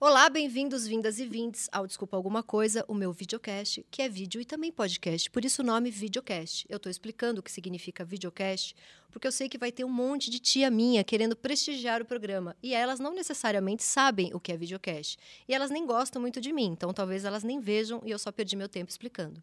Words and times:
Olá, 0.00 0.30
bem-vindos, 0.30 0.86
vindas 0.86 1.18
e 1.18 1.26
vindes 1.26 1.68
ao 1.72 1.84
Desculpa 1.84 2.16
Alguma 2.16 2.40
Coisa, 2.40 2.84
o 2.86 2.94
meu 2.94 3.12
videocast, 3.12 3.84
que 3.90 4.00
é 4.00 4.08
vídeo 4.08 4.40
e 4.40 4.44
também 4.44 4.70
podcast, 4.70 5.28
por 5.28 5.44
isso 5.44 5.60
o 5.60 5.64
nome 5.64 5.90
videocast. 5.90 6.64
Eu 6.68 6.76
estou 6.76 6.88
explicando 6.88 7.40
o 7.40 7.42
que 7.42 7.50
significa 7.50 8.04
videocast, 8.04 8.76
porque 9.10 9.26
eu 9.26 9.32
sei 9.32 9.48
que 9.48 9.58
vai 9.58 9.72
ter 9.72 9.84
um 9.84 9.88
monte 9.88 10.30
de 10.30 10.38
tia 10.38 10.70
minha 10.70 11.02
querendo 11.04 11.36
prestigiar 11.36 12.02
o 12.02 12.04
programa, 12.04 12.56
e 12.62 12.74
elas 12.74 13.00
não 13.00 13.14
necessariamente 13.14 13.82
sabem 13.82 14.30
o 14.34 14.40
que 14.40 14.52
é 14.52 14.56
videocast, 14.56 15.18
e 15.48 15.54
elas 15.54 15.70
nem 15.70 15.86
gostam 15.86 16.20
muito 16.20 16.40
de 16.40 16.52
mim, 16.52 16.66
então 16.66 16.92
talvez 16.92 17.24
elas 17.24 17.42
nem 17.42 17.60
vejam 17.60 18.00
e 18.04 18.10
eu 18.10 18.18
só 18.18 18.30
perdi 18.30 18.56
meu 18.56 18.68
tempo 18.68 18.90
explicando. 18.90 19.42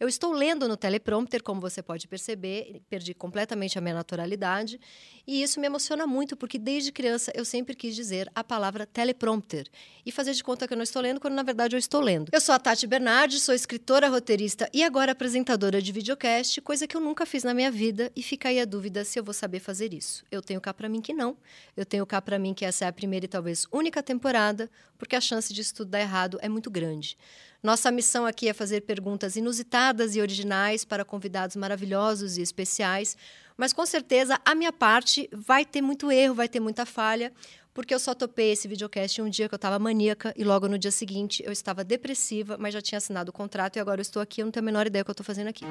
Eu 0.00 0.08
estou 0.08 0.32
lendo 0.32 0.66
no 0.66 0.78
teleprompter, 0.78 1.42
como 1.42 1.60
você 1.60 1.82
pode 1.82 2.08
perceber, 2.08 2.80
perdi 2.88 3.12
completamente 3.12 3.76
a 3.76 3.82
minha 3.82 3.94
naturalidade, 3.94 4.80
e 5.26 5.42
isso 5.42 5.60
me 5.60 5.66
emociona 5.66 6.06
muito, 6.06 6.38
porque 6.38 6.58
desde 6.58 6.90
criança 6.90 7.30
eu 7.34 7.44
sempre 7.44 7.76
quis 7.76 7.94
dizer 7.94 8.30
a 8.34 8.42
palavra 8.42 8.86
teleprompter 8.86 9.68
e 10.06 10.10
fazer 10.10 10.32
de 10.32 10.42
conta 10.42 10.66
que 10.66 10.72
eu 10.72 10.76
não 10.76 10.84
estou 10.84 11.02
lendo, 11.02 11.20
quando 11.20 11.34
na 11.34 11.42
verdade 11.42 11.76
eu 11.76 11.78
estou 11.78 12.00
lendo. 12.00 12.30
Eu 12.32 12.40
sou 12.40 12.54
a 12.54 12.58
Tati 12.58 12.86
Bernardi, 12.86 13.38
sou 13.38 13.54
escritora, 13.54 14.08
roteirista 14.08 14.70
e 14.72 14.82
agora 14.82 15.12
apresentadora 15.12 15.82
de 15.82 15.92
videocast, 15.92 16.62
coisa 16.62 16.86
que 16.86 16.96
eu 16.96 17.00
nunca 17.00 17.26
fiz 17.26 17.44
na 17.44 17.52
minha 17.52 17.70
vida, 17.70 18.10
e 18.16 18.22
fica 18.22 18.48
aí 18.48 18.58
a 18.58 18.64
dúvida 18.64 19.04
se 19.10 19.18
eu 19.18 19.24
vou 19.24 19.34
saber 19.34 19.60
fazer 19.60 19.92
isso. 19.92 20.24
Eu 20.30 20.40
tenho 20.40 20.60
cá 20.60 20.72
para 20.72 20.88
mim 20.88 21.00
que 21.00 21.12
não. 21.12 21.36
Eu 21.76 21.84
tenho 21.84 22.06
cá 22.06 22.22
para 22.22 22.38
mim 22.38 22.54
que 22.54 22.64
essa 22.64 22.84
é 22.84 22.88
a 22.88 22.92
primeira 22.92 23.26
e 23.26 23.28
talvez 23.28 23.66
única 23.72 24.02
temporada, 24.02 24.70
porque 24.96 25.16
a 25.16 25.20
chance 25.20 25.52
de 25.52 25.60
isso 25.60 25.74
tudo 25.74 25.90
dar 25.90 26.00
errado 26.00 26.38
é 26.40 26.48
muito 26.48 26.70
grande. 26.70 27.18
Nossa 27.62 27.90
missão 27.90 28.24
aqui 28.24 28.48
é 28.48 28.54
fazer 28.54 28.82
perguntas 28.82 29.36
inusitadas 29.36 30.16
e 30.16 30.20
originais 30.20 30.84
para 30.84 31.04
convidados 31.04 31.56
maravilhosos 31.56 32.38
e 32.38 32.42
especiais, 32.42 33.16
mas 33.56 33.72
com 33.72 33.84
certeza 33.84 34.40
a 34.44 34.54
minha 34.54 34.72
parte 34.72 35.28
vai 35.32 35.64
ter 35.66 35.82
muito 35.82 36.10
erro, 36.10 36.34
vai 36.34 36.48
ter 36.48 36.60
muita 36.60 36.86
falha, 36.86 37.30
porque 37.74 37.94
eu 37.94 37.98
só 37.98 38.14
topei 38.14 38.52
esse 38.52 38.66
videocast 38.66 39.20
um 39.20 39.28
dia 39.28 39.48
que 39.48 39.54
eu 39.54 39.56
estava 39.56 39.78
maníaca 39.78 40.32
e 40.36 40.44
logo 40.44 40.68
no 40.68 40.78
dia 40.78 40.90
seguinte 40.90 41.42
eu 41.44 41.52
estava 41.52 41.84
depressiva, 41.84 42.56
mas 42.58 42.72
já 42.72 42.80
tinha 42.80 42.96
assinado 42.96 43.30
o 43.30 43.32
contrato 43.32 43.76
e 43.76 43.80
agora 43.80 44.00
eu 44.00 44.02
estou 44.02 44.22
aqui, 44.22 44.40
eu 44.40 44.46
não 44.46 44.52
tenho 44.52 44.64
a 44.64 44.66
menor 44.66 44.86
ideia 44.86 45.02
do 45.02 45.04
que 45.04 45.10
eu 45.10 45.12
estou 45.12 45.26
fazendo 45.26 45.48
aqui. 45.48 45.64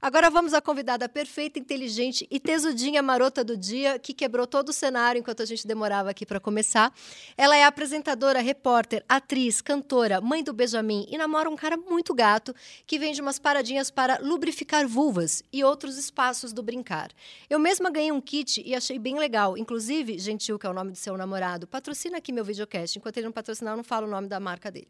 Agora 0.00 0.30
vamos 0.30 0.54
à 0.54 0.60
convidada 0.60 1.08
perfeita, 1.08 1.58
inteligente 1.58 2.24
e 2.30 2.38
tesudinha 2.38 3.02
marota 3.02 3.42
do 3.42 3.56
dia, 3.56 3.98
que 3.98 4.14
quebrou 4.14 4.46
todo 4.46 4.68
o 4.68 4.72
cenário 4.72 5.18
enquanto 5.18 5.42
a 5.42 5.44
gente 5.44 5.66
demorava 5.66 6.08
aqui 6.08 6.24
para 6.24 6.38
começar. 6.38 6.94
Ela 7.36 7.56
é 7.56 7.64
apresentadora, 7.64 8.40
repórter, 8.40 9.04
atriz, 9.08 9.60
cantora, 9.60 10.20
mãe 10.20 10.44
do 10.44 10.52
Benjamin 10.52 11.04
e 11.10 11.18
namora 11.18 11.50
um 11.50 11.56
cara 11.56 11.76
muito 11.76 12.14
gato 12.14 12.54
que 12.86 12.96
vende 12.96 13.20
umas 13.20 13.40
paradinhas 13.40 13.90
para 13.90 14.20
lubrificar 14.22 14.86
vulvas 14.86 15.42
e 15.52 15.64
outros 15.64 15.98
espaços 15.98 16.52
do 16.52 16.62
brincar. 16.62 17.10
Eu 17.50 17.58
mesma 17.58 17.90
ganhei 17.90 18.12
um 18.12 18.20
kit 18.20 18.62
e 18.64 18.76
achei 18.76 19.00
bem 19.00 19.18
legal. 19.18 19.58
Inclusive, 19.58 20.16
Gentil, 20.20 20.60
que 20.60 20.66
é 20.66 20.70
o 20.70 20.74
nome 20.74 20.92
do 20.92 20.98
seu 20.98 21.16
namorado, 21.16 21.66
patrocina 21.66 22.18
aqui 22.18 22.30
meu 22.30 22.44
videocast. 22.44 22.96
Enquanto 22.96 23.16
ele 23.16 23.26
não 23.26 23.32
patrocinar, 23.32 23.72
eu 23.72 23.78
não 23.78 23.84
falo 23.84 24.06
o 24.06 24.10
nome 24.10 24.28
da 24.28 24.38
marca 24.38 24.70
dele. 24.70 24.86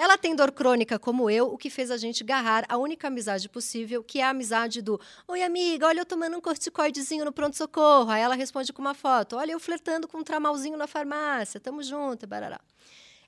Ela 0.00 0.16
tem 0.16 0.32
dor 0.32 0.52
crônica 0.52 0.96
como 0.96 1.28
eu, 1.28 1.52
o 1.52 1.58
que 1.58 1.68
fez 1.68 1.90
a 1.90 1.96
gente 1.96 2.22
agarrar 2.22 2.64
a 2.68 2.76
única 2.76 3.08
amizade 3.08 3.48
possível, 3.48 4.00
que 4.00 4.20
é 4.20 4.24
a 4.24 4.30
amizade 4.38 4.80
do 4.80 5.00
Oi, 5.26 5.42
amiga, 5.42 5.86
olha 5.88 6.00
eu 6.00 6.06
tomando 6.06 6.36
um 6.36 6.40
corticoidezinho 6.40 7.24
no 7.24 7.32
pronto-socorro. 7.32 8.08
Aí 8.08 8.22
ela 8.22 8.36
responde 8.36 8.72
com 8.72 8.80
uma 8.80 8.94
foto. 8.94 9.36
Olha 9.36 9.52
eu 9.52 9.58
flertando 9.58 10.06
com 10.06 10.18
um 10.18 10.22
tramalzinho 10.22 10.78
na 10.78 10.86
farmácia. 10.86 11.58
Tamo 11.58 11.82
junto, 11.82 12.24
barará. 12.24 12.60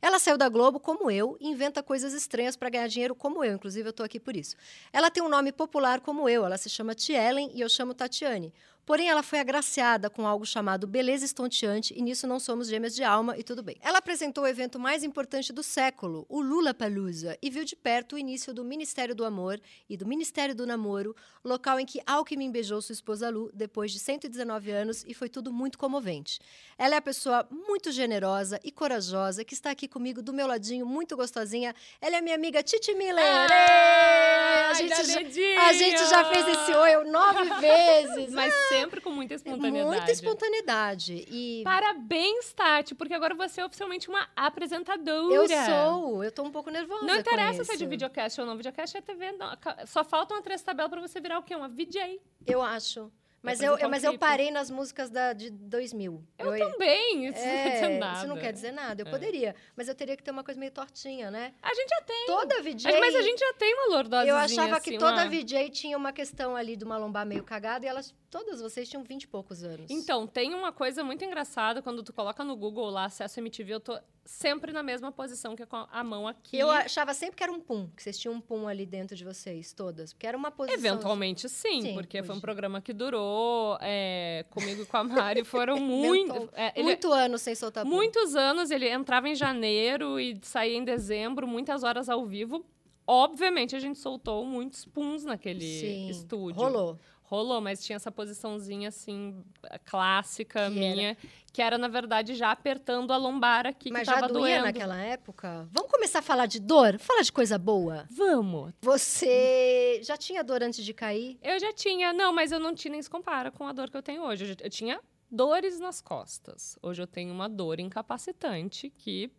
Ela 0.00 0.18
saiu 0.18 0.38
da 0.38 0.48
Globo 0.48 0.78
como 0.78 1.10
eu 1.10 1.36
inventa 1.40 1.82
coisas 1.82 2.14
estranhas 2.14 2.56
para 2.56 2.70
ganhar 2.70 2.86
dinheiro 2.86 3.14
como 3.14 3.44
eu. 3.44 3.54
Inclusive, 3.54 3.88
eu 3.88 3.90
estou 3.90 4.06
aqui 4.06 4.20
por 4.20 4.36
isso. 4.36 4.54
Ela 4.92 5.10
tem 5.10 5.22
um 5.22 5.28
nome 5.28 5.52
popular 5.52 6.00
como 6.00 6.28
eu. 6.28 6.46
Ela 6.46 6.56
se 6.56 6.70
chama 6.70 6.94
Tielen 6.94 7.50
e 7.54 7.60
eu 7.60 7.68
chamo 7.68 7.92
Tatiane. 7.92 8.54
Porém, 8.84 9.08
ela 9.08 9.22
foi 9.22 9.38
agraciada 9.38 10.10
com 10.10 10.26
algo 10.26 10.44
chamado 10.44 10.86
beleza 10.86 11.24
estonteante 11.24 11.94
e 11.96 12.02
nisso 12.02 12.26
não 12.26 12.40
somos 12.40 12.68
gêmeas 12.68 12.94
de 12.94 13.04
alma 13.04 13.36
e 13.38 13.42
tudo 13.42 13.62
bem. 13.62 13.76
Ela 13.80 13.98
apresentou 13.98 14.44
o 14.44 14.46
evento 14.46 14.78
mais 14.78 15.04
importante 15.04 15.52
do 15.52 15.62
século, 15.62 16.26
o 16.28 16.40
Lula 16.40 16.74
Palusa, 16.74 17.38
e 17.40 17.50
viu 17.50 17.64
de 17.64 17.76
perto 17.76 18.14
o 18.14 18.18
início 18.18 18.52
do 18.52 18.64
Ministério 18.64 19.14
do 19.14 19.24
Amor 19.24 19.60
e 19.88 19.96
do 19.96 20.06
Ministério 20.06 20.54
do 20.54 20.66
Namoro, 20.66 21.14
local 21.44 21.78
em 21.78 21.86
que 21.86 22.00
Alckmin 22.06 22.50
beijou 22.50 22.82
sua 22.82 22.92
esposa 22.92 23.30
Lu 23.30 23.50
depois 23.54 23.92
de 23.92 23.98
119 23.98 24.70
anos 24.70 25.04
e 25.06 25.14
foi 25.14 25.28
tudo 25.28 25.52
muito 25.52 25.78
comovente. 25.78 26.38
Ela 26.76 26.94
é 26.94 26.98
a 26.98 27.02
pessoa 27.02 27.46
muito 27.50 27.92
generosa 27.92 28.58
e 28.64 28.70
corajosa 28.70 29.44
que 29.44 29.54
está 29.54 29.70
aqui 29.70 29.86
comigo 29.86 30.22
do 30.22 30.32
meu 30.32 30.46
ladinho, 30.46 30.86
muito 30.86 31.16
gostosinha. 31.16 31.74
Ela 32.00 32.16
é 32.16 32.20
minha 32.20 32.34
amiga 32.34 32.62
Titi 32.62 32.94
Miller. 32.94 33.24
Ah, 33.24 34.68
a, 34.70 34.74
gente 34.74 35.04
já, 35.04 35.66
a 35.68 35.72
gente 35.72 36.08
já 36.08 36.24
fez 36.24 36.48
esse 36.48 36.72
oi 36.72 37.04
nove 37.10 37.44
vezes. 37.60 38.32
Mas 38.32 38.52
sempre 38.70 39.00
com 39.00 39.10
muita 39.10 39.34
espontaneidade. 39.34 39.86
Muita 39.96 40.10
espontaneidade. 40.12 41.24
E 41.28 41.62
Parabéns, 41.64 42.52
Tati, 42.52 42.94
porque 42.94 43.14
agora 43.14 43.34
você 43.34 43.60
é 43.60 43.64
oficialmente 43.66 44.08
uma 44.08 44.28
apresentadora. 44.34 45.34
eu 45.34 45.46
sou, 45.48 46.24
eu 46.24 46.32
tô 46.32 46.42
um 46.42 46.50
pouco 46.50 46.70
nervosa. 46.70 47.04
Não 47.04 47.16
interessa 47.16 47.64
se 47.64 47.72
é 47.72 47.76
de 47.76 47.86
videocast 47.86 48.40
ou 48.40 48.46
não. 48.46 48.56
Videocast 48.56 48.96
é 48.96 49.00
TV. 49.00 49.32
não. 49.32 49.50
Só 49.86 50.04
falta 50.04 50.34
uma 50.34 50.42
três 50.42 50.62
tabela 50.62 50.88
pra 50.88 51.00
você 51.00 51.20
virar 51.20 51.38
o 51.38 51.42
quê? 51.42 51.54
Uma 51.54 51.68
VJ. 51.68 52.20
Eu 52.46 52.62
acho. 52.62 53.10
Mas 53.42 53.58
eu, 53.62 53.78
eu- 53.78 53.88
mas 53.88 54.04
eu 54.04 54.18
parei 54.18 54.50
nas 54.50 54.70
músicas 54.70 55.08
da, 55.08 55.32
de 55.32 55.48
2000. 55.48 56.22
Eu, 56.38 56.58
também. 56.58 57.24
Isso 57.26 57.38
não 57.38 57.42
quer 57.42 57.70
dizer 57.72 57.84
É, 57.86 57.98
nada. 57.98 58.18
isso 58.18 58.26
não 58.26 58.36
quer 58.36 58.52
dizer 58.52 58.70
nada. 58.72 59.02
Eu 59.02 59.06
É. 59.06 59.10
poderia. 59.10 59.56
Mas 59.74 59.88
eu 59.88 59.94
teria 59.94 60.14
que 60.14 60.22
ter 60.22 60.30
uma 60.30 60.44
coisa 60.44 60.60
meio 60.60 60.70
tortinha, 60.70 61.30
né? 61.30 61.54
A 61.62 61.72
gente 61.72 61.88
já 61.88 62.02
tem. 62.02 62.26
Toda 62.26 62.62
VJ... 62.62 62.90
Mas, 62.92 63.00
mas 63.00 63.14
a 63.14 63.22
gente 63.22 63.38
já 63.38 63.54
tem 63.54 63.72
uma 63.72 63.96
lordosezinha 63.96 64.30
Eu 64.32 64.36
achava 64.36 64.76
assim, 64.76 64.90
que 64.90 64.98
toda 64.98 65.22
uma- 65.22 65.26
VJ 65.30 65.70
tinha 65.70 65.96
uma 65.96 66.12
questão 66.12 66.54
ali 66.54 66.76
de 66.76 66.84
uma 66.84 66.98
lombar 66.98 67.24
meio 67.24 67.42
cagada 67.42 67.86
e 67.86 67.88
elas, 67.88 68.14
todas 68.30 68.60
vocês 68.60 68.88
tinham 68.88 69.02
20 69.02 69.24
e 69.24 69.26
poucos 69.26 69.64
anos. 69.64 69.90
Então, 69.90 70.26
tem 70.26 70.54
uma 70.54 70.72
coisa 70.72 71.02
muito 71.02 71.24
engraçada. 71.24 71.82
Quando 71.82 72.02
tu 72.02 72.12
coloca 72.12 72.44
no 72.44 72.54
Google 72.56 72.88
lá, 72.88 73.06
acesso 73.06 73.40
MTV, 73.40 73.74
eu 73.74 73.80
tô 73.80 73.98
sempre 74.24 74.72
na 74.72 74.82
mesma 74.82 75.10
posição 75.10 75.56
que 75.56 75.62
é 75.62 75.66
com 75.66 75.84
a 75.90 76.04
mão 76.04 76.28
aqui. 76.28 76.56
Eu 76.56 76.70
achava 76.70 77.12
sempre 77.12 77.36
que 77.36 77.42
era 77.42 77.50
um 77.50 77.58
pum, 77.58 77.88
que 77.96 78.02
vocês 78.02 78.16
tinham 78.18 78.34
um 78.34 78.40
pum 78.40 78.68
ali 78.68 78.86
dentro 78.86 79.16
de 79.16 79.24
vocês, 79.24 79.72
todas. 79.72 80.12
Porque 80.12 80.26
era 80.26 80.36
uma 80.36 80.50
posição. 80.52 80.78
Eventualmente 80.78 81.48
sim, 81.48 81.82
Sim, 81.82 81.94
porque 81.94 82.22
foi 82.22 82.36
um 82.36 82.40
programa 82.40 82.80
que 82.80 82.92
durou 82.92 83.76
é, 83.80 84.44
comigo 84.50 84.82
e 84.82 84.86
com 84.86 84.96
a 84.96 85.04
Mari. 85.04 85.42
Foram 85.44 85.78
muito, 85.80 86.48
é, 86.54 86.72
ele- 86.76 86.84
Muito 86.84 87.12
ano 87.12 87.36
sem 87.38 87.54
soltar 87.54 87.84
pum. 87.84 87.90
muitos 87.90 88.36
anos. 88.36 88.70
Ele 88.70 88.88
entrava 88.88 89.28
em 89.28 89.34
janeiro 89.34 90.20
e 90.20 90.38
saía 90.42 90.76
em 90.76 90.84
dezembro, 90.84 91.46
muitas 91.48 91.82
horas 91.82 92.08
ao 92.08 92.24
vivo. 92.24 92.64
Obviamente, 93.06 93.74
a 93.74 93.80
gente 93.80 93.98
soltou 93.98 94.44
muitos 94.46 94.84
puns 94.84 95.24
naquele 95.24 95.60
Sim, 95.80 96.08
estúdio. 96.08 96.62
Rolou. 96.62 96.96
Rolou, 97.30 97.60
mas 97.60 97.84
tinha 97.84 97.94
essa 97.94 98.10
posiçãozinha, 98.10 98.88
assim, 98.88 99.44
clássica 99.84 100.64
Que 100.68 100.70
minha, 100.76 101.16
que 101.52 101.62
era, 101.62 101.78
na 101.78 101.86
verdade, 101.86 102.34
já 102.34 102.50
apertando 102.50 103.12
a 103.12 103.16
lombar 103.16 103.66
aqui, 103.68 103.90
Mas 103.92 104.00
que 104.00 104.06
já 104.06 104.14
tava 104.20 104.26
doía 104.32 104.56
doendo. 104.56 104.64
naquela 104.64 104.96
época? 105.00 105.68
Vamos 105.70 105.90
começar 105.92 106.18
a 106.18 106.22
falar 106.22 106.46
de 106.46 106.58
dor? 106.58 106.98
Falar 106.98 107.22
de 107.22 107.30
coisa 107.30 107.56
boa. 107.56 108.04
Vamos! 108.10 108.72
Você 108.82 110.00
já 110.02 110.16
tinha 110.16 110.42
dor 110.42 110.62
antes 110.62 110.84
de 110.84 110.92
cair? 110.92 111.38
Eu 111.42 111.58
já 111.60 111.72
tinha, 111.72 112.12
não, 112.12 112.32
mas 112.32 112.50
eu 112.52 112.58
não 112.58 112.74
tinha 112.74 112.90
nem 112.92 113.02
se 113.02 113.08
compara 113.08 113.50
com 113.50 113.66
a 113.66 113.72
dor 113.72 113.90
que 113.90 113.96
eu 113.96 114.02
tenho 114.02 114.22
hoje. 114.24 114.44
Eu, 114.44 114.48
já- 114.48 114.56
eu 114.64 114.70
tinha 114.70 115.00
dores 115.30 115.78
nas 115.78 116.00
costas. 116.00 116.76
Hoje 116.82 117.00
eu 117.02 117.06
tenho 117.06 117.32
uma 117.32 117.48
dor 117.48 117.78
incapacitante 117.78 118.90
que 118.90 119.30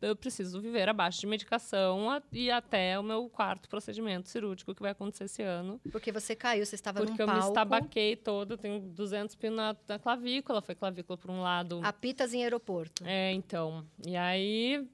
eu 0.00 0.16
preciso 0.16 0.60
viver 0.60 0.88
abaixo 0.88 1.20
de 1.20 1.26
medicação 1.26 2.10
a- 2.10 2.22
e 2.32 2.50
até 2.50 2.98
o 2.98 3.02
meu 3.02 3.28
quarto 3.28 3.68
procedimento 3.68 4.28
cirúrgico 4.28 4.74
que 4.74 4.80
vai 4.82 4.92
acontecer 4.92 5.24
esse 5.24 5.42
ano. 5.42 5.80
Porque 5.92 6.10
você 6.10 6.34
caiu, 6.34 6.64
você 6.64 6.74
estava 6.74 7.00
Porque 7.00 7.12
num 7.12 7.18
eu 7.22 7.26
me 7.26 7.32
palco. 7.34 7.48
estabaquei 7.48 8.16
toda, 8.16 8.54
eu 8.54 8.58
tenho 8.58 8.80
200 8.80 9.34
pinos 9.34 9.56
na, 9.56 9.76
na 9.88 9.98
clavícula, 9.98 10.62
foi 10.62 10.74
clavícula 10.74 11.16
por 11.18 11.30
um 11.30 11.42
lado. 11.42 11.80
Apitas 11.82 12.32
em 12.34 12.42
aeroporto. 12.42 13.02
É, 13.06 13.32
então. 13.32 13.84
E 14.06 14.16
aí, 14.16 14.86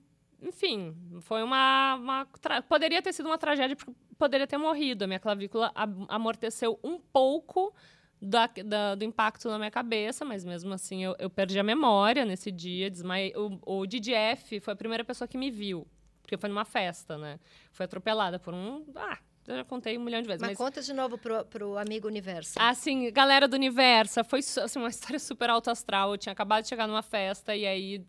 enfim, 0.42 0.94
foi 1.20 1.42
uma. 1.42 1.94
uma 1.94 2.26
Poderia 2.68 3.00
ter 3.00 3.12
sido 3.12 3.26
uma 3.26 3.38
tragédia, 3.38 3.76
porque 3.76 3.92
poderia 4.18 4.46
ter 4.46 4.58
morrido. 4.58 5.04
A 5.04 5.06
minha 5.06 5.20
clavícula 5.20 5.70
am- 5.74 6.06
amorteceu 6.08 6.78
um 6.82 6.98
pouco 6.98 7.72
da- 8.20 8.46
da- 8.64 8.94
do 8.94 9.04
impacto 9.04 9.48
na 9.48 9.58
minha 9.58 9.70
cabeça, 9.70 10.24
mas 10.24 10.44
mesmo 10.44 10.72
assim 10.72 11.04
eu, 11.04 11.14
eu 11.18 11.28
perdi 11.30 11.58
a 11.58 11.62
memória 11.62 12.24
nesse 12.24 12.50
dia. 12.50 12.90
Desmaiei. 12.90 13.32
O, 13.36 13.80
o 13.80 13.86
DDF 13.86 14.60
foi 14.60 14.72
a 14.72 14.76
primeira 14.76 15.04
pessoa 15.04 15.28
que 15.28 15.36
me 15.36 15.50
viu, 15.50 15.86
porque 16.22 16.36
foi 16.36 16.48
numa 16.48 16.64
festa, 16.64 17.16
né? 17.18 17.38
Foi 17.72 17.84
atropelada 17.84 18.38
por 18.38 18.54
um. 18.54 18.84
Ah, 18.94 19.18
eu 19.46 19.56
já 19.56 19.64
contei 19.64 19.96
um 19.96 20.02
milhão 20.02 20.20
de 20.20 20.26
vezes. 20.26 20.40
Mas, 20.40 20.50
mas 20.50 20.58
conta 20.58 20.80
de 20.82 20.92
novo 20.92 21.16
pro, 21.18 21.44
pro 21.44 21.78
amigo 21.78 22.08
universo. 22.08 22.54
Assim, 22.58 23.12
galera 23.12 23.46
do 23.46 23.54
Universo, 23.54 24.24
foi 24.24 24.40
assim, 24.40 24.78
uma 24.78 24.88
história 24.90 25.18
super 25.20 25.50
alto 25.50 25.70
astral. 25.70 26.10
Eu 26.12 26.18
tinha 26.18 26.32
acabado 26.32 26.62
de 26.62 26.68
chegar 26.68 26.86
numa 26.88 27.02
festa 27.02 27.54
e 27.54 27.64
aí 27.66 28.04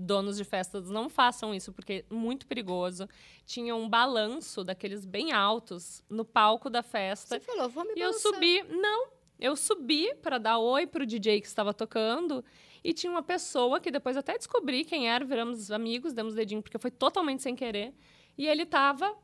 donos 0.00 0.36
de 0.36 0.44
festas 0.44 0.88
não 0.88 1.08
façam 1.08 1.52
isso 1.52 1.72
porque 1.72 2.04
é 2.08 2.14
muito 2.14 2.46
perigoso. 2.46 3.08
Tinha 3.44 3.74
um 3.74 3.88
balanço 3.88 4.62
daqueles 4.62 5.04
bem 5.04 5.32
altos 5.32 6.02
no 6.08 6.24
palco 6.24 6.70
da 6.70 6.82
festa 6.84 7.34
Você 7.34 7.40
falou, 7.40 7.68
vou 7.68 7.84
me 7.84 7.90
e 7.96 8.00
eu 8.00 8.10
balançar. 8.10 8.32
subi, 8.32 8.62
não, 8.62 9.08
eu 9.38 9.54
subi 9.56 10.14
para 10.16 10.38
dar 10.38 10.58
oi 10.58 10.86
pro 10.86 11.06
DJ 11.06 11.40
que 11.40 11.46
estava 11.46 11.72
tocando 11.72 12.44
e 12.82 12.92
tinha 12.92 13.10
uma 13.10 13.22
pessoa 13.22 13.80
que 13.80 13.90
depois 13.90 14.16
até 14.16 14.36
descobri 14.36 14.84
quem 14.84 15.08
era, 15.08 15.24
viramos 15.24 15.70
amigos, 15.70 16.12
demos 16.12 16.34
dedinho 16.34 16.62
porque 16.62 16.78
foi 16.78 16.90
totalmente 16.90 17.42
sem 17.42 17.54
querer. 17.54 17.94
E 18.36 18.46
ele 18.46 18.64
tava 18.64 19.14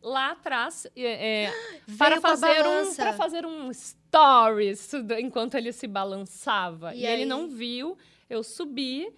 lá 0.00 0.32
atrás 0.32 0.86
é, 0.96 1.46
é, 1.46 1.52
para 1.98 2.20
fazer 2.20 2.66
um 2.66 2.94
para 2.94 3.12
fazer 3.14 3.46
um 3.46 3.72
stories 3.72 4.92
enquanto 5.18 5.54
ele 5.54 5.72
se 5.72 5.86
balançava. 5.86 6.94
E 6.94 7.00
E, 7.00 7.06
ele 7.06 7.24
não 7.24 7.48
viu. 7.48 7.96
Eu 8.28 8.42
subi. 8.42 9.12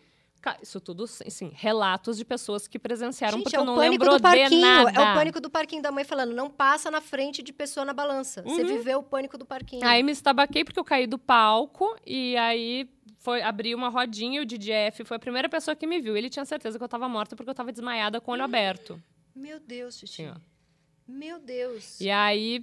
Isso 0.62 0.80
tudo, 0.80 1.04
assim, 1.04 1.50
relatos 1.54 2.16
de 2.16 2.24
pessoas 2.24 2.66
que 2.66 2.78
presenciaram, 2.78 3.38
Gente, 3.38 3.44
porque 3.44 3.56
é 3.56 3.62
não 3.64 3.76
lembro 3.76 4.10
do 4.10 4.20
parquinho. 4.20 4.48
de 4.48 4.56
nada. 4.56 4.90
É 4.90 5.00
o 5.00 5.14
pânico 5.14 5.40
do 5.40 5.50
parquinho 5.50 5.82
da 5.82 5.92
mãe 5.92 6.04
falando, 6.04 6.32
não 6.34 6.48
passa 6.48 6.90
na 6.90 7.00
frente 7.00 7.42
de 7.42 7.52
pessoa 7.52 7.84
na 7.84 7.92
balança. 7.92 8.42
Você 8.42 8.62
Uhum. 8.62 8.66
viveu 8.66 9.00
o 9.00 9.02
pânico 9.02 9.36
do 9.36 9.44
parquinho. 9.44 9.86
Aí 9.86 10.02
me 10.02 10.12
estabaquei 10.12 10.64
porque 10.64 10.80
eu 10.80 10.84
caí 10.84 11.06
do 11.06 11.18
palco 11.18 11.96
e 12.06 12.36
aí 12.36 12.88
foi 13.18 13.42
abri 13.42 13.74
uma 13.74 13.88
rodinha 13.90 14.40
e 14.40 14.42
o 14.42 14.46
DJF 14.46 15.04
foi 15.04 15.16
a 15.16 15.20
primeira 15.20 15.48
pessoa 15.48 15.76
que 15.76 15.86
me 15.86 16.00
viu. 16.00 16.16
Ele 16.16 16.30
tinha 16.30 16.44
certeza 16.46 16.78
que 16.78 16.84
eu 16.84 16.88
tava 16.88 17.08
morta 17.08 17.36
porque 17.36 17.50
eu 17.50 17.54
tava 17.54 17.70
desmaiada 17.70 18.20
com 18.20 18.30
o 18.30 18.34
olho 18.34 18.44
aberto. 18.44 19.00
Meu 19.34 19.60
Deus, 19.60 19.96
Titi. 19.98 20.12
Sim. 20.24 20.32
Meu 21.06 21.38
Deus. 21.38 22.00
E 22.00 22.08
aí 22.10 22.62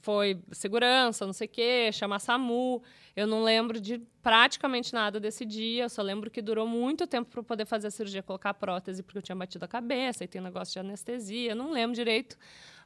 foi 0.00 0.40
segurança, 0.52 1.26
não 1.26 1.32
sei 1.32 1.46
o 1.46 1.50
quê, 1.50 1.90
chamar 1.92 2.18
SAMU. 2.18 2.82
Eu 3.16 3.26
não 3.26 3.42
lembro 3.42 3.80
de 3.80 3.98
praticamente 4.22 4.92
nada 4.92 5.18
desse 5.18 5.44
dia. 5.44 5.84
Eu 5.84 5.88
só 5.88 6.02
lembro 6.02 6.30
que 6.30 6.40
durou 6.40 6.66
muito 6.66 7.06
tempo 7.06 7.30
para 7.30 7.42
poder 7.42 7.66
fazer 7.66 7.88
a 7.88 7.90
cirurgia, 7.90 8.22
colocar 8.22 8.50
a 8.50 8.54
prótese, 8.54 9.02
porque 9.02 9.18
eu 9.18 9.22
tinha 9.22 9.36
batido 9.36 9.64
a 9.64 9.68
cabeça 9.68 10.24
e 10.24 10.28
tem 10.28 10.40
um 10.40 10.44
negócio 10.44 10.72
de 10.72 10.78
anestesia. 10.78 11.54
Não 11.54 11.72
lembro 11.72 11.94
direito. 11.94 12.36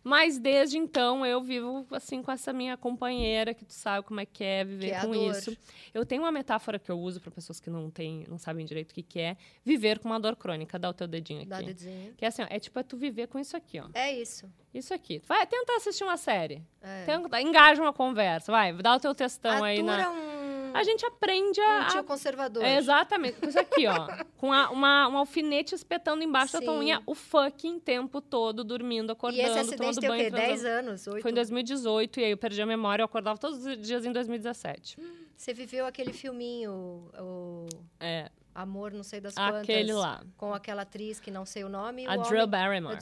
Mas 0.04 0.38
desde 0.38 0.78
então 0.78 1.24
eu 1.24 1.40
vivo 1.42 1.86
assim 1.92 2.22
com 2.22 2.32
essa 2.32 2.52
minha 2.52 2.76
companheira, 2.76 3.54
que 3.54 3.64
tu 3.64 3.72
sabe 3.72 4.06
como 4.06 4.20
é 4.20 4.26
que 4.26 4.42
é 4.42 4.64
viver 4.64 4.88
Que 4.88 4.94
é 4.94 5.00
com 5.00 5.12
dor. 5.12 5.30
isso. 5.30 5.56
Eu 5.94 6.04
tenho 6.04 6.22
uma 6.22 6.32
metáfora 6.32 6.78
que 6.78 6.90
eu 6.90 6.98
uso 6.98 7.20
para 7.20 7.30
pessoas 7.30 7.60
que 7.60 7.70
não 7.70 7.90
têm, 7.90 8.24
não 8.28 8.38
sabem 8.38 8.66
direito 8.66 8.90
o 8.90 8.94
que, 8.94 9.02
que 9.02 9.20
é 9.20 9.36
viver 9.64 9.98
com 9.98 10.08
uma 10.08 10.18
dor 10.18 10.34
crônica. 10.36 10.78
Dá 10.78 10.88
o 10.88 10.94
teu 10.94 11.06
dedinho 11.06 11.40
aqui. 11.40 11.48
Dá 11.48 11.60
dedinho. 11.60 12.14
Que 12.16 12.24
é 12.24 12.28
assim, 12.28 12.42
ó, 12.42 12.46
é 12.50 12.58
tipo 12.58 12.78
é 12.78 12.82
tu 12.82 12.96
viver 12.96 13.28
com 13.28 13.38
isso 13.38 13.56
aqui, 13.56 13.78
ó. 13.80 13.88
É 13.94 14.12
isso. 14.12 14.50
Isso 14.74 14.92
aqui. 14.94 15.20
Vai 15.26 15.46
tentar 15.46 15.76
assistir 15.76 16.02
uma 16.02 16.16
série. 16.16 16.62
É. 16.80 17.04
Tenta, 17.04 17.40
engaja 17.40 17.80
uma 17.80 17.92
conversa, 17.92 18.50
vai, 18.50 18.72
dá 18.72 18.96
o 18.96 19.00
teu 19.00 19.14
textão 19.14 19.62
aí 19.62 19.78
Atura 19.80 19.96
na. 19.98 20.10
um, 20.10 20.41
A 20.74 20.82
gente 20.82 21.04
aprende 21.06 21.60
um 21.60 21.64
a. 21.70 21.84
tio 21.86 22.00
a- 22.00 22.04
conservador. 22.04 22.62
É, 22.64 22.76
exatamente, 22.78 23.38
com 23.38 23.48
isso 23.48 23.58
aqui, 23.58 23.86
ó. 23.86 24.06
Com 24.36 24.52
a- 24.52 24.70
uma, 24.70 25.08
um 25.08 25.16
alfinete 25.16 25.74
espetando 25.74 26.22
embaixo 26.22 26.52
da 26.54 26.60
tua 26.60 26.74
Sim. 26.74 26.80
unha 26.80 27.02
o 27.06 27.14
fucking 27.14 27.78
tempo 27.78 28.20
todo, 28.20 28.64
dormindo, 28.64 29.10
E 29.10 29.12
acordando, 29.12 29.42
esse 29.42 29.58
acidente 29.58 29.78
tomando 29.78 30.00
tem 30.00 30.08
o 30.08 30.12
banho. 30.12 30.24
quê? 30.24 30.30
transando. 30.30 30.48
10 30.48 30.64
anos? 30.64 31.06
8? 31.06 31.22
Foi 31.22 31.30
em 31.30 31.34
2018 31.34 32.20
e 32.20 32.24
aí 32.24 32.30
eu 32.30 32.36
perdi 32.38 32.60
a 32.62 32.66
memória, 32.66 33.02
eu 33.02 33.06
acordava 33.06 33.38
todos 33.38 33.64
os 33.64 33.76
dias 33.78 34.04
em 34.04 34.12
2017. 34.12 34.96
Você 35.42 35.52
viveu 35.52 35.84
aquele 35.86 36.12
filminho, 36.12 37.10
o 37.18 37.66
É, 37.98 38.30
Amor 38.54 38.92
não 38.92 39.02
sei 39.02 39.20
das 39.20 39.34
quantas. 39.34 39.62
aquele 39.62 39.92
lá. 39.92 40.22
Com 40.36 40.54
aquela 40.54 40.82
atriz 40.82 41.18
que 41.18 41.32
não 41.32 41.44
sei 41.44 41.64
o 41.64 41.68
nome. 41.68 42.06
A 42.06 42.12
o 42.14 42.22
Drew 42.22 42.36
homem- 42.42 42.48
Barrymore. 42.48 42.94
A 42.94 42.98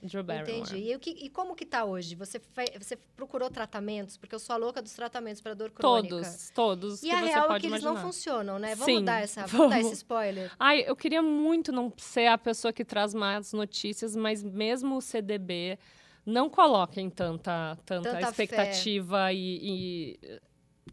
Drew 0.00 0.24
Barrymore. 0.24 0.60
Entendi. 0.60 0.90
E, 0.90 0.96
o 0.96 0.98
que, 0.98 1.10
e 1.10 1.28
como 1.28 1.54
que 1.54 1.66
tá 1.66 1.84
hoje? 1.84 2.14
Você, 2.14 2.40
você 2.80 2.96
procurou 3.14 3.50
tratamentos? 3.50 4.16
Porque 4.16 4.34
eu 4.34 4.38
sou 4.38 4.54
a 4.54 4.56
louca 4.56 4.80
dos 4.80 4.94
tratamentos 4.94 5.42
para 5.42 5.52
dor 5.52 5.70
crônica. 5.72 6.08
Todos, 6.16 6.50
todos 6.54 7.02
E 7.02 7.10
a 7.10 7.16
real 7.18 7.44
é 7.52 7.60
que 7.60 7.66
eles 7.66 7.82
imaginar. 7.82 7.92
não 7.92 8.00
funcionam, 8.00 8.58
né? 8.58 8.74
Vamos 8.74 8.86
Sim, 8.94 9.04
dar 9.04 9.20
essa, 9.20 9.44
vamos 9.46 9.68
dar 9.68 9.80
esse 9.80 9.92
spoiler. 9.92 10.50
Ai, 10.58 10.84
eu 10.86 10.96
queria 10.96 11.20
muito 11.20 11.70
não 11.70 11.92
ser 11.98 12.28
a 12.28 12.38
pessoa 12.38 12.72
que 12.72 12.82
traz 12.82 13.12
más 13.12 13.52
notícias, 13.52 14.16
mas 14.16 14.42
mesmo 14.42 14.96
o 14.96 15.02
CDB 15.02 15.78
não 16.24 16.48
coloquem 16.48 17.10
tanta, 17.10 17.76
tanta, 17.84 18.10
Tanta 18.12 18.20
expectativa 18.30 19.30
e, 19.34 20.18
e- 20.22 20.40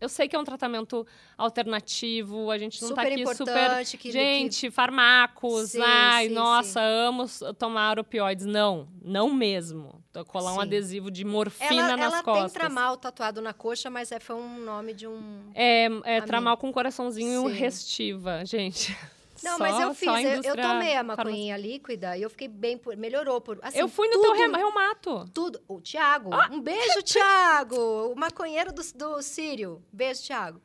Eu 0.02 0.08
sei 0.10 0.28
que 0.28 0.36
é 0.36 0.40
um 0.40 0.44
tratamento 0.44 1.06
alternativo, 1.38 2.50
a 2.52 2.58
gente 2.58 2.82
não 2.82 2.90
super 2.90 3.02
tá 3.04 3.14
aqui 3.14 3.26
super. 3.26 3.34
importante. 3.52 3.98
Que, 3.98 4.12
Gente, 4.12 4.72
farmacos, 4.72 5.72
Sim, 5.72 5.82
ai, 5.84 6.28
sim, 6.28 6.34
nossa, 6.34 6.80
amo 6.82 7.24
s- 7.24 7.54
tomar 7.56 8.00
opioides. 8.00 8.46
Não, 8.46 8.88
não 9.04 9.34
mesmo. 9.34 10.02
Tô 10.14 10.24
colar 10.26 10.52
um 10.54 10.56
Sim. 10.56 10.62
adesivo 10.62 11.12
de 11.12 11.24
que 11.24 11.30
morfina 11.30 11.74
ela, 11.84 11.98
nas 11.98 12.14
ela 12.14 12.24
costas. 12.24 12.52
tem 12.54 12.62
tramal 12.62 12.98
tatuado 12.98 13.42
na 13.42 13.54
coxa, 13.54 13.90
mas 13.90 14.12
é, 14.12 14.20
foi 14.20 14.36
um 14.36 14.60
nome 14.64 14.94
de 14.94 15.06
um... 15.08 15.52
É, 15.54 15.88
é 16.06 16.22
tramal 16.22 16.58
com 16.58 16.72
coraçãozinho 16.72 17.34
e 17.34 17.38
um 17.40 17.50
Sim. 17.50 17.56
restiva, 17.56 18.44
gente. 18.48 18.96
Não, 19.44 19.58
Só- 19.58 19.64
mas 19.64 19.80
eu 19.80 19.94
fiz. 19.94 20.08
Eu, 20.26 20.42
eu 20.44 20.56
tomei 20.56 20.96
a 20.96 21.04
maconhinha 21.04 21.56
líquida 21.58 22.18
e 22.18 22.22
eu 22.22 22.30
fiquei 22.30 22.48
bem... 22.48 22.78
Por, 22.78 22.96
melhorou. 22.98 23.40
Por, 23.42 23.60
assim, 23.62 23.80
Eu 23.80 23.88
fui 23.88 24.08
no 24.08 24.14
tudo, 24.14 24.24
teu 24.24 24.34
reu- 24.34 24.52
reumato. 24.54 25.26
Tudo. 25.34 25.62
O 25.68 25.80
Thiago. 25.82 26.34
Ah! 26.34 26.50
Um 26.52 26.62
beijo, 26.62 27.02
Thiago. 27.04 28.12
O 28.12 28.16
maconheiro 28.16 28.72
do, 28.74 28.82
do 28.96 29.22
Sírio. 29.22 29.84
Beijo, 29.92 30.24
Thiago. 30.24 30.62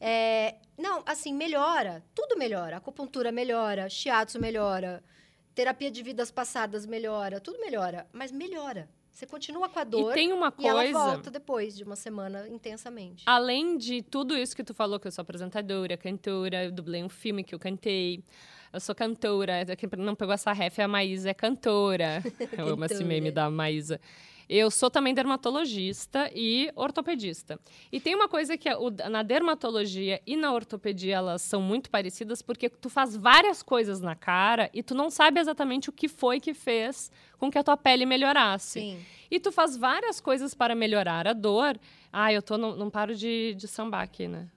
É, 0.00 0.56
não, 0.76 1.02
assim, 1.06 1.32
melhora. 1.34 2.04
Tudo 2.14 2.36
melhora. 2.36 2.76
Acupuntura 2.76 3.32
melhora. 3.32 3.88
Shiatsu 3.88 4.40
melhora. 4.40 5.02
Terapia 5.54 5.90
de 5.90 6.02
vidas 6.02 6.30
passadas 6.30 6.86
melhora. 6.86 7.40
Tudo 7.40 7.58
melhora. 7.60 8.06
Mas 8.12 8.30
melhora. 8.30 8.88
Você 9.18 9.26
continua 9.26 9.68
com 9.68 9.80
a 9.80 9.82
dor 9.82 10.12
E 10.12 10.14
tem 10.14 10.32
uma 10.32 10.54
e 10.56 10.64
ela 10.64 10.80
coisa. 10.84 10.96
volta 10.96 11.28
depois 11.28 11.76
de 11.76 11.82
uma 11.82 11.96
semana 11.96 12.46
intensamente. 12.46 13.24
Além 13.26 13.76
de 13.76 14.00
tudo 14.00 14.36
isso 14.36 14.54
que 14.54 14.62
tu 14.62 14.72
falou, 14.72 15.00
que 15.00 15.08
eu 15.08 15.10
sou 15.10 15.22
apresentadora, 15.22 15.96
cantora, 15.96 16.66
eu 16.66 16.70
dublei 16.70 17.02
um 17.02 17.08
filme 17.08 17.42
que 17.42 17.52
eu 17.52 17.58
cantei. 17.58 18.22
Eu 18.72 18.78
sou 18.78 18.94
cantora. 18.94 19.54
é 19.54 19.74
Quem 19.74 19.88
não 19.96 20.14
pegou 20.14 20.32
essa 20.32 20.52
ref, 20.52 20.78
a 20.78 20.86
Maísa 20.86 21.30
é 21.30 21.34
cantora. 21.34 22.22
eu 22.56 22.68
amo 22.68 22.84
esse 22.84 23.02
meme 23.02 23.32
da 23.32 23.50
Maísa. 23.50 24.00
Eu 24.48 24.70
sou 24.70 24.90
também 24.90 25.12
dermatologista 25.12 26.30
e 26.34 26.70
ortopedista. 26.74 27.60
E 27.92 28.00
tem 28.00 28.14
uma 28.14 28.28
coisa 28.28 28.56
que 28.56 28.68
é 28.68 28.74
na 29.10 29.22
dermatologia 29.22 30.22
e 30.26 30.36
na 30.36 30.52
ortopedia 30.52 31.16
elas 31.16 31.42
são 31.42 31.60
muito 31.60 31.90
parecidas 31.90 32.40
porque 32.40 32.70
tu 32.70 32.88
faz 32.88 33.14
várias 33.14 33.62
coisas 33.62 34.00
na 34.00 34.14
cara 34.16 34.70
e 34.72 34.82
tu 34.82 34.94
não 34.94 35.10
sabe 35.10 35.38
exatamente 35.38 35.90
o 35.90 35.92
que 35.92 36.08
foi 36.08 36.40
que 36.40 36.54
fez 36.54 37.10
com 37.38 37.50
que 37.50 37.58
a 37.58 37.62
tua 37.62 37.76
pele 37.76 38.06
melhorasse. 38.06 38.80
Sim. 38.80 39.04
E 39.30 39.38
tu 39.38 39.52
faz 39.52 39.76
várias 39.76 40.20
coisas 40.20 40.54
para 40.54 40.74
melhorar 40.74 41.28
a 41.28 41.34
dor. 41.34 41.78
Ah, 42.10 42.32
eu 42.32 42.40
tô 42.40 42.56
não, 42.56 42.74
não 42.74 42.88
paro 42.88 43.14
de, 43.14 43.54
de 43.54 43.68
sambar 43.68 44.00
aqui, 44.02 44.26
né? 44.26 44.48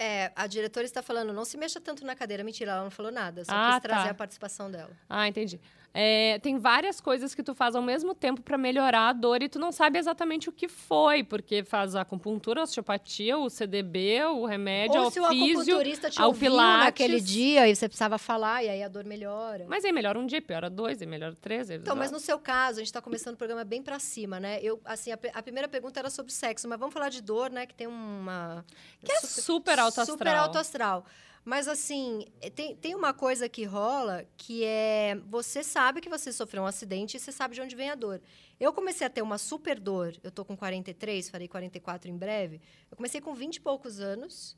É, 0.00 0.30
a 0.36 0.46
diretora 0.46 0.84
está 0.86 1.02
falando, 1.02 1.32
não 1.32 1.44
se 1.44 1.56
mexa 1.56 1.80
tanto 1.80 2.04
na 2.04 2.14
cadeira. 2.14 2.44
Mentira, 2.44 2.70
ela 2.72 2.84
não 2.84 2.90
falou 2.90 3.10
nada. 3.10 3.44
Só 3.44 3.50
Ah, 3.52 3.72
quis 3.72 3.82
trazer 3.82 4.04
tá. 4.04 4.10
a 4.10 4.14
participação 4.14 4.70
dela. 4.70 4.90
Ah, 5.08 5.26
entendi. 5.26 5.58
É, 5.94 6.38
tem 6.40 6.58
várias 6.58 7.00
coisas 7.00 7.34
que 7.34 7.42
tu 7.42 7.54
faz 7.54 7.74
ao 7.74 7.82
mesmo 7.82 8.14
tempo 8.14 8.42
para 8.42 8.58
melhorar 8.58 9.08
a 9.08 9.12
dor 9.12 9.42
e 9.42 9.48
tu 9.48 9.58
não 9.58 9.72
sabe 9.72 9.98
exatamente 9.98 10.48
o 10.48 10.52
que 10.52 10.68
foi, 10.68 11.24
porque 11.24 11.64
faz 11.64 11.94
a 11.96 12.02
acupuntura, 12.02 12.60
a 12.60 12.64
osteopatia, 12.64 13.38
o 13.38 13.48
CDB, 13.48 14.22
o 14.24 14.44
remédio, 14.44 15.00
Ou 15.00 15.08
o 15.08 15.10
se 15.10 15.18
o 15.18 15.28
físio. 15.28 15.60
acupunturista 15.60 16.10
te 16.10 16.20
ao 16.20 16.32
pilates. 16.34 16.84
naquele 16.84 17.20
dia 17.20 17.68
e 17.68 17.74
você 17.74 17.88
precisava 17.88 18.18
falar, 18.18 18.62
e 18.62 18.68
aí 18.68 18.82
a 18.82 18.88
dor 18.88 19.04
melhora. 19.04 19.66
Mas 19.68 19.84
aí 19.84 19.90
melhora 19.90 20.18
um 20.18 20.26
dia, 20.26 20.40
piora 20.42 20.68
dois, 20.68 21.00
aí 21.00 21.06
melhora 21.08 21.34
três. 21.40 21.70
Aí 21.70 21.78
Então, 21.78 21.96
mas 21.96 22.10
no 22.10 22.20
seu 22.20 22.38
caso, 22.38 22.78
a 22.78 22.80
gente 22.80 22.88
está 22.88 23.00
começando 23.00 23.34
o 23.34 23.38
programa 23.38 23.64
bem 23.64 23.82
para 23.82 23.98
cima, 23.98 24.38
né? 24.38 24.60
Eu, 24.62 24.80
assim, 24.84 25.10
a, 25.10 25.18
a 25.34 25.42
primeira 25.42 25.68
pergunta 25.68 25.98
era 25.98 26.10
sobre 26.10 26.32
sexo, 26.32 26.68
mas 26.68 26.78
vamos 26.78 26.92
falar 26.92 27.08
de 27.08 27.22
dor, 27.22 27.50
né? 27.50 27.66
Que 27.66 27.74
tem 27.74 27.86
uma... 27.86 28.64
Que 29.02 29.10
é 29.10 29.20
super 29.20 29.78
alto 29.78 30.00
astral. 30.00 30.18
Super 30.18 30.34
alto 30.36 30.58
astral. 30.58 31.04
Mas, 31.44 31.66
assim, 31.68 32.26
eh, 32.40 32.50
tem, 32.50 32.76
tem 32.76 32.94
uma 32.94 33.14
coisa 33.14 33.48
que 33.48 33.64
rola 33.64 34.26
que 34.36 34.64
é... 34.64 35.16
Você 35.28 35.62
sabe 35.62 36.00
que 36.00 36.08
você 36.08 36.32
sofreu 36.32 36.62
um 36.62 36.66
acidente 36.66 37.16
e 37.16 37.20
você 37.20 37.32
sabe 37.32 37.54
de 37.54 37.60
onde 37.60 37.74
vem 37.76 37.90
a 37.90 37.94
dor. 37.94 38.20
Eu 38.60 38.72
comecei 38.72 39.06
a 39.06 39.10
ter 39.10 39.22
uma 39.22 39.38
super 39.38 39.78
dor, 39.78 40.14
eu 40.22 40.30
tô 40.30 40.44
com 40.44 40.56
43, 40.56 41.30
farei 41.30 41.48
44 41.48 42.10
em 42.10 42.16
breve. 42.16 42.60
Eu 42.90 42.96
comecei 42.96 43.20
com 43.20 43.34
20 43.34 43.56
e 43.56 43.60
poucos 43.60 44.00
anos. 44.00 44.56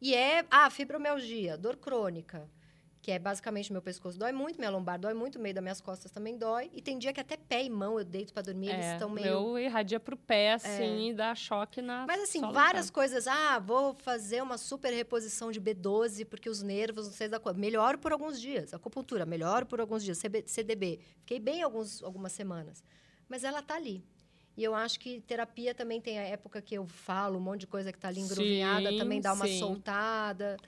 E 0.00 0.14
é, 0.14 0.44
ah, 0.50 0.70
fibromialgia, 0.70 1.58
dor 1.58 1.76
crônica. 1.76 2.48
Que 3.02 3.12
é 3.12 3.18
basicamente 3.18 3.72
meu 3.72 3.80
pescoço 3.80 4.18
dói 4.18 4.30
muito, 4.30 4.58
minha 4.58 4.70
lombar 4.70 4.98
dói 4.98 5.14
muito, 5.14 5.36
o 5.36 5.40
meio 5.40 5.54
das 5.54 5.62
minhas 5.62 5.80
costas 5.80 6.10
também 6.10 6.36
dói. 6.36 6.70
E 6.74 6.82
tem 6.82 6.98
dia 6.98 7.12
que 7.14 7.20
até 7.20 7.36
pé 7.36 7.64
e 7.64 7.70
mão 7.70 7.98
eu 7.98 8.04
deito 8.04 8.32
para 8.32 8.42
dormir, 8.42 8.68
eles 8.68 8.84
É, 8.84 8.92
estão 8.92 9.08
meio. 9.08 9.26
Eu 9.26 9.58
irradia 9.58 9.98
pro 9.98 10.16
pé, 10.18 10.52
assim, 10.52 11.08
e 11.08 11.14
dá 11.14 11.34
choque 11.34 11.80
na. 11.80 12.04
Mas 12.06 12.22
assim, 12.22 12.40
várias 12.40 12.90
coisas. 12.90 13.26
Ah, 13.26 13.58
vou 13.58 13.94
fazer 13.94 14.42
uma 14.42 14.58
super 14.58 14.92
reposição 14.92 15.50
de 15.50 15.58
B12 15.60 16.26
porque 16.26 16.50
os 16.50 16.62
nervos, 16.62 17.06
não 17.06 17.14
sei 17.14 17.28
da 17.28 17.40
coisa. 17.40 17.58
Melhoro 17.58 17.96
por 17.98 18.12
alguns 18.12 18.38
dias. 18.38 18.74
Acupuntura, 18.74 19.24
melhoro 19.24 19.64
por 19.64 19.80
alguns 19.80 20.04
dias. 20.04 20.18
CB 20.20 20.44
CDB. 20.46 21.00
Fiquei 21.20 21.40
bem 21.40 21.62
alguns, 21.62 22.02
algumas 22.02 22.32
semanas. 22.32 22.84
Mas 23.28 23.44
ela 23.44 23.62
tá 23.62 23.76
ali. 23.76 24.04
E 24.56 24.64
eu 24.64 24.74
acho 24.74 25.00
que 25.00 25.20
terapia 25.22 25.74
também 25.74 26.00
tem 26.02 26.18
a 26.18 26.22
época 26.22 26.60
que 26.60 26.74
eu 26.74 26.86
falo 26.86 27.38
um 27.38 27.40
monte 27.40 27.60
de 27.60 27.66
coisa 27.66 27.90
que 27.90 27.98
tá 27.98 28.08
ali 28.08 28.20
engruvinhada, 28.20 28.90
Sim, 28.90 28.98
também 28.98 29.20
dá 29.20 29.32
uma 29.32 29.46
sim. 29.46 29.58
soltada. 29.58 30.58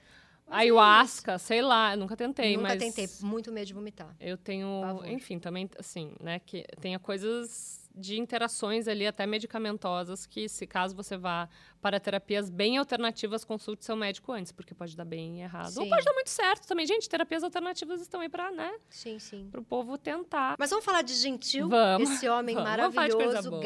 É 0.47 0.55
Ayahuasca, 0.55 1.37
sei 1.37 1.61
lá, 1.61 1.95
nunca 1.95 2.15
tentei, 2.15 2.55
Nunca 2.57 2.69
mas. 2.69 2.79
tentei, 2.79 3.09
muito 3.21 3.51
medo 3.51 3.67
de 3.67 3.73
vomitar. 3.73 4.15
Eu 4.19 4.37
tenho, 4.37 4.81
Pavor. 4.81 5.07
enfim, 5.07 5.39
também, 5.39 5.69
assim, 5.79 6.13
né, 6.21 6.39
que 6.39 6.65
tenha 6.79 6.99
coisas 6.99 7.81
de 7.95 8.19
interações 8.19 8.87
ali, 8.87 9.05
até 9.05 9.25
medicamentosas, 9.27 10.25
que 10.25 10.49
se 10.49 10.65
caso 10.65 10.95
você 10.95 11.15
vá 11.15 11.47
para 11.79 11.99
terapias 11.99 12.49
bem 12.49 12.77
alternativas, 12.77 13.45
consulte 13.45 13.85
seu 13.85 13.95
médico 13.95 14.31
antes, 14.31 14.51
porque 14.51 14.73
pode 14.73 14.95
dar 14.97 15.05
bem 15.05 15.41
errado. 15.43 15.77
Ou 15.77 15.83
Sim. 15.83 15.89
pode 15.89 16.03
dar 16.03 16.13
muito 16.13 16.29
certo 16.29 16.67
também. 16.67 16.87
Gente, 16.87 17.07
terapias 17.07 17.43
alternativas 17.43 18.01
estão 18.01 18.19
aí 18.21 18.29
para, 18.29 18.51
né, 18.51 18.73
Sim, 18.89 19.19
sim. 19.19 19.47
para 19.51 19.59
o 19.59 19.63
povo 19.63 19.95
tentar. 19.97 20.55
Mas 20.57 20.71
vamos 20.71 20.83
falar 20.83 21.03
de 21.03 21.13
Gentil, 21.13 21.69
Vamos, 21.69 22.09
esse 22.09 22.27
homem 22.27 22.55
vamos. 22.55 22.69
Vamos 22.75 22.95
falar 22.95 23.07
de 23.07 23.13
coisa 23.15 23.27
maravilhoso, 23.27 23.49
boa. 23.51 23.63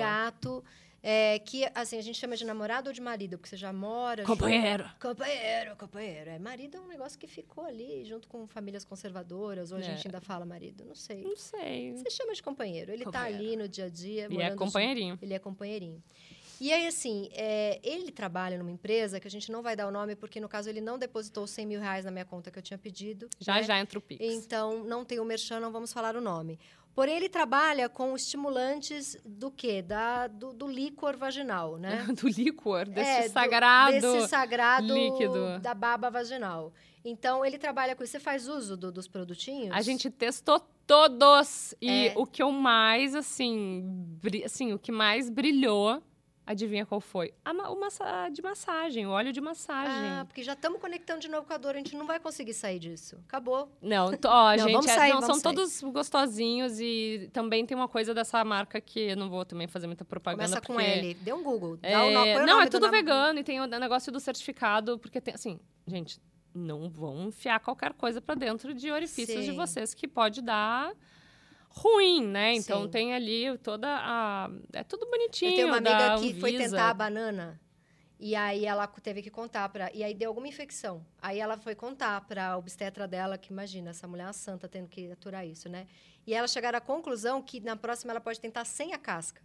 É, 1.03 1.39
que, 1.39 1.63
assim, 1.75 1.97
a 1.97 2.01
gente 2.01 2.17
chama 2.19 2.35
de 2.35 2.43
namorado 2.45 2.89
ou 2.89 2.93
de 2.93 2.99
marido? 2.99 3.37
Porque 3.37 3.49
você 3.49 3.55
já 3.57 3.71
mora... 3.71 4.23
Companheiro. 4.23 4.83
junto- 4.83 4.99
Companheiro, 4.99 5.75
companheiro. 5.77 6.29
É, 6.31 6.39
marido 6.39 6.77
é 6.77 6.81
um 6.81 6.87
negócio 6.87 7.17
que 7.17 7.27
ficou 7.27 7.63
ali 7.63 8.03
junto 8.03 8.27
com 8.27 8.47
famílias 8.47 8.83
conservadoras. 8.83 9.71
Ou 9.71 9.77
a 9.77 9.81
É. 9.81 9.83
gente 9.83 10.07
ainda 10.07 10.19
fala 10.19 10.45
marido? 10.45 10.83
Não 10.85 10.95
sei. 10.95 11.21
Não 11.23 11.37
sei. 11.37 11.93
Você 11.95 12.09
chama 12.09 12.33
de 12.33 12.41
companheiro. 12.43 12.91
Ele 12.91 13.05
tá 13.05 13.11
Companheiro. 13.11 13.43
ali 13.45 13.55
no 13.57 13.67
dia 13.69 13.85
a 13.85 13.89
dia. 13.89 14.23
E 14.23 14.25
é 14.25 14.29
morando 14.29 14.49
junto. 14.49 14.57
companheirinho. 14.65 15.19
Ele 15.21 15.33
é 15.33 15.39
companheirinho. 15.39 16.03
E 16.59 16.73
aí, 16.73 16.87
assim, 16.87 17.29
é, 17.33 17.79
ele 17.83 18.11
trabalha 18.11 18.57
numa 18.57 18.71
empresa 18.71 19.19
que 19.19 19.27
a 19.27 19.31
gente 19.31 19.51
não 19.51 19.61
vai 19.61 19.75
dar 19.75 19.87
o 19.87 19.91
nome, 19.91 20.15
porque 20.15 20.39
no 20.39 20.49
caso 20.49 20.67
ele 20.67 20.81
não 20.81 20.97
depositou 20.97 21.43
os 21.43 21.51
100 21.51 21.67
mil 21.67 21.79
reais 21.79 22.03
na 22.03 22.09
minha 22.09 22.25
conta 22.25 22.49
que 22.49 22.57
eu 22.57 22.63
tinha 22.63 22.79
pedido. 22.79 23.29
Já 23.39 23.53
né? 23.55 23.63
já 23.63 23.79
entra 23.79 23.99
o 23.99 24.01
Pix. 24.01 24.19
Então, 24.25 24.83
não 24.83 25.05
tem 25.05 25.19
o 25.19 25.23
merchan, 25.23 25.59
não 25.59 25.71
vamos 25.71 25.93
falar 25.93 26.15
o 26.15 26.21
nome. 26.21 26.59
Porém, 26.97 27.15
ele 27.15 27.29
trabalha 27.29 27.87
com 27.87 28.15
estimulantes 28.15 29.15
do 29.23 29.51
quê? 29.51 29.83
Da, 29.83 30.25
do, 30.25 30.51
do 30.51 30.65
líquor 30.67 31.15
vaginal, 31.15 31.77
né? 31.77 32.03
Do 32.19 32.27
líquor, 32.27 32.87
desse 32.87 33.07
É, 33.09 33.27
do- 33.27 33.33
sagrado. 33.33 33.91
desse 33.91 34.27
sagrado 34.27 34.91
líquido. 34.91 35.59
da 35.59 35.75
baba 35.75 36.09
vaginal. 36.09 36.73
Então, 37.05 37.45
ele 37.45 37.59
trabalha 37.59 37.95
com 37.95 38.03
isso. 38.03 38.13
Você 38.13 38.19
faz 38.19 38.47
uso 38.47 38.75
do- 38.75 38.91
dos 38.91 39.07
produtinhos? 39.07 39.75
A 39.77 39.81
gente 39.83 40.09
testou 40.09 40.59
todos. 40.87 41.75
E 41.79 42.07
É. 42.07 42.13
o 42.15 42.25
que 42.25 42.41
eu 42.41 42.51
mais, 42.51 43.13
assim, 43.13 43.83
bri- 44.19 44.43
assim, 44.43 44.73
o 44.73 44.79
que 44.79 44.91
mais 44.91 45.29
brilhou, 45.29 46.01
adivinha 46.47 46.85
qual 46.85 47.01
foi? 47.01 47.33
A 47.43 47.51
o 47.51 47.79
massa 47.79 48.29
de 48.29 48.41
massagem, 48.41 49.05
o 49.05 49.09
óleo 49.09 49.33
de 49.33 49.41
massagem. 49.41 50.09
Ah, 50.09 50.23
porque 50.25 50.41
já 50.41 50.53
estamos 50.53 50.79
conectando 50.79 51.19
de 51.19 51.27
novo 51.27 51.45
com 51.45 51.53
a 51.53 51.57
dor, 51.57 51.75
a 51.75 51.77
gente 51.77 51.95
não 51.95 52.07
vai 52.07 52.19
conseguir 52.19 52.53
sair 52.53 52.79
disso. 52.79 53.17
Acabou. 53.27 53.69
Não, 53.81 54.05
ó, 54.05 54.09
Não, 54.55 54.57
gente, 54.57 54.71
vamos 54.71 54.87
é- 54.87 54.95
sair, 54.95 55.09
não, 55.13 55.21
vamos 55.21 55.41
são 55.41 55.51
sair. 55.51 55.55
todos 55.55 55.81
gostosinhos 55.81 56.79
e 56.79 57.29
também 57.33 57.65
tem 57.65 57.75
uma 57.75 57.89
coisa 57.89 58.13
dessa 58.13 58.43
marca 58.45 58.79
que 58.79 58.99
eu 59.01 59.17
não 59.17 59.29
vou 59.29 59.43
também 59.43 59.67
fazer 59.67 59.87
muita 59.87 60.05
propaganda. 60.05 60.47
Começa 60.47 60.61
com 60.61 60.73
porque... 60.73 60.89
L. 60.89 61.13
Dê 61.15 61.33
um 61.33 61.43
Google. 61.43 61.77
É, 61.83 61.93
não, 61.93 62.45
nome 62.45 62.63
é 62.63 62.65
do 62.65 62.71
tudo 62.71 62.89
vegano 62.89 63.39
e 63.39 63.43
tem 63.43 63.59
o 63.59 63.67
negócio 63.67 64.11
do 64.11 64.19
certificado, 64.19 64.97
porque 64.97 65.19
tem, 65.19 65.33
assim, 65.33 65.59
gente, 65.85 66.21
não 66.53 66.89
vão 66.89 67.27
enfiar 67.27 67.59
qualquer 67.59 67.93
coisa 67.93 68.21
pra 68.21 68.35
dentro 68.35 68.73
de 68.73 68.89
orifícios 68.89 69.43
de 69.43 69.51
Sim. 69.51 69.57
vocês 69.57 69.93
que 69.93 70.07
pode 70.07 70.41
dar 70.41 70.93
ruim, 71.77 72.25
né? 72.25 72.53
Então 72.55 72.83
Sim. 72.83 72.89
tem 72.89 73.13
ali 73.13 73.57
toda 73.59 73.87
a. 73.87 74.49
É 74.73 74.83
tudo 74.83 75.05
bonitinho. 75.05 75.51
Eu 75.51 75.55
tenho 75.55 75.67
uma 75.67 75.77
amiga 75.77 76.19
que 76.19 76.39
foi 76.39 76.57
tentar 76.57 76.89
a 76.89 76.93
banana. 76.93 77.59
E 78.19 78.35
aí 78.35 78.65
ela 78.65 78.87
teve 78.87 79.21
que 79.21 79.29
contar 79.29 79.69
para 79.69 79.91
E 79.93 80.03
aí 80.03 80.13
deu 80.13 80.29
alguma 80.29 80.47
infecção. 80.47 81.05
Aí 81.21 81.39
ela 81.39 81.55
foi 81.55 81.75
contar 81.75 82.19
pra 82.21 82.57
obstetra 82.57 83.07
dela, 83.07 83.37
que 83.37 83.51
imagina, 83.51 83.91
essa 83.91 84.07
mulher 84.07 84.23
é 84.23 84.27
uma 84.27 84.33
santa 84.33 84.67
tendo 84.67 84.87
que 84.87 85.11
aturar 85.11 85.45
isso, 85.45 85.69
né? 85.69 85.85
E 86.25 86.33
elas 86.33 86.51
chegaram 86.51 86.77
à 86.77 86.81
conclusão 86.81 87.41
que 87.41 87.59
na 87.59 87.75
próxima 87.75 88.11
ela 88.11 88.19
pode 88.19 88.39
tentar 88.39 88.65
sem 88.65 88.93
a 88.93 88.97
casca. 88.97 89.41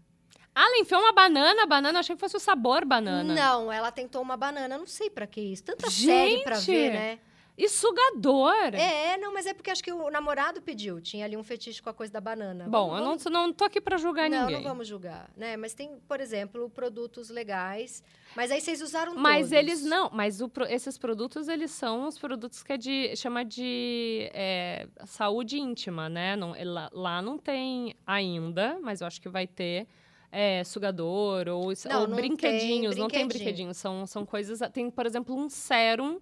Ah, 0.55 0.65
ela 0.67 0.79
enfiou 0.79 1.01
uma 1.01 1.13
banana, 1.13 1.67
banana, 1.67 2.01
achei 2.01 2.15
que 2.15 2.21
fosse 2.21 2.37
o 2.37 2.41
sabor 2.41 2.85
banana. 2.85 3.35
Não, 3.35 3.71
ela 3.71 3.91
tentou 3.91 4.21
uma 4.21 4.37
banana. 4.37 4.77
Não 4.77 4.87
sei 4.87 5.09
pra 5.09 5.27
que 5.27 5.41
isso. 5.41 5.65
Tanta 5.65 5.91
série 5.91 6.43
pra 6.43 6.57
Gente! 6.57 6.67
ver, 6.73 6.93
né? 6.93 7.19
E 7.57 7.69
sugador. 7.69 8.75
É, 8.75 9.19
não, 9.19 9.33
mas 9.35 9.45
é 9.45 9.53
porque 9.53 9.71
acho 9.71 9.85
que 9.85 9.93
o 9.93 10.11
namorado 10.11 10.63
pediu. 10.63 11.01
Tinha 11.03 11.27
ali 11.27 11.37
um 11.37 11.43
fetiche 11.45 11.83
com 11.83 11.91
a 11.91 11.95
coisa 11.95 12.11
da 12.13 12.21
banana. 12.21 12.65
Bom, 12.65 12.89
Vamos- 12.89 12.99
eu 12.99 13.05
vamos- 13.05 13.25
não, 13.27 13.47
não 13.49 13.53
tô 13.53 13.65
aqui 13.65 13.79
pra 13.81 13.99
julgar 13.99 14.29
não, 14.31 14.41
ninguém. 14.47 14.57
não 14.57 14.63
vamos 14.63 14.89
julgar, 14.89 15.31
né? 15.37 15.57
Mas 15.57 15.75
tem, 15.75 15.99
por 16.09 16.19
exemplo, 16.21 16.71
produtos 16.71 17.29
legais. 17.29 18.03
Mas 18.35 18.51
aí 18.51 18.59
vocês 18.61 18.81
usaram 18.81 19.15
Mas 19.17 19.49
todos. 19.49 19.53
eles 19.53 19.85
não, 19.85 20.09
mas 20.11 20.41
o 20.41 20.51
esses 20.71 20.97
produtos, 20.97 21.47
eles 21.49 21.71
são 21.71 22.09
os 22.09 22.19
produtos 22.19 22.63
que 22.63 22.73
é 22.73 22.79
de, 22.79 23.15
chama 23.17 23.45
de 23.45 24.31
é, 24.33 24.89
saúde 25.05 25.59
íntima, 25.59 26.09
né? 26.09 26.35
Não, 26.35 26.55
é 26.55 26.65
lá, 26.65 26.89
lá 26.91 27.21
não 27.21 27.37
tem 27.37 27.95
ainda, 28.07 28.79
mas 28.81 29.03
eu 29.03 29.07
acho 29.07 29.21
que 29.21 29.29
vai 29.29 29.47
ter 29.47 29.87
é, 30.35 30.65
sugador 30.65 31.47
ou, 31.49 31.65
Não, 31.85 32.01
ou 32.01 32.09
não 32.09 32.17
tem 32.17 32.29
brinquedinhos, 32.31 32.97
não 32.97 33.09
tem 33.09 33.27
brinquedinho. 33.29 33.29
brinquedinhos, 33.29 33.77
são, 33.77 34.07
são 34.07 34.25
coisas, 34.25 34.61
tem, 34.73 34.91
por 34.91 35.05
exemplo, 35.05 35.37
um 35.37 35.51
sérum 35.51 36.19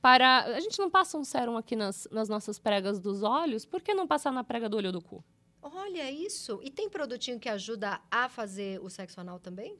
para, 0.00 0.44
a 0.44 0.60
gente 0.60 0.78
não 0.78 0.88
passa 0.90 1.18
um 1.18 1.24
sérum 1.24 1.56
aqui 1.56 1.74
nas, 1.76 2.06
nas 2.10 2.28
nossas 2.28 2.58
pregas 2.58 3.00
dos 3.00 3.22
olhos, 3.22 3.64
por 3.64 3.82
que 3.82 3.92
não 3.94 4.06
passar 4.06 4.32
na 4.32 4.44
prega 4.44 4.68
do 4.68 4.76
olho 4.76 4.92
do 4.92 5.00
cu? 5.02 5.24
Olha 5.60 6.10
isso. 6.10 6.60
E 6.62 6.70
tem 6.70 6.88
produtinho 6.88 7.38
que 7.38 7.48
ajuda 7.48 8.00
a 8.10 8.28
fazer 8.28 8.80
o 8.80 8.88
sexo 8.88 9.20
anal 9.20 9.38
também? 9.40 9.76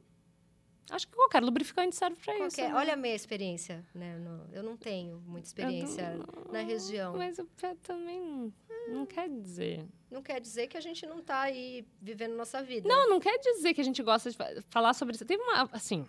Acho 0.91 1.07
que 1.07 1.15
qualquer 1.15 1.43
lubrificante 1.43 1.95
serve 1.95 2.15
para 2.19 2.47
isso. 2.47 2.59
Né? 2.59 2.73
Olha 2.73 2.93
a 2.93 2.97
minha 2.97 3.13
experiência, 3.15 3.85
né? 3.93 4.17
No- 4.17 4.47
eu 4.51 4.63
não 4.63 4.75
tenho 4.75 5.19
muita 5.25 5.47
experiência 5.47 6.15
Eu 6.17 6.51
na 6.51 6.61
região. 6.61 7.15
Mas 7.15 7.37
o 7.37 7.45
pé 7.45 7.75
também 7.83 8.19
não- 8.19 8.53
não 8.89 9.05
quer 9.05 9.29
dizer. 9.29 9.87
Não 10.09 10.23
quer 10.23 10.41
dizer 10.41 10.67
que 10.67 10.75
a 10.75 10.81
gente 10.81 11.05
não 11.05 11.21
tá 11.21 11.41
aí 11.41 11.87
vivendo 12.01 12.35
nossa 12.35 12.63
vida. 12.63 12.89
Não, 12.89 13.07
não 13.07 13.19
quer 13.19 13.37
dizer 13.37 13.75
que 13.75 13.81
a 13.81 13.83
gente 13.83 14.01
gosta 14.01 14.31
de 14.31 14.35
fa- 14.35 14.49
falar 14.69 14.93
sobre 14.95 15.13
isso. 15.15 15.23
Teve 15.25 15.41
uma, 15.43 15.69
assim, 15.71 16.03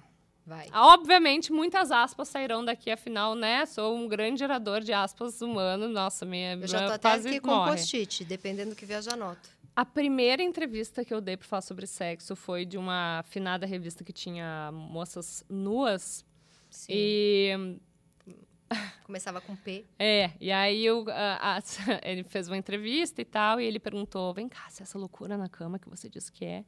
Vai. 0.47 0.67
obviamente 0.73 1.53
muitas 1.53 1.91
aspas 1.93 2.29
sairão 2.29 2.65
daqui, 2.65 2.91
afinal, 2.91 3.35
né? 3.35 3.65
Sou 3.67 3.97
um 3.97 4.09
grande 4.09 4.39
gerador 4.41 4.81
de 4.81 4.93
aspas 4.93 5.41
humano. 5.41 5.89
Nossa, 5.89 6.25
minha 6.25 6.55
Eu 6.55 6.67
já 6.67 6.87
tô 6.87 6.93
até 6.95 7.13
aqui 7.13 7.41
com 7.41 7.65
post-it, 7.67 8.25
dependendo 8.25 8.71
do 8.71 8.77
que 8.77 8.87
já 8.87 9.13
anoto. 9.13 9.49
A 9.77 9.85
primeira 9.85 10.43
entrevista 10.43 11.05
que 11.05 11.15
eu 11.15 11.21
dei 11.21 11.37
para 11.37 11.47
falar 11.47 11.63
sobre 11.63 11.87
sexo 11.87 12.35
foi 12.35 12.65
de 12.65 12.77
uma 12.77 13.21
afinada 13.21 13.65
revista 13.65 14.03
que 14.03 14.13
tinha 14.13 14.71
moças 14.73 15.45
nuas. 15.49 16.25
Sim. 16.69 16.93
E 16.95 17.79
Começava 19.05 19.41
com 19.41 19.57
P. 19.57 19.85
É, 19.99 20.31
e 20.41 20.51
aí 20.53 20.85
eu, 20.85 21.05
a- 21.09 21.59
a- 21.59 21.61
ele 22.09 22.23
fez 22.25 22.49
uma 22.49 22.57
entrevista 22.57 23.21
e 23.21 23.25
tal, 23.25 23.61
e 23.61 23.65
ele 23.65 23.79
perguntou: 23.79 24.33
vem 24.33 24.49
cá, 24.49 24.67
se 24.71 24.83
essa 24.83 24.99
loucura 24.99 25.37
na 25.37 25.49
cama 25.49 25.79
que 25.79 25.89
você 25.89 26.09
disse 26.09 26.31
que 26.31 26.45
é. 26.45 26.65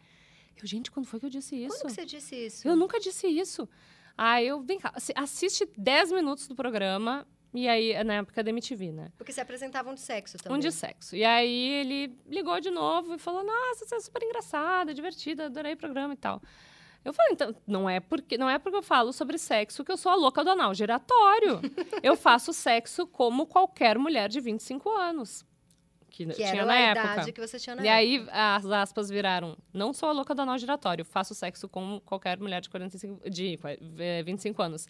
Eu, 0.61 0.67
gente, 0.67 0.91
quando 0.91 1.07
foi 1.07 1.19
que 1.21 1.27
eu 1.27 1.31
disse 1.31 1.57
isso? 1.57 1.69
Quando 1.79 1.87
que 1.89 1.93
você 1.95 2.05
disse 2.07 2.35
isso? 2.37 2.67
Eu 2.69 2.77
nunca 2.77 2.99
disse 3.01 3.27
isso. 3.27 3.69
Aí 4.17 4.47
eu, 4.47 4.61
vem 4.61 4.79
cá, 4.79 4.93
assi- 4.95 5.13
assiste 5.17 5.69
10 5.77 6.13
minutos 6.13 6.47
do 6.47 6.55
programa, 6.55 7.27
e 7.55 7.69
aí, 7.69 8.03
na 8.05 8.15
época 8.15 8.43
da 8.43 8.51
MTV, 8.51 8.93
né? 8.93 9.13
Porque 9.19 9.33
se 9.33 9.41
apresentavam 9.41 9.95
de 9.95 10.01
sexo 10.01 10.39
também. 10.39 10.57
Um 10.57 10.61
de 10.61 10.71
sexo. 10.73 11.15
E 11.17 11.25
aí 11.25 11.69
ele 11.81 12.17
ligou 12.27 12.59
de 12.61 12.71
novo 12.71 13.15
e 13.15 13.19
falou: 13.19 13.43
Nossa, 13.45 13.85
você 13.85 13.95
é 13.95 14.01
super 14.01 14.23
engraçada, 14.23 14.95
divertida, 14.95 15.47
adorei 15.47 15.75
o 15.75 15.77
programa 15.77 16.15
e 16.15 16.17
tal. 16.17 16.41
Eu 17.05 17.13
falei, 17.13 17.33
então, 17.33 17.53
não 17.67 17.91
é 17.91 17.99
porque 17.99 18.39
não 18.39 18.49
é 18.49 18.61
porque 18.61 18.77
eu 18.79 18.83
falo 18.83 19.13
sobre 19.13 19.37
sexo 19.37 19.83
que 19.85 19.91
eu 19.91 19.97
sou 19.97 20.13
a 20.13 20.15
louca 20.15 20.45
do 20.45 20.51
anal 20.51 20.73
giratório. 20.73 21.61
eu 22.01 22.15
faço 22.17 22.53
sexo 22.53 23.07
como 23.09 23.45
qualquer 23.45 23.99
mulher 23.99 24.29
de 24.29 24.41
25 24.41 24.89
anos. 24.91 25.45
Que, 26.13 26.27
Que 26.27 26.35
tinha 26.35 26.65
na 26.67 26.77
época. 26.77 27.13
idade 27.15 27.33
que 27.33 27.41
você 27.41 27.59
tinha 27.59 27.75
na 27.75 27.83
E 27.83 27.89
época. 27.89 27.97
aí 27.97 28.27
as 28.31 28.67
aspas 28.67 29.09
viraram: 29.09 29.57
não 29.73 29.93
sou 29.95 30.11
a 30.11 30.13
louca 30.13 30.35
do 30.35 30.43
anal 30.43 30.59
giratório, 30.59 31.05
faço 31.05 31.35
sexo 31.35 31.67
como 31.69 32.01
qualquer 32.03 32.39
mulher 32.39 32.61
de 32.61 32.69
45, 32.69 33.31
de 33.31 33.59
eh, 33.99 34.23
25 34.23 34.63
anos. 34.63 34.87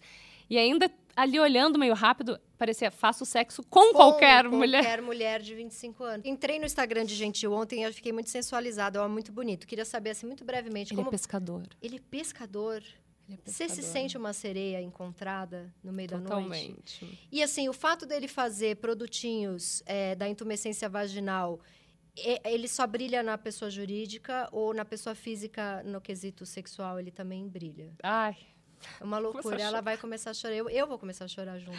E 0.49 0.57
ainda 0.57 0.91
ali 1.15 1.39
olhando 1.39 1.79
meio 1.79 1.93
rápido, 1.93 2.37
parecia 2.57 2.91
faço 2.91 3.25
sexo 3.25 3.63
com, 3.63 3.79
Com 3.79 3.93
qualquer 3.93 4.43
mulher. 4.49 4.83
Qualquer 4.83 5.01
mulher 5.01 5.39
de 5.41 5.55
25 5.55 6.03
anos. 6.03 6.25
Entrei 6.25 6.59
no 6.59 6.65
Instagram 6.65 7.05
de 7.05 7.15
Gentil 7.15 7.53
ontem 7.53 7.79
e 7.79 7.83
eu 7.83 7.93
fiquei 7.93 8.11
muito 8.11 8.29
sensualizada, 8.29 8.99
é 8.99 9.07
muito 9.07 9.31
bonito. 9.31 9.65
Queria 9.65 9.85
saber, 9.85 10.09
assim, 10.09 10.25
muito 10.27 10.43
brevemente, 10.43 10.91
Ele 10.91 10.97
como... 10.97 11.07
é 11.07 11.11
pescador. 11.11 11.63
Ele 11.81 11.95
é 11.95 12.01
pescador. 12.11 12.83
É 13.29 13.37
Você 13.45 13.69
se 13.69 13.81
sente 13.81 14.17
uma 14.17 14.33
sereia 14.33 14.81
encontrada 14.81 15.73
no 15.83 15.93
meio 15.93 16.09
da 16.09 16.17
noite? 16.17 16.29
Totalmente. 16.29 17.19
E 17.31 17.41
assim, 17.41 17.69
o 17.69 17.73
fato 17.73 18.05
dele 18.05 18.27
fazer 18.27 18.77
produtinhos 18.77 19.81
é, 19.85 20.13
da 20.13 20.27
intumescência 20.27 20.89
vaginal, 20.89 21.59
ele 22.15 22.67
só 22.67 22.85
brilha 22.85 23.23
na 23.23 23.37
pessoa 23.37 23.71
jurídica 23.71 24.47
ou 24.51 24.73
na 24.73 24.85
pessoa 24.85 25.15
física, 25.15 25.81
no 25.83 25.99
quesito 25.99 26.45
sexual, 26.45 26.99
ele 26.99 27.11
também 27.11 27.47
brilha? 27.47 27.91
Ai. 28.03 28.35
É 28.99 29.03
uma 29.03 29.17
loucura. 29.19 29.61
Ela 29.61 29.81
vai 29.81 29.97
começar 29.97 30.31
a 30.31 30.33
chorar. 30.33 30.55
Eu, 30.55 30.69
eu 30.69 30.87
vou 30.87 30.97
começar 30.97 31.25
a 31.25 31.27
chorar 31.27 31.57
junto. 31.59 31.77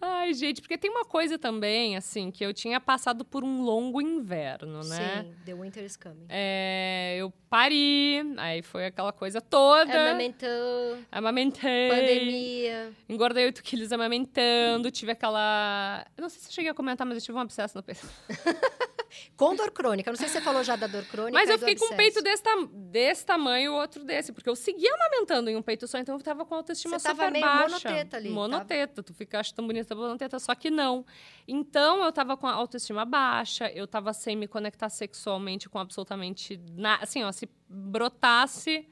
Ai, 0.00 0.32
gente, 0.34 0.60
porque 0.60 0.76
tem 0.78 0.90
uma 0.90 1.04
coisa 1.04 1.38
também, 1.38 1.96
assim, 1.96 2.30
que 2.30 2.44
eu 2.44 2.52
tinha 2.52 2.80
passado 2.80 3.24
por 3.24 3.42
um 3.44 3.62
longo 3.62 4.00
inverno, 4.00 4.80
né? 4.84 5.22
Sim, 5.24 5.34
The 5.44 5.54
Winter 5.54 5.84
is 5.84 5.96
Coming. 5.96 6.26
É, 6.28 7.16
eu 7.18 7.32
pari, 7.48 8.20
aí 8.36 8.62
foi 8.62 8.86
aquela 8.86 9.12
coisa 9.12 9.40
toda. 9.40 10.10
Amamentou, 10.10 10.98
Amamentei. 11.10 11.88
pandemia. 11.90 12.92
Engordei 13.08 13.46
8 13.46 13.62
quilos 13.62 13.92
amamentando. 13.92 14.90
Tive 14.90 15.12
aquela. 15.12 16.06
Eu 16.16 16.22
não 16.22 16.28
sei 16.28 16.40
se 16.40 16.48
eu 16.48 16.52
cheguei 16.52 16.70
a 16.70 16.74
comentar, 16.74 17.06
mas 17.06 17.16
eu 17.18 17.22
tive 17.22 17.36
um 17.36 17.40
abscesso 17.40 17.76
no 17.76 17.82
peito. 17.82 18.06
Com 19.36 19.54
dor 19.56 19.70
crônica. 19.70 20.10
Não 20.10 20.16
sei 20.16 20.28
se 20.28 20.34
você 20.34 20.40
falou 20.40 20.62
já 20.64 20.76
da 20.76 20.86
dor 20.86 21.04
crônica. 21.04 21.32
Mas 21.38 21.48
eu 21.48 21.58
fiquei 21.58 21.74
com 21.76 21.86
um 21.92 21.96
peito 21.96 22.22
desse, 22.22 22.42
tam- 22.42 22.66
desse 22.72 23.24
tamanho 23.26 23.64
e 23.64 23.68
o 23.68 23.74
outro 23.74 24.04
desse. 24.04 24.32
Porque 24.32 24.48
eu 24.48 24.56
seguia 24.56 24.92
amamentando 24.94 25.48
em 25.50 25.56
um 25.56 25.62
peito 25.62 25.86
só, 25.86 25.98
então 25.98 26.16
eu 26.16 26.22
tava 26.22 26.44
com 26.44 26.54
a 26.54 26.58
autoestima 26.58 26.98
Você 26.98 27.04
tava 27.08 27.22
super 27.24 27.32
meio 27.32 27.44
baixa. 27.44 27.68
monoteta 27.88 28.16
ali, 28.16 28.28
Monoteta. 28.30 29.02
Tu 29.02 29.14
fica, 29.14 29.40
acho 29.40 29.54
tão 29.54 29.66
bonita 29.66 29.94
monoteta, 29.94 30.38
só 30.38 30.54
que 30.54 30.70
não. 30.70 31.04
Então 31.46 32.04
eu 32.04 32.12
tava 32.12 32.36
com 32.36 32.46
a 32.46 32.52
autoestima 32.52 33.04
baixa, 33.04 33.70
eu 33.72 33.86
tava 33.86 34.12
sem 34.12 34.36
me 34.36 34.46
conectar 34.48 34.88
sexualmente 34.88 35.68
com 35.68 35.78
absolutamente 35.78 36.60
nada. 36.76 37.02
Assim, 37.04 37.22
ó, 37.24 37.30
se 37.32 37.48
brotasse. 37.68 38.86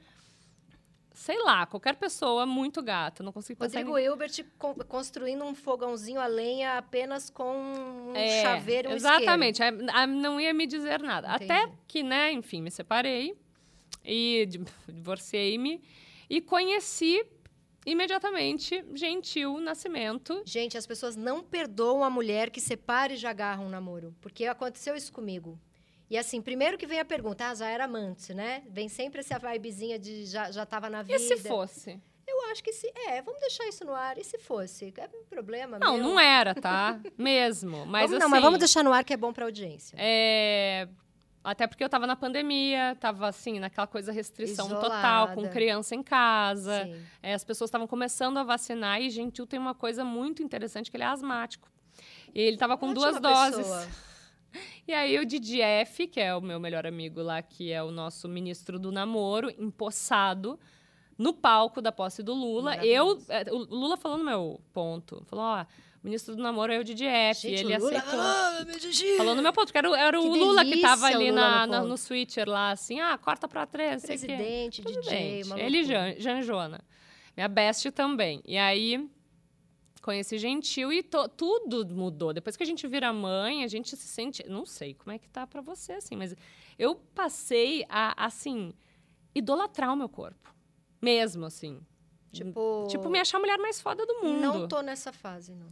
Sei 1.14 1.38
lá, 1.44 1.64
qualquer 1.64 1.94
pessoa 1.94 2.44
muito 2.44 2.82
gata. 2.82 3.22
Não 3.22 3.32
consigo 3.32 3.60
pensar 3.60 3.80
em 3.80 3.84
Rodrigo 3.84 3.98
Hilbert 4.10 4.44
con- 4.58 4.74
construindo 4.74 5.44
um 5.44 5.54
fogãozinho 5.54 6.20
a 6.20 6.26
lenha 6.26 6.76
apenas 6.76 7.30
com 7.30 7.54
um 7.56 8.12
É, 8.16 8.42
chaveiro 8.42 8.90
um 8.90 8.92
Exatamente. 8.94 9.62
A- 9.62 10.06
não 10.06 10.40
ia 10.40 10.52
me 10.52 10.66
dizer 10.66 11.00
nada. 11.00 11.34
Entendi. 11.36 11.52
Até 11.52 11.72
que, 11.86 12.02
né, 12.02 12.32
enfim, 12.32 12.60
me 12.60 12.70
separei. 12.70 13.36
E 14.04 14.44
di- 14.46 14.60
divorciei-me 14.92 15.80
e 16.28 16.40
conheci 16.40 17.24
imediatamente 17.86 18.84
Gentil 18.94 19.60
Nascimento. 19.60 20.42
Gente, 20.44 20.76
as 20.76 20.86
pessoas 20.86 21.14
não 21.16 21.42
perdoam 21.42 22.02
a 22.02 22.10
mulher 22.10 22.50
que 22.50 22.60
separa 22.60 23.12
e 23.12 23.16
já 23.16 23.30
agarra 23.30 23.62
um 23.62 23.68
namoro. 23.68 24.14
Porque 24.20 24.46
aconteceu 24.46 24.96
isso 24.96 25.12
comigo. 25.12 25.58
E 26.10 26.18
assim, 26.18 26.40
primeiro 26.42 26.76
que 26.76 26.86
vem 26.86 27.00
a 27.00 27.04
pergunta, 27.04 27.48
ah, 27.48 27.54
já 27.54 27.68
era 27.68 27.84
amante, 27.84 28.34
né? 28.34 28.62
Vem 28.68 28.88
sempre 28.88 29.20
essa 29.20 29.38
vibezinha 29.38 29.98
de 29.98 30.26
já, 30.26 30.50
já 30.50 30.66
tava 30.66 30.90
na 30.90 31.02
vida. 31.02 31.16
E 31.16 31.18
se 31.18 31.36
fosse? 31.38 32.00
Eu 32.26 32.50
acho 32.50 32.62
que 32.62 32.72
se. 32.72 32.90
É, 33.08 33.20
vamos 33.22 33.40
deixar 33.40 33.66
isso 33.68 33.84
no 33.84 33.92
ar. 33.92 34.16
E 34.18 34.24
se 34.24 34.38
fosse? 34.38 34.92
É 34.96 35.08
um 35.14 35.24
problema. 35.24 35.78
Não, 35.78 35.94
meu. 35.98 36.02
não 36.08 36.20
era, 36.20 36.54
tá? 36.54 36.98
Mesmo. 37.18 37.84
Mas 37.86 38.02
vamos, 38.02 38.12
assim, 38.12 38.18
Não, 38.18 38.28
mas 38.28 38.42
vamos 38.42 38.58
deixar 38.58 38.82
no 38.82 38.92
ar 38.92 39.04
que 39.04 39.12
é 39.12 39.16
bom 39.16 39.32
pra 39.32 39.44
audiência. 39.44 39.94
É, 39.98 40.88
Até 41.42 41.66
porque 41.66 41.84
eu 41.84 41.88
tava 41.88 42.06
na 42.06 42.16
pandemia, 42.16 42.96
tava 42.98 43.28
assim, 43.28 43.58
naquela 43.58 43.86
coisa 43.86 44.10
restrição 44.10 44.68
total, 44.68 45.26
com 45.28 45.32
Isolada. 45.34 45.52
criança 45.52 45.94
em 45.94 46.02
casa. 46.02 46.88
É, 47.22 47.34
as 47.34 47.44
pessoas 47.44 47.68
estavam 47.68 47.86
começando 47.86 48.38
a 48.38 48.42
vacinar 48.42 49.00
e 49.00 49.10
Gentil 49.10 49.46
tem 49.46 49.58
uma 49.58 49.74
coisa 49.74 50.04
muito 50.04 50.42
interessante, 50.42 50.90
que 50.90 50.96
ele 50.96 51.04
é 51.04 51.08
asmático. 51.08 51.68
E 52.34 52.40
ele 52.40 52.56
tava 52.56 52.76
com 52.78 52.86
Ótima 52.90 53.12
duas 53.12 53.20
doses. 53.20 53.56
pessoa. 53.58 53.88
E 54.86 54.92
aí 54.92 55.18
o 55.18 55.26
DDF, 55.26 56.06
que 56.06 56.20
é 56.20 56.34
o 56.34 56.40
meu 56.40 56.58
melhor 56.60 56.86
amigo 56.86 57.22
lá, 57.22 57.40
que 57.42 57.72
é 57.72 57.82
o 57.82 57.90
nosso 57.90 58.28
ministro 58.28 58.78
do 58.78 58.90
namoro, 58.92 59.50
empossado 59.58 60.58
no 61.16 61.32
palco 61.32 61.80
da 61.80 61.92
posse 61.92 62.22
do 62.22 62.34
Lula. 62.34 62.76
Eu, 62.84 63.22
é, 63.28 63.44
o 63.52 63.58
Lula 63.58 63.96
falou 63.96 64.18
no 64.18 64.24
meu 64.24 64.60
ponto. 64.72 65.22
Falou, 65.26 65.44
ó, 65.44 65.62
o 65.62 65.66
ministro 66.02 66.34
do 66.36 66.42
namoro 66.42 66.72
é 66.72 66.78
o 66.78 66.84
DDF. 66.84 67.40
Gente, 67.42 67.60
ele 67.64 67.78
Lula... 67.78 67.98
aceitou. 67.98 68.20
Ah, 68.20 68.64
meu. 68.66 69.16
Falou 69.16 69.34
no 69.34 69.42
meu 69.42 69.52
ponto, 69.52 69.72
que 69.72 69.78
era, 69.78 69.90
o- 69.90 69.94
era 69.94 70.18
Que 70.18 70.26
o 70.26 70.34
Lula 70.34 70.64
que 70.64 70.80
tava 70.80 71.06
ali 71.06 71.30
na, 71.32 71.66
no 71.66 71.72
na- 71.72 71.82
no 71.82 71.96
switcher 71.96 72.48
lá, 72.48 72.70
assim, 72.72 73.00
ah, 73.00 73.16
corta 73.16 73.46
pra 73.48 73.64
três, 73.66 74.02
não 74.02 74.08
sei. 74.08 74.18
Presidente, 74.18 74.82
DJ, 74.82 74.92
Presidente. 75.02 75.60
Ele 75.60 75.78
e. 75.78 75.84
Jan, 75.84 76.14
Janjona. 76.18 76.80
Minha 77.36 77.48
best 77.48 77.90
também. 77.92 78.40
E 78.44 78.56
aí, 78.58 79.08
conheci 80.04 80.36
Gentil 80.38 80.92
e 80.92 81.02
to- 81.02 81.28
tudo 81.30 81.86
mudou. 81.94 82.32
Depois 82.32 82.56
que 82.56 82.62
a 82.62 82.66
gente 82.66 82.86
vira 82.86 83.12
mãe, 83.12 83.64
a 83.64 83.68
gente 83.68 83.96
se 83.96 84.06
sente... 84.06 84.46
Não 84.48 84.66
sei 84.66 84.92
como 84.94 85.12
é 85.12 85.18
que 85.18 85.28
tá 85.28 85.46
pra 85.46 85.60
você, 85.62 85.92
assim, 85.94 86.14
mas 86.14 86.34
eu 86.78 86.94
passei 86.94 87.84
a, 87.88 88.26
assim, 88.26 88.72
idolatrar 89.34 89.92
o 89.92 89.96
meu 89.96 90.08
corpo. 90.08 90.54
Mesmo, 91.02 91.46
assim. 91.46 91.80
Tipo, 92.32 92.86
Tipo, 92.88 93.08
me 93.08 93.18
achar 93.18 93.38
a 93.38 93.40
mulher 93.40 93.58
mais 93.58 93.80
foda 93.80 94.04
do 94.04 94.22
mundo. 94.22 94.40
Não 94.40 94.68
tô 94.68 94.80
nessa 94.82 95.12
fase, 95.12 95.52
não. 95.54 95.68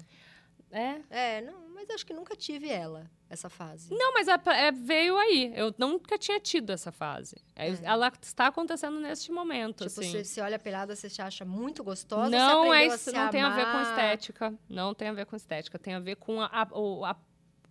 É? 0.73 1.01
É, 1.11 1.41
não, 1.43 1.69
mas 1.75 1.89
acho 1.91 2.05
que 2.07 2.15
nunca 2.15 2.35
tive 2.35 2.69
ela, 2.69 3.11
essa 3.29 3.51
fase. 3.51 3.95
Não, 3.95 4.15
mas 4.15 4.27
é- 4.27 4.41
é- 4.69 4.73
veio 4.73 5.17
aí. 5.19 5.53
Eu 5.55 5.75
nunca 5.77 6.17
tinha 6.17 6.41
tido 6.41 6.71
essa 6.71 6.91
fase. 6.91 7.37
É, 7.55 7.69
É. 7.69 7.79
Ela 7.83 8.11
está 8.23 8.47
acontecendo 8.47 8.99
neste 8.99 9.31
momento, 9.31 9.87
Tipo, 9.87 10.01
assim. 10.01 10.11
você, 10.11 10.25
você 10.25 10.41
olha 10.41 10.59
pelada, 10.59 10.97
você 10.97 11.11
se 11.11 11.21
acha 11.21 11.45
muito 11.45 11.85
gostosa, 11.85 12.31
não 12.31 12.73
é 12.73 12.87
isso, 12.87 13.13
não 13.13 13.29
tem 13.29 13.43
a 13.43 13.51
ver 13.51 13.65
com 13.65 13.71
amar. 13.71 13.83
estética. 13.91 14.55
Não 14.69 14.95
tem 14.95 15.09
a 15.09 15.13
ver 15.13 15.27
com 15.27 15.37
estética. 15.37 15.79
Tem 15.79 15.95
a 15.95 16.01
ver 16.01 16.17
com 16.17 16.41
a. 16.41 16.47
a- 16.47 16.63
a- 17.11 17.17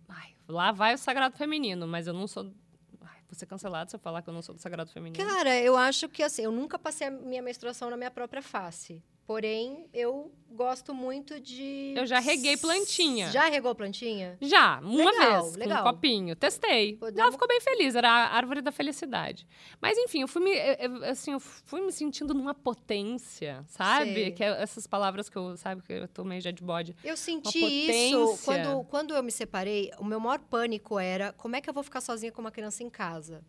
Ai, 0.08 0.34
lá 0.46 0.70
vai 0.70 0.94
o 0.94 0.98
sagrado 0.98 1.36
feminino, 1.36 1.86
mas 1.88 2.06
eu 2.06 2.12
não 2.14 2.26
sou. 2.28 2.44
Vou 2.44 3.38
ser 3.38 3.46
cancelado 3.46 3.88
se 3.90 3.96
eu 3.96 4.00
falar 4.00 4.20
que 4.20 4.28
eu 4.28 4.34
não 4.34 4.42
sou 4.42 4.54
do 4.54 4.60
sagrado 4.60 4.90
feminino. 4.92 5.24
Cara, 5.26 5.58
eu 5.58 5.74
acho 5.74 6.06
que 6.06 6.22
assim, 6.22 6.42
eu 6.42 6.52
nunca 6.52 6.78
passei 6.78 7.06
a 7.06 7.10
minha 7.10 7.40
menstruação 7.40 7.88
na 7.88 7.96
minha 7.96 8.10
própria 8.10 8.42
face. 8.42 9.02
Porém, 9.24 9.86
eu 9.94 10.32
gosto 10.50 10.92
muito 10.92 11.38
de. 11.40 11.94
Eu 11.96 12.04
já 12.04 12.18
reguei 12.18 12.56
plantinha. 12.56 13.30
Já 13.30 13.48
regou 13.48 13.72
plantinha? 13.74 14.36
Já, 14.40 14.80
uma 14.80 15.10
Legal, 15.10 15.42
vez, 15.44 15.56
legal. 15.56 15.82
com 15.84 15.88
um 15.88 15.92
copinho. 15.92 16.36
Testei. 16.36 16.96
Podemos- 16.96 17.20
Ela 17.20 17.32
ficou 17.32 17.46
bem 17.46 17.60
feliz, 17.60 17.94
era 17.94 18.10
a 18.10 18.34
árvore 18.36 18.60
da 18.60 18.72
felicidade. 18.72 19.46
Mas, 19.80 19.96
enfim, 19.96 20.22
eu 20.22 20.28
fui 20.28 20.42
me, 20.42 20.50
eu- 20.52 21.04
assim, 21.04 21.32
eu 21.32 21.40
fui 21.40 21.80
me 21.80 21.92
sentindo 21.92 22.34
numa 22.34 22.52
potência, 22.52 23.64
sabe? 23.68 24.12
Sei. 24.12 24.30
Que 24.32 24.42
é 24.42 24.60
essas 24.62 24.86
palavras 24.88 25.28
que 25.28 25.36
eu, 25.38 25.56
sabe, 25.56 25.82
que 25.82 25.92
eu 25.92 26.08
tô 26.08 26.24
meio 26.24 26.40
já 26.40 26.50
de 26.50 26.62
bode. 26.62 26.94
Eu 27.04 27.16
senti 27.16 27.58
isso 27.60 28.38
quando, 28.44 28.84
quando 28.86 29.14
eu 29.14 29.22
me 29.22 29.30
separei. 29.30 29.90
O 29.98 30.04
meu 30.04 30.18
maior 30.18 30.40
pânico 30.40 30.98
era 30.98 31.32
como 31.34 31.54
é 31.54 31.60
que 31.60 31.70
eu 31.70 31.74
vou 31.74 31.84
ficar 31.84 32.00
sozinha 32.00 32.32
com 32.32 32.40
uma 32.40 32.50
criança 32.50 32.82
em 32.82 32.90
casa? 32.90 33.42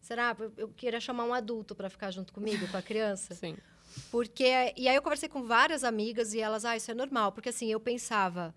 Será? 0.00 0.36
Eu 0.56 0.68
queria 0.68 0.98
chamar 1.00 1.24
um 1.24 1.32
adulto 1.34 1.74
para 1.74 1.88
ficar 1.88 2.10
junto 2.10 2.32
comigo, 2.32 2.66
com 2.68 2.76
a 2.76 2.82
criança. 2.82 3.34
Sim. 3.34 3.56
Porque. 4.10 4.44
E 4.76 4.88
aí 4.88 4.94
eu 4.96 5.02
conversei 5.02 5.28
com 5.28 5.42
várias 5.42 5.84
amigas 5.84 6.34
e 6.34 6.40
elas, 6.40 6.64
ah, 6.64 6.76
isso 6.76 6.90
é 6.90 6.94
normal. 6.94 7.32
Porque 7.32 7.48
assim, 7.48 7.70
eu 7.70 7.80
pensava. 7.80 8.54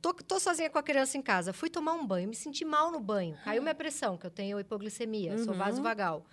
Tô, 0.00 0.14
tô 0.14 0.40
sozinha 0.40 0.70
com 0.70 0.78
a 0.78 0.82
criança 0.82 1.18
em 1.18 1.22
casa. 1.22 1.52
Fui 1.52 1.68
tomar 1.68 1.92
um 1.92 2.06
banho, 2.06 2.28
me 2.28 2.34
senti 2.34 2.64
mal 2.64 2.90
no 2.90 3.00
banho. 3.00 3.36
Caiu 3.44 3.60
minha 3.62 3.74
pressão, 3.74 4.16
que 4.16 4.26
eu 4.26 4.30
tenho 4.30 4.58
hipoglicemia, 4.58 5.36
sou 5.38 5.52
Uhum. 5.52 5.58
vasovagal. 5.58 6.24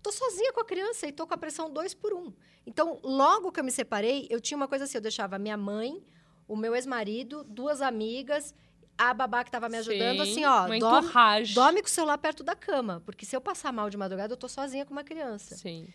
Tô 0.00 0.12
sozinha 0.12 0.52
com 0.52 0.60
a 0.60 0.64
criança 0.64 1.08
e 1.08 1.12
tô 1.12 1.26
com 1.26 1.34
a 1.34 1.36
pressão 1.36 1.68
2 1.68 1.92
por 1.94 2.12
1. 2.12 2.18
Um. 2.18 2.32
Então, 2.64 3.00
logo 3.02 3.50
que 3.50 3.58
eu 3.58 3.64
me 3.64 3.72
separei, 3.72 4.28
eu 4.30 4.40
tinha 4.40 4.56
uma 4.56 4.68
coisa 4.68 4.84
assim: 4.84 4.98
eu 4.98 5.02
deixava 5.02 5.38
minha 5.38 5.56
mãe, 5.56 6.00
o 6.46 6.54
meu 6.56 6.76
ex-marido, 6.76 7.42
duas 7.42 7.82
amigas, 7.82 8.54
a 8.96 9.12
babá 9.12 9.42
que 9.42 9.50
tava 9.50 9.68
me 9.68 9.78
ajudando, 9.78 10.24
Sim, 10.24 10.30
assim, 10.30 10.44
ó, 10.44 10.68
dorme, 10.78 11.08
dorme 11.52 11.82
com 11.82 11.88
o 11.88 11.90
celular 11.90 12.18
perto 12.18 12.44
da 12.44 12.54
cama. 12.54 13.02
Porque 13.04 13.26
se 13.26 13.34
eu 13.34 13.40
passar 13.40 13.72
mal 13.72 13.90
de 13.90 13.96
madrugada, 13.96 14.32
eu 14.32 14.36
tô 14.36 14.48
sozinha 14.48 14.86
com 14.86 14.92
uma 14.92 15.04
criança. 15.04 15.56
Sim. 15.56 15.88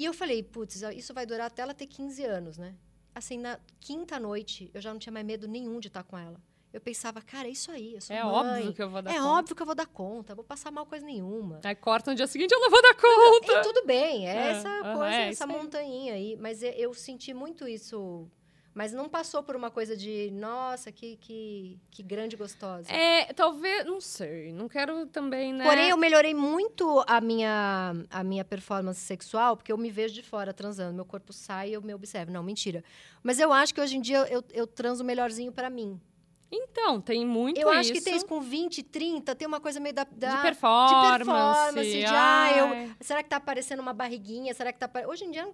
E 0.00 0.04
eu 0.06 0.14
falei, 0.14 0.42
putz, 0.42 0.80
isso 0.96 1.12
vai 1.12 1.26
durar 1.26 1.48
até 1.48 1.60
ela 1.60 1.74
ter 1.74 1.86
15 1.86 2.24
anos, 2.24 2.56
né? 2.56 2.74
Assim, 3.14 3.36
na 3.38 3.58
quinta 3.78 4.18
noite, 4.18 4.70
eu 4.72 4.80
já 4.80 4.92
não 4.92 4.98
tinha 4.98 5.12
mais 5.12 5.26
medo 5.26 5.46
nenhum 5.46 5.78
de 5.78 5.88
estar 5.88 6.02
com 6.04 6.16
ela. 6.16 6.40
Eu 6.72 6.80
pensava, 6.80 7.20
cara, 7.20 7.48
é 7.48 7.50
isso 7.50 7.70
aí, 7.70 7.98
É 8.08 8.22
mãe. 8.22 8.32
óbvio 8.32 8.72
que 8.72 8.80
eu 8.82 8.88
vou 8.88 9.02
dar 9.02 9.10
É 9.10 9.14
conta. 9.18 9.28
óbvio 9.28 9.56
que 9.56 9.62
eu 9.62 9.66
vou 9.66 9.74
dar 9.74 9.86
conta, 9.86 10.34
vou 10.34 10.44
passar 10.44 10.70
mal 10.70 10.86
coisa 10.86 11.04
nenhuma. 11.04 11.60
Aí 11.64 11.74
corta 11.74 12.12
no 12.12 12.16
dia 12.16 12.26
seguinte, 12.28 12.52
eu 12.52 12.60
não 12.60 12.70
vou 12.70 12.80
dar 12.80 12.94
conta. 12.94 13.52
E 13.52 13.62
tudo 13.62 13.84
bem, 13.84 14.26
é, 14.26 14.32
É, 14.36 14.46
essa 14.52 14.80
coisa, 14.94 15.06
é 15.14 15.22
essa 15.28 15.30
isso 15.32 15.42
aí. 15.44 15.48
montanha 15.50 16.14
aí. 16.14 16.36
Mas 16.40 16.62
eu 16.62 16.94
senti 16.94 17.34
muito 17.34 17.68
isso. 17.68 18.26
Mas 18.72 18.92
não 18.92 19.08
passou 19.08 19.42
por 19.42 19.56
uma 19.56 19.70
coisa 19.70 19.96
de, 19.96 20.30
nossa, 20.32 20.92
que, 20.92 21.16
que, 21.16 21.78
que 21.90 22.02
grande 22.02 22.36
gostosa. 22.36 22.90
É, 22.90 23.32
talvez, 23.32 23.84
não 23.84 24.00
sei, 24.00 24.52
não 24.52 24.68
quero 24.68 25.06
também, 25.06 25.52
né? 25.52 25.64
Porém, 25.64 25.88
eu 25.88 25.96
melhorei 25.96 26.34
muito 26.34 27.02
a 27.06 27.20
minha, 27.20 27.94
a 28.08 28.22
minha 28.22 28.44
performance 28.44 29.00
sexual, 29.00 29.56
porque 29.56 29.72
eu 29.72 29.78
me 29.78 29.90
vejo 29.90 30.14
de 30.14 30.22
fora 30.22 30.54
transando. 30.54 30.94
Meu 30.94 31.04
corpo 31.04 31.32
sai 31.32 31.70
e 31.70 31.72
eu 31.72 31.82
me 31.82 31.92
observo. 31.92 32.30
Não, 32.30 32.42
mentira. 32.42 32.84
Mas 33.22 33.40
eu 33.40 33.52
acho 33.52 33.74
que 33.74 33.80
hoje 33.80 33.96
em 33.96 34.00
dia 34.00 34.18
eu, 34.30 34.44
eu 34.52 34.66
transo 34.66 35.02
melhorzinho 35.02 35.50
pra 35.50 35.68
mim. 35.68 36.00
Então, 36.52 37.00
tem 37.00 37.24
muito 37.24 37.60
eu 37.60 37.68
isso. 37.68 37.78
acho 37.78 37.92
que 37.92 38.00
tem 38.00 38.16
isso 38.16 38.26
com 38.26 38.40
20, 38.40 38.82
30, 38.82 39.34
tem 39.36 39.46
uma 39.46 39.60
coisa 39.60 39.78
meio 39.78 39.94
da. 39.94 40.04
da 40.04 40.36
de 40.36 40.42
performance. 40.42 41.18
de 41.18 41.24
performance, 41.24 41.90
de, 41.92 42.04
ah, 42.06 42.52
eu, 42.56 42.90
será 43.00 43.22
que 43.22 43.28
tá 43.28 43.36
aparecendo 43.36 43.78
uma 43.78 43.92
barriguinha? 43.92 44.52
Será 44.52 44.72
que 44.72 44.78
tá 44.78 44.90
Hoje 45.06 45.24
em 45.24 45.30
dia. 45.30 45.48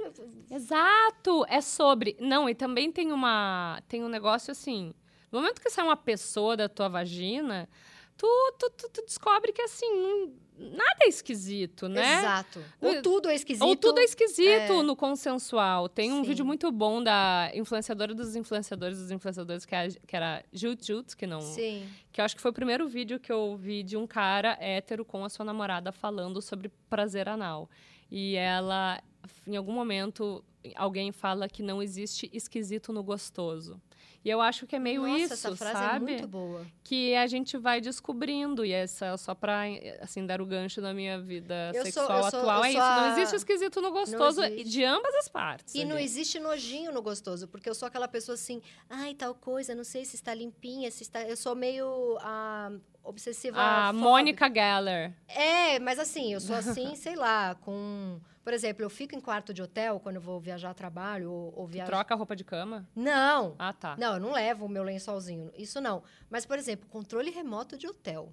Exato, 0.50 1.44
é 1.48 1.60
sobre. 1.60 2.16
Não, 2.18 2.48
e 2.48 2.54
também 2.54 2.90
tem 2.90 3.12
uma 3.12 3.82
tem 3.88 4.02
um 4.02 4.08
negócio 4.08 4.50
assim. 4.50 4.94
No 5.30 5.40
momento 5.40 5.60
que 5.60 5.68
sai 5.68 5.84
uma 5.84 5.96
pessoa 5.96 6.56
da 6.56 6.68
tua 6.68 6.88
vagina, 6.88 7.68
tu, 8.16 8.52
tu, 8.58 8.70
tu, 8.70 8.88
tu 8.90 9.04
descobre 9.04 9.52
que 9.52 9.62
assim, 9.62 9.86
não- 9.94 10.32
nada 10.58 10.98
é 11.02 11.08
esquisito, 11.08 11.88
né? 11.88 12.18
Exato. 12.18 12.64
Ou 12.80 13.02
tudo 13.02 13.28
é 13.28 13.34
esquisito. 13.34 13.64
Ou 13.66 13.76
tudo 13.76 14.00
é 14.00 14.04
esquisito 14.04 14.72
é. 14.72 14.82
no 14.82 14.96
consensual. 14.96 15.88
Tem 15.88 16.12
um 16.12 16.22
Sim. 16.22 16.28
vídeo 16.28 16.44
muito 16.44 16.70
bom 16.72 17.02
da 17.02 17.50
influenciadora 17.54 18.14
dos 18.14 18.34
influenciadores 18.34 18.98
dos 18.98 19.10
influenciadores, 19.10 19.66
que, 19.66 19.74
é, 19.74 19.88
que 19.88 20.16
era 20.16 20.42
Jut 20.52 20.86
Jut, 20.86 21.16
que 21.16 21.26
não. 21.26 21.40
Sim. 21.42 21.86
Que 22.10 22.20
eu 22.20 22.24
acho 22.24 22.34
que 22.34 22.42
foi 22.42 22.50
o 22.50 22.54
primeiro 22.54 22.88
vídeo 22.88 23.20
que 23.20 23.30
eu 23.30 23.56
vi 23.56 23.82
de 23.82 23.96
um 23.96 24.06
cara 24.06 24.56
hétero 24.60 25.04
com 25.04 25.24
a 25.24 25.28
sua 25.28 25.44
namorada 25.44 25.92
falando 25.92 26.40
sobre 26.40 26.70
prazer 26.88 27.28
anal. 27.28 27.68
E 28.10 28.36
ela, 28.36 29.02
em 29.46 29.56
algum 29.56 29.72
momento, 29.72 30.42
alguém 30.74 31.12
fala 31.12 31.48
que 31.48 31.62
não 31.62 31.82
existe 31.82 32.30
esquisito 32.32 32.92
no 32.92 33.02
gostoso. 33.02 33.80
E 34.26 34.30
eu 34.30 34.40
acho 34.40 34.66
que 34.66 34.74
é 34.74 34.78
meio 34.80 35.02
Nossa, 35.06 35.18
isso, 35.22 35.34
essa 35.34 35.54
frase 35.56 35.78
sabe? 35.78 35.94
é 35.94 35.98
muito 36.16 36.26
boa. 36.26 36.66
Que 36.82 37.14
a 37.14 37.28
gente 37.28 37.56
vai 37.56 37.80
descobrindo. 37.80 38.64
E 38.64 38.72
essa, 38.72 39.16
só 39.16 39.36
pra, 39.36 39.60
assim, 40.00 40.26
dar 40.26 40.40
o 40.42 40.44
gancho 40.44 40.80
na 40.80 40.92
minha 40.92 41.16
vida 41.20 41.70
Eu 41.72 41.84
sexual 41.84 42.28
sou- 42.28 42.40
atual, 42.40 42.64
é 42.64 42.72
sou 42.72 42.80
isso. 42.80 42.80
Não 42.80 43.04
a- 43.04 43.08
existe 43.12 43.36
esquisito 43.36 43.80
no 43.80 43.92
gostoso 43.92 44.42
de 44.64 44.82
ambas 44.82 45.14
as 45.14 45.28
partes. 45.28 45.72
E 45.76 45.84
não 45.84 45.94
ali. 45.94 46.04
existe 46.04 46.40
nojinho 46.40 46.90
no 46.90 47.00
gostoso, 47.02 47.46
porque 47.46 47.70
eu 47.70 47.74
sou 47.74 47.86
aquela 47.86 48.08
pessoa 48.08 48.34
assim, 48.34 48.60
ai, 48.90 49.14
tal 49.14 49.32
coisa, 49.32 49.76
não 49.76 49.84
sei 49.84 50.04
se 50.04 50.16
está 50.16 50.34
limpinha, 50.34 50.90
se 50.90 51.04
está. 51.04 51.22
Eu 51.22 51.36
sou 51.36 51.54
meio 51.54 52.18
ah, 52.20 52.72
obsessiva. 53.04 53.58
A 53.60 53.86
fóbica. 53.92 54.04
Mônica 54.08 54.52
Geller. 54.52 55.12
É, 55.28 55.78
mas 55.78 56.00
assim, 56.00 56.32
eu 56.32 56.40
sou 56.40 56.56
assim, 56.56 56.96
sei 56.96 57.14
lá, 57.14 57.54
com. 57.54 58.18
Por 58.46 58.52
exemplo, 58.52 58.80
eu 58.84 58.88
fico 58.88 59.12
em 59.12 59.20
quarto 59.20 59.52
de 59.52 59.60
hotel 59.60 59.98
quando 59.98 60.14
eu 60.16 60.20
vou 60.22 60.38
viajar 60.38 60.70
a 60.70 60.74
trabalho 60.74 61.32
ou, 61.32 61.52
ou 61.56 61.66
viajar. 61.66 61.90
Troca 61.90 62.14
a 62.14 62.16
roupa 62.16 62.36
de 62.36 62.44
cama? 62.44 62.88
Não! 62.94 63.56
Ah, 63.58 63.72
tá. 63.72 63.96
Não, 63.98 64.14
eu 64.14 64.20
não 64.20 64.30
levo 64.30 64.66
o 64.66 64.68
meu 64.68 64.84
lençolzinho. 64.84 65.50
Isso 65.58 65.80
não. 65.80 66.04
Mas, 66.30 66.46
por 66.46 66.56
exemplo, 66.56 66.88
controle 66.88 67.32
remoto 67.32 67.76
de 67.76 67.88
hotel. 67.88 68.32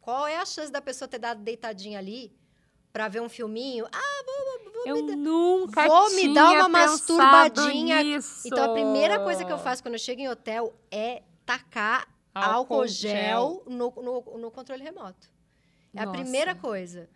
Qual 0.00 0.26
é 0.26 0.38
a 0.38 0.44
chance 0.44 0.72
da 0.72 0.82
pessoa 0.82 1.06
ter 1.06 1.20
dado 1.20 1.40
deitadinha 1.40 2.00
ali 2.00 2.36
pra 2.92 3.06
ver 3.06 3.22
um 3.22 3.28
filminho? 3.28 3.86
Ah, 3.92 4.24
vou, 4.26 4.72
vou, 4.72 4.86
Eu 4.86 4.96
me 4.96 5.06
dar. 5.10 5.16
nunca 5.18 5.86
Vou 5.86 6.10
me 6.16 6.34
dar 6.34 6.50
uma 6.54 6.68
masturbadinha. 6.68 8.02
nisso. 8.02 8.48
Então, 8.48 8.64
a 8.64 8.70
primeira 8.70 9.20
coisa 9.20 9.44
que 9.44 9.52
eu 9.52 9.58
faço 9.58 9.84
quando 9.84 9.94
eu 9.94 10.00
chego 10.00 10.20
em 10.20 10.28
hotel 10.28 10.74
é 10.90 11.22
tacar 11.46 12.08
álcool, 12.34 12.88
gel, 12.88 13.62
No, 13.68 13.92
no, 14.02 14.36
no 14.36 14.50
controle 14.50 14.82
remoto. 14.82 15.30
É 15.94 16.00
a 16.02 16.06
Nossa. 16.06 16.18
primeira 16.18 16.56
coisa. 16.56 17.08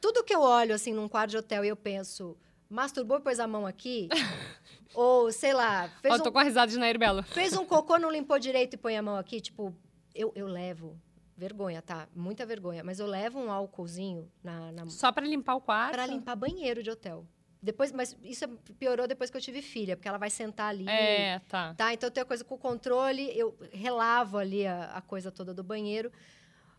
Tudo 0.00 0.24
que 0.24 0.34
eu 0.34 0.40
olho, 0.40 0.74
assim, 0.74 0.92
num 0.92 1.08
quarto 1.08 1.30
de 1.30 1.36
hotel 1.36 1.64
e 1.64 1.68
eu 1.68 1.76
penso, 1.76 2.36
masturbou 2.68 3.18
e 3.18 3.20
pôs 3.20 3.38
a 3.38 3.46
mão 3.46 3.66
aqui? 3.66 4.08
Ou, 4.94 5.32
sei 5.32 5.52
lá, 5.54 5.88
fez, 6.00 6.14
Ó, 6.14 6.18
tô 6.18 6.28
um, 6.28 6.32
com 6.32 6.38
a 6.38 6.42
risada 6.42 6.70
de 6.70 6.78
Nair 6.78 6.98
Belo. 6.98 7.22
fez 7.22 7.56
um 7.56 7.64
cocô, 7.64 7.98
não 7.98 8.10
limpou 8.10 8.38
direito 8.40 8.74
e 8.74 8.76
põe 8.76 8.96
a 8.96 9.02
mão 9.02 9.16
aqui? 9.16 9.40
Tipo, 9.40 9.74
eu, 10.14 10.32
eu 10.34 10.46
levo. 10.46 10.98
Vergonha, 11.36 11.80
tá? 11.80 12.06
Muita 12.14 12.44
vergonha. 12.44 12.84
Mas 12.84 13.00
eu 13.00 13.06
levo 13.06 13.38
um 13.38 13.50
álcoolzinho 13.50 14.30
na, 14.44 14.70
na 14.70 14.86
Só 14.86 15.10
pra 15.10 15.26
limpar 15.26 15.54
o 15.54 15.60
quarto? 15.60 15.92
para 15.92 16.06
limpar 16.06 16.36
banheiro 16.36 16.82
de 16.82 16.90
hotel. 16.90 17.26
Depois, 17.60 17.92
mas 17.92 18.16
isso 18.24 18.46
piorou 18.78 19.06
depois 19.06 19.30
que 19.30 19.36
eu 19.36 19.40
tive 19.40 19.62
filha, 19.62 19.96
porque 19.96 20.08
ela 20.08 20.18
vai 20.18 20.28
sentar 20.28 20.68
ali. 20.68 20.88
É, 20.88 21.40
tá. 21.48 21.74
Tá? 21.74 21.94
Então 21.94 22.10
tem 22.10 22.20
a 22.20 22.24
coisa 22.24 22.44
com 22.44 22.56
o 22.56 22.58
controle, 22.58 23.30
eu 23.38 23.56
relavo 23.72 24.36
ali 24.36 24.66
a, 24.66 24.86
a 24.86 25.00
coisa 25.00 25.30
toda 25.30 25.54
do 25.54 25.62
banheiro. 25.62 26.12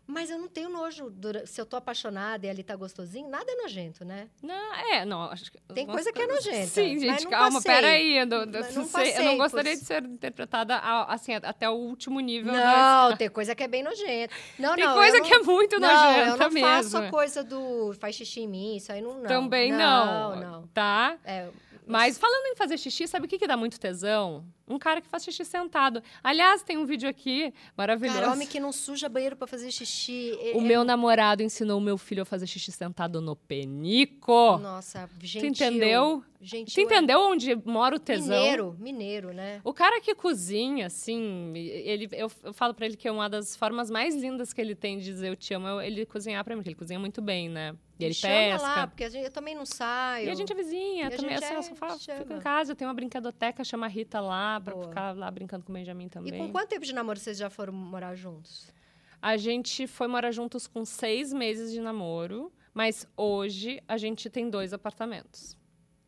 Mas 0.06 0.28
eu 0.30 0.38
não 0.38 0.48
tenho 0.48 0.68
nojo. 0.68 1.10
se 1.46 1.58
eu 1.60 1.64
tô 1.64 1.76
apaixonada 1.76 2.46
e 2.46 2.50
ali 2.50 2.62
tá 2.62 2.76
gostosinho, 2.76 3.26
nada 3.28 3.44
é 3.50 3.54
nojento, 3.62 4.04
né? 4.04 4.28
Não, 4.42 4.74
é, 4.74 5.04
não. 5.06 5.22
Acho 5.22 5.50
que, 5.50 5.58
Tem 5.72 5.86
coisa 5.86 6.12
que 6.12 6.20
é 6.20 6.26
nojenta, 6.26 6.66
Sim, 6.66 6.92
mas 6.92 7.00
gente, 7.22 7.28
calma, 7.28 7.52
passei. 7.62 7.72
peraí. 7.74 8.18
Eu 8.18 8.26
não, 8.26 8.38
eu 8.42 8.46
Mas 8.46 8.74
não 8.76 8.84
sei, 8.84 9.16
eu 9.16 9.24
não 9.24 9.30
por- 9.32 9.38
gostaria 9.44 9.74
de 9.74 9.82
ser 9.84 10.04
interpretada 10.04 10.76
assim, 11.08 11.32
até 11.34 11.70
o 11.70 11.74
último 11.74 12.20
nível. 12.20 12.52
Não, 12.52 13.16
tem 13.16 13.28
coisa 13.30 13.54
que 13.54 13.62
é 13.62 13.68
bem 13.68 13.82
nojenta. 13.82 14.34
Não, 14.58 14.74
Tem 14.74 14.84
não. 14.84 14.94
coisa 14.94 15.16
eu 15.16 15.20
não, 15.22 15.26
que 15.28 15.34
é 15.34 15.38
muito 15.38 15.80
não, 15.80 15.88
nojenta 15.88 16.30
eu 16.32 16.36
não 16.36 16.50
mesmo. 16.50 16.68
faço 16.68 16.96
a 16.98 17.10
coisa 17.10 17.42
do 17.42 17.94
faz 17.94 18.14
xixi 18.14 18.40
em 18.40 18.48
mim, 18.48 18.76
isso 18.76 18.92
aí 18.92 19.00
não. 19.00 19.14
não. 19.14 19.26
Também 19.28 19.72
não. 19.72 20.36
não. 20.36 20.40
Não, 20.60 20.66
Tá? 20.68 21.16
É, 21.24 21.48
Mas 21.86 22.16
falando 22.18 22.46
em 22.46 22.56
fazer 22.56 22.78
xixi, 22.78 23.06
sabe 23.06 23.26
o 23.26 23.28
que, 23.28 23.38
que 23.38 23.46
dá 23.46 23.56
muito 23.56 23.78
tesão? 23.78 24.44
Um 24.66 24.78
cara 24.78 25.00
que 25.02 25.06
faz 25.08 25.22
xixi 25.22 25.44
sentado. 25.44 26.02
Aliás, 26.22 26.62
tem 26.62 26.78
um 26.78 26.86
vídeo 26.86 27.06
aqui 27.08 27.52
maravilhoso. 27.76 28.18
cara, 28.18 28.32
homem 28.32 28.48
que 28.48 28.58
não 28.58 28.72
suja 28.72 29.08
banheiro 29.08 29.36
pra 29.36 29.46
fazer 29.46 29.70
xixi. 29.70 30.30
é- 30.40 30.56
O 30.56 30.60
é- 30.60 30.64
meu 30.64 30.82
namorado 30.84 31.42
ensinou 31.42 31.78
o 31.78 31.80
meu 31.82 31.98
filho 31.98 32.22
a 32.22 32.24
fazer 32.24 32.46
xixi 32.46 32.72
sentado 32.72 33.20
no 33.20 33.36
penico. 33.36 34.58
Nossa, 34.58 35.08
Tu 35.20 35.26
gentil. 35.26 35.48
entendeu? 35.50 36.24
Gentil 36.40 36.74
Tu 36.74 36.80
é 36.80 36.82
entendeu 36.96 37.20
onde 37.20 37.54
mora 37.64 37.96
o 37.96 37.98
tesão? 37.98 38.36
Mineiro, 38.38 38.76
mineiro, 38.78 39.32
né? 39.34 39.60
O 39.64 39.72
cara 39.72 40.00
que 40.00 40.14
cozinha, 40.14 40.86
assim, 40.86 41.52
ele, 41.56 42.08
eu, 42.12 42.30
eu 42.42 42.52
falo 42.52 42.74
pra 42.74 42.86
ele 42.86 42.96
que 42.96 43.08
é 43.08 43.12
uma 43.12 43.28
das 43.28 43.56
formas 43.56 43.90
mais 43.90 44.14
lindas 44.14 44.52
que 44.52 44.60
ele 44.60 44.74
tem 44.74 44.98
de 44.98 45.04
dizer 45.04 45.28
eu 45.28 45.36
te 45.36 45.52
amo 45.54 45.80
é 45.80 45.86
ele 45.86 46.04
cozinhar 46.06 46.42
pra 46.44 46.54
mim, 46.54 46.60
porque 46.60 46.70
ele 46.70 46.76
cozinha 46.76 46.98
muito 46.98 47.20
bem, 47.22 47.48
né? 47.48 47.74
E 47.98 48.04
ele 48.04 48.14
Chama 48.14 48.34
pesca. 48.34 48.62
lá, 48.62 48.86
porque 48.88 49.04
a 49.04 49.08
gente, 49.08 49.24
eu 49.24 49.30
também 49.30 49.54
não 49.54 49.64
saio. 49.64 50.26
E 50.26 50.30
a 50.30 50.34
gente 50.34 50.52
é 50.52 50.54
vizinha, 50.56 51.06
E 51.06 51.10
também, 51.16 51.36
assim, 51.36 51.44
é- 51.54 51.56
eu 51.56 51.62
só 51.62 51.74
falo, 51.76 51.98
chama. 52.00 52.18
fico 52.18 52.32
em 52.32 52.40
casa, 52.40 52.72
eu 52.72 52.76
tenho 52.76 52.88
uma 52.88 52.94
brincadoteca, 52.94 53.62
chama 53.62 53.86
Rita 53.86 54.20
lá, 54.20 54.60
pra 54.60 54.74
Boa. 54.74 54.88
ficar 54.88 55.16
lá 55.16 55.30
brincando 55.30 55.64
com 55.64 55.70
o 55.70 55.74
Benjamin 55.74 56.06
E 56.06 56.10
também. 56.10 56.38
com 56.38 56.50
quanto 56.50 56.68
tempo 56.70 56.84
de 56.84 56.92
namoro 56.92 57.18
vocês 57.20 57.38
já 57.38 57.48
foram 57.48 57.72
morar 57.72 58.14
juntos? 58.16 58.72
A 59.22 59.36
gente 59.36 59.86
foi 59.86 60.08
morar 60.08 60.32
juntos 60.32 60.66
com 60.66 60.84
seis 60.84 61.32
meses 61.32 61.72
de 61.72 61.80
namoro, 61.80 62.52
mas 62.74 63.06
hoje 63.16 63.80
a 63.86 63.96
gente 63.96 64.28
tem 64.28 64.50
dois 64.50 64.72
apartamentos. 64.72 65.56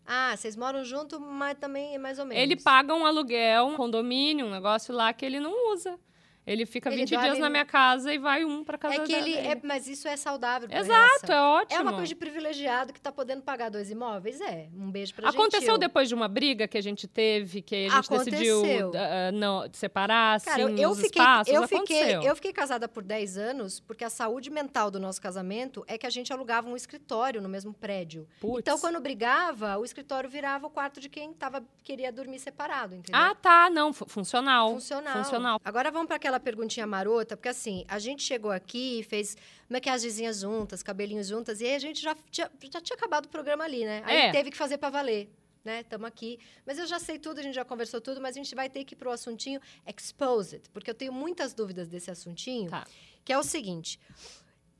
Ah, 0.04 0.36
vocês 0.36 0.54
moram 0.56 0.84
junto, 0.84 1.18
mas 1.20 1.56
também 1.58 1.94
é 1.94 1.98
mais 1.98 2.18
ou 2.18 2.24
menos. 2.26 2.42
Ele 2.42 2.56
paga 2.56 2.94
um 2.94 3.06
aluguel, 3.06 3.66
um 3.66 3.76
condomínio, 3.76 4.46
um 4.46 4.50
negócio 4.50 4.94
lá 4.94 5.12
que 5.12 5.24
ele 5.24 5.40
não 5.40 5.72
usa. 5.72 5.98
Ele 6.46 6.64
fica 6.64 6.88
Ele 6.90 6.98
20 6.98 7.10
dorme 7.10 7.24
dias 7.26 7.38
na 7.40 7.50
minha 7.50 7.64
casa 7.64 8.14
e 8.14 8.18
vai 8.18 8.44
um 8.44 8.62
pra 8.62 8.78
casa 8.78 8.94
É 8.94 8.98
que 9.00 9.12
ele 9.12 9.34
dele. 9.34 9.48
é, 9.48 9.60
mas 9.64 9.88
isso 9.88 10.06
é 10.06 10.16
saudável. 10.16 10.68
pra 10.68 10.78
Exato, 10.78 11.32
é 11.32 11.40
ótimo. 11.40 11.78
É 11.80 11.82
uma 11.82 11.92
coisa 11.92 12.06
de 12.06 12.14
privilegiado 12.14 12.92
que 12.92 13.00
tá 13.00 13.10
podendo 13.10 13.42
pagar 13.42 13.68
dois 13.68 13.90
imóveis? 13.90 14.40
É. 14.40 14.68
Um 14.72 14.90
beijo 14.90 15.12
pra 15.14 15.28
Aconteceu 15.28 15.60
Gentil. 15.62 15.78
depois 15.78 16.08
de 16.08 16.14
uma 16.14 16.28
briga 16.28 16.68
que 16.68 16.78
a 16.78 16.80
gente 16.82 17.08
teve, 17.08 17.62
que 17.62 17.74
a 17.74 17.78
gente 17.88 17.94
Aconteceu. 18.12 18.62
decidiu 18.62 18.92
ah, 18.94 19.32
não 19.32 19.64
separar, 19.72 20.40
Cara, 20.40 20.64
assim, 20.64 20.80
eu 20.80 20.94
fiquei, 20.94 21.20
espaços, 21.20 21.52
eu, 21.52 21.62
fiquei, 21.64 21.78
aconteceu. 22.02 22.22
eu 22.22 22.36
fiquei 22.36 22.52
casada 22.52 22.86
por 22.88 23.02
10 23.02 23.38
anos 23.38 23.80
porque 23.80 24.04
a 24.04 24.10
saúde 24.10 24.48
mental 24.48 24.88
do 24.90 25.00
nosso 25.00 25.20
casamento 25.20 25.84
é 25.88 25.98
que 25.98 26.06
a 26.06 26.10
gente 26.10 26.32
alugava 26.32 26.68
um 26.68 26.76
escritório 26.76 27.42
no 27.42 27.48
mesmo 27.48 27.74
prédio. 27.74 28.28
Putz. 28.40 28.60
Então, 28.60 28.78
quando 28.78 29.00
brigava, 29.00 29.78
o 29.78 29.84
escritório 29.84 30.30
virava 30.30 30.66
o 30.68 30.70
quarto 30.70 31.00
de 31.00 31.08
quem 31.08 31.32
tava, 31.32 31.62
queria 31.82 32.12
dormir 32.12 32.38
separado, 32.38 32.94
entendeu? 32.94 33.20
Ah, 33.20 33.34
tá, 33.34 33.68
não, 33.68 33.92
fu- 33.92 34.06
funcional. 34.08 34.74
Funcional. 34.74 35.24
Funcional. 35.24 35.60
Agora 35.64 35.90
vamos 35.90 36.06
para 36.06 36.16
aquela 36.16 36.35
perguntinha 36.40 36.86
marota, 36.86 37.36
porque 37.36 37.48
assim, 37.48 37.84
a 37.88 37.98
gente 37.98 38.22
chegou 38.22 38.50
aqui, 38.50 39.02
fez 39.08 39.36
maquiagemzinhas 39.68 40.40
juntas, 40.40 40.82
cabelinhos 40.82 41.26
juntas, 41.28 41.60
e 41.60 41.64
aí 41.66 41.74
a 41.74 41.78
gente 41.78 42.00
já 42.02 42.14
tinha, 42.30 42.50
já 42.72 42.80
tinha 42.80 42.96
acabado 42.96 43.26
o 43.26 43.28
programa 43.28 43.64
ali, 43.64 43.84
né? 43.84 44.02
Aí 44.04 44.16
É. 44.16 44.32
teve 44.32 44.50
que 44.50 44.56
fazer 44.56 44.78
para 44.78 44.90
valer. 44.90 45.28
Né, 45.64 45.80
estamos 45.80 46.06
aqui. 46.06 46.38
Mas 46.64 46.78
eu 46.78 46.86
já 46.86 47.00
sei 47.00 47.18
tudo, 47.18 47.40
a 47.40 47.42
gente 47.42 47.54
já 47.56 47.64
conversou 47.64 48.00
tudo, 48.00 48.20
mas 48.20 48.36
a 48.36 48.38
gente 48.38 48.54
vai 48.54 48.70
ter 48.70 48.84
que 48.84 48.94
ir 48.94 48.96
pro 48.96 49.10
assuntinho 49.10 49.60
exposed, 49.84 50.62
porque 50.72 50.88
eu 50.88 50.94
tenho 50.94 51.12
muitas 51.12 51.52
dúvidas 51.52 51.88
desse 51.88 52.08
assuntinho, 52.08 52.70
Tá. 52.70 52.86
que 53.24 53.32
é 53.32 53.38
o 53.38 53.42
seguinte: 53.42 53.98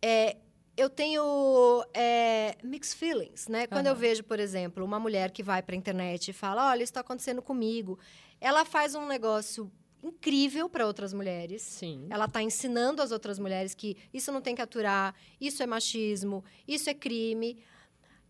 é, 0.00 0.36
eu 0.76 0.88
tenho 0.88 1.84
é, 1.92 2.54
mixed 2.62 2.96
feelings, 2.96 3.48
né? 3.48 3.66
Quando 3.66 3.88
eu 3.88 3.96
vejo, 3.96 4.22
por 4.22 4.38
exemplo, 4.38 4.84
uma 4.84 5.00
mulher 5.00 5.32
que 5.32 5.42
vai 5.42 5.60
para 5.60 5.74
a 5.74 5.78
internet 5.78 6.28
e 6.28 6.32
fala: 6.32 6.70
olha, 6.70 6.84
isso 6.84 6.90
está 6.90 7.00
acontecendo 7.00 7.42
comigo. 7.42 7.98
Ela 8.40 8.64
faz 8.64 8.94
um 8.94 9.06
negócio 9.08 9.68
incrível 10.06 10.68
para 10.68 10.86
outras 10.86 11.12
mulheres. 11.12 11.62
Sim. 11.62 12.06
Ela 12.10 12.26
está 12.26 12.42
ensinando 12.42 13.02
as 13.02 13.10
outras 13.10 13.38
mulheres 13.38 13.74
que 13.74 13.96
isso 14.12 14.30
não 14.32 14.40
tem 14.40 14.54
que 14.54 14.62
aturar, 14.62 15.14
isso 15.40 15.62
é 15.62 15.66
machismo, 15.66 16.44
isso 16.66 16.88
é 16.88 16.94
crime. 16.94 17.58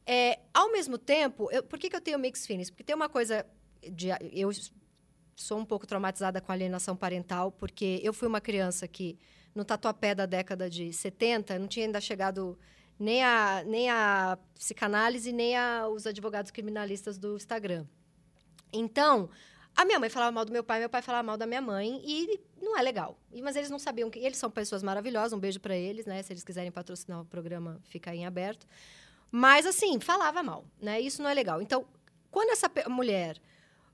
É, 0.06 0.38
ao 0.54 0.70
mesmo 0.72 0.96
tempo, 0.98 1.50
eu- 1.50 1.62
por 1.62 1.78
que, 1.78 1.90
que 1.90 1.96
eu 1.96 2.00
tenho 2.00 2.18
mixed 2.18 2.46
feelings? 2.46 2.70
Porque 2.70 2.84
tem 2.84 2.94
uma 2.96 3.08
coisa. 3.08 3.44
De, 3.82 4.08
eu 4.32 4.50
sou 5.36 5.58
um 5.58 5.64
pouco 5.64 5.86
traumatizada 5.86 6.40
com 6.40 6.50
alienação 6.50 6.96
parental, 6.96 7.52
porque 7.52 8.00
eu 8.02 8.12
fui 8.12 8.26
uma 8.26 8.40
criança 8.40 8.88
que, 8.88 9.18
no 9.54 9.64
tatuapé 9.64 10.14
da 10.14 10.26
década 10.26 10.68
de 10.70 10.92
70, 10.92 11.58
não 11.58 11.68
tinha 11.68 11.86
ainda 11.86 12.00
chegado 12.00 12.58
nem 12.98 13.22
a, 13.22 13.62
nem 13.66 13.90
a 13.90 14.38
psicanálise, 14.54 15.30
nem 15.32 15.56
a, 15.56 15.86
os 15.88 16.06
advogados 16.06 16.50
criminalistas 16.50 17.18
do 17.18 17.36
Instagram. 17.36 17.84
Então, 18.72 19.28
a 19.76 19.84
minha 19.84 20.00
mãe 20.00 20.08
falava 20.08 20.32
mal 20.32 20.44
do 20.44 20.52
meu 20.52 20.64
pai, 20.64 20.80
meu 20.80 20.88
pai 20.88 21.02
falava 21.02 21.22
mal 21.22 21.36
da 21.36 21.46
minha 21.46 21.60
mãe, 21.60 22.00
e 22.02 22.40
não 22.60 22.78
é 22.78 22.82
legal. 22.82 23.18
Mas 23.42 23.56
eles 23.56 23.68
não 23.68 23.78
sabiam 23.78 24.10
que. 24.10 24.18
Eles 24.18 24.38
são 24.38 24.50
pessoas 24.50 24.82
maravilhosas, 24.82 25.34
um 25.34 25.38
beijo 25.38 25.60
para 25.60 25.76
eles, 25.76 26.06
né? 26.06 26.22
Se 26.22 26.32
eles 26.32 26.42
quiserem 26.42 26.72
patrocinar 26.72 27.20
o 27.20 27.24
programa, 27.26 27.78
fica 27.84 28.10
aí 28.10 28.20
em 28.20 28.26
aberto. 28.26 28.66
Mas, 29.30 29.66
assim, 29.66 30.00
falava 30.00 30.42
mal, 30.42 30.64
né? 30.80 30.98
Isso 30.98 31.22
não 31.22 31.28
é 31.28 31.34
legal. 31.34 31.60
Então, 31.60 31.84
quando 32.30 32.50
essa 32.50 32.70
mulher 32.88 33.38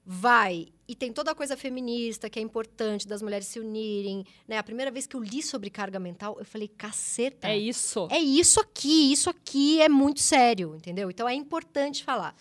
vai 0.05 0.69
e 0.87 0.95
tem 0.95 1.13
toda 1.13 1.31
a 1.31 1.35
coisa 1.35 1.57
feminista 1.57 2.29
que 2.29 2.39
é 2.39 2.43
importante 2.43 3.07
das 3.07 3.23
mulheres 3.23 3.47
se 3.47 3.59
unirem, 3.59 4.25
né? 4.47 4.59
A 4.59 4.63
primeira 4.63 4.91
vez 4.91 5.07
que 5.07 5.17
eu 5.17 5.23
li 5.23 5.43
sobre 5.43 5.69
carga 5.69 5.99
mental, 5.99 6.37
eu 6.39 6.45
falei, 6.45 6.69
caceta. 6.69 7.49
É 7.49 7.57
isso. 7.57 8.07
É 8.11 8.19
isso 8.19 8.61
aqui, 8.61 9.13
isso 9.13 9.31
aqui 9.31 9.81
é 9.81 9.89
muito 9.89 10.21
sério, 10.21 10.77
entendeu? 10.77 11.11
Então 11.11 11.29
é 11.29 11.35
importante 11.35 12.05
falar. 12.05 12.37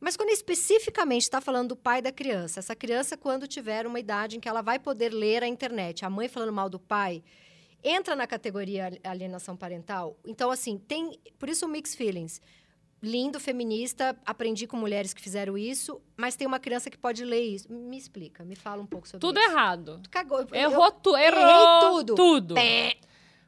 Mas 0.00 0.16
quando 0.16 0.30
especificamente 0.30 1.22
está 1.22 1.40
falando 1.40 1.68
do 1.70 1.76
pai 1.76 2.02
da 2.02 2.12
criança, 2.12 2.60
essa 2.60 2.76
criança, 2.76 3.16
quando 3.16 3.46
tiver 3.48 3.86
uma 3.86 3.98
idade 3.98 4.36
em 4.36 4.40
que 4.40 4.48
ela 4.48 4.62
vai 4.62 4.78
poder 4.78 5.10
ler 5.12 5.42
a 5.42 5.46
internet, 5.48 6.04
a 6.04 6.10
mãe 6.10 6.28
falando 6.28 6.52
mal 6.52 6.68
do 6.68 6.78
pai, 6.78 7.22
entra 7.82 8.14
na 8.14 8.26
categoria 8.26 8.86
ali- 8.86 9.00
alienação 9.04 9.56
parental. 9.56 10.18
Então, 10.24 10.50
assim, 10.50 10.76
tem. 10.78 11.18
Por 11.38 11.48
isso 11.48 11.64
o 11.64 11.68
mixed 11.68 11.96
feelings. 11.96 12.40
Lindo, 13.02 13.38
feminista, 13.38 14.16
aprendi 14.24 14.66
com 14.66 14.76
mulheres 14.76 15.12
que 15.12 15.20
fizeram 15.20 15.56
isso, 15.56 16.00
mas 16.16 16.34
tem 16.34 16.46
uma 16.46 16.58
criança 16.58 16.90
que 16.90 16.96
pode 16.96 17.24
ler 17.24 17.42
isso. 17.42 17.70
Me 17.70 17.96
explica, 17.96 18.42
me 18.42 18.56
fala 18.56 18.82
um 18.82 18.86
pouco 18.86 19.06
sobre 19.06 19.20
Tudo 19.20 19.38
isso. 19.38 19.48
errado. 19.50 20.00
Cagou. 20.10 20.46
Errou 20.52 20.90
tudo. 20.90 21.16
Errou 21.18 21.80
tudo. 21.80 22.14
tudo. 22.14 22.54
Pé. 22.54 22.96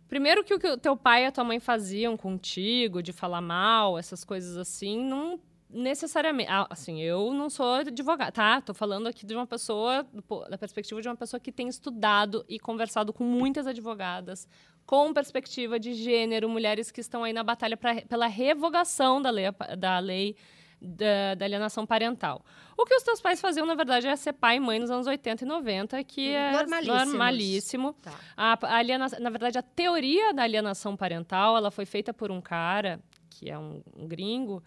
Primeiro 0.06 0.44
que 0.44 0.54
o 0.54 0.58
que 0.58 0.68
o 0.68 0.76
teu 0.76 0.96
pai 0.96 1.24
e 1.24 1.26
a 1.26 1.32
tua 1.32 1.44
mãe 1.44 1.58
faziam 1.60 2.16
contigo, 2.16 3.02
de 3.02 3.12
falar 3.12 3.40
mal, 3.40 3.98
essas 3.98 4.22
coisas 4.22 4.56
assim, 4.56 4.98
não 5.02 5.40
necessariamente. 5.70 6.50
Ah, 6.50 6.66
assim, 6.70 7.00
eu 7.00 7.32
não 7.32 7.50
sou 7.50 7.74
advogada, 7.74 8.32
tá? 8.32 8.60
Tô 8.60 8.72
falando 8.74 9.06
aqui 9.06 9.24
de 9.26 9.34
uma 9.34 9.46
pessoa, 9.46 10.06
da 10.48 10.56
perspectiva 10.58 11.00
de 11.02 11.08
uma 11.08 11.16
pessoa 11.16 11.38
que 11.40 11.52
tem 11.52 11.68
estudado 11.68 12.44
e 12.48 12.58
conversado 12.58 13.12
com 13.12 13.24
muitas 13.24 13.66
advogadas, 13.66 14.48
com 14.86 15.12
perspectiva 15.12 15.78
de 15.78 15.94
gênero, 15.94 16.48
mulheres 16.48 16.90
que 16.90 17.00
estão 17.00 17.24
aí 17.24 17.32
na 17.32 17.42
batalha 17.44 17.76
pra, 17.76 18.00
pela 18.02 18.26
revogação 18.26 19.20
da 19.20 19.30
lei, 19.30 19.46
da 19.78 19.98
lei 19.98 20.34
da, 20.80 21.34
da 21.34 21.44
alienação 21.44 21.84
parental. 21.84 22.44
O 22.76 22.84
que 22.86 22.94
os 22.94 23.02
teus 23.02 23.20
pais 23.20 23.40
faziam, 23.40 23.66
na 23.66 23.74
verdade, 23.74 24.06
era 24.06 24.16
ser 24.16 24.32
pai 24.32 24.56
e 24.56 24.60
mãe 24.60 24.78
nos 24.78 24.90
anos 24.90 25.06
80 25.08 25.44
e 25.44 25.46
90, 25.48 26.04
que 26.04 26.30
é 26.30 26.52
normalíssimo. 27.10 27.92
Tá. 28.00 28.12
A, 28.36 28.58
a 28.62 28.76
aliena- 28.76 29.08
na 29.20 29.28
verdade, 29.28 29.58
a 29.58 29.62
teoria 29.62 30.32
da 30.32 30.44
alienação 30.44 30.96
parental, 30.96 31.56
ela 31.56 31.70
foi 31.72 31.84
feita 31.84 32.14
por 32.14 32.30
um 32.30 32.40
cara, 32.40 33.00
que 33.28 33.50
é 33.50 33.58
um, 33.58 33.82
um 33.96 34.06
gringo, 34.06 34.62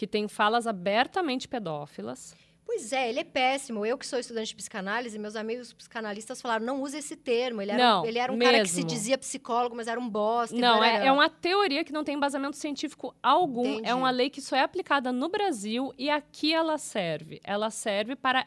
que 0.00 0.06
tem 0.06 0.26
falas 0.28 0.66
abertamente 0.66 1.46
pedófilas. 1.46 2.34
Pois 2.64 2.90
é, 2.90 3.10
ele 3.10 3.20
é 3.20 3.24
péssimo. 3.24 3.84
Eu 3.84 3.98
que 3.98 4.06
sou 4.06 4.18
estudante 4.18 4.48
de 4.48 4.54
psicanálise, 4.54 5.18
meus 5.18 5.36
amigos 5.36 5.74
psicanalistas 5.74 6.40
falaram, 6.40 6.64
não 6.64 6.80
use 6.80 6.96
esse 6.96 7.16
termo. 7.16 7.60
Ele 7.60 7.72
era, 7.72 7.84
Não, 7.84 8.02
um, 8.02 8.06
ele 8.06 8.18
era 8.18 8.32
um 8.32 8.38
cara 8.38 8.62
que 8.62 8.68
se 8.70 8.76
mesmo. 8.76 8.88
dizia 8.88 9.18
psicólogo, 9.18 9.76
mas 9.76 9.88
era 9.88 10.00
um 10.00 10.08
bosta. 10.08 10.56
Não, 10.56 10.82
é, 10.82 10.92
barará. 10.92 11.04
é 11.04 11.12
uma 11.12 11.28
teoria 11.28 11.84
que 11.84 11.92
não 11.92 12.02
tem 12.02 12.14
embasamento 12.14 12.56
científico 12.56 13.14
algum. 13.22 13.66
Entendi. 13.66 13.90
É 13.90 13.94
uma 13.94 14.10
lei 14.10 14.30
que 14.30 14.40
só 14.40 14.56
é 14.56 14.62
aplicada 14.62 15.12
no 15.12 15.28
Brasil 15.28 15.92
e 15.98 16.08
aqui 16.08 16.54
ela 16.54 16.78
serve. 16.78 17.38
Ela 17.44 17.68
serve 17.68 18.16
para 18.16 18.46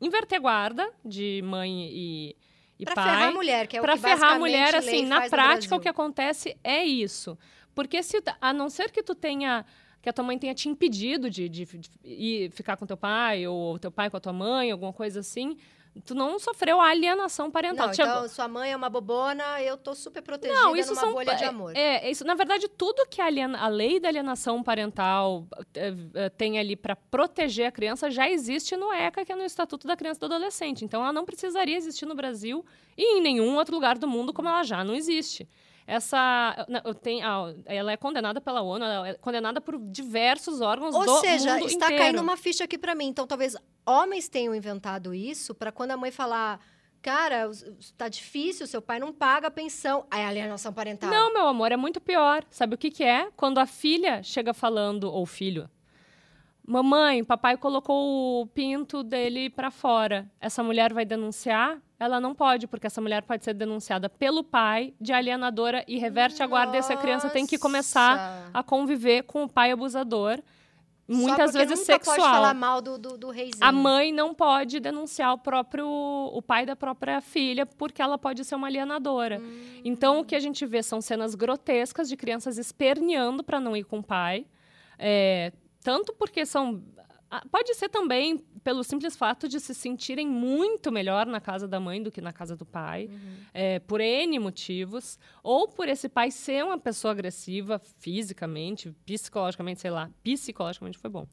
inverter 0.00 0.40
guarda 0.40 0.88
de 1.04 1.42
mãe 1.44 1.88
e, 1.90 2.36
e 2.78 2.84
Pra 2.84 2.94
pai. 2.94 3.04
ferrar 3.04 3.28
a 3.30 3.32
mulher, 3.32 3.66
que 3.66 3.76
é 3.76 3.80
o 3.80 3.82
Para 3.82 3.94
que 3.94 3.98
ferrar 4.00 4.32
a 4.34 4.38
mulher, 4.38 4.76
assim, 4.76 5.04
na 5.04 5.28
prática 5.28 5.74
o 5.74 5.80
que 5.80 5.88
acontece 5.88 6.56
é 6.62 6.84
isso. 6.84 7.36
Porque 7.74 8.00
se, 8.00 8.22
a 8.40 8.52
não 8.52 8.70
ser 8.70 8.92
que 8.92 9.02
tu 9.02 9.16
tenha 9.16 9.66
que 10.08 10.10
a 10.10 10.12
tua 10.14 10.24
mãe 10.24 10.38
tenha 10.38 10.54
te 10.54 10.68
impedido 10.70 11.28
de, 11.28 11.48
de, 11.48 11.66
de 11.66 11.90
ir 12.02 12.50
ficar 12.52 12.78
com 12.78 12.86
teu 12.86 12.96
pai 12.96 13.46
ou 13.46 13.78
teu 13.78 13.90
pai 13.90 14.08
com 14.08 14.16
a 14.16 14.20
tua 14.20 14.32
mãe, 14.32 14.70
alguma 14.70 14.92
coisa 14.92 15.20
assim, 15.20 15.54
tu 16.02 16.14
não 16.14 16.38
sofreu 16.38 16.80
a 16.80 16.88
alienação 16.88 17.50
parental. 17.50 17.88
Não, 17.88 17.92
então, 17.92 18.28
sua 18.28 18.48
mãe 18.48 18.72
é 18.72 18.76
uma 18.76 18.88
bobona, 18.88 19.60
eu 19.60 19.76
tô 19.76 19.94
super 19.94 20.22
protegida 20.22 20.58
não, 20.58 20.74
isso 20.74 20.94
numa 20.94 21.00
são, 21.00 21.12
bolha 21.12 21.34
de 21.34 21.44
amor. 21.44 21.76
É, 21.76 22.06
é, 22.06 22.10
isso, 22.10 22.24
na 22.24 22.34
verdade, 22.34 22.68
tudo 22.68 23.06
que 23.06 23.20
a, 23.20 23.26
aliena, 23.26 23.58
a 23.58 23.68
lei 23.68 24.00
da 24.00 24.08
alienação 24.08 24.62
parental 24.62 25.46
é, 25.74 26.30
tem 26.30 26.58
ali 26.58 26.74
para 26.74 26.96
proteger 26.96 27.66
a 27.66 27.72
criança 27.72 28.10
já 28.10 28.30
existe 28.30 28.76
no 28.78 28.90
ECA, 28.94 29.26
que 29.26 29.32
é 29.32 29.36
no 29.36 29.44
Estatuto 29.44 29.86
da 29.86 29.94
Criança 29.94 30.18
e 30.18 30.20
do 30.20 30.34
Adolescente. 30.34 30.86
Então, 30.86 31.02
ela 31.02 31.12
não 31.12 31.26
precisaria 31.26 31.76
existir 31.76 32.06
no 32.06 32.14
Brasil 32.14 32.64
e 32.96 33.18
em 33.18 33.20
nenhum 33.20 33.56
outro 33.56 33.74
lugar 33.74 33.98
do 33.98 34.08
mundo 34.08 34.32
como 34.32 34.48
ela 34.48 34.62
já 34.62 34.82
não 34.82 34.94
existe 34.94 35.46
essa 35.88 36.66
tem, 37.02 37.22
ela 37.64 37.90
é 37.90 37.96
condenada 37.96 38.42
pela 38.42 38.60
ONU, 38.60 38.84
ela 38.84 39.08
é 39.08 39.14
condenada 39.14 39.58
por 39.58 39.78
diversos 39.78 40.60
órgãos 40.60 40.94
Ou 40.94 41.06
do 41.06 41.20
seja, 41.20 41.54
mundo 41.54 41.66
está 41.66 41.86
inteiro. 41.86 42.02
caindo 42.02 42.20
uma 42.20 42.36
ficha 42.36 42.64
aqui 42.64 42.76
para 42.76 42.94
mim. 42.94 43.06
Então, 43.06 43.26
talvez 43.26 43.56
homens 43.86 44.28
tenham 44.28 44.54
inventado 44.54 45.14
isso 45.14 45.54
para 45.54 45.72
quando 45.72 45.92
a 45.92 45.96
mãe 45.96 46.10
falar 46.10 46.60
cara, 47.00 47.50
tá 47.96 48.08
difícil, 48.08 48.66
seu 48.66 48.82
pai 48.82 48.98
não 48.98 49.12
paga 49.12 49.48
a 49.48 49.50
pensão. 49.50 50.04
Aí 50.10 50.22
a 50.22 50.28
alienação 50.28 50.72
parental. 50.72 51.08
Não, 51.08 51.32
meu 51.32 51.46
amor, 51.46 51.72
é 51.72 51.76
muito 51.76 52.00
pior. 52.00 52.44
Sabe 52.50 52.74
o 52.74 52.78
que, 52.78 52.90
que 52.90 53.04
é? 53.04 53.30
Quando 53.34 53.58
a 53.58 53.66
filha 53.66 54.22
chega 54.22 54.52
falando, 54.52 55.04
ou 55.04 55.24
filho, 55.24 55.70
mamãe, 56.68 57.24
papai 57.24 57.56
colocou 57.56 58.42
o 58.42 58.46
pinto 58.46 59.02
dele 59.02 59.50
para 59.50 59.70
fora. 59.70 60.30
Essa 60.40 60.62
mulher 60.62 60.92
vai 60.92 61.04
denunciar? 61.04 61.80
ela 62.00 62.20
não 62.20 62.34
pode, 62.34 62.66
porque 62.68 62.86
essa 62.86 63.00
mulher 63.00 63.22
pode 63.22 63.44
ser 63.44 63.54
denunciada 63.54 64.08
pelo 64.08 64.44
pai 64.44 64.94
de 65.00 65.12
alienadora 65.12 65.84
e 65.88 65.98
reverte 65.98 66.34
Nossa. 66.34 66.44
a 66.44 66.46
guarda 66.46 66.76
e 66.76 66.78
essa 66.78 66.96
criança 66.96 67.28
tem 67.28 67.44
que 67.44 67.58
começar 67.58 68.50
a 68.54 68.62
conviver 68.62 69.24
com 69.24 69.42
o 69.42 69.48
pai 69.48 69.72
abusador. 69.72 70.40
Muitas 71.08 71.54
vezes 71.54 71.80
sexual. 71.80 72.16
pode 72.16 72.28
falar 72.28 72.54
mal 72.54 72.82
do, 72.82 72.98
do, 72.98 73.16
do 73.16 73.30
reizinho. 73.30 73.64
A 73.64 73.72
mãe 73.72 74.12
não 74.12 74.34
pode 74.34 74.78
denunciar 74.78 75.32
o 75.32 75.38
próprio 75.38 75.86
o 75.88 76.42
pai 76.42 76.66
da 76.66 76.76
própria 76.76 77.20
filha 77.22 77.64
porque 77.64 78.02
ela 78.02 78.18
pode 78.18 78.44
ser 78.44 78.54
uma 78.54 78.66
alienadora. 78.66 79.40
Hum. 79.40 79.80
Então 79.82 80.20
o 80.20 80.24
que 80.24 80.36
a 80.36 80.40
gente 80.40 80.66
vê 80.66 80.82
são 80.82 81.00
cenas 81.00 81.34
grotescas 81.34 82.10
de 82.10 82.16
crianças 82.16 82.58
esperneando 82.58 83.42
para 83.42 83.58
não 83.58 83.74
ir 83.74 83.84
com 83.84 84.00
o 84.00 84.02
pai. 84.02 84.46
É, 84.98 85.50
tanto 85.88 86.12
porque 86.12 86.44
são 86.44 86.84
Pode 87.50 87.74
ser 87.74 87.90
também 87.90 88.38
pelo 88.64 88.82
simples 88.82 89.14
fato 89.14 89.46
de 89.48 89.60
se 89.60 89.74
sentirem 89.74 90.26
muito 90.26 90.90
melhor 90.90 91.26
na 91.26 91.40
casa 91.40 91.68
da 91.68 91.78
mãe 91.78 92.02
do 92.02 92.10
que 92.10 92.22
na 92.22 92.32
casa 92.32 92.56
do 92.56 92.64
pai, 92.64 93.10
uhum. 93.10 93.36
é, 93.52 93.78
por 93.80 94.00
N 94.00 94.38
motivos, 94.38 95.18
ou 95.42 95.68
por 95.68 95.88
esse 95.88 96.08
pai 96.08 96.30
ser 96.30 96.64
uma 96.64 96.78
pessoa 96.78 97.12
agressiva 97.12 97.78
fisicamente, 97.98 98.90
psicologicamente, 99.04 99.82
sei 99.82 99.90
lá, 99.90 100.10
psicologicamente 100.22 100.96
foi 100.96 101.10
bom. 101.10 101.26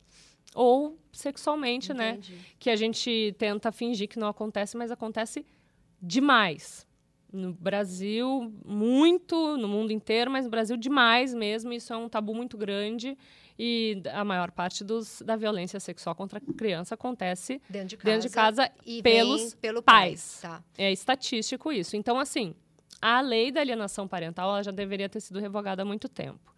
Ou 0.54 1.00
sexualmente, 1.14 1.94
né, 1.94 2.10
Entendi. 2.10 2.34
né? 2.34 2.40
Que 2.60 2.70
a 2.70 2.76
gente 2.76 3.34
tenta 3.38 3.72
fingir 3.72 4.10
que 4.10 4.20
não 4.20 4.28
acontece, 4.28 4.76
mas 4.76 4.92
acontece 4.92 5.46
demais. 6.02 6.86
No 7.32 7.54
Brasil, 7.54 8.54
muito, 8.66 9.58
no 9.58 9.68
mundo 9.70 9.92
inteiro, 9.92 10.30
mas 10.30 10.44
no 10.44 10.52
Brasil 10.52 10.76
demais 10.76 11.34
mesmo. 11.34 11.72
Isso 11.72 11.94
é 11.94 11.98
um 11.98 12.10
tabu 12.10 12.34
muito 12.36 12.58
grande. 12.58 13.18
E 13.58 14.02
a 14.14 14.24
maior 14.26 14.52
parte 14.52 14.84
dos, 14.84 15.22
da 15.22 15.36
violência 15.36 15.80
sexual 15.80 16.14
contra 16.14 16.40
a 16.40 16.54
criança 16.54 16.96
acontece 16.96 17.62
dentro 17.70 17.88
de 17.90 17.98
casa, 17.98 18.12
dentro 18.12 18.30
de 18.30 18.36
casa 18.36 18.72
e 18.86 19.02
pelos 19.02 19.54
pelo 19.56 19.82
pais. 19.82 20.40
Pai. 20.42 20.52
Tá. 20.52 20.64
É 20.78 20.92
estatístico 20.92 21.72
isso. 21.72 21.96
Então, 21.96 22.20
assim, 22.20 22.54
a 23.02 23.22
lei 23.22 23.52
da 23.52 23.62
alienação 23.62 24.08
parental 24.08 24.50
ela 24.50 24.64
já 24.64 24.72
deveria 24.72 25.08
ter 25.08 25.22
sido 25.22 25.40
revogada 25.40 25.84
há 25.84 25.86
muito 25.86 26.10
tempo. 26.10 26.54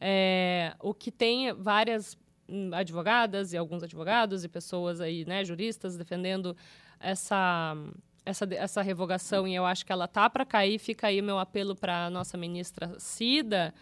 É, 0.00 0.74
o 0.80 0.94
que 0.94 1.10
tem 1.10 1.52
várias 1.52 2.16
hum, 2.48 2.70
advogadas 2.72 3.52
e 3.52 3.56
alguns 3.56 3.82
advogados 3.82 4.44
e 4.44 4.48
pessoas 4.48 5.00
aí, 5.00 5.24
né, 5.26 5.44
juristas 5.44 5.96
defendendo 5.96 6.56
essa 7.00 7.76
essa, 8.24 8.46
essa 8.54 8.82
revogação 8.82 9.48
e 9.48 9.54
eu 9.54 9.64
acho 9.64 9.84
que 9.84 9.92
ela 9.92 10.06
tá 10.06 10.28
para 10.28 10.44
cair. 10.44 10.78
Fica 10.78 11.06
aí 11.06 11.22
meu 11.22 11.38
apelo 11.38 11.74
para 11.74 12.06
a 12.06 12.10
nossa 12.10 12.36
ministra 12.36 12.94
Cida, 12.98 13.74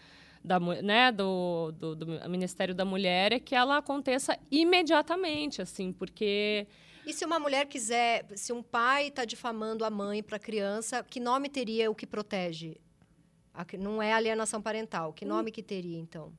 da, 0.47 0.59
né, 0.59 1.11
do, 1.11 1.71
do, 1.73 1.95
do, 1.95 2.29
Ministério 2.29 2.73
da 2.73 2.85
Mulher 2.85 3.33
é 3.33 3.39
que 3.39 3.53
ela 3.53 3.77
aconteça 3.77 4.37
imediatamente, 4.49 5.61
assim, 5.61 5.91
porque... 5.91 6.65
E 7.05 7.13
se 7.13 7.25
uma 7.25 7.39
mulher 7.39 7.67
quiser, 7.67 8.25
se 8.35 8.51
um 8.51 8.63
pai 8.63 9.07
está 9.07 9.23
difamando 9.23 9.85
a 9.85 9.89
mãe 9.89 10.23
para 10.23 10.37
a 10.37 10.39
criança, 10.39 11.03
que 11.03 11.19
nome 11.19 11.47
teria 11.49 11.89
o 11.89 11.95
que 11.95 12.07
protege? 12.07 12.75
Não 13.79 14.01
é 14.01 14.13
alienação 14.13 14.61
parental. 14.61 15.13
Que 15.13 15.25
hum. 15.25 15.29
nome 15.29 15.51
que 15.51 15.63
teria, 15.63 15.97
então? 15.97 16.31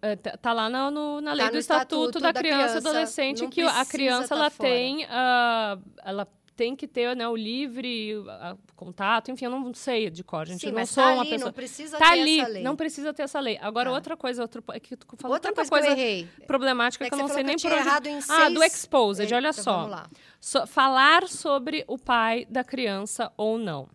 É, 0.00 0.14
tá, 0.14 0.36
tá 0.36 0.52
lá 0.52 0.68
no, 0.68 0.90
no, 0.90 1.20
na 1.20 1.32
lei 1.32 1.46
tá 1.46 1.50
do 1.50 1.58
Estatuto, 1.58 1.94
Estatuto 1.94 2.20
da, 2.20 2.30
da, 2.30 2.38
Criança 2.40 2.74
e 2.74 2.78
Adolescente 2.78 3.48
que 3.48 3.62
a 3.62 3.84
criança 3.84 4.28
tá 4.28 4.36
ela 4.36 4.50
tem 4.50 5.04
uh, 5.04 5.82
ela 6.04 6.28
tem 6.56 6.76
que 6.76 6.86
ter 6.86 7.16
né, 7.16 7.26
o 7.26 7.36
livre 7.36 8.14
a, 8.28 8.56
contato, 8.76 9.30
enfim, 9.30 9.46
eu 9.46 9.50
não 9.50 9.72
sei 9.74 10.10
de 10.10 10.22
cor, 10.22 10.46
gente. 10.46 10.60
Sim, 10.60 10.68
eu 10.68 10.72
não 10.72 10.86
sou 10.86 11.02
tá 11.02 11.12
uma 11.12 11.22
ali, 11.22 11.30
pessoa. 11.30 11.46
Não 11.46 11.52
precisa 11.52 11.98
tá 11.98 12.10
ter 12.10 12.20
ali, 12.20 12.40
essa 12.40 12.48
lei. 12.48 12.62
não 12.62 12.76
precisa 12.76 13.14
ter 13.14 13.22
essa 13.22 13.40
lei. 13.40 13.58
Agora, 13.60 13.90
ah. 13.90 13.92
outra 13.92 14.16
coisa, 14.16 14.42
outro, 14.42 14.62
é 14.72 14.80
que 14.80 14.96
tu 14.96 15.06
falou 15.16 15.34
outra 15.34 15.52
tanta 15.52 15.68
coisa, 15.68 15.94
coisa 15.94 16.28
problemática 16.46 17.04
é 17.04 17.10
que, 17.10 17.16
que 17.16 17.22
eu 17.22 17.26
não 17.26 17.34
sei 17.34 17.42
nem 17.42 17.56
por 17.56 17.72
onde. 17.72 17.76
Errado 17.76 18.06
em 18.06 18.18
ah, 18.18 18.20
seis... 18.20 18.54
do 18.54 18.62
Exposed, 18.62 19.24
Eita, 19.24 19.36
olha 19.36 19.52
só. 19.52 20.04
So, 20.40 20.66
falar 20.66 21.28
sobre 21.28 21.84
o 21.88 21.98
pai 21.98 22.46
da 22.48 22.62
criança 22.62 23.32
ou 23.36 23.58
não. 23.58 23.88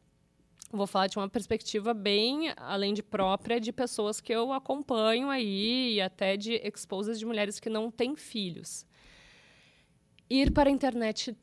Vou 0.71 0.85
falar 0.85 1.07
de 1.07 1.17
uma 1.17 1.29
perspectiva 1.29 1.93
bem 1.93 2.51
além 2.57 2.93
de 2.93 3.01
própria 3.01 3.59
de 3.59 3.71
pessoas 3.71 4.19
que 4.19 4.33
eu 4.33 4.51
acompanho 4.51 5.29
aí 5.29 5.93
e 5.93 6.01
até 6.01 6.35
de 6.35 6.55
exposes 6.55 7.17
de 7.17 7.25
mulheres 7.25 7.59
que 7.59 7.69
não 7.69 7.89
têm 7.89 8.15
filhos. 8.15 8.85
Ir 10.29 10.51
para 10.51 10.69
a 10.69 10.71
internet 10.71 11.33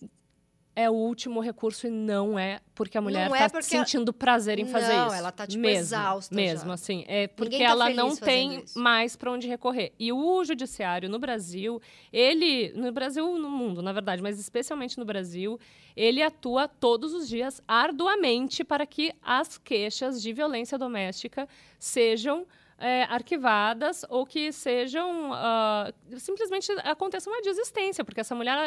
é 0.76 0.90
o 0.90 0.92
último 0.92 1.40
recurso 1.40 1.86
e 1.86 1.90
não 1.90 2.38
é 2.38 2.60
porque 2.74 2.98
a 2.98 3.00
mulher 3.00 3.26
está 3.30 3.44
é 3.44 3.48
porque... 3.48 3.62
sentindo 3.62 4.12
prazer 4.12 4.58
em 4.58 4.66
fazer 4.66 4.94
não, 4.94 5.02
isso. 5.02 5.06
Não, 5.10 5.14
ela 5.14 5.28
está 5.28 5.46
tipo 5.46 5.62
mesmo, 5.62 5.80
exausta 5.80 6.34
mesmo 6.34 6.68
já. 6.68 6.74
assim, 6.74 7.04
é 7.06 7.28
porque 7.28 7.58
tá 7.58 7.64
ela 7.64 7.90
não 7.90 8.16
tem 8.16 8.64
mais 8.74 9.14
para 9.14 9.30
onde 9.30 9.46
recorrer. 9.46 9.92
E 9.98 10.12
o 10.12 10.44
judiciário 10.44 11.08
no 11.08 11.18
Brasil, 11.18 11.80
ele 12.12 12.72
no 12.74 12.90
Brasil, 12.90 13.38
no 13.38 13.48
mundo, 13.48 13.82
na 13.82 13.92
verdade, 13.92 14.20
mas 14.20 14.40
especialmente 14.40 14.98
no 14.98 15.04
Brasil, 15.04 15.58
ele 15.96 16.22
atua 16.22 16.66
todos 16.66 17.14
os 17.14 17.28
dias 17.28 17.62
arduamente 17.68 18.64
para 18.64 18.84
que 18.84 19.12
as 19.22 19.56
queixas 19.56 20.20
de 20.20 20.32
violência 20.32 20.76
doméstica 20.76 21.48
sejam 21.78 22.46
é, 22.78 23.04
arquivadas 23.04 24.04
ou 24.08 24.26
que 24.26 24.50
sejam 24.52 25.30
uh, 25.30 26.18
simplesmente 26.18 26.72
aconteça 26.82 27.30
uma 27.30 27.40
desistência, 27.40 28.04
porque 28.04 28.20
essa 28.20 28.34
mulher 28.34 28.58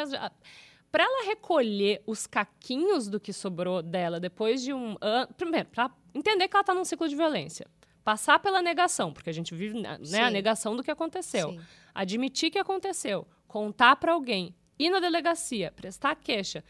para 0.91 1.03
ela 1.03 1.25
recolher 1.25 2.01
os 2.05 2.25
caquinhos 2.25 3.07
do 3.07 3.19
que 3.19 3.33
sobrou 3.33 3.81
dela 3.81 4.19
depois 4.19 4.61
de 4.61 4.73
um 4.73 4.95
ano. 5.01 5.27
Primeiro, 5.35 5.69
para 5.69 5.91
entender 6.13 6.47
que 6.47 6.55
ela 6.55 6.61
está 6.61 6.73
num 6.73 6.85
ciclo 6.85 7.07
de 7.07 7.15
violência. 7.15 7.67
Passar 8.03 8.39
pela 8.39 8.61
negação, 8.61 9.11
porque 9.11 9.29
a 9.29 9.33
gente 9.33 9.53
vive 9.53 9.81
né, 9.81 9.99
a 10.21 10.29
negação 10.29 10.75
do 10.75 10.83
que 10.83 10.89
aconteceu. 10.89 11.51
Sim. 11.51 11.59
Admitir 11.93 12.49
que 12.49 12.57
aconteceu. 12.57 13.27
Contar 13.47 13.97
para 13.97 14.13
alguém. 14.13 14.55
Ir 14.79 14.89
na 14.89 14.99
delegacia, 14.99 15.73
prestar 15.75 16.15
queixa. 16.15 16.63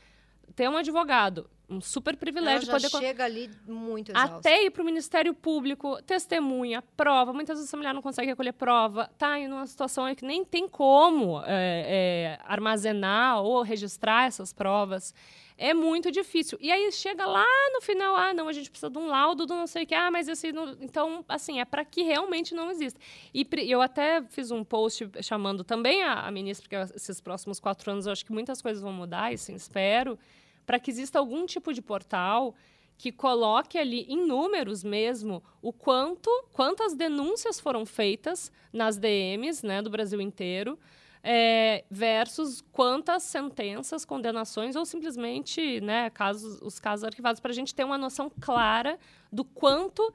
Ter 0.56 0.67
um 0.67 0.77
advogado 0.77 1.47
um 1.69 1.82
super 1.82 2.15
privilégio 2.15 2.69
Ela 2.69 2.80
já 2.80 2.89
poder 2.89 3.06
chega 3.06 3.25
ali 3.25 3.49
muito 3.67 4.12
exausta. 4.12 4.38
até 4.38 4.63
ir 4.63 4.71
para 4.71 4.82
o 4.82 4.86
Ministério 4.86 5.34
Público 5.34 6.01
testemunha 6.03 6.82
prova. 6.95 7.34
Muitas 7.34 7.58
vezes 7.58 7.73
a 7.73 7.77
mulher 7.77 7.93
não 7.93 8.01
consegue 8.01 8.30
recolher 8.30 8.53
prova. 8.53 9.10
Tá 9.17 9.38
em 9.38 9.51
uma 9.51 9.67
situação 9.67 10.13
que 10.15 10.23
nem 10.23 10.45
tem 10.45 10.67
como 10.67 11.41
é, 11.45 12.38
é, 12.38 12.39
armazenar 12.45 13.41
ou 13.41 13.62
registrar 13.62 14.27
essas 14.27 14.53
provas. 14.53 15.13
É 15.58 15.73
muito 15.73 16.12
difícil. 16.12 16.58
E 16.62 16.71
aí 16.71 16.89
chega 16.91 17.25
lá 17.25 17.45
no 17.73 17.82
final 17.82 18.15
ah 18.15 18.34
não 18.34 18.47
a 18.47 18.53
gente 18.53 18.69
precisa 18.69 18.91
de 18.91 18.97
um 18.97 19.08
laudo 19.08 19.45
do 19.45 19.56
não 19.56 19.65
sei 19.65 19.84
o 19.84 19.88
que 19.88 19.95
ah 19.95 20.12
mas 20.12 20.27
esse 20.27 20.51
não... 20.51 20.77
então 20.80 21.25
assim 21.27 21.60
é 21.60 21.65
para 21.65 21.84
que 21.84 22.03
realmente 22.03 22.53
não 22.53 22.69
exista. 22.69 22.99
E 23.34 23.45
eu 23.67 23.82
até 23.82 24.21
fiz 24.30 24.51
um 24.51 24.63
post 24.63 25.10
chamando 25.21 25.63
também 25.63 26.03
a, 26.03 26.27
a 26.27 26.32
ministra 26.32 26.63
porque 26.69 26.95
esses 26.95 27.19
próximos 27.19 27.60
quatro 27.60 27.91
anos 27.91 28.06
eu 28.06 28.12
acho 28.12 28.23
que 28.23 28.32
muitas 28.32 28.62
coisas 28.62 28.82
vão 28.82 28.93
mudar 28.93 29.32
e 29.32 29.36
espero 29.36 30.17
para 30.67 30.80
que 30.80 30.91
exista 30.91 31.17
algum 31.17 31.45
tipo 31.45 31.73
de 31.73 31.82
portal 31.82 32.53
que 32.97 33.10
coloque 33.10 33.77
ali 33.77 34.06
em 34.10 34.27
números 34.27 34.84
mesmo 34.84 35.41
o 35.62 35.71
quanto, 35.71 36.30
quantas 36.51 36.93
denúncias 36.93 37.58
foram 37.58 37.86
feitas 37.86 38.51
nas 38.73 38.97
DMs 38.97 39.65
né, 39.65 39.82
do 39.82 39.89
Brasil 39.89 40.19
inteiro, 40.19 40.77
é, 41.23 41.86
versus 41.89 42.62
quantas 42.71 43.23
sentenças, 43.23 44.03
condenações 44.03 44.75
ou 44.75 44.86
simplesmente 44.86 45.80
né, 45.80 46.10
casos, 46.10 46.62
os 46.62 46.80
casos 46.80 47.06
arquivados, 47.06 47.39
para 47.39 47.51
a 47.51 47.56
gente 47.56 47.73
ter 47.73 47.86
uma 47.86 47.97
noção 47.97 48.30
clara 48.41 48.99
do 49.32 49.45
quanto, 49.45 50.13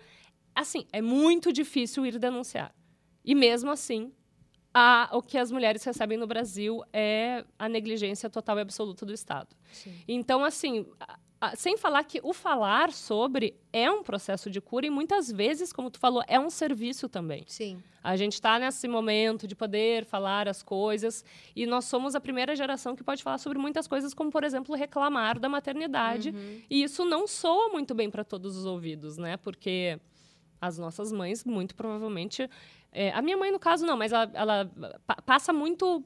assim, 0.54 0.86
é 0.92 1.00
muito 1.00 1.50
difícil 1.50 2.04
ir 2.04 2.18
denunciar. 2.18 2.74
E 3.24 3.34
mesmo 3.34 3.70
assim, 3.70 4.12
a, 4.74 5.10
o 5.12 5.22
que 5.22 5.36
as 5.36 5.50
mulheres 5.50 5.84
recebem 5.84 6.16
no 6.16 6.26
Brasil 6.26 6.82
é 6.92 7.44
a 7.58 7.68
negligência 7.68 8.30
total 8.30 8.58
e 8.58 8.62
absoluta 8.62 9.04
do 9.04 9.12
Estado. 9.12 9.54
Sim. 9.70 9.94
Então, 10.08 10.44
assim, 10.44 10.86
sem 11.56 11.76
falar 11.76 12.04
que 12.04 12.20
o 12.22 12.32
falar 12.32 12.92
sobre 12.92 13.54
é 13.72 13.90
um 13.90 14.02
processo 14.02 14.48
de 14.48 14.60
cura 14.60 14.86
e 14.86 14.90
muitas 14.90 15.30
vezes, 15.30 15.72
como 15.72 15.90
tu 15.90 15.98
falou, 15.98 16.22
é 16.28 16.38
um 16.38 16.48
serviço 16.48 17.08
também. 17.08 17.44
Sim. 17.46 17.82
A 18.02 18.16
gente 18.16 18.34
está 18.34 18.58
nesse 18.58 18.88
momento 18.88 19.46
de 19.46 19.54
poder 19.54 20.04
falar 20.04 20.48
as 20.48 20.62
coisas 20.62 21.24
e 21.54 21.66
nós 21.66 21.84
somos 21.84 22.14
a 22.14 22.20
primeira 22.20 22.54
geração 22.54 22.96
que 22.96 23.04
pode 23.04 23.22
falar 23.22 23.38
sobre 23.38 23.58
muitas 23.58 23.86
coisas, 23.86 24.14
como, 24.14 24.30
por 24.30 24.44
exemplo, 24.44 24.74
reclamar 24.74 25.38
da 25.38 25.48
maternidade. 25.48 26.30
Uhum. 26.30 26.62
E 26.70 26.82
isso 26.82 27.04
não 27.04 27.26
soa 27.26 27.68
muito 27.68 27.94
bem 27.94 28.10
para 28.10 28.24
todos 28.24 28.56
os 28.56 28.64
ouvidos, 28.64 29.18
né? 29.18 29.36
Porque 29.36 30.00
as 30.62 30.78
nossas 30.78 31.10
mães, 31.10 31.44
muito 31.44 31.74
provavelmente, 31.74 32.48
é, 32.92 33.10
a 33.10 33.20
minha 33.20 33.36
mãe, 33.36 33.50
no 33.50 33.58
caso, 33.58 33.84
não, 33.84 33.96
mas 33.96 34.12
ela, 34.12 34.30
ela 34.32 34.70
pa 35.04 35.16
passa 35.22 35.52
muito 35.52 36.04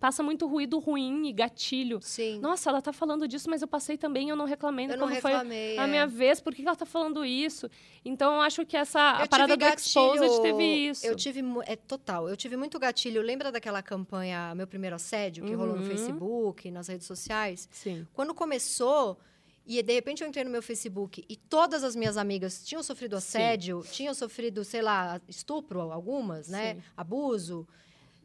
passa 0.00 0.20
muito 0.20 0.48
ruído 0.48 0.80
ruim 0.80 1.28
e 1.28 1.32
gatilho. 1.32 2.00
Sim. 2.02 2.40
Nossa, 2.40 2.68
ela 2.68 2.82
tá 2.82 2.92
falando 2.92 3.28
disso, 3.28 3.48
mas 3.48 3.62
eu 3.62 3.68
passei 3.68 3.96
também, 3.96 4.30
eu 4.30 4.34
não 4.34 4.46
reclamei. 4.46 4.86
eu 4.86 4.96
não 4.96 5.06
reclamei. 5.06 5.76
foi 5.76 5.78
a 5.78 5.84
é. 5.84 5.86
minha 5.86 6.08
vez, 6.08 6.40
por 6.40 6.52
que 6.52 6.62
ela 6.62 6.74
tá 6.74 6.84
falando 6.84 7.24
isso? 7.24 7.70
Então, 8.04 8.34
eu 8.34 8.40
acho 8.40 8.66
que 8.66 8.76
essa 8.76 8.98
Eu 9.20 9.24
a 9.26 9.28
parada 9.28 9.56
do 9.56 9.64
Exposed 9.64 10.42
teve 10.42 10.64
isso. 10.64 11.06
Eu 11.06 11.14
tive, 11.14 11.40
é 11.66 11.76
total, 11.76 12.28
eu 12.28 12.36
tive 12.36 12.56
muito 12.56 12.80
gatilho. 12.80 13.22
Lembra 13.22 13.52
daquela 13.52 13.80
campanha 13.80 14.52
Meu 14.56 14.66
Primeiro 14.66 14.96
Assédio, 14.96 15.44
que 15.44 15.54
rolou 15.54 15.76
no 15.76 15.82
Uhum. 15.82 15.88
Facebook, 15.88 16.68
nas 16.72 16.88
redes 16.88 17.06
sociais? 17.06 17.68
Sim. 17.70 18.04
Quando 18.12 18.34
começou, 18.34 19.16
e 19.66 19.82
de 19.82 19.92
repente 19.92 20.22
eu 20.22 20.28
entrei 20.28 20.44
no 20.44 20.50
meu 20.50 20.62
Facebook 20.62 21.24
e 21.28 21.36
todas 21.36 21.84
as 21.84 21.94
minhas 21.94 22.16
amigas 22.16 22.64
tinham 22.64 22.82
sofrido 22.82 23.12
Sim. 23.12 23.18
assédio, 23.18 23.84
tinham 23.90 24.14
sofrido, 24.14 24.64
sei 24.64 24.82
lá, 24.82 25.20
estupro, 25.28 25.80
algumas, 25.92 26.48
né? 26.48 26.74
Sim. 26.74 26.82
Abuso. 26.96 27.66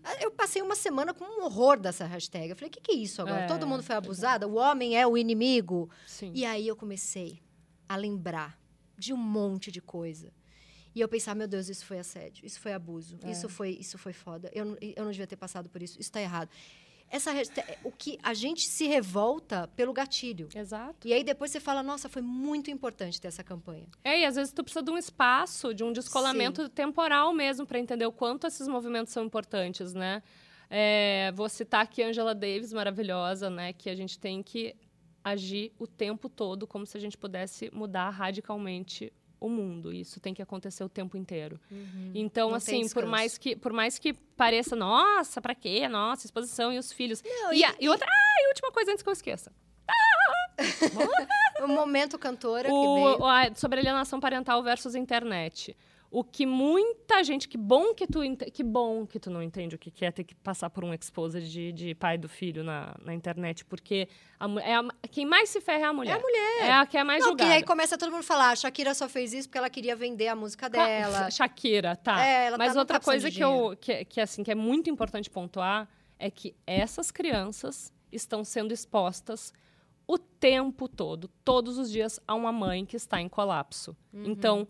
Ah, 0.04 0.16
Eu 0.22 0.32
passei 0.32 0.62
uma 0.62 0.76
semana 0.76 1.14
com 1.14 1.24
um 1.26 1.44
horror 1.44 1.80
dessa 1.80 2.06
hashtag. 2.06 2.50
Eu 2.50 2.56
falei, 2.56 2.70
o 2.70 2.72
que, 2.72 2.82
que 2.82 2.92
é 2.92 2.96
isso 2.96 3.22
agora? 3.22 3.42
É, 3.44 3.48
Todo 3.48 3.68
mundo 3.68 3.84
foi 3.84 3.96
é. 3.96 3.98
abusado? 3.98 4.48
O 4.48 4.56
homem 4.56 4.98
é 4.98 5.06
o 5.06 5.18
inimigo? 5.18 5.90
Sim. 6.06 6.32
E 6.34 6.46
aí 6.46 6.68
eu 6.68 6.76
comecei 6.76 7.40
a 7.88 7.96
lembrar 7.96 8.58
de 8.98 9.14
um 9.14 9.18
monte 9.18 9.72
de 9.72 9.82
coisa. 9.82 10.32
E 10.96 11.02
eu 11.02 11.08
pensar, 11.08 11.36
meu 11.36 11.48
Deus, 11.48 11.70
isso 11.70 11.86
foi 11.86 12.00
assédio, 12.00 12.44
isso 12.44 12.60
foi 12.60 12.74
abuso, 12.74 13.20
É. 13.22 13.30
isso 13.30 13.48
foi 13.48 13.70
isso 13.70 14.00
foi 14.00 14.14
foda. 14.14 14.50
Eu, 14.52 14.76
eu 14.82 15.04
não 15.04 15.12
devia 15.12 15.28
ter 15.28 15.36
passado 15.36 15.70
por 15.70 15.84
isso, 15.84 15.94
isso 15.94 16.10
está 16.10 16.20
errado. 16.20 16.50
Essa 17.10 17.32
o 17.84 17.92
que 17.92 18.20
a 18.22 18.34
gente 18.34 18.68
se 18.68 18.86
revolta 18.86 19.70
pelo 19.76 19.94
gatilho. 19.94 20.50
Exato. 20.54 21.08
E 21.08 21.14
aí 21.14 21.24
depois 21.24 21.52
você 21.52 21.60
fala, 21.60 21.82
nossa, 21.82 22.10
foi 22.10 22.22
muito 22.22 22.70
importante 22.70 23.20
ter 23.20 23.30
essa 23.30 23.44
campanha. 23.44 23.88
É, 24.04 24.22
e 24.22 24.26
às 24.26 24.36
vezes 24.36 24.52
tu 24.52 24.64
precisa 24.64 24.84
de 24.84 24.92
um 24.92 24.98
espaço, 24.98 25.74
de 25.74 25.84
um 25.84 25.94
descolamento 25.94 26.68
temporal 26.70 27.34
mesmo, 27.34 27.66
para 27.66 27.80
entender 27.80 28.06
o 28.06 28.12
quanto 28.12 28.46
esses 28.48 28.68
movimentos 28.68 29.14
são 29.14 29.24
importantes, 29.24 29.94
né? 29.94 30.22
É, 30.70 31.32
vou 31.34 31.48
citar 31.48 31.82
aqui 31.82 32.04
a 32.04 32.08
Angela 32.08 32.36
Davis, 32.36 32.74
maravilhosa, 32.74 33.50
né? 33.50 33.72
Que 33.72 33.90
a 33.90 33.96
gente 33.96 34.20
tem 34.20 34.44
que 34.44 34.76
agir 35.24 35.74
o 35.78 35.86
tempo 35.86 36.30
todo 36.30 36.66
como 36.66 36.86
se 36.86 36.98
a 36.98 37.00
gente 37.00 37.18
pudesse 37.18 37.70
mudar 37.74 38.10
radicalmente 38.10 39.12
o 39.40 39.50
mundo. 39.50 39.94
Isso 39.94 40.20
tem 40.20 40.34
que 40.34 40.42
acontecer 40.42 40.84
o 40.84 40.90
tempo 40.90 41.16
inteiro. 41.18 41.60
Então, 42.16 42.50
Não 42.50 42.56
assim, 42.58 42.88
por 42.90 43.06
mais 43.06 43.38
que 43.38 43.56
por 43.56 43.72
mais 43.74 43.98
que 44.00 44.14
pareça, 44.14 44.76
nossa, 44.76 45.42
pra 45.42 45.54
quê? 45.56 45.88
Nossa, 45.88 46.26
exposição 46.26 46.72
e 46.74 46.78
os 46.78 46.92
filhos. 46.92 47.24
Não, 47.24 47.54
e, 47.54 47.60
e- 47.60 47.64
a- 47.66 47.76
e 47.80 47.90
outra, 47.90 48.08
ah, 48.10 48.42
e 48.44 48.48
última 48.50 48.72
coisa 48.72 48.92
antes 48.92 49.04
que 49.04 49.10
eu 49.10 49.14
esqueça. 49.14 49.52
O 51.64 51.68
momento 51.68 52.20
cantora 52.20 52.68
que 52.68 52.74
O, 52.74 52.96
veio. 52.96 53.20
o- 53.22 53.26
a- 53.26 53.54
sobre 53.56 53.80
alienação 53.80 54.20
parental 54.20 54.62
versus 54.62 54.94
internet. 54.96 55.76
O 56.10 56.24
que 56.24 56.46
muita 56.46 57.22
gente, 57.22 57.50
que 57.50 57.58
bom 57.58 57.94
que 57.94 58.08
tu, 58.08 58.20
que 58.54 58.64
bom 58.64 59.06
que 59.06 59.20
tu 59.20 59.30
não 59.30 59.44
entende 59.44 59.76
o 59.76 59.78
que 59.78 59.92
que 59.92 60.06
é 60.06 60.12
ter 60.12 60.24
que 60.24 60.34
passar 60.36 60.70
por 60.70 60.86
um 60.86 60.94
exposed 60.94 61.50
de, 61.52 61.72
de 61.74 61.94
pai 61.94 62.18
do 62.18 62.30
filho 62.30 62.64
na, 62.64 62.96
na 63.04 63.14
internet, 63.14 63.66
porque 63.66 64.08
a, 64.40 64.48
é 64.62 64.76
a- 64.76 64.88
quem 65.12 65.26
mais 65.26 65.50
se 65.50 65.60
ferra 65.60 65.82
é 65.82 65.90
a 65.90 65.94
mulher. 65.94 66.12
É 66.12 66.16
a 66.16 66.20
mulher. 66.20 66.62
É 66.62 66.72
a 66.72 66.86
que 66.86 66.98
é 66.98 67.04
mais 67.04 67.20
Não, 67.22 67.30
julgada. 67.32 67.54
aí 67.54 67.62
começa 67.64 67.98
todo 67.98 68.10
mundo 68.10 68.22
a 68.22 68.24
falar, 68.24 68.52
a 68.52 68.56
Shakira 68.56 68.94
só 68.94 69.10
fez 69.10 69.34
isso 69.34 69.50
porque 69.50 69.58
ela 69.58 69.70
queria 69.70 69.98
vender 69.98 70.30
a 70.30 70.36
música 70.36 70.70
dela. 70.70 71.30
Shakira, 71.30 71.96
tá. 71.98 72.26
É, 72.26 72.46
ela 72.48 72.58
Mas 72.58 72.74
tá- 72.74 72.80
outra 72.80 73.00
tá 73.00 73.04
coisa 73.04 73.30
que, 73.30 73.44
eu, 73.44 73.76
que, 73.80 74.06
que, 74.06 74.22
assim, 74.22 74.44
que 74.44 74.52
é 74.52 74.56
muito 74.56 74.90
importante 74.90 75.30
pontuar 75.30 75.90
é 76.18 76.32
que 76.32 76.56
essas 76.66 77.12
crianças 77.12 77.92
estão 78.12 78.46
sendo 78.46 78.74
expostas 78.74 79.54
o 80.08 80.18
tempo 80.18 80.88
todo, 80.88 81.28
todos 81.44 81.78
os 81.78 81.92
dias, 81.92 82.18
a 82.26 82.34
uma 82.34 82.54
mãe 82.54 82.86
que 82.86 82.96
está 82.96 83.20
em 83.20 83.28
colapso. 83.28 83.94
Uhum. 84.14 84.24
Então, 84.26 84.66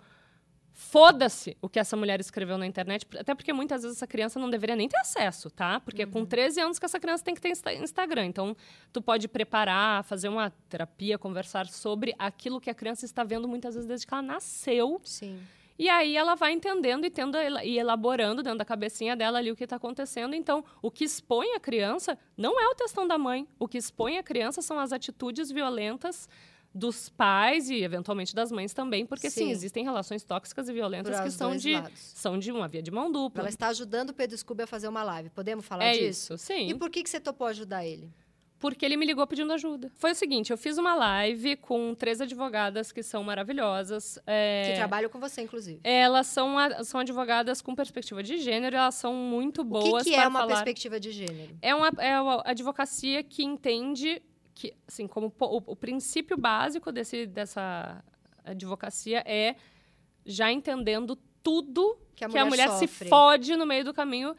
foda-se 0.79 1.57
o 1.59 1.67
que 1.67 1.79
essa 1.79 1.97
mulher 1.97 2.19
escreveu 2.19 2.55
na 2.55 2.67
internet, 2.67 3.07
até 3.17 3.33
porque 3.33 3.51
muitas 3.51 3.81
vezes 3.81 3.97
essa 3.97 4.05
criança 4.05 4.39
não 4.39 4.47
deveria 4.47 4.75
nem 4.75 4.87
ter 4.87 4.97
acesso, 4.99 5.49
tá? 5.49 5.79
Porque 5.79 6.03
é 6.03 6.05
com 6.05 6.23
13 6.23 6.61
anos 6.61 6.77
que 6.77 6.85
essa 6.85 6.99
criança 6.99 7.23
tem 7.23 7.33
que 7.33 7.41
ter 7.41 7.49
Insta- 7.49 7.73
Instagram. 7.73 8.25
Então, 8.27 8.55
tu 8.93 9.01
pode 9.01 9.27
preparar, 9.27 10.03
fazer 10.03 10.29
uma 10.29 10.51
terapia, 10.69 11.17
conversar 11.17 11.65
sobre 11.65 12.13
aquilo 12.19 12.61
que 12.61 12.69
a 12.69 12.75
criança 12.75 13.05
está 13.05 13.23
vendo 13.23 13.47
muitas 13.47 13.73
vezes 13.73 13.87
desde 13.87 14.05
que 14.05 14.13
ela 14.13 14.21
nasceu 14.21 15.01
Sim. 15.03 15.39
e 15.79 15.89
aí 15.89 16.15
ela 16.15 16.35
vai 16.35 16.51
entendendo 16.51 17.05
e 17.05 17.09
tendo 17.09 17.35
e 17.63 17.79
elaborando 17.79 18.43
dentro 18.43 18.59
da 18.59 18.65
cabecinha 18.65 19.15
dela 19.15 19.39
ali 19.39 19.51
o 19.51 19.55
que 19.55 19.63
está 19.63 19.77
acontecendo. 19.77 20.35
Então, 20.35 20.63
o 20.79 20.91
que 20.91 21.05
expõe 21.05 21.53
a 21.55 21.59
criança 21.59 22.19
não 22.37 22.61
é 22.61 22.67
o 22.67 22.75
textão 22.75 23.07
da 23.07 23.17
mãe. 23.17 23.47
O 23.57 23.67
que 23.67 23.79
expõe 23.79 24.19
a 24.19 24.23
criança 24.23 24.61
são 24.61 24.77
as 24.79 24.93
atitudes 24.93 25.49
violentas 25.51 26.29
dos 26.77 27.09
pais 27.09 27.69
e 27.69 27.81
eventualmente 27.83 28.35
das 28.35 28.51
mães 28.51 28.73
também, 28.73 29.05
porque 29.05 29.29
sim, 29.29 29.45
Sim. 29.45 29.51
existem 29.51 29.83
relações 29.83 30.23
tóxicas 30.23 30.69
e 30.69 30.73
violentas 30.73 31.15
Por 31.15 31.23
que 31.25 31.31
são 31.31 31.55
de 31.55 31.73
lados. 31.73 31.99
são 31.99 32.37
de 32.37 32.51
uma 32.51 32.67
via 32.67 32.81
de 32.83 32.91
mão 32.91 33.11
dupla. 33.11 33.41
Ela 33.41 33.49
está 33.49 33.67
ajudando 33.69 34.11
o 34.11 34.13
Pedro 34.13 34.37
Scooby 34.37 34.63
a 34.63 34.67
fazer 34.67 34.87
uma 34.87 35.03
live. 35.03 35.29
Podemos 35.31 35.65
falar 35.65 35.85
é 35.85 35.93
disso? 35.93 36.33
isso, 36.33 36.37
sim. 36.37 36.69
E 36.69 36.75
por 36.75 36.89
que, 36.89 37.01
que 37.03 37.09
você 37.09 37.19
topou 37.19 37.47
ajudar 37.47 37.85
ele? 37.85 38.09
Porque 38.59 38.83
ele 38.83 38.97
me 38.97 39.05
ligou 39.05 39.25
pedindo 39.27 39.53
ajuda. 39.53 39.91
Foi 39.97 40.13
o 40.13 40.15
seguinte, 40.15 40.49
eu 40.49 40.57
fiz 40.57 40.79
uma 40.79 40.95
live 40.95 41.55
com 41.57 41.93
três 41.93 42.19
advogadas 42.19 42.91
que 42.91 43.03
são 43.03 43.23
maravilhosas. 43.23 44.17
é, 44.25 44.69
Que 44.71 44.75
trabalham 44.77 45.09
com 45.11 45.19
você, 45.19 45.41
inclusive. 45.41 45.79
Elas 45.83 46.25
são, 46.25 46.57
a- 46.57 46.83
são 46.83 46.99
advogadas 46.99 47.61
com 47.61 47.75
perspectiva 47.75 48.23
de 48.23 48.37
gênero, 48.37 48.75
elas 48.75 48.95
são 48.95 49.13
muito 49.13 49.61
O 49.61 49.63
boas 49.63 50.03
que, 50.03 50.09
que 50.09 50.15
para 50.15 50.25
é 50.25 50.27
uma 50.27 50.39
falar. 50.39 50.53
perspectiva 50.55 50.99
de 50.99 51.11
gênero? 51.11 51.55
É 51.61 51.75
uma, 51.75 51.89
é 51.99 52.19
uma 52.19 52.41
advocacia 52.45 53.21
que 53.23 53.43
entende 53.43 54.21
que, 54.57 54.73
assim, 54.87 55.07
como 55.07 55.31
o, 55.39 55.57
o 55.71 55.75
princípio 55.75 56.35
básico 56.35 56.91
desse, 56.91 57.27
dessa 57.27 58.03
advocacia 58.43 59.23
é 59.23 59.55
já 60.25 60.51
entendendo 60.51 61.15
tudo 61.43 61.95
Que 62.15 62.25
a 62.25 62.29
que 62.29 62.37
a 62.39 62.45
mulher 62.45 62.67
mulher 62.67 62.79
se 62.79 62.87
fode 62.87 63.55
no 63.55 63.67
meio 63.67 63.85
do 63.85 63.93
caminho, 63.93 64.35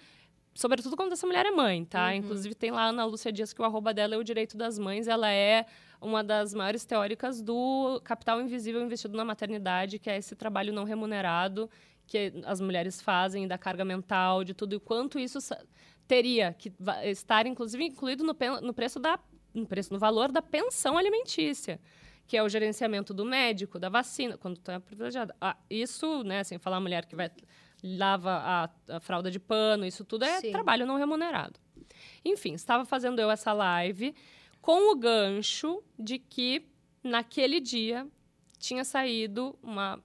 sobretudo 0.54 0.96
quando 0.96 1.12
essa 1.12 1.24
mulher 1.24 1.46
é 1.46 1.52
mãe, 1.52 1.84
tá? 1.84 2.08
Uhum. 2.08 2.14
Inclusive 2.14 2.54
tem 2.56 2.72
lá 2.72 2.82
a 2.82 2.88
Ana 2.88 3.04
Lúcia 3.04 3.30
Dias 3.32 3.52
que 3.52 3.62
o 3.62 3.64
arroba 3.64 3.94
dela 3.94 4.16
é 4.16 4.18
o 4.18 4.24
direito 4.24 4.56
das 4.56 4.76
mães, 4.76 5.06
ela 5.06 5.30
é 5.30 5.64
uma 6.00 6.24
das 6.24 6.52
maiores 6.52 6.84
teóricas 6.84 7.40
do 7.40 8.00
capital 8.02 8.40
invisível 8.40 8.82
investido 8.82 9.16
na 9.16 9.24
maternidade, 9.24 10.00
que 10.00 10.10
é 10.10 10.16
esse 10.16 10.34
trabalho 10.34 10.72
não 10.72 10.82
remunerado 10.82 11.70
que 12.08 12.32
as 12.44 12.60
mulheres 12.60 13.00
fazem, 13.00 13.46
da 13.46 13.56
carga 13.56 13.84
mental, 13.84 14.42
de 14.42 14.54
tudo, 14.54 14.74
e 14.74 14.80
quanto 14.80 15.18
isso 15.18 15.38
teria 16.08 16.54
que 16.54 16.72
estar, 17.04 17.46
inclusive, 17.46 17.84
incluído 17.84 18.24
no, 18.24 18.34
no 18.62 18.72
preço 18.72 18.98
da 18.98 19.20
no 19.58 19.66
preço, 19.66 19.92
no 19.92 19.98
valor 19.98 20.32
da 20.32 20.40
pensão 20.40 20.96
alimentícia, 20.96 21.80
que 22.26 22.36
é 22.36 22.42
o 22.42 22.48
gerenciamento 22.48 23.12
do 23.12 23.24
médico, 23.24 23.78
da 23.78 23.88
vacina, 23.88 24.36
quando 24.36 24.60
é 24.70 24.78
privilegiada. 24.78 25.34
Ah, 25.40 25.56
isso, 25.68 26.22
né, 26.24 26.44
sem 26.44 26.58
falar 26.58 26.76
a 26.76 26.80
mulher 26.80 27.06
que 27.06 27.16
vai 27.16 27.30
lava 27.82 28.32
a, 28.32 28.96
a 28.96 29.00
fralda 29.00 29.30
de 29.30 29.38
pano, 29.38 29.86
isso 29.86 30.04
tudo 30.04 30.24
é 30.24 30.40
Sim. 30.40 30.50
trabalho 30.50 30.84
não 30.86 30.96
remunerado. 30.96 31.60
Enfim, 32.24 32.54
estava 32.54 32.84
fazendo 32.84 33.20
eu 33.20 33.30
essa 33.30 33.52
live 33.52 34.14
com 34.60 34.92
o 34.92 34.96
gancho 34.96 35.82
de 35.98 36.18
que 36.18 36.66
naquele 37.02 37.60
dia 37.60 38.06
tinha 38.58 38.84
saído 38.84 39.56
uma 39.62 40.00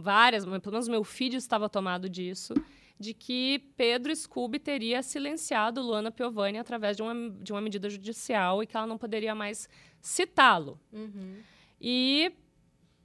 várias, 0.00 0.44
pelo 0.44 0.72
menos 0.72 0.88
meu 0.88 1.02
feed 1.02 1.36
estava 1.36 1.68
tomado 1.68 2.08
disso, 2.08 2.54
de 3.00 3.14
que 3.14 3.60
Pedro 3.78 4.14
Scooby 4.14 4.58
teria 4.58 5.02
silenciado 5.02 5.80
Luana 5.80 6.10
Piovani 6.10 6.58
através 6.58 6.98
de 6.98 7.02
uma, 7.02 7.30
de 7.30 7.50
uma 7.50 7.60
medida 7.62 7.88
judicial 7.88 8.62
e 8.62 8.66
que 8.66 8.76
ela 8.76 8.86
não 8.86 8.98
poderia 8.98 9.34
mais 9.34 9.66
citá-lo. 10.02 10.78
Uhum. 10.92 11.38
E, 11.80 12.30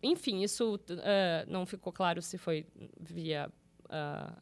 enfim, 0.04 0.44
isso 0.44 0.78
eh, 0.90 1.46
não 1.48 1.66
ficou 1.66 1.94
claro 1.94 2.22
se 2.22 2.38
foi 2.38 2.66
via 3.00 3.50
ah, 3.90 4.34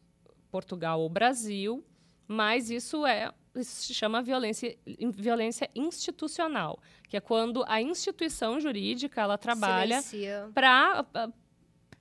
Portugal 0.50 1.00
ou 1.00 1.08
Brasil, 1.08 1.86
mas 2.28 2.72
isso 2.72 3.06
é 3.06 3.32
isso 3.56 3.84
se 3.84 3.94
chama 3.94 4.20
violência, 4.24 4.76
violência 5.16 5.70
institucional, 5.76 6.80
que 7.08 7.16
é 7.16 7.20
quando 7.22 7.64
a 7.68 7.80
instituição 7.80 8.60
jurídica 8.60 9.22
ela 9.22 9.38
trabalha 9.38 10.02
para 10.52 11.06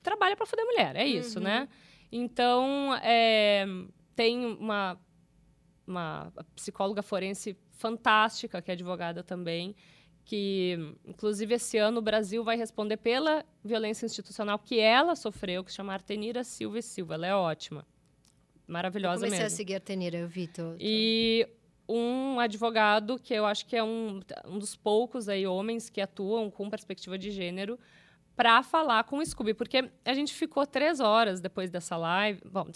trabalha 0.02 0.34
para 0.34 0.46
foder 0.46 0.64
mulher, 0.64 0.96
é 0.96 1.06
isso, 1.06 1.38
Uhum. 1.38 1.44
né? 1.44 1.68
Então 2.12 2.94
é, 3.02 3.64
tem 4.14 4.44
uma 4.44 5.00
uma 5.86 6.32
psicóloga 6.54 7.02
forense 7.02 7.56
fantástica 7.72 8.62
que 8.62 8.70
é 8.70 8.74
advogada 8.74 9.22
também, 9.22 9.74
que 10.24 10.78
inclusive 11.04 11.54
esse 11.54 11.76
ano 11.78 11.98
o 11.98 12.02
Brasil 12.02 12.44
vai 12.44 12.56
responder 12.56 12.96
pela 12.96 13.44
violência 13.64 14.06
institucional 14.06 14.58
que 14.58 14.78
ela 14.78 15.16
sofreu, 15.16 15.64
que 15.64 15.70
se 15.70 15.76
chama 15.76 15.92
Artenira 15.92 16.44
Silva 16.44 16.78
e 16.78 16.82
Silva. 16.82 17.14
Ela 17.14 17.26
é 17.26 17.34
ótima, 17.34 17.84
maravilhosa 18.66 19.24
eu 19.24 19.28
comecei 19.28 19.44
mesmo. 19.44 19.54
a 19.54 19.56
seguir 19.56 19.74
a 19.74 19.80
Tenira, 19.80 20.18
eu 20.18 20.28
vi. 20.28 20.46
Tô, 20.46 20.62
tô. 20.72 20.76
E 20.78 21.48
um 21.88 22.38
advogado 22.38 23.18
que 23.18 23.34
eu 23.34 23.44
acho 23.44 23.66
que 23.66 23.76
é 23.76 23.82
um, 23.82 24.20
um 24.46 24.58
dos 24.58 24.76
poucos 24.76 25.28
aí 25.28 25.46
homens 25.46 25.90
que 25.90 26.00
atuam 26.00 26.50
com 26.50 26.70
perspectiva 26.70 27.18
de 27.18 27.30
gênero 27.30 27.78
para 28.34 28.62
falar 28.62 29.04
com 29.04 29.18
o 29.18 29.26
Scooby, 29.26 29.52
porque 29.54 29.90
a 30.04 30.14
gente 30.14 30.32
ficou 30.32 30.66
três 30.66 31.00
horas 31.00 31.40
depois 31.40 31.70
dessa 31.70 31.96
live. 31.96 32.40
Bom, 32.50 32.66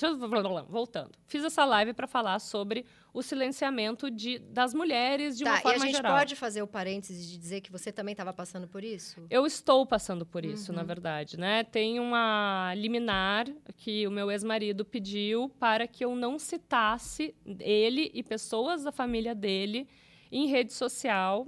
voltando. 0.69 1.13
Fiz 1.27 1.43
essa 1.45 1.65
live 1.65 1.93
para 1.95 2.07
falar 2.07 2.39
sobre 2.39 2.85
o 3.13 3.23
silenciamento 3.23 4.11
de, 4.11 4.39
das 4.39 4.75
mulheres 4.75 5.39
de 5.39 5.45
tá, 5.45 5.53
uma 5.53 5.61
forma 5.61 5.79
geral. 5.79 5.87
E 5.87 5.89
a 5.89 5.93
gente 5.93 5.97
geral. 6.03 6.19
pode 6.19 6.37
fazer 6.37 6.63
o 6.63 6.67
parênteses 6.67 7.27
de 7.31 7.39
dizer 7.39 7.61
que 7.63 7.73
você 7.73 7.91
também 7.91 8.13
estava 8.13 8.33
passando 8.33 8.69
por 8.69 8.85
isso? 8.85 9.25
Eu 9.31 9.47
estou 9.47 9.87
passando 9.87 10.27
por 10.27 10.45
isso, 10.45 10.71
Uhum. 10.71 10.77
na 10.77 10.83
verdade, 10.85 11.39
né? 11.39 11.65
Tem 11.65 11.99
uma 11.99 12.75
liminar 12.77 13.47
que 13.79 14.07
o 14.07 14.11
meu 14.11 14.31
ex-marido 14.31 14.85
pediu 14.85 15.49
para 15.59 15.87
que 15.87 16.05
eu 16.05 16.15
não 16.15 16.39
citasse 16.39 17.35
ele 17.61 18.11
e 18.13 18.23
pessoas 18.23 18.83
da 18.85 18.93
família 18.93 19.35
dele 19.35 19.89
em 20.31 20.47
rede 20.49 20.73
social 20.75 21.47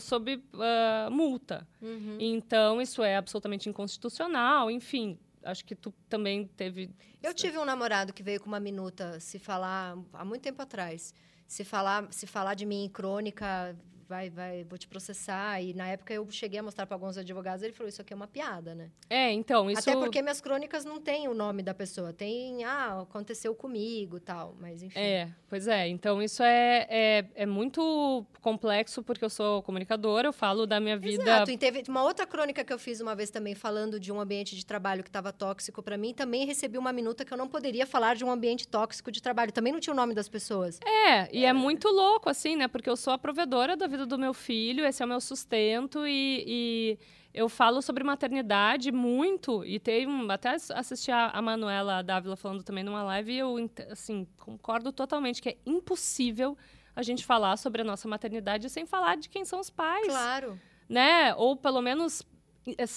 sob 0.00 0.42
ah, 0.54 1.08
multa. 1.10 1.66
Uhum. 1.80 2.16
Então, 2.20 2.80
isso 2.80 3.02
é 3.02 3.16
absolutamente 3.16 3.68
inconstitucional, 3.68 4.70
enfim. 4.70 5.18
Acho 5.42 5.64
que 5.64 5.74
tu 5.74 5.92
também 6.08 6.46
teve. 6.46 6.90
Eu 7.22 7.34
tive 7.34 7.58
um 7.58 7.64
namorado 7.64 8.12
que 8.12 8.22
veio 8.22 8.40
com 8.40 8.46
uma 8.46 8.60
minuta 8.60 9.18
se 9.18 9.38
falar 9.38 9.96
há 10.12 10.24
muito 10.24 10.42
tempo 10.42 10.62
atrás. 10.62 11.12
Se 11.46 11.64
falar, 11.64 12.06
se 12.12 12.26
falar 12.26 12.54
de 12.54 12.64
mim 12.64 12.84
em 12.84 12.88
crônica, 12.88 13.76
vai, 14.12 14.28
vai, 14.28 14.64
vou 14.64 14.76
te 14.76 14.86
processar. 14.86 15.62
E 15.62 15.72
na 15.72 15.88
época 15.88 16.12
eu 16.12 16.26
cheguei 16.30 16.60
a 16.60 16.62
mostrar 16.62 16.86
para 16.86 16.94
alguns 16.94 17.16
advogados, 17.16 17.62
ele 17.62 17.72
falou 17.72 17.88
isso 17.88 18.02
aqui 18.02 18.12
é 18.12 18.16
uma 18.16 18.26
piada, 18.26 18.74
né? 18.74 18.90
É, 19.08 19.32
então, 19.32 19.70
isso. 19.70 19.80
Até 19.80 19.98
porque 19.98 20.20
minhas 20.20 20.40
crônicas 20.40 20.84
não 20.84 21.00
têm 21.00 21.28
o 21.28 21.34
nome 21.34 21.62
da 21.62 21.72
pessoa, 21.72 22.12
tem 22.12 22.62
ah, 22.64 23.00
aconteceu 23.00 23.54
comigo, 23.54 24.20
tal, 24.20 24.54
mas 24.60 24.82
enfim. 24.82 24.98
É, 24.98 25.30
pois 25.48 25.66
é. 25.66 25.88
Então, 25.88 26.22
isso 26.22 26.42
é, 26.42 26.86
é, 26.90 27.24
é 27.34 27.46
muito 27.46 28.26
complexo, 28.42 29.02
porque 29.02 29.24
eu 29.24 29.30
sou 29.30 29.62
comunicadora, 29.62 30.28
eu 30.28 30.32
falo 30.32 30.66
da 30.66 30.78
minha 30.78 30.98
vida. 30.98 31.22
Exato. 31.22 31.50
E 31.50 31.56
teve 31.56 31.82
uma 31.88 32.02
outra 32.02 32.26
crônica 32.26 32.62
que 32.62 32.72
eu 32.72 32.78
fiz 32.78 33.00
uma 33.00 33.14
vez 33.14 33.30
também, 33.30 33.54
falando 33.54 33.98
de 33.98 34.12
um 34.12 34.20
ambiente 34.20 34.54
de 34.54 34.66
trabalho 34.66 35.02
que 35.02 35.08
estava 35.08 35.32
tóxico 35.32 35.82
para 35.82 35.96
mim. 35.96 36.12
Também 36.12 36.44
recebi 36.44 36.76
uma 36.76 36.92
minuta 36.92 37.24
que 37.24 37.32
eu 37.32 37.38
não 37.38 37.48
poderia 37.48 37.86
falar 37.86 38.14
de 38.14 38.24
um 38.24 38.30
ambiente 38.30 38.68
tóxico 38.68 39.10
de 39.10 39.22
trabalho. 39.22 39.52
Também 39.52 39.72
não 39.72 39.80
tinha 39.80 39.94
o 39.94 39.96
nome 39.96 40.12
das 40.12 40.28
pessoas. 40.28 40.78
É, 40.84 41.34
e 41.34 41.46
é 41.46 41.52
muito 41.52 41.88
louco, 41.88 42.28
assim, 42.28 42.56
né? 42.56 42.68
Porque 42.68 42.90
eu 42.90 42.96
sou 42.96 43.14
a 43.14 43.18
provedora 43.18 43.74
da 43.76 43.86
vida 43.86 44.01
do 44.06 44.18
meu 44.18 44.32
filho, 44.34 44.84
esse 44.84 45.02
é 45.02 45.06
o 45.06 45.08
meu 45.08 45.20
sustento 45.20 46.06
e, 46.06 46.44
e 46.46 46.98
eu 47.34 47.48
falo 47.48 47.80
sobre 47.82 48.04
maternidade 48.04 48.90
muito. 48.92 49.64
E 49.64 49.78
tem 49.80 50.06
um, 50.06 50.30
até 50.30 50.50
ass- 50.54 50.70
assisti 50.70 51.10
a, 51.10 51.28
a 51.30 51.40
Manuela 51.42 52.02
Dávila 52.02 52.36
falando 52.36 52.62
também 52.62 52.84
numa 52.84 53.02
live 53.02 53.32
e 53.32 53.38
eu, 53.38 53.56
assim, 53.90 54.26
concordo 54.38 54.92
totalmente 54.92 55.40
que 55.40 55.48
é 55.50 55.56
impossível 55.66 56.56
a 56.94 57.02
gente 57.02 57.24
falar 57.24 57.56
sobre 57.56 57.80
a 57.82 57.84
nossa 57.84 58.06
maternidade 58.06 58.68
sem 58.68 58.84
falar 58.84 59.16
de 59.16 59.28
quem 59.28 59.44
são 59.44 59.58
os 59.60 59.70
pais, 59.70 60.06
Claro. 60.06 60.60
né? 60.88 61.34
Ou 61.36 61.56
pelo 61.56 61.80
menos 61.80 62.22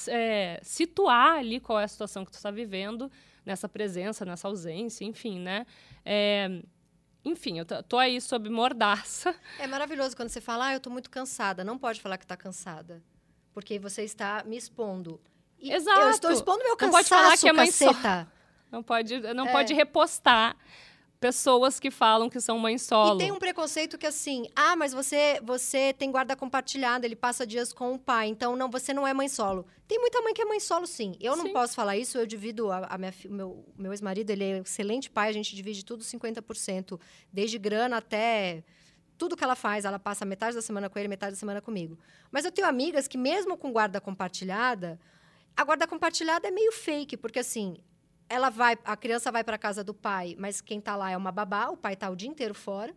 é, 0.10 0.60
situar 0.62 1.38
ali 1.38 1.60
qual 1.60 1.80
é 1.80 1.84
a 1.86 1.88
situação 1.88 2.26
que 2.26 2.32
tu 2.32 2.36
está 2.36 2.52
vivendo 2.52 3.10
nessa 3.46 3.70
presença, 3.70 4.26
nessa 4.26 4.48
ausência, 4.48 5.06
enfim, 5.06 5.40
né? 5.40 5.66
É, 6.04 6.62
enfim, 7.26 7.58
eu 7.60 7.66
tô- 7.66 7.98
aí 7.98 8.22
sob 8.22 8.50
mordaça. 8.50 9.36
É 9.60 9.68
maravilhoso 9.68 10.16
quando 10.16 10.30
você 10.30 10.40
fala, 10.40 10.68
ah, 10.68 10.74
eu 10.74 10.80
tô 10.80 10.90
muito 10.90 11.10
cansada. 11.10 11.64
Não 11.64 11.78
pode 11.78 12.00
falar 12.00 12.18
que 12.18 12.26
tá 12.28 12.38
cansada. 12.38 13.02
Porque 13.54 13.80
você 13.80 14.04
está 14.04 14.44
me 14.46 14.56
expondo. 14.56 15.20
E 15.60 15.72
Exato. 15.74 16.00
Eu 16.02 16.10
estou 16.12 16.32
expondo 16.32 16.60
meu 16.60 16.70
Não 16.70 16.78
cansaço, 16.78 16.98
pode 16.98 17.10
falar 17.10 17.38
que 17.38 17.48
é 17.50 17.54
mãe 17.54 17.66
caceta. 17.68 18.32
Não 18.72 18.84
pode, 18.84 19.20
não 19.34 19.48
É. 19.48 19.52
pode 19.54 19.74
repostar 19.74 20.58
pessoas 21.26 21.80
que 21.80 21.90
falam 21.90 22.30
que 22.30 22.40
são 22.40 22.60
mãe 22.60 22.78
solo. 22.78 23.16
E 23.16 23.18
tem 23.18 23.32
um 23.32 23.40
preconceito 23.40 23.98
que 23.98 24.06
assim, 24.06 24.48
ah, 24.56 24.76
mas 24.76 24.94
você 24.94 25.40
você 25.44 25.92
tem 25.94 26.12
guarda 26.12 26.36
compartilhada, 26.36 27.06
ele 27.06 27.16
passa 27.16 27.48
dias 27.48 27.74
com 27.74 27.94
o 27.94 28.00
pai, 28.00 28.28
então 28.28 28.56
não, 28.56 28.70
você 28.70 28.94
não 28.94 29.08
é 29.08 29.14
mãe 29.14 29.28
solo. 29.28 29.66
Tem 29.88 30.00
muita 30.00 30.22
mãe 30.22 30.36
que 30.36 30.42
é 30.42 30.46
mãe 30.46 30.60
solo, 30.60 30.86
sim. 30.86 31.16
Eu 31.20 31.36
não 31.36 31.46
Sim. 31.48 31.54
posso 31.54 31.74
falar 31.74 31.98
isso, 31.98 32.18
eu 32.18 32.28
divido 32.28 32.72
a, 32.72 32.86
a 32.86 32.98
minha, 32.98 33.14
meu 33.28 33.66
meu 33.76 33.92
ex-marido, 33.92 34.30
ele 34.30 34.44
é 34.44 34.56
um 34.58 34.62
excelente 34.62 35.10
pai, 35.10 35.30
a 35.30 35.34
gente 35.34 35.56
divide 35.56 35.84
tudo 35.84 36.04
50%, 36.04 37.00
desde 37.34 37.58
grana 37.58 37.98
até 37.98 38.64
tudo 39.18 39.36
que 39.36 39.44
ela 39.44 39.56
faz, 39.56 39.84
ela 39.86 39.98
passa 39.98 40.26
metade 40.26 40.56
da 40.56 40.62
semana 40.62 40.90
com 40.90 41.00
ele, 41.00 41.08
metade 41.08 41.32
da 41.32 41.40
semana 41.40 41.60
comigo. 41.62 41.98
Mas 42.32 42.46
eu 42.46 42.52
tenho 42.52 42.68
amigas 42.68 43.08
que 43.08 43.18
mesmo 43.18 43.58
com 43.58 43.72
guarda 43.72 44.00
compartilhada, 44.00 45.00
a 45.58 45.64
guarda 45.64 45.88
compartilhada 45.88 46.48
é 46.48 46.52
meio 46.52 46.72
fake, 46.72 47.18
porque 47.18 47.40
assim, 47.40 47.78
ela 48.30 48.50
vai, 48.50 48.78
a 48.84 48.96
criança 48.98 49.32
vai 49.32 49.44
para 49.44 49.58
casa 49.58 49.84
do 49.84 49.94
pai, 49.94 50.36
mas 50.40 50.62
quem 50.62 50.80
tá 50.82 50.96
lá 50.96 51.12
é 51.12 51.18
uma 51.18 51.32
babá, 51.32 51.68
o 51.70 51.78
pai 51.78 51.96
tá 51.96 52.10
o 52.10 52.16
dia 52.16 52.30
inteiro 52.30 52.54
fora. 52.54 52.94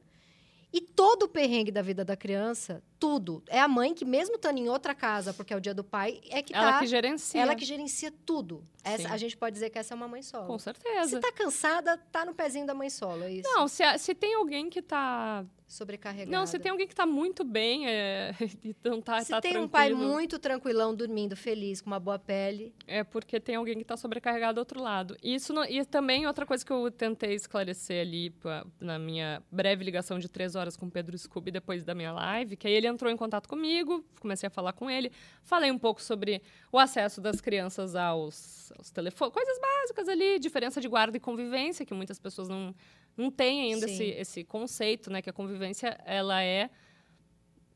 E 0.71 0.83
todo 0.83 1.23
o 1.23 1.29
perrengue 1.29 1.71
da 1.71 1.81
vida 1.81 2.05
da 2.05 2.15
criança, 2.15 2.83
tudo, 3.01 3.43
é 3.49 3.59
a 3.59 3.67
mãe 3.67 3.95
que 3.95 4.05
mesmo 4.05 4.35
estando 4.35 4.59
em 4.59 4.69
outra 4.69 4.95
casa, 4.95 5.33
porque 5.33 5.55
é 5.55 5.57
o 5.57 5.61
dia 5.61 5.73
do 5.73 5.83
pai, 5.83 6.21
é 6.29 6.43
que 6.43 6.55
Ela 6.55 6.73
tá 6.73 6.79
que 6.81 6.87
gerencia. 6.87 7.41
ela 7.41 7.55
que 7.55 7.65
gerencia 7.65 8.13
tudo. 8.27 8.63
Essa, 8.95 9.13
a 9.13 9.17
gente 9.17 9.37
pode 9.37 9.55
dizer 9.55 9.71
que 9.71 9.79
essa 9.79 9.95
é 9.95 9.97
uma 9.97 10.09
mãe 10.09 10.23
solo. 10.23 10.47
Com 10.47 10.59
Se 10.59 10.65
certeza. 10.65 11.21
tá 11.21 11.33
cansada, 11.33 11.97
tá 12.11 12.25
no 12.25 12.35
pezinho 12.35 12.67
da 12.67 12.75
mãe 12.75 12.91
solo, 12.91 13.25
é 13.25 13.33
isso. 13.33 13.49
Não, 13.51 13.67
se, 13.69 13.83
se 13.99 14.15
tem 14.15 14.35
alguém 14.35 14.69
que 14.71 14.83
tá. 14.83 15.45
Sobrecarregada. 15.69 16.31
Não, 16.35 16.47
se 16.47 16.59
tem 16.59 16.71
alguém 16.73 16.89
que 16.89 16.95
tá 16.95 17.05
muito 17.05 17.45
bem 17.45 17.87
é, 17.87 18.35
e 18.65 18.75
não 18.83 19.03
tá, 19.03 19.21
Se 19.21 19.29
tá 19.29 19.39
tem 19.39 19.59
um 19.59 19.69
pai 19.69 19.89
tranquilo, 19.89 20.11
muito 20.13 20.39
tranquilão, 20.39 20.95
dormindo, 20.95 21.37
feliz, 21.37 21.83
com 21.83 21.89
uma 21.91 22.01
boa 22.01 22.19
pele. 22.19 22.75
É 22.87 23.05
porque 23.05 23.39
tem 23.39 23.57
alguém 23.57 23.75
que 23.75 23.83
está 23.83 23.95
sobrecarregado 23.95 24.55
do 24.55 24.59
outro 24.61 24.81
lado. 24.83 25.15
E 25.23 25.35
Isso 25.35 25.53
não- 25.53 25.67
e 25.67 25.85
também 25.85 26.27
outra 26.27 26.47
coisa 26.47 26.65
que 26.65 26.73
eu 26.73 26.91
tentei 26.91 27.35
esclarecer 27.35 28.01
ali 28.01 28.31
pa- 28.31 28.65
na 28.81 28.99
minha 28.99 29.43
breve 29.53 29.85
ligação 29.85 30.19
de 30.19 30.27
três 30.27 30.55
horas 30.57 30.75
com 30.75 30.87
o 30.87 30.91
Pedro 30.91 31.19
Scooby 31.19 31.51
depois 31.51 31.85
da 31.85 31.95
minha 31.95 32.13
live, 32.13 32.57
que 32.57 32.67
aí 32.67 32.73
ele 32.73 32.87
entrou 32.87 33.13
em 33.13 33.17
contato 33.19 33.47
comigo, 33.47 34.03
comecei 34.21 34.47
a 34.47 34.51
falar 34.51 34.73
com 34.73 34.89
ele, 34.91 35.13
falei 35.43 35.71
um 35.71 35.79
pouco 35.79 36.01
sobre 36.03 36.41
o 36.73 36.79
acesso 36.79 37.21
das 37.21 37.43
crianças 37.43 37.95
aos, 37.95 38.73
aos 38.79 38.91
telefones, 38.91 39.35
coisas 39.35 39.59
básicas 39.61 40.09
ali, 40.09 40.39
diferença 40.39 40.81
de 40.81 40.89
guarda 40.89 41.17
e 41.17 41.21
convivência, 41.21 41.85
que 41.85 41.93
muitas 41.93 42.19
pessoas 42.19 42.49
não, 42.49 42.75
não 43.17 43.31
têm 43.31 43.73
ainda 43.73 43.87
Sim. 43.89 43.93
esse, 43.95 44.05
esse 44.05 44.45
conceito, 44.45 45.11
né? 45.11 45.21
Que 45.21 45.29
a 45.29 45.33
convivência, 45.33 46.01
ela 46.07 46.43
é 46.43 46.71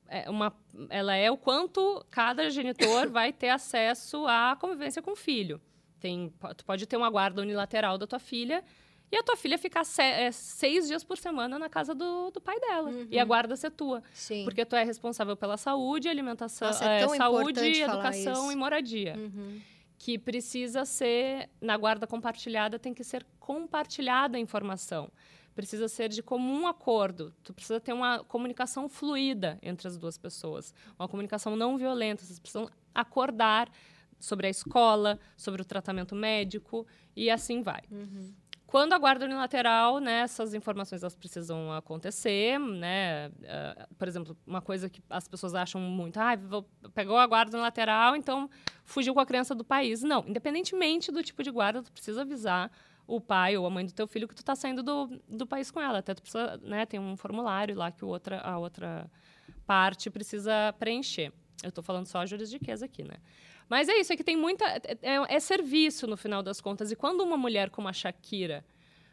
é 0.09 0.28
uma, 0.28 0.55
ela 0.90 1.14
é 1.16 1.30
o 1.30 1.38
quanto 1.38 2.05
cada 2.11 2.50
genitor 2.50 3.09
vai 3.11 3.32
ter 3.32 3.48
acesso 3.48 4.26
à 4.26 4.55
convivência 4.61 5.00
com 5.00 5.12
o 5.12 5.16
filho. 5.16 5.61
Tem, 5.98 6.32
tu 6.57 6.64
pode 6.64 6.86
ter 6.86 6.96
uma 6.96 7.09
guarda 7.09 7.40
unilateral 7.40 7.96
da 7.96 8.07
tua 8.07 8.18
filha 8.18 8.62
e 9.11 9.16
a 9.16 9.22
tua 9.22 9.36
filha 9.36 9.57
ficar 9.57 9.84
se- 9.84 10.03
é, 10.03 10.30
seis 10.30 10.86
dias 10.88 11.03
por 11.03 11.16
semana 11.16 11.59
na 11.59 11.68
casa 11.68 11.94
do, 11.94 12.30
do 12.30 12.40
pai 12.40 12.59
dela. 12.61 12.90
E 13.11 13.18
a 13.18 13.24
guarda 13.24 13.57
ser 13.57 13.70
tua. 13.70 14.03
Sim. 14.12 14.44
Porque 14.44 14.64
tu 14.66 14.76
é 14.76 14.84
responsável 14.84 15.36
pela 15.36 15.57
saúde, 15.57 16.09
alimentação, 16.09 16.68
Nossa, 16.68 16.84
é 16.84 17.03
é, 17.03 17.09
saúde, 17.16 17.80
educação 17.80 18.53
e 18.53 18.57
moradia. 18.57 19.14
Uhum. 19.16 19.61
Que 20.03 20.18
precisa 20.18 20.84
ser, 20.84 21.48
na 21.61 21.76
guarda 21.76 22.09
compartilhada, 22.09 22.76
tem 22.76 22.92
que 22.92 23.05
ser 23.05 23.24
compartilhada 23.38 24.36
a 24.36 24.40
informação. 24.40 25.09
Precisa 25.55 25.86
ser 25.86 26.09
de 26.09 26.24
comum 26.24 26.66
acordo. 26.66 27.32
Tu 27.44 27.55
precisa 27.55 27.78
ter 27.78 27.92
uma 27.92 28.24
comunicação 28.24 28.88
fluida 28.88 29.61
entre 29.62 29.86
as 29.86 29.96
duas 29.96 30.18
pessoas. 30.18 30.74
Uma 30.98 31.07
comunicação 31.07 31.55
não 31.55 31.78
violenta. 31.78 32.24
Vocês 32.24 32.40
precisam 32.40 32.68
acordar 32.92 33.70
sobre 34.18 34.48
a 34.48 34.50
escola, 34.50 35.20
sobre 35.36 35.62
o 35.62 35.64
tratamento 35.64 36.16
médico 36.16 36.84
e 37.14 37.30
assim 37.30 37.62
vai. 37.62 37.82
Uhum. 37.88 38.34
Quando 38.73 38.95
a 38.95 38.99
guarda 38.99 39.27
unilateral, 39.27 39.99
né, 39.99 40.20
essas 40.20 40.55
informações 40.55 41.03
elas 41.03 41.14
precisam 41.14 41.70
acontecer, 41.75 42.59
né? 42.59 43.31
eh, 43.43 43.87
por 43.99 44.09
exemplo, 44.09 44.35
uma 44.47 44.62
coisa 44.62 44.89
que 44.89 45.03
as 45.11 45.29
pessoas 45.29 45.55
acham 45.55 45.79
muito, 45.79 46.16
ah, 46.18 46.35
vou- 46.37 46.66
pegou 46.95 47.18
a 47.18 47.27
guarda 47.27 47.55
unilateral, 47.55 48.16
então 48.16 48.49
fugiu 48.83 49.12
com 49.12 49.20
a 49.20 49.27
criança 49.27 49.55
do 49.55 49.62
país. 49.62 50.03
Não, 50.03 50.25
independentemente 50.27 51.12
do 51.12 51.23
tipo 51.23 51.43
de 51.43 51.51
guarda, 51.51 51.83
tu 51.83 51.93
precisa 51.93 52.23
avisar 52.23 52.70
o 53.07 53.20
pai 53.20 53.59
ou 53.59 53.66
a 53.66 53.70
mãe 53.70 53.85
do 53.85 53.93
teu 53.93 54.07
filho 54.07 54.27
que 54.27 54.35
tu 54.35 54.39
está 54.41 54.55
saindo 54.57 54.83
do, 54.83 55.20
do 55.29 55.47
país 55.47 55.70
com 55.70 55.79
ela. 55.79 55.99
Até 55.99 56.14
tu 56.14 56.23
precisa, 56.23 56.57
né, 56.62 56.87
tem 56.87 56.99
um 56.99 57.14
formulário 57.14 57.77
lá 57.77 57.93
que 57.93 58.03
outra, 58.07 58.41
a 58.41 58.57
outra 58.59 59.07
parte 59.66 60.09
precisa 60.09 60.73
preencher. 60.79 61.31
Eu 61.62 61.68
estou 61.68 61.85
falando 61.85 62.07
só 62.07 62.20
a 62.20 62.27
juridiqueza 62.27 62.87
aqui, 62.87 63.05
né? 63.05 63.16
Mas 63.68 63.88
é 63.88 63.98
isso, 63.98 64.12
é 64.12 64.16
que 64.16 64.24
tem 64.24 64.36
muita. 64.36 64.64
É, 64.66 64.82
é- 65.02 65.34
é 65.36 65.40
serviço 65.40 66.06
no 66.06 66.16
final 66.16 66.42
das 66.42 66.60
contas. 66.60 66.90
E 66.92 66.96
quando 66.96 67.20
uma 67.22 67.36
mulher 67.36 67.70
como 67.70 67.88
a 67.88 67.92
Shakira 67.92 68.64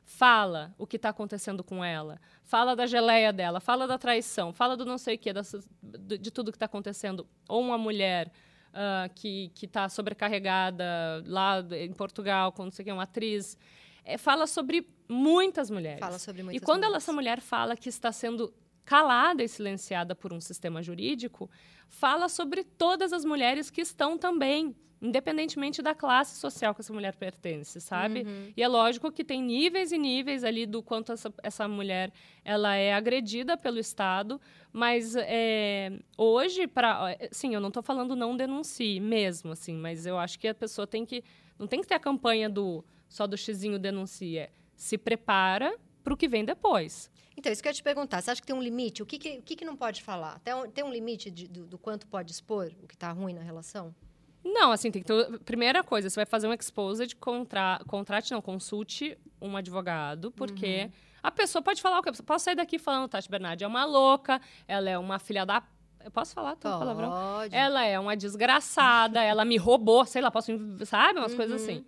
fala 0.06 0.74
o 0.78 0.88
que 0.88 0.96
está 0.96 1.10
acontecendo 1.10 1.64
com 1.64 1.84
ela, 1.86 2.20
fala 2.44 2.76
da 2.76 2.86
geleia 2.88 3.32
dela, 3.32 3.60
fala 3.60 3.88
da 3.88 3.98
traição, 3.98 4.52
fala 4.52 4.76
do 4.76 4.84
não 4.84 4.98
sei 4.98 5.16
o 5.16 5.20
quê, 5.20 5.32
do- 5.34 6.18
de 6.18 6.32
tudo 6.32 6.52
que 6.52 6.56
está 6.56 6.66
acontecendo, 6.66 7.28
ou 7.48 7.62
uma 7.62 7.78
mulher 7.78 8.32
ah, 8.74 9.10
que 9.16 9.52
está 9.62 9.88
sobrecarregada 9.90 10.84
lá 11.26 11.64
em 11.72 11.92
Portugal, 11.94 12.52
com 12.52 12.64
não 12.66 12.72
sei 12.72 12.84
o 12.84 12.86
quê, 12.86 12.92
uma 12.92 13.04
atriz, 13.04 13.58
é, 14.06 14.18
fala 14.18 14.46
sobre 14.48 14.88
muitas 15.08 15.70
mulheres. 15.70 16.00
Fala 16.00 16.20
sobre 16.20 16.42
E 16.42 16.44
muitas 16.46 16.64
quando 16.64 16.80
ela, 16.84 16.90
mulheres. 16.90 17.04
essa 17.04 17.14
mulher 17.14 17.42
fala 17.42 17.76
que 17.76 17.90
está 17.90 18.12
sendo 18.12 18.54
calada 18.90 19.44
e 19.44 19.48
silenciada 19.48 20.16
por 20.16 20.34
um 20.34 20.42
sistema 20.42 20.82
jurídico, 20.82 21.48
fala 21.88 22.28
sobre 22.28 22.64
todas 22.64 23.14
as 23.14 23.24
mulheres 23.24 23.70
que 23.70 23.82
estão 23.82 24.18
também 24.18 24.76
independentemente 25.00 25.80
da 25.80 25.94
classe 25.94 26.40
social 26.40 26.74
que 26.74 26.82
essa 26.82 26.92
mulher 26.92 27.16
pertence, 27.16 27.80
sabe? 27.80 28.24
Uhum. 28.24 28.52
E 28.58 28.64
é 28.64 28.68
lógico 28.68 29.12
que 29.12 29.24
tem 29.24 29.44
níveis 29.44 29.92
e 29.92 29.98
níveis 29.98 30.44
ali 30.44 30.66
do 30.66 30.82
quanto 30.82 31.12
essa, 31.12 31.32
essa 31.44 31.68
mulher 31.68 32.12
ela 32.44 32.76
é 32.76 32.92
agredida 32.92 33.56
pelo 33.56 33.78
Estado, 33.78 34.42
mas 34.74 35.16
é, 35.16 35.92
hoje, 36.18 36.66
para, 36.66 37.16
sim, 37.32 37.54
eu 37.54 37.62
não 37.62 37.68
estou 37.68 37.84
falando 37.84 38.16
não 38.16 38.36
denuncie 38.36 39.00
mesmo, 39.00 39.52
assim, 39.52 39.76
mas 39.76 40.08
eu 40.08 40.18
acho 40.18 40.40
que 40.40 40.48
a 40.48 40.56
pessoa 40.56 40.88
tem 40.88 41.06
que 41.06 41.24
não 41.60 41.68
tem 41.68 41.80
que 41.80 41.88
ter 41.88 41.96
a 41.96 42.00
campanha 42.00 42.50
do 42.50 42.84
só 43.08 43.28
do 43.28 43.38
xizinho 43.38 43.78
denuncia, 43.78 44.50
se 44.76 44.98
prepara 44.98 45.78
para 46.04 46.14
o 46.14 46.18
que 46.18 46.28
vem 46.28 46.44
depois. 46.44 47.10
Então, 47.40 47.54
isso 47.54 47.62
que 47.62 47.70
eu 47.70 47.72
ia 47.72 47.74
te 47.74 47.82
perguntar. 47.82 48.22
Você 48.22 48.32
acha 48.32 48.42
que 48.42 48.48
tem 48.48 48.56
um 48.56 48.62
limite? 48.62 49.02
O 49.02 49.06
que, 49.06 49.18
que, 49.18 49.38
o 49.38 49.42
que, 49.42 49.56
que 49.56 49.64
não 49.64 49.76
pode 49.76 50.04
falar? 50.04 50.40
Tem 50.40 50.54
um, 50.54 50.70
tem 50.70 50.84
um 50.84 50.92
limite 50.92 51.32
de, 51.32 51.48
do, 51.48 51.66
do, 51.66 51.78
quanto 51.78 52.06
pode 52.06 52.34
expor 52.34 52.70
o 52.84 52.88
que 52.88 52.96
está 52.96 53.12
ruim 53.14 53.34
na 53.34 53.42
relação? 53.42 53.96
Não, 54.44 54.74
assim, 54.74 54.92
tem 54.92 55.02
que 55.02 55.08
ter... 55.08 55.40
Primeira 55.40 55.82
coisa, 55.82 56.10
você 56.10 56.18
vai 56.18 56.26
fazer 56.26 56.50
um 56.50 56.54
exposed, 56.54 57.16
contra, 57.16 57.80
contrate, 57.88 58.32
não, 58.32 58.42
consulte 58.42 59.18
um 59.42 59.56
advogado, 59.56 60.32
porque 60.32 60.84
uhum. 60.84 60.92
a 61.24 61.32
pessoa 61.32 61.62
pode 61.62 61.82
falar 61.82 62.00
o 62.00 62.02
quê? 62.02 62.12
Posso 62.24 62.44
sair 62.44 62.56
daqui 62.56 62.78
falando, 62.78 63.08
Tati 63.08 63.30
Bernardi 63.30 63.64
é 63.64 63.68
uma 63.68 63.86
louca, 63.86 64.42
ela 64.68 64.90
é 64.90 64.98
uma 64.98 65.18
filha 65.18 65.46
da 65.46 65.64
eu 66.04 66.12
posso 66.12 66.34
falar 66.34 66.56
tua 66.56 66.80
palavrão? 66.80 67.12
Ela 67.52 67.86
é 67.86 68.00
uma 68.00 68.16
desgraçada, 68.16 69.22
ela 69.22 69.44
me 69.44 69.58
roubou, 69.58 70.06
sei 70.06 70.22
lá, 70.22 70.32
posso, 70.32 70.52
sabe? 70.86 71.20
Umas 71.20 71.32
uhum. 71.32 71.38
coisas 71.38 71.62
assim. 71.62 71.86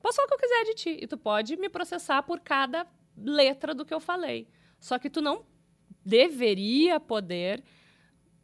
Posso 0.00 0.16
falar 0.16 0.26
o 0.26 0.28
que 0.28 0.34
eu 0.34 0.38
quiser 0.38 0.64
de 0.64 0.74
ti. 0.74 0.98
E 1.00 1.06
tu 1.06 1.16
pode 1.16 1.56
me 1.56 1.68
processar 1.68 2.20
por 2.24 2.40
cada 2.40 2.84
letra 3.16 3.72
do 3.72 3.84
que 3.84 3.94
eu 3.94 4.00
falei. 4.00 4.48
Só 4.84 4.98
que 4.98 5.08
tu 5.08 5.22
não 5.22 5.46
deveria 6.04 7.00
poder 7.00 7.64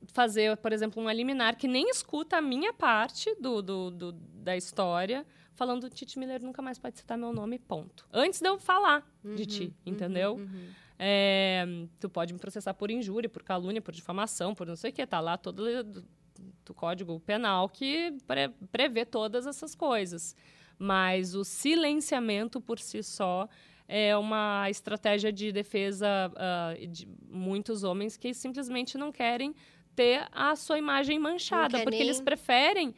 fazer, 0.07 0.57
por 0.57 0.73
exemplo, 0.73 1.03
um 1.03 1.11
liminar 1.11 1.55
que 1.55 1.69
nem 1.69 1.91
escuta 1.91 2.39
a 2.39 2.41
minha 2.41 2.73
parte 2.73 3.35
do, 3.35 3.61
do, 3.61 3.91
do, 3.91 4.13
da 4.13 4.57
história, 4.57 5.27
falando 5.53 5.91
Titi 5.91 6.19
Miller 6.19 6.43
nunca 6.43 6.63
mais 6.63 6.79
pode 6.79 6.97
citar 6.97 7.19
meu 7.19 7.31
nome, 7.31 7.59
ponto. 7.59 8.09
Antes 8.11 8.41
de 8.41 8.49
eu 8.49 8.59
falar 8.59 9.07
uhum, 9.23 9.35
de 9.35 9.45
ti, 9.45 9.65
uhum, 9.65 9.93
entendeu? 9.93 10.37
Uhum. 10.37 10.69
É, 10.99 11.67
tu 12.01 12.09
pode 12.09 12.33
me 12.33 12.39
processar 12.39 12.73
por 12.73 12.91
injúria, 12.91 13.29
por 13.29 13.43
calúnia, 13.43 13.83
por 13.83 13.93
difamação, 13.93 14.55
por 14.55 14.67
não 14.67 14.77
sei 14.77 14.93
o 14.93 14.95
que. 14.95 15.07
Tá 15.07 15.21
lá 15.21 15.37
todo 15.37 15.63
o 16.71 16.75
código 16.75 17.21
penal 17.21 17.69
que 17.69 18.17
pre, 18.27 18.49
prevê 18.73 19.05
todas 19.05 19.47
essas 19.47 19.75
coisas. 19.75 20.35
Mas 20.79 21.35
o 21.35 21.45
silenciamento 21.45 22.63
por 22.63 22.79
si 22.79 23.03
só 23.03 23.47
é 23.93 24.17
uma 24.17 24.71
estratégia 24.71 25.33
de 25.33 25.51
defesa 25.51 26.07
uh, 26.31 26.87
de 26.87 27.09
muitos 27.29 27.83
homens 27.83 28.17
que 28.17 28.33
simplesmente 28.33 28.97
não 28.97 29.11
querem 29.11 29.53
ter 29.97 30.29
a 30.31 30.55
sua 30.55 30.79
imagem 30.79 31.19
manchada, 31.19 31.83
porque 31.83 31.99
nem... 31.99 32.03
eles 32.03 32.21
preferem 32.21 32.95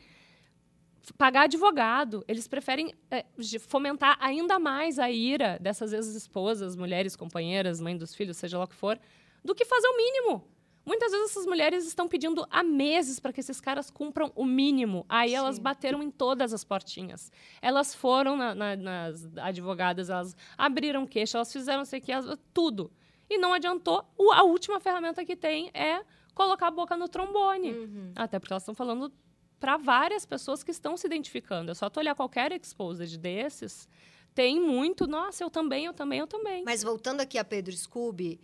pagar 1.17 1.45
advogado, 1.45 2.23
eles 2.29 2.47
preferem 2.47 2.95
é, 3.11 3.25
fomentar 3.61 4.19
ainda 4.21 4.59
mais 4.59 4.99
a 4.99 5.11
ira 5.11 5.59
dessas 5.59 5.95
ex-esposas, 5.95 6.77
mulheres, 6.77 7.17
companheiras, 7.17 7.81
mãe 7.81 7.97
dos 7.97 8.15
filhos, 8.15 8.37
seja 8.37 8.59
lá 8.59 8.65
o 8.65 8.69
que 8.69 8.75
for, 8.75 9.01
do 9.43 9.55
que 9.55 9.65
fazer 9.65 9.89
o 9.89 9.97
mínimo. 9.97 10.47
Muitas 10.85 11.13
vezes 11.13 11.31
essas 11.31 11.47
mulheres 11.47 11.87
estão 11.87 12.09
pedindo 12.09 12.47
há 12.51 12.63
meses 12.63 13.21
para 13.21 13.33
que 13.33 13.41
esses 13.41 13.61
caras 13.61 13.91
cumpram 13.91 14.33
o 14.35 14.45
mínimo. 14.45 15.07
Aí 15.09 15.31
Sim. 15.31 15.37
elas 15.37 15.59
bateram 15.59 16.03
em 16.03 16.11
todas 16.11 16.53
as 16.53 16.65
portinhas. 16.65 17.31
Elas 17.61 17.95
foram 17.95 18.37
na, 18.37 18.55
na, 18.55 18.77
nas 18.77 19.37
advogadas, 19.37 20.11
elas 20.11 20.37
abriram 20.59 21.07
queixa, 21.07 21.39
elas 21.39 21.53
fizeram 21.53 21.85
sei 21.85 22.01
que, 22.01 22.13
tudo. 22.53 22.91
E 23.31 23.39
não 23.39 23.53
adiantou. 23.53 24.05
O, 24.19 24.33
a 24.33 24.43
última 24.43 24.81
ferramenta 24.81 25.25
que 25.25 25.37
tem 25.37 25.71
é 25.73 26.03
colocar 26.35 26.69
a 26.69 26.71
boca 26.71 26.97
no 26.97 27.09
trombone. 27.09 27.73
Uhum. 27.73 28.13
Até 28.17 28.39
porque 28.39 28.53
elas 28.53 28.63
estão 28.63 28.75
falando 28.75 29.13
para 29.61 29.77
várias 29.77 30.27
pessoas 30.27 30.65
que 30.65 30.73
estão 30.73 30.97
se 30.97 31.07
identificando. 31.07 31.71
É 31.71 31.75
só 31.75 31.89
tu 31.89 32.01
olhar 32.01 32.17
qualquer 32.17 32.51
exposed 32.53 33.17
desses, 33.17 33.89
tem 34.35 34.61
muito, 34.61 35.07
nossa, 35.07 35.45
eu 35.45 35.51
também, 35.51 35.85
eu 35.85 35.93
também, 35.93 36.19
eu 36.19 36.27
também. 36.27 36.65
Mas 36.65 36.83
voltando 36.83 37.21
aqui 37.21 37.39
a 37.39 37.45
Pedro 37.45 37.77
Scooby, 37.77 38.41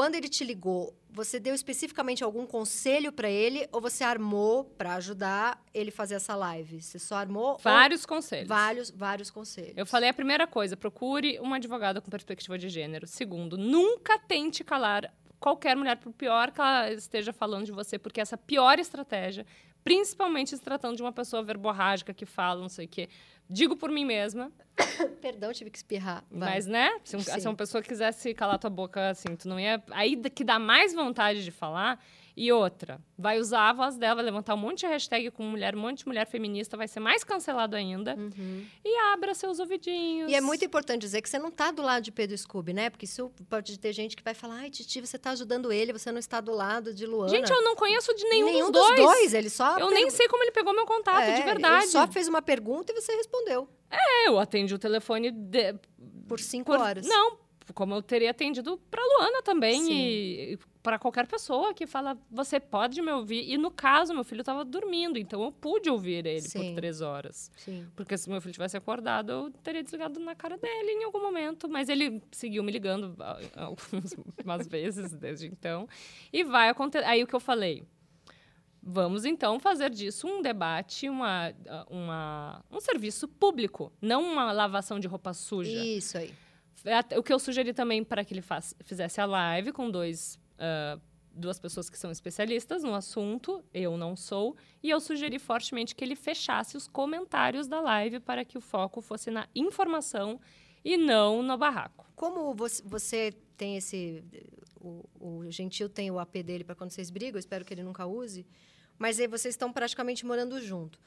quando 0.00 0.14
ele 0.14 0.30
te 0.30 0.44
ligou, 0.44 0.98
você 1.10 1.38
deu 1.38 1.54
especificamente 1.54 2.24
algum 2.24 2.46
conselho 2.46 3.12
para 3.12 3.28
ele 3.28 3.68
ou 3.70 3.82
você 3.82 4.02
armou 4.02 4.64
para 4.64 4.94
ajudar 4.94 5.62
ele 5.74 5.90
fazer 5.90 6.14
essa 6.14 6.34
live? 6.34 6.80
Você 6.80 6.98
só 6.98 7.16
armou 7.16 7.58
vários 7.58 8.06
conselhos. 8.06 8.48
Vários, 8.48 8.90
vários 8.90 9.30
conselhos. 9.30 9.74
Eu 9.76 9.84
falei 9.84 10.08
a 10.08 10.14
primeira 10.14 10.46
coisa, 10.46 10.74
procure 10.74 11.38
uma 11.40 11.56
advogada 11.56 12.00
com 12.00 12.10
perspectiva 12.10 12.56
de 12.56 12.70
gênero. 12.70 13.06
Segundo, 13.06 13.58
nunca 13.58 14.18
tente 14.18 14.64
calar 14.64 15.12
qualquer 15.38 15.76
mulher 15.76 15.96
por 15.96 16.14
pior 16.14 16.50
que 16.50 16.62
ela 16.62 16.90
esteja 16.92 17.30
falando 17.30 17.66
de 17.66 17.72
você, 17.72 17.98
porque 17.98 18.22
essa 18.22 18.38
pior 18.38 18.78
estratégia, 18.78 19.44
principalmente 19.84 20.56
se 20.56 20.62
tratando 20.62 20.96
de 20.96 21.02
uma 21.02 21.12
pessoa 21.12 21.42
verborrágica 21.42 22.14
que 22.14 22.24
fala, 22.24 22.58
não 22.58 22.70
sei 22.70 22.86
o 22.86 22.88
quê, 22.88 23.10
Digo 23.50 23.76
por 23.76 23.90
mim 23.90 24.04
mesma. 24.04 24.52
Perdão, 25.20 25.52
tive 25.52 25.70
que 25.70 25.78
espirrar. 25.78 26.24
Vai. 26.30 26.54
Mas, 26.54 26.66
né? 26.66 27.00
Se, 27.02 27.16
um, 27.16 27.20
se, 27.20 27.48
uma 27.48 27.56
pessoa 27.56 27.82
quisesse 27.82 28.32
calar 28.32 28.60
tua 28.60 28.70
boca 28.70 29.10
assim, 29.10 29.34
tu 29.34 29.48
não 29.48 29.58
ia. 29.58 29.82
Aí 29.90 30.16
que 30.30 30.44
dá 30.44 30.56
mais 30.56 30.94
vontade 30.94 31.42
de 31.42 31.50
falar. 31.50 32.00
E 32.36 32.52
outra, 32.52 33.00
vai 33.18 33.38
usar 33.38 33.68
a 33.68 33.72
voz 33.72 33.96
dela, 33.96 34.16
vai 34.16 34.24
levantar 34.24 34.54
um 34.54 34.58
monte 34.58 34.80
de 34.80 34.86
hashtag 34.86 35.30
com 35.30 35.42
mulher, 35.42 35.74
um 35.74 35.80
monte 35.80 35.98
de 35.98 36.06
mulher 36.06 36.26
feminista, 36.26 36.76
vai 36.76 36.88
ser 36.88 37.00
mais 37.00 37.24
cancelado 37.24 37.76
ainda. 37.76 38.14
Uhum. 38.14 38.66
E 38.84 38.98
abra 39.12 39.34
seus 39.34 39.58
ouvidinhos. 39.58 40.30
E 40.30 40.34
é 40.34 40.40
muito 40.40 40.64
importante 40.64 41.02
dizer 41.02 41.20
que 41.22 41.28
você 41.28 41.38
não 41.38 41.48
está 41.48 41.70
do 41.70 41.82
lado 41.82 42.02
de 42.02 42.12
Pedro 42.12 42.36
Scooby, 42.36 42.72
né? 42.72 42.90
Porque 42.90 43.04
isso 43.04 43.30
pode 43.48 43.78
ter 43.78 43.92
gente 43.92 44.16
que 44.16 44.22
vai 44.22 44.34
falar, 44.34 44.56
ai, 44.56 44.70
Titi, 44.70 45.00
você 45.00 45.16
está 45.16 45.30
ajudando 45.30 45.72
ele, 45.72 45.92
você 45.92 46.10
não 46.10 46.18
está 46.18 46.40
do 46.40 46.52
lado 46.52 46.94
de 46.94 47.06
Luana. 47.06 47.28
Gente, 47.30 47.50
eu 47.50 47.62
não 47.62 47.74
conheço 47.76 48.14
de 48.14 48.24
nenhum, 48.24 48.46
nenhum 48.46 48.70
dos, 48.70 48.86
dos 48.86 48.96
dois. 48.96 49.00
dois. 49.00 49.34
Ele 49.34 49.50
só. 49.50 49.78
Eu 49.78 49.90
nem 49.90 50.10
sei 50.10 50.28
como 50.28 50.42
ele 50.42 50.52
pegou 50.52 50.74
meu 50.74 50.86
contato, 50.86 51.22
é, 51.22 51.34
de 51.34 51.42
verdade. 51.42 51.84
Ele 51.84 51.92
só 51.92 52.06
fez 52.06 52.28
uma 52.28 52.42
pergunta 52.42 52.92
e 52.92 52.94
você 52.94 53.14
respondeu. 53.14 53.68
É, 53.90 54.28
eu 54.28 54.38
atendi 54.38 54.72
o 54.74 54.78
telefone 54.78 55.30
de... 55.30 55.74
por 56.28 56.38
cinco 56.38 56.72
por... 56.72 56.80
horas. 56.80 57.06
Não, 57.06 57.38
como 57.74 57.94
eu 57.94 58.02
teria 58.02 58.30
atendido 58.30 58.78
para 58.90 59.02
Luana 59.02 59.42
também 59.42 59.84
Sim. 59.84 59.92
e 59.92 60.58
para 60.82 60.98
qualquer 60.98 61.26
pessoa 61.26 61.74
que 61.74 61.86
fala, 61.86 62.16
você 62.30 62.58
pode 62.58 63.02
me 63.02 63.12
ouvir. 63.12 63.50
E 63.50 63.58
no 63.58 63.70
caso, 63.70 64.14
meu 64.14 64.24
filho 64.24 64.40
estava 64.40 64.64
dormindo, 64.64 65.18
então 65.18 65.42
eu 65.42 65.52
pude 65.52 65.90
ouvir 65.90 66.26
ele 66.26 66.40
Sim. 66.40 66.58
por 66.58 66.74
três 66.74 67.00
horas. 67.00 67.50
Sim. 67.56 67.86
Porque 67.94 68.16
se 68.16 68.28
meu 68.30 68.40
filho 68.40 68.52
tivesse 68.52 68.76
acordado, 68.76 69.30
eu 69.30 69.50
teria 69.62 69.82
desligado 69.82 70.18
na 70.20 70.34
cara 70.34 70.56
dele 70.56 70.92
em 70.92 71.04
algum 71.04 71.20
momento. 71.20 71.68
Mas 71.68 71.88
ele 71.88 72.22
seguiu 72.32 72.62
me 72.62 72.72
ligando 72.72 73.14
algumas 73.54 74.66
vezes 74.66 75.12
desde 75.12 75.46
então. 75.46 75.86
E 76.32 76.42
vai 76.44 76.68
acontecer. 76.68 77.04
Aí 77.04 77.22
o 77.22 77.26
que 77.26 77.34
eu 77.34 77.40
falei. 77.40 77.84
Vamos 78.82 79.26
então 79.26 79.60
fazer 79.60 79.90
disso 79.90 80.26
um 80.26 80.40
debate, 80.40 81.06
uma, 81.06 81.52
uma, 81.90 82.64
um 82.70 82.80
serviço 82.80 83.28
público, 83.28 83.92
não 84.00 84.22
uma 84.22 84.50
lavação 84.52 84.98
de 84.98 85.06
roupa 85.06 85.34
suja. 85.34 85.70
Isso 85.70 86.16
aí. 86.16 86.32
É 86.84 87.18
o 87.18 87.22
que 87.22 87.32
eu 87.32 87.38
sugeri 87.38 87.72
também 87.72 88.02
para 88.02 88.24
que 88.24 88.32
ele 88.32 88.42
faz, 88.42 88.74
fizesse 88.84 89.20
a 89.20 89.26
live 89.26 89.72
com 89.72 89.90
dois, 89.90 90.38
uh, 90.54 91.00
duas 91.32 91.58
pessoas 91.58 91.90
que 91.90 91.98
são 91.98 92.10
especialistas 92.10 92.82
no 92.82 92.94
assunto, 92.94 93.62
eu 93.72 93.96
não 93.96 94.16
sou, 94.16 94.56
e 94.82 94.90
eu 94.90 95.00
sugeri 95.00 95.38
fortemente 95.38 95.94
que 95.94 96.04
ele 96.04 96.16
fechasse 96.16 96.76
os 96.76 96.86
comentários 96.86 97.66
da 97.66 97.80
live 97.80 98.20
para 98.20 98.44
que 98.44 98.56
o 98.56 98.60
foco 98.60 99.00
fosse 99.00 99.30
na 99.30 99.48
informação 99.54 100.40
e 100.84 100.96
não 100.96 101.42
no 101.42 101.56
barraco. 101.58 102.06
Como 102.16 102.54
você, 102.54 103.32
tem 103.56 103.76
esse. 103.76 104.24
O, 104.80 105.04
o 105.20 105.50
Gentil 105.50 105.88
tem 105.88 106.10
o 106.10 106.18
AP 106.18 106.36
dele 106.42 106.64
para 106.64 106.74
quando 106.74 106.90
vocês 106.90 107.10
brigam, 107.10 107.38
espero 107.38 107.64
que 107.64 107.74
ele 107.74 107.82
nunca 107.82 108.06
use, 108.06 108.46
mas 108.98 109.20
aí 109.20 109.26
vocês 109.26 109.52
estão 109.52 109.70
praticamente 109.70 110.24
morando 110.24 110.58
junto. 110.60 110.98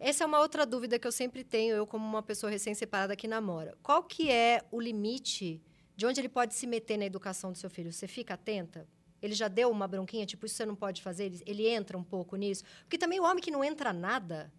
Essa 0.00 0.22
é 0.22 0.26
uma 0.26 0.38
outra 0.38 0.64
dúvida 0.64 0.98
que 0.98 1.06
eu 1.06 1.12
sempre 1.12 1.42
tenho, 1.42 1.74
eu 1.74 1.86
como 1.86 2.06
uma 2.06 2.22
pessoa 2.22 2.50
recém-separada 2.50 3.16
que 3.16 3.26
namora. 3.26 3.76
Qual 3.82 4.02
que 4.02 4.30
é 4.30 4.62
o 4.70 4.80
limite 4.80 5.60
de 5.96 6.06
onde 6.06 6.20
ele 6.20 6.28
pode 6.28 6.54
se 6.54 6.66
meter 6.66 6.96
na 6.96 7.04
educação 7.04 7.50
do 7.50 7.58
seu 7.58 7.68
filho? 7.68 7.92
Você 7.92 8.06
fica 8.06 8.34
atenta? 8.34 8.86
Ele 9.20 9.34
já 9.34 9.48
deu 9.48 9.68
uma 9.68 9.88
bronquinha, 9.88 10.24
tipo, 10.24 10.46
isso 10.46 10.54
você 10.54 10.64
não 10.64 10.76
pode 10.76 11.02
fazer? 11.02 11.24
Ele, 11.24 11.42
ele 11.44 11.68
entra 11.68 11.98
um 11.98 12.04
pouco 12.04 12.36
nisso? 12.36 12.62
Porque 12.82 12.96
também 12.96 13.18
o 13.18 13.24
homem 13.24 13.42
que 13.42 13.50
não 13.50 13.64
entra 13.64 13.92
nada, 13.92 14.52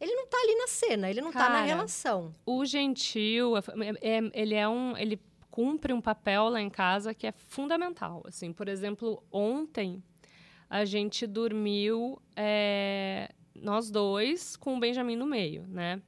ele 0.00 0.14
não 0.14 0.24
está 0.24 0.38
ali 0.38 0.54
na 0.54 0.66
cena, 0.66 1.10
ele 1.10 1.20
não 1.20 1.28
está 1.28 1.50
na 1.50 1.62
relação. 1.62 2.34
O 2.46 2.64
gentil, 2.64 3.58
é, 3.58 3.62
é, 4.00 4.30
ele 4.32 4.54
é 4.54 4.66
um... 4.66 4.96
Ele 4.96 5.20
cumpre 5.50 5.92
um 5.92 6.00
papel 6.00 6.48
lá 6.48 6.60
em 6.62 6.70
casa 6.70 7.12
que 7.12 7.26
é 7.26 7.32
fundamental. 7.32 8.22
Assim, 8.24 8.52
por 8.52 8.66
exemplo, 8.68 9.22
ontem 9.30 10.02
a 10.70 10.86
gente 10.86 11.26
dormiu... 11.26 12.22
É, 12.34 13.30
nós 13.54 13.90
dois 13.90 14.56
com 14.56 14.76
o 14.76 14.80
Benjamin 14.80 15.16
no 15.16 15.26
meio, 15.26 15.66
né? 15.66 16.00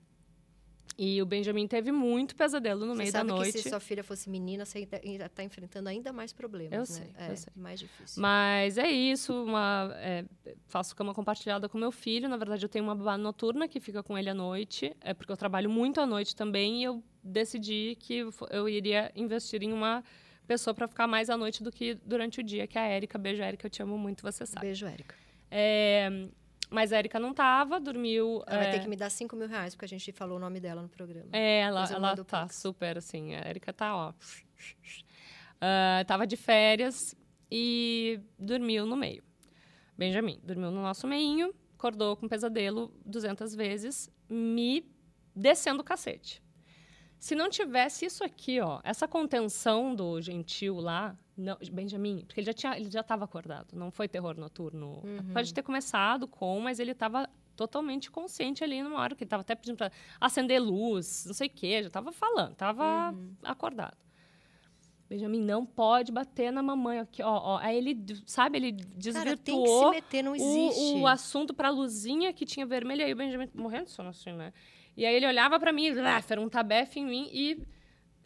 E 0.98 1.22
o 1.22 1.26
Benjamin 1.26 1.66
teve 1.66 1.90
muito 1.90 2.36
pesadelo 2.36 2.84
no 2.84 2.94
você 2.94 2.98
meio 2.98 3.12
da 3.12 3.24
noite. 3.24 3.52
Que 3.52 3.58
se 3.62 3.68
sua 3.68 3.80
filha 3.80 4.04
fosse 4.04 4.28
menina, 4.28 4.64
você 4.64 4.86
ainda 5.02 5.26
está 5.26 5.42
enfrentando 5.42 5.88
ainda 5.88 6.12
mais 6.12 6.32
problemas, 6.32 6.72
eu 6.72 6.78
né? 6.80 7.10
Sei, 7.16 7.26
é, 7.26 7.32
eu 7.32 7.36
sei. 7.36 7.52
mais 7.56 7.80
difícil. 7.80 8.20
Mas 8.20 8.76
é 8.76 8.90
isso, 8.90 9.32
uma, 9.44 9.90
é, 9.96 10.24
faço 10.66 10.94
cama 10.94 11.14
compartilhada 11.14 11.68
com 11.68 11.78
meu 11.78 11.90
filho. 11.90 12.28
Na 12.28 12.36
verdade, 12.36 12.64
eu 12.64 12.68
tenho 12.68 12.84
uma 12.84 12.94
babá 12.94 13.16
noturna 13.16 13.66
que 13.66 13.80
fica 13.80 14.02
com 14.02 14.18
ele 14.18 14.28
à 14.28 14.34
noite, 14.34 14.94
é 15.00 15.14
porque 15.14 15.32
eu 15.32 15.36
trabalho 15.36 15.70
muito 15.70 16.00
à 16.00 16.06
noite 16.06 16.36
também 16.36 16.80
e 16.80 16.84
eu 16.84 17.02
decidi 17.24 17.96
que 17.98 18.26
eu 18.50 18.68
iria 18.68 19.10
investir 19.16 19.62
em 19.62 19.72
uma 19.72 20.04
pessoa 20.46 20.74
para 20.74 20.86
ficar 20.86 21.06
mais 21.06 21.30
à 21.30 21.36
noite 21.36 21.62
do 21.62 21.70
que 21.70 21.94
durante 21.94 22.40
o 22.40 22.42
dia, 22.42 22.66
que 22.66 22.76
é 22.76 22.82
a 22.82 22.86
Érica. 22.86 23.16
Beijo, 23.16 23.42
Érica, 23.42 23.66
eu 23.66 23.70
te 23.70 23.82
amo 23.82 23.96
muito, 23.96 24.22
você 24.22 24.44
sabe. 24.44 24.66
Beijo, 24.66 24.86
Érica. 24.86 25.14
É, 25.50 26.28
Mas 26.72 26.92
a 26.92 26.98
Erika 26.98 27.20
não 27.20 27.34
tava, 27.34 27.78
dormiu. 27.78 28.42
Ela 28.46 28.58
vai 28.58 28.68
é, 28.68 28.70
ter 28.72 28.80
que 28.80 28.88
me 28.88 28.96
dar 28.96 29.10
5 29.10 29.36
mil 29.36 29.46
reais, 29.46 29.74
porque 29.74 29.84
a 29.84 29.88
gente 29.88 30.10
falou 30.10 30.38
o 30.38 30.40
nome 30.40 30.58
dela 30.58 30.80
no 30.80 30.88
programa. 30.88 31.28
É, 31.32 31.60
ela, 31.60 31.84
ela 31.92 32.16
tá 32.24 32.44
Pix. 32.44 32.56
super 32.56 32.96
assim. 32.96 33.34
A 33.34 33.48
Erika 33.48 33.72
tá, 33.72 33.94
ó. 33.94 34.12
Ah, 35.64 36.04
tava 36.08 36.26
de 36.26 36.36
férias 36.36 37.14
e 37.48 38.18
dormiu 38.36 38.84
no 38.84 38.96
meio. 38.96 39.22
Benjamin 39.96 40.40
dormiu 40.42 40.72
no 40.72 40.82
nosso 40.82 41.06
meinho, 41.06 41.54
acordou 41.74 42.16
com 42.16 42.26
pesadelo 42.26 42.92
200 43.06 43.54
vezes, 43.54 44.10
me 44.28 44.84
descendo 45.36 45.82
o 45.82 45.84
cacete. 45.84 46.42
Se 47.22 47.36
não 47.36 47.48
tivesse 47.48 48.04
isso 48.04 48.24
aqui, 48.24 48.58
ó, 48.60 48.80
essa 48.82 49.06
contenção 49.06 49.94
do 49.94 50.20
gentil 50.20 50.80
lá, 50.80 51.16
não, 51.36 51.56
Benjamin, 51.72 52.24
porque 52.26 52.40
ele 52.40 52.46
já 52.46 52.52
tinha, 52.52 52.76
ele 52.76 52.90
já 52.90 52.98
estava 52.98 53.24
acordado, 53.24 53.76
não 53.76 53.92
foi 53.92 54.08
terror 54.08 54.36
noturno. 54.36 55.00
Uhum. 55.04 55.32
Pode 55.32 55.54
ter 55.54 55.62
começado 55.62 56.26
com, 56.26 56.58
mas 56.58 56.80
ele 56.80 56.90
estava 56.90 57.30
totalmente 57.54 58.10
consciente 58.10 58.64
ali 58.64 58.82
numa 58.82 58.98
hora 58.98 59.14
que 59.14 59.22
ele 59.22 59.26
estava 59.28 59.42
até 59.42 59.54
pedindo 59.54 59.76
para 59.76 59.92
acender 60.20 60.60
luz, 60.60 61.24
não 61.24 61.32
sei 61.32 61.46
o 61.46 61.50
quê, 61.50 61.82
já 61.82 61.86
estava 61.86 62.10
falando, 62.10 62.54
estava 62.54 63.12
Uhum. 63.12 63.36
acordado. 63.44 63.96
Benjamin 65.08 65.42
não 65.42 65.64
pode 65.64 66.10
bater 66.10 66.50
na 66.50 66.60
mamãe 66.60 66.98
aqui, 66.98 67.22
ó, 67.22 67.30
ó. 67.38 67.58
Aí 67.58 67.76
ele, 67.76 67.96
sabe, 68.26 68.56
ele 68.58 68.72
Cara, 68.72 68.82
tem 68.82 68.90
que 68.90 68.98
se 68.98 68.98
desvirtuou 68.98 69.90
meter, 69.92 70.22
não 70.24 70.34
existe. 70.34 70.94
o, 70.96 71.00
o 71.02 71.06
assunto 71.06 71.54
pra 71.54 71.70
luzinha 71.70 72.32
que 72.32 72.44
tinha 72.44 72.66
vermelho. 72.66 73.04
Aí 73.04 73.12
o 73.12 73.16
Benjamin 73.16 73.48
morrendo 73.54 73.84
de 73.84 73.90
sono 73.92 74.08
assim, 74.08 74.32
né? 74.32 74.52
E 74.96 75.06
aí 75.06 75.14
ele 75.14 75.26
olhava 75.26 75.58
pra 75.58 75.72
mim, 75.72 75.88
ah, 75.98 76.22
era 76.28 76.40
um 76.40 76.48
tabefe 76.48 77.00
em 77.00 77.06
mim 77.06 77.28
e 77.32 77.62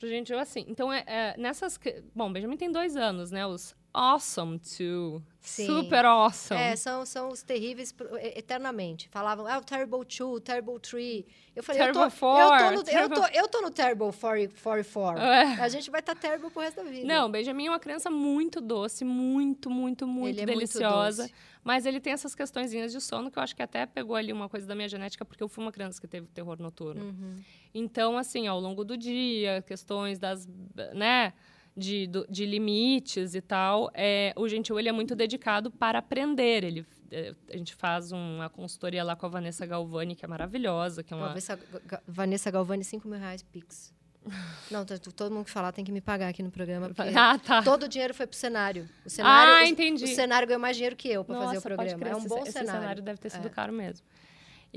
gente 0.03 0.33
eu 0.33 0.39
assim. 0.39 0.65
Então, 0.69 0.93
é, 0.93 1.05
é, 1.07 1.35
nessas... 1.39 1.79
Bom, 2.15 2.33
Benjamin 2.33 2.57
tem 2.57 2.71
dois 2.71 2.97
anos, 2.97 3.31
né? 3.31 3.47
Os 3.47 3.75
awesome 3.97 4.59
two. 4.59 5.23
Sim. 5.41 5.67
Super 5.67 6.05
awesome. 6.05 6.61
É, 6.61 6.77
são, 6.77 7.07
são 7.07 7.29
os 7.29 7.43
terríveis 7.43 7.95
eternamente. 8.35 9.09
Falavam, 9.09 9.47
ah, 9.47 9.59
o 9.59 9.63
Terrible 9.63 10.05
2, 10.05 10.43
Terrible 10.43 10.79
3. 10.81 11.25
Eu 11.55 11.63
falei, 11.63 11.83
eu, 11.83 11.93
tô, 11.93 12.01
Terrible 12.01 12.05
eu, 12.05 12.11
four, 12.11 12.59
tô 12.59 12.71
no, 12.71 12.77
eu, 12.77 12.83
terrible- 12.83 13.15
tô, 13.15 13.27
eu 13.27 13.49
tô 13.49 13.63
no 13.63 13.71
Terrible 13.71 14.13
40 14.13 14.55
44. 14.61 15.23
É. 15.25 15.43
A 15.63 15.69
gente 15.69 15.89
vai 15.89 16.01
estar 16.01 16.15
tá 16.15 16.21
terrible 16.21 16.51
pro 16.51 16.63
resto 16.63 16.83
da 16.83 16.83
vida. 16.83 17.07
Não, 17.07 17.31
Benjamin 17.31 17.67
é 17.69 17.71
uma 17.71 17.79
criança 17.79 18.11
muito 18.11 18.61
doce, 18.61 19.05
muito, 19.05 19.71
muito, 19.71 20.07
muito 20.07 20.29
Ele 20.29 20.41
é 20.41 20.47
muito 20.47 20.59
deliciosa. 20.59 21.31
mas 21.63 21.87
ele 21.87 22.01
tem 22.01 22.13
essas 22.13 22.35
questõezinhas 22.35 22.91
de 22.91 23.01
sono 23.01 23.31
que 23.31 23.39
eu 23.39 23.43
acho 23.43 23.55
que 23.55 23.63
até 23.63 23.87
pegou 23.87 24.17
ali 24.17 24.33
uma 24.33 24.49
coisa 24.49 24.67
da 24.67 24.75
minha 24.75 24.89
genética, 24.89 25.25
porque 25.25 25.43
eu 25.43 25.49
fui 25.49 25.65
uma 25.65 25.73
criança 25.73 26.01
que 26.01 26.09
teve 26.09 26.27
terror 26.27 26.61
noturno. 26.61 27.05
Uhum. 27.05 27.37
Então, 27.73 28.19
assim, 28.19 28.49
ao 28.49 28.59
longo 28.59 28.85
do 28.85 28.97
dia, 28.97 29.63
questões 29.63 30.19
das, 30.19 30.49
né, 30.93 31.33
de, 31.77 32.07
do- 32.07 32.27
de 32.29 32.47
limites 32.47 33.35
e 33.35 33.41
tal, 33.41 33.91
é, 33.95 34.33
o 34.37 34.49
Gentil, 34.49 34.79
ele 34.79 34.89
é 34.89 34.93
muito 34.93 35.15
dedicado 35.15 35.71
para 35.71 35.99
aprender. 35.99 36.65
Ele, 36.65 36.87
é, 37.11 37.35
a 37.53 37.57
gente 37.57 37.75
faz 37.75 38.13
uma 38.13 38.49
consultoria 38.49 39.05
lá 39.05 39.15
com 39.15 39.27
a 39.27 39.29
Vanessa 39.29 39.67
Galvani, 39.67 40.15
que 40.17 40.25
é 40.25 40.29
maravilhosa, 40.29 41.03
que 41.03 41.13
é 41.13 41.17
uma... 41.17 41.29
Vanessa, 41.29 41.59
Vanessa 42.07 42.51
Galvani, 42.51 42.83
5 42.85 43.07
mil 43.07 43.19
reais, 43.19 43.43
Pix. 43.43 43.95
Não, 44.71 44.85
tá- 44.85 44.99
todo 44.99 45.33
mundo 45.33 45.45
que 45.45 45.51
falar 45.51 45.71
tem 45.71 45.85
que 45.85 45.93
me 45.93 46.01
pagar 46.01 46.29
aqui 46.29 46.43
no 46.43 46.51
programa, 46.51 46.91
Ah, 47.15 47.39
tá. 47.39 47.63
todo 47.63 47.85
o 47.85 47.89
dinheiro 47.89 48.13
foi 48.15 48.27
pro 48.27 48.37
cenário. 48.37 48.89
O 49.05 49.11
cenário 49.11 49.53
Ah, 49.55 49.61
o- 49.63 49.65
entendi. 49.67 50.05
O 50.05 50.09
cenário 50.09 50.49
ganhou 50.49 50.61
mais 50.61 50.77
dinheiro 50.77 50.97
que 50.97 51.09
eu 51.09 51.25
para 51.25 51.39
fazer 51.41 51.59
o 51.59 51.63
programa. 51.63 52.09
É 52.09 52.15
um 52.15 52.19
esse- 52.19 52.29
bom 52.29 52.43
esse 52.43 52.53
cenário. 52.53 53.03
deve 53.03 53.19
ter 53.21 53.31
sido 53.31 53.47
É. 53.47 53.51
caro 53.51 53.73
mesmo. 53.73 54.05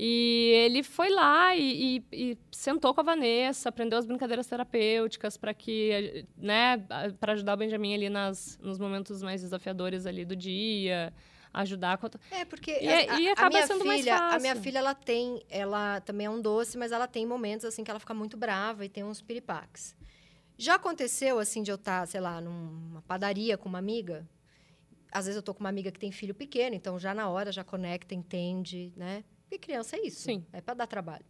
E 0.02 0.52
ele 0.64 0.82
foi 0.82 1.10
lá 1.10 1.54
e, 1.54 1.98
e- 2.10 2.30
e 2.32 2.38
sentou 2.50 2.94
com 2.94 3.02
a 3.02 3.04
Vanessa, 3.04 3.68
aprendeu 3.68 3.98
as 3.98 4.06
brincadeiras 4.06 4.46
terapêuticas 4.46 5.36
para 5.36 5.52
que, 5.52 6.24
né, 6.38 6.78
para 7.20 7.34
ajudar 7.34 7.52
o 7.52 7.56
Benjamin 7.58 7.92
ali 7.92 8.08
nas, 8.08 8.58
nos 8.62 8.78
momentos 8.78 9.22
mais 9.22 9.42
desafiadores 9.42 10.06
ali 10.06 10.24
do 10.24 10.34
dia, 10.34 11.12
ajudar 11.52 11.98
com 11.98 12.06
a- 12.06 12.10
É, 12.30 12.46
porque 12.46 12.70
E- 12.80 12.88
a, 12.88 13.14
a- 13.14 13.20
e 13.20 13.28
a 13.28 13.32
acaba 13.32 13.50
minha 13.50 13.66
sendo 13.66 13.84
mais 13.84 14.00
filha, 14.00 14.16
a 14.16 14.38
minha 14.38 14.54
fácil. 14.54 14.62
filha 14.62 14.78
ela 14.78 14.94
tem, 14.94 15.42
ela 15.50 16.00
também 16.00 16.26
é 16.26 16.30
um 16.30 16.40
doce, 16.40 16.78
mas 16.78 16.92
ela 16.92 17.06
tem 17.06 17.26
momentos 17.26 17.66
assim 17.66 17.84
que 17.84 17.90
ela 17.90 18.00
fica 18.00 18.14
muito 18.14 18.38
brava 18.38 18.86
e 18.86 18.88
tem 18.88 19.04
uns 19.04 19.20
piripaques. 19.20 19.94
Já 20.56 20.76
aconteceu 20.76 21.38
assim 21.38 21.62
de 21.62 21.70
eu 21.70 21.74
estar, 21.74 22.06
sei 22.08 22.22
lá, 22.22 22.40
numa 22.40 23.02
padaria 23.02 23.58
com 23.58 23.68
uma 23.68 23.78
amiga. 23.78 24.26
Às 25.12 25.26
vezes 25.26 25.36
eu 25.36 25.42
tô 25.42 25.52
com 25.52 25.60
uma 25.60 25.68
amiga 25.68 25.90
que 25.92 25.98
tem 25.98 26.10
filho 26.10 26.34
pequeno, 26.34 26.74
então 26.74 26.98
já 26.98 27.12
na 27.12 27.28
hora 27.28 27.52
já 27.52 27.62
conecta, 27.64 28.14
entende, 28.14 28.94
né? 28.96 29.24
Porque 29.50 29.58
criança 29.58 29.96
é 29.96 30.06
isso, 30.06 30.20
Sim. 30.22 30.46
é 30.52 30.60
para 30.60 30.74
dar 30.74 30.86
trabalho. 30.86 31.24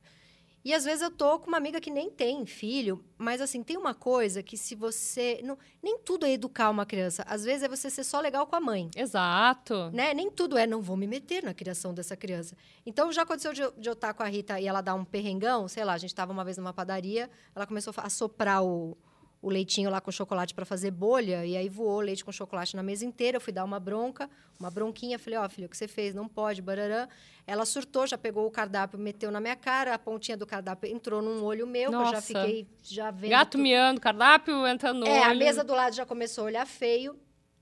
E 0.63 0.75
às 0.75 0.85
vezes 0.85 1.01
eu 1.01 1.11
tô 1.11 1.39
com 1.39 1.47
uma 1.47 1.57
amiga 1.57 1.81
que 1.81 1.91
nem 1.91 2.11
tem 2.11 2.45
filho, 2.45 3.03
mas 3.17 3.41
assim, 3.41 3.63
tem 3.63 3.79
uma 3.79 3.95
coisa 3.95 4.43
que 4.43 4.59
se 4.59 4.75
você. 4.75 5.41
Não, 5.43 5.57
nem 5.83 5.99
tudo 6.01 6.27
é 6.27 6.33
educar 6.33 6.69
uma 6.69 6.85
criança. 6.85 7.25
Às 7.27 7.45
vezes 7.45 7.63
é 7.63 7.69
você 7.69 7.89
ser 7.89 8.05
só 8.05 8.21
legal 8.21 8.47
com 8.47 8.55
a 8.55 8.61
mãe 8.61 8.91
Exato. 8.95 9.91
né? 9.91 10.13
Nem 10.13 10.31
tudo 10.31 10.59
é, 10.59 10.67
não 10.67 10.83
vou 10.83 10.99
me 10.99 11.07
meter 11.07 11.43
na 11.43 11.55
criação 11.55 11.95
dessa 11.95 12.15
criança. 12.15 12.55
Então, 12.85 13.11
já 13.11 13.23
aconteceu 13.23 13.55
de 13.55 13.63
eu, 13.63 13.73
de 13.73 13.89
eu 13.89 13.95
estar 13.95 14.13
com 14.13 14.23
a 14.23 14.27
Rita 14.27 14.61
e 14.61 14.67
ela 14.67 14.83
dar 14.83 14.95
um 14.95 15.05
perrengão, 15.05 15.67
sei 15.67 15.83
lá, 15.83 15.95
a 15.95 15.99
gente 15.99 16.11
estava 16.11 16.31
uma 16.31 16.45
vez 16.45 16.59
numa 16.59 16.75
padaria, 16.75 17.31
ela 17.57 17.67
começou 17.67 17.95
a 17.97 18.11
soprar 18.11 18.63
o, 18.63 18.99
o 19.43 19.49
leitinho 19.49 19.89
lá 19.89 20.01
com 20.01 20.11
chocolate 20.11 20.55
para 20.55 20.67
fazer 20.67 20.91
bolha, 20.91 21.47
e 21.47 21.57
aí 21.57 21.69
voou 21.69 22.01
leite 22.01 22.23
com 22.25 22.31
chocolate 22.31 22.77
na 22.77 22.83
mesa 22.83 23.07
inteira, 23.07 23.39
eu 23.39 23.41
fui 23.41 23.53
dar 23.53 23.65
uma 23.65 23.81
bronca, 23.81 24.29
uma 24.59 24.71
bronquinha, 24.71 25.19
falei, 25.19 25.39
ó, 25.39 25.49
filho, 25.49 25.67
o 25.67 25.71
que 25.71 25.77
você 25.77 25.89
fez? 25.89 26.15
Não 26.15 26.29
pode, 26.29 26.61
bararã. 26.61 27.09
Ela 27.47 27.65
surtou, 27.65 28.07
já 28.07 28.19
pegou 28.19 28.47
o 28.47 28.51
cardápio, 28.51 28.99
meteu 28.99 29.31
na 29.31 29.41
minha 29.41 29.57
cara, 29.57 29.95
a 29.95 29.99
pontinha 29.99 30.37
do 30.37 30.47
cardápio 30.47 30.91
entrou 30.91 31.23
num 31.23 31.43
olho 31.43 31.67
meu, 31.67 31.91
que 31.91 31.97
eu 31.97 32.05
já 32.05 32.13
Nossa. 32.13 32.23
fiquei, 32.23 32.67
já 32.83 33.11
vendo... 33.11 33.31
Gato 33.31 33.53
tudo. 33.53 33.63
miando, 33.63 33.99
cardápio 34.01 34.67
entrando 34.67 35.01
no 35.01 35.07
É, 35.07 35.25
a 35.25 35.31
olho. 35.31 35.39
mesa 35.39 35.65
do 35.65 35.73
lado 35.75 35.95
já 35.97 36.05
começou 36.05 36.43
a 36.43 36.47
olhar 36.49 36.67
feio. 36.67 37.19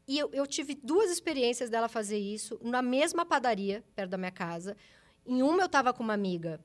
E 0.07 0.19
eu, 0.19 0.31
eu 0.33 0.47
tive 0.47 0.75
duas 0.75 1.11
experiências 1.11 1.71
dela 1.71 1.87
fazer 1.87 2.19
isso 2.19 2.59
na 2.63 2.83
mesma 2.83 3.25
padaria, 3.25 3.85
perto 3.95 4.11
da 4.11 4.19
minha 4.19 4.31
casa. 4.33 4.77
Em 5.25 5.43
uma 5.43 5.63
eu 5.63 5.67
estava 5.67 5.93
com 5.93 6.03
uma 6.03 6.15
amiga 6.15 6.59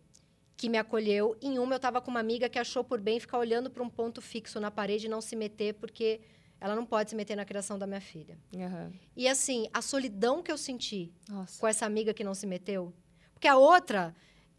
que 0.64 0.70
me 0.70 0.78
acolheu, 0.78 1.36
em 1.42 1.60
uma 1.60 1.74
eu 1.74 1.76
estava 1.76 2.00
com 2.00 2.10
uma 2.10 2.22
amiga 2.22 2.48
que 2.48 2.58
achou 2.58 2.86
por 2.86 2.98
bem 3.02 3.20
ficar 3.20 3.38
olhando 3.38 3.70
para 3.70 3.84
um 3.84 3.90
ponto 3.90 4.22
fixo 4.22 4.62
na 4.62 4.72
parede 4.72 5.08
e 5.08 5.10
não 5.10 5.20
se 5.20 5.36
meter, 5.36 5.74
porque 5.74 6.22
ela 6.58 6.74
não 6.74 6.86
pode 6.86 7.10
se 7.10 7.18
meter 7.18 7.36
na 7.36 7.44
criação 7.44 7.78
da 7.78 7.86
minha 7.86 8.00
filha. 8.00 8.38
Aham. 8.56 8.94
E 9.14 9.28
assim, 9.28 9.68
a 9.74 9.82
solidão 9.82 10.42
que 10.42 10.50
eu 10.50 10.58
senti 10.58 11.12
Nossa. 11.28 11.60
com 11.60 11.68
essa 11.68 11.86
amiga 11.86 12.14
que 12.14 12.24
não 12.24 12.34
se 12.34 12.48
meteu. 12.48 12.94
Porque 13.34 13.46
a 13.46 13.58
outra, 13.58 14.16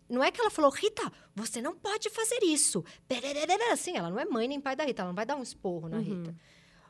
não 0.06 0.22
é 0.22 0.30
que 0.30 0.38
ela 0.38 0.50
falou, 0.50 0.70
Rita, 0.70 1.10
você 1.34 1.62
não 1.62 1.74
pode 1.74 2.10
fazer 2.10 2.40
isso. 2.42 2.84
Assim, 3.72 3.96
ela 3.96 4.10
não 4.10 4.18
é 4.18 4.26
mãe 4.26 4.46
nem 4.46 4.60
pai 4.60 4.76
da 4.76 4.84
Rita, 4.84 5.00
ela 5.00 5.08
não 5.08 5.16
vai 5.16 5.24
dar 5.24 5.36
um 5.36 5.42
esporro 5.42 5.88
na 5.88 5.96
Uhum. 5.96 6.02
Rita. 6.02 6.34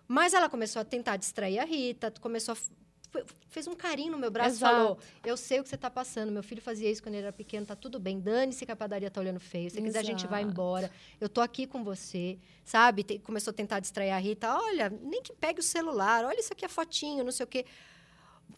Mas 0.08 0.34
ela 0.34 0.48
começou 0.48 0.82
a 0.82 0.84
tentar 0.84 1.16
distrair 1.18 1.60
a 1.60 1.64
Rita, 1.64 2.12
começou 2.20 2.54
a. 2.54 2.56
Fez 3.48 3.66
um 3.66 3.74
carinho 3.74 4.12
no 4.12 4.18
meu 4.18 4.30
braço 4.30 4.56
e 4.56 4.58
falou: 4.58 4.98
Eu 5.24 5.36
sei 5.36 5.60
o 5.60 5.62
que 5.62 5.68
você 5.68 5.76
tá 5.76 5.88
passando. 5.90 6.32
Meu 6.32 6.42
filho 6.42 6.60
fazia 6.60 6.90
isso 6.90 7.02
quando 7.02 7.14
ele 7.14 7.24
era 7.24 7.32
pequeno, 7.32 7.64
tá 7.64 7.76
tudo 7.76 7.98
bem. 8.00 8.18
Dane-se 8.20 8.64
que 8.66 8.72
a 8.72 8.76
padaria 8.76 9.10
tá 9.10 9.20
olhando 9.20 9.38
feio. 9.40 9.70
Se 9.70 9.80
quiser, 9.80 10.00
a 10.00 10.02
gente 10.02 10.26
vai 10.26 10.42
embora. 10.42 10.90
Eu 11.20 11.28
tô 11.28 11.40
aqui 11.40 11.66
com 11.66 11.84
você. 11.84 12.38
Sabe? 12.64 13.02
Te- 13.04 13.18
começou 13.18 13.50
a 13.50 13.54
tentar 13.54 13.80
distrair 13.80 14.10
a 14.10 14.18
Rita. 14.18 14.52
Olha, 14.54 14.90
nem 15.02 15.22
que 15.22 15.32
pegue 15.34 15.60
o 15.60 15.62
celular. 15.62 16.24
Olha, 16.24 16.38
isso 16.40 16.52
aqui 16.52 16.64
é 16.64 16.68
fotinho, 16.68 17.22
não 17.22 17.32
sei 17.32 17.44
o 17.44 17.46
quê. 17.46 17.64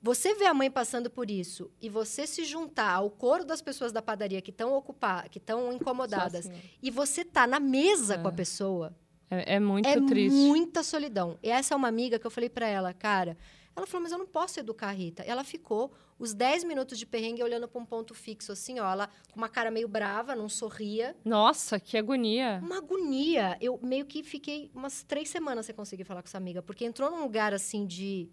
Você 0.02 0.34
vê 0.34 0.46
a 0.46 0.54
mãe 0.54 0.70
passando 0.70 1.09
por 1.11 1.30
isso 1.30 1.70
e 1.80 1.88
você 1.88 2.26
se 2.26 2.44
juntar 2.44 2.92
ao 2.92 3.11
coro 3.11 3.44
das 3.44 3.61
pessoas 3.62 3.92
da 3.92 4.02
padaria 4.02 4.40
que 4.42 4.50
estão 4.50 4.72
ocupadas, 4.74 5.30
que 5.30 5.38
estão 5.38 5.72
incomodadas, 5.72 6.46
assim, 6.46 6.61
e 6.82 6.90
você 6.90 7.24
tá 7.24 7.46
na 7.46 7.59
mesa 7.59 8.18
com 8.18 8.28
a 8.28 8.32
É. 8.32 8.34
pessoa, 8.34 8.94
É, 9.30 9.54
é 9.57 9.61
muito 9.61 9.88
é 9.88 10.00
triste. 10.07 10.34
muita 10.34 10.82
solidão. 10.82 11.38
E 11.42 11.48
essa 11.50 11.74
é 11.74 11.76
uma 11.76 11.88
amiga 11.88 12.18
que 12.18 12.26
eu 12.26 12.30
falei 12.30 12.48
pra 12.50 12.68
ela, 12.68 12.92
cara. 12.92 13.36
Ela 13.77 13.87
falou, 13.87 14.03
mas 14.05 14.12
eu 14.12 14.18
não 14.18 14.27
posso 14.27 14.59
educar 14.59 14.89
a 14.89 14.93
Rita. 14.93 15.22
Ela 15.22 15.45
ficou 15.45 15.93
os 16.18 16.33
10 16.33 16.64
minutos 16.64 16.99
de 16.99 17.05
perrengue 17.05 17.43
olhando 17.43 17.68
para 17.68 17.79
um 17.81 17.85
ponto 17.85 18.14
fixo, 18.14 18.51
assim, 18.51 18.81
ó. 18.81 18.91
Ela 18.91 19.09
com 19.31 19.37
uma 19.39 19.51
cara 19.51 19.70
meio 19.70 19.87
brava, 19.87 20.35
não 20.35 20.49
sorria. 20.49 21.14
Nossa, 21.24 21.79
que 21.79 21.99
agonia. 21.99 22.59
Uma 22.62 22.79
agonia. 22.79 23.59
Eu 23.61 23.79
meio 23.83 24.07
que 24.07 24.22
fiquei 24.22 24.70
umas 24.74 25.03
três 25.03 25.29
semanas 25.29 25.66
sem 25.66 25.74
conseguir 25.74 26.05
falar 26.05 26.22
com 26.22 26.29
essa 26.29 26.39
amiga, 26.39 26.62
porque 26.62 26.85
entrou 26.87 27.11
num 27.11 27.20
lugar 27.22 27.53
assim 27.53 27.87
de. 27.87 28.31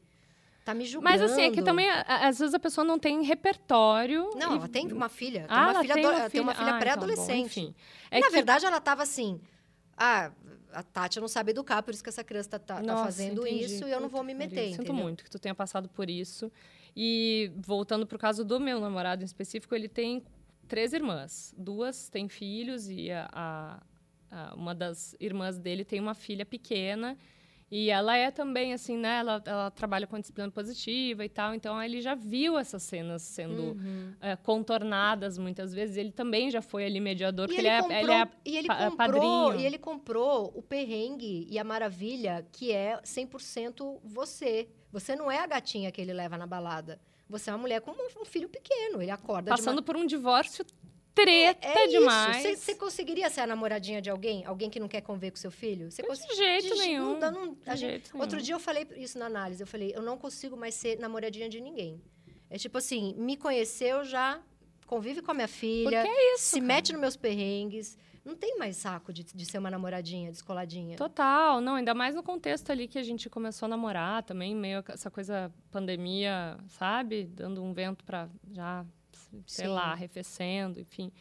Tá 0.63 0.73
me 0.73 0.85
julgando. 0.85 1.11
Mas 1.11 1.21
assim, 1.21 1.41
é 1.41 1.51
que 1.51 1.61
também, 1.61 1.89
às 1.89 2.39
vezes 2.39 2.53
a 2.53 2.59
pessoa 2.59 2.85
não 2.85 2.97
tem 2.97 3.21
repertório. 3.21 4.29
Não, 4.35 4.53
e- 4.53 4.57
ela 4.59 4.69
tem 4.69 4.89
uma 4.93 5.09
filha. 5.09 5.41
Tem 5.41 5.47
Ah, 5.49 5.61
uma 5.61 5.69
ela 5.71 5.81
filha, 5.81 5.93
tem 5.93 6.05
ado- 6.05 6.13
uma 6.13 6.19
ela 6.21 6.29
tem 6.29 6.41
uma 6.41 6.53
filha. 6.53 6.65
filha 6.65 6.75
Ah, 6.77 6.79
pré-adolescente. 6.79 7.59
então, 7.59 7.63
bom, 7.65 7.69
enfim. 7.71 7.75
E, 8.09 8.15
É 8.15 8.19
na 8.21 8.27
que- 8.27 8.31
verdade, 8.31 8.65
ela 8.65 8.79
tava 8.79 9.03
assim. 9.03 9.41
Ah, 9.97 10.31
a 10.73 10.83
Tati 10.83 11.19
não 11.19 11.27
sabe 11.27 11.51
educar, 11.51 11.81
por 11.83 11.93
isso 11.93 12.03
que 12.03 12.09
essa 12.09 12.23
criança 12.23 12.49
tá, 12.51 12.59
tá- 12.59 12.75
tá 12.75 12.81
Nossa, 12.81 13.03
fazendo 13.05 13.45
entendi. 13.47 13.65
isso 13.65 13.87
e 13.87 13.91
eu 13.91 13.99
não 13.99 14.09
vou 14.09 14.23
me 14.23 14.33
meter. 14.33 14.69
Sinto 14.71 14.81
entendeu? 14.83 14.93
muito 14.95 15.23
que 15.23 15.29
tu 15.29 15.39
tenha 15.39 15.55
passado 15.55 15.87
por 15.89 16.09
isso. 16.09 16.51
E 16.95 17.51
voltando 17.57 18.05
pro 18.05 18.17
caso 18.19 18.43
do 18.43 18.59
meu 18.59 18.79
namorado 18.79 19.21
em 19.23 19.25
específico, 19.25 19.73
ele 19.73 19.87
tem 19.87 20.23
três 20.67 20.93
irmãs. 20.93 21.53
Duas 21.57 22.09
têm 22.09 22.27
filhos 22.27 22.89
e 22.89 23.11
a, 23.11 23.29
a- 23.31 23.83
a- 24.31 24.53
uma 24.55 24.73
das 24.75 25.15
irmãs 25.19 25.57
dele 25.57 25.83
tem 25.83 25.99
uma 25.99 26.13
filha 26.13 26.45
pequena. 26.45 27.17
E 27.75 27.89
ela 27.89 28.15
é 28.15 28.29
também, 28.29 28.71
assim, 28.71 28.95
né? 28.95 29.17
Ela, 29.17 29.41
ela 29.47 29.71
trabalha 29.71 30.05
com 30.05 30.19
disciplina 30.19 30.51
positiva 30.51 31.25
e 31.25 31.29
tal. 31.29 31.55
Então, 31.55 31.81
ele 31.81 32.01
já 32.01 32.13
viu 32.13 32.55
essas 32.59 32.83
cenas 32.83 33.23
sendo 33.23 33.63
Uhum. 33.63 34.13
é, 34.21 34.35
contornadas 34.35 35.39
muitas 35.39 35.73
vezes. 35.73 35.97
Ele 35.97 36.11
também 36.11 36.51
já 36.51 36.61
foi 36.61 36.85
ali 36.85 36.99
mediador, 36.99 37.45
E 37.45 37.47
porque 37.47 37.61
ele, 37.61 37.67
ele, 37.67 37.75
é, 37.75 37.81
comprou, 37.81 37.99
ele 37.99 38.11
é 38.11 38.27
e 38.45 38.57
ele 38.57 38.67
pa- 38.67 38.75
comprou, 38.91 38.95
padrinho. 38.97 39.59
e 39.59 39.65
ele 39.65 39.77
comprou 39.79 40.53
o 40.55 40.61
perrengue 40.61 41.47
e 41.49 41.57
a 41.57 41.63
maravilha 41.63 42.45
que 42.51 42.71
é 42.71 42.99
100% 43.03 43.99
você. 44.03 44.69
Você 44.91 45.15
não 45.15 45.31
é 45.31 45.39
a 45.39 45.47
gatinha 45.47 45.91
que 45.91 45.99
ele 45.99 46.13
leva 46.13 46.37
na 46.37 46.45
balada. 46.45 47.01
Você 47.27 47.49
é 47.49 47.53
uma 47.53 47.59
mulher 47.59 47.81
com 47.81 47.89
um, 47.91 48.25
filho 48.25 48.47
pequeno, 48.47 49.01
ele 49.01 49.09
acorda 49.09 49.49
Passando 49.49 49.77
de 49.77 49.85
por 49.85 49.97
um 49.97 50.05
divórcio 50.05 50.63
treta 51.13 51.67
é 51.67 51.87
demais. 51.87 52.45
Isso. 52.45 52.63
Você 52.63 52.75
conseguiria 52.75 53.29
ser 53.29 53.41
a 53.41 53.47
namoradinha 53.47 54.01
de 54.01 54.09
alguém? 54.09 54.45
Alguém 54.45 54.69
que 54.69 54.79
não 54.79 54.87
quer 54.87 55.01
conviver 55.01 55.31
com 55.31 55.37
seu 55.37 55.51
filho? 55.51 55.91
Você 55.91 56.03
cons... 56.03 56.19
De 56.19 56.35
jeito 56.35 56.67
de 56.67 56.75
nenhum. 56.75 57.19
Não, 57.19 57.31
não, 57.31 57.53
de 57.53 57.75
jeito 57.75 58.07
gente... 58.09 58.17
Outro 58.21 58.41
dia 58.41 58.55
eu 58.55 58.59
falei 58.59 58.87
isso 58.97 59.17
na 59.19 59.25
análise. 59.25 59.61
Eu 59.61 59.67
falei, 59.67 59.93
eu 59.95 60.01
não 60.01 60.17
consigo 60.17 60.57
mais 60.57 60.75
ser 60.75 60.99
namoradinha 60.99 61.49
de 61.49 61.61
ninguém. 61.61 62.01
É 62.49 62.57
tipo 62.57 62.77
assim, 62.77 63.15
me 63.17 63.35
conheceu 63.35 64.03
já, 64.03 64.39
convive 64.85 65.21
com 65.21 65.31
a 65.31 65.33
minha 65.33 65.47
filha, 65.47 66.05
é 66.05 66.35
isso, 66.35 66.45
se 66.45 66.55
cara. 66.55 66.65
mete 66.65 66.91
nos 66.91 67.01
meus 67.01 67.15
perrengues. 67.15 67.97
Não 68.23 68.35
tem 68.35 68.57
mais 68.57 68.77
saco 68.77 69.11
de, 69.11 69.23
de 69.23 69.45
ser 69.45 69.57
uma 69.57 69.69
namoradinha, 69.69 70.31
descoladinha. 70.31 70.95
Total, 70.95 71.59
não, 71.59 71.75
ainda 71.75 71.93
mais 71.93 72.15
no 72.15 72.23
contexto 72.23 72.71
ali 72.71 72.87
que 72.87 72.97
a 72.97 73.03
gente 73.03 73.29
começou 73.29 73.65
a 73.65 73.69
namorar 73.69 74.23
também, 74.23 74.55
meio 74.55 74.83
essa 74.87 75.11
coisa 75.11 75.51
pandemia, 75.69 76.57
sabe? 76.69 77.25
Dando 77.25 77.61
um 77.61 77.73
vento 77.73 78.05
para 78.05 78.29
já, 78.51 78.85
sei 79.45 79.65
Sim. 79.65 79.71
lá, 79.71 79.91
arrefecendo, 79.91 80.79
enfim. 80.79 81.11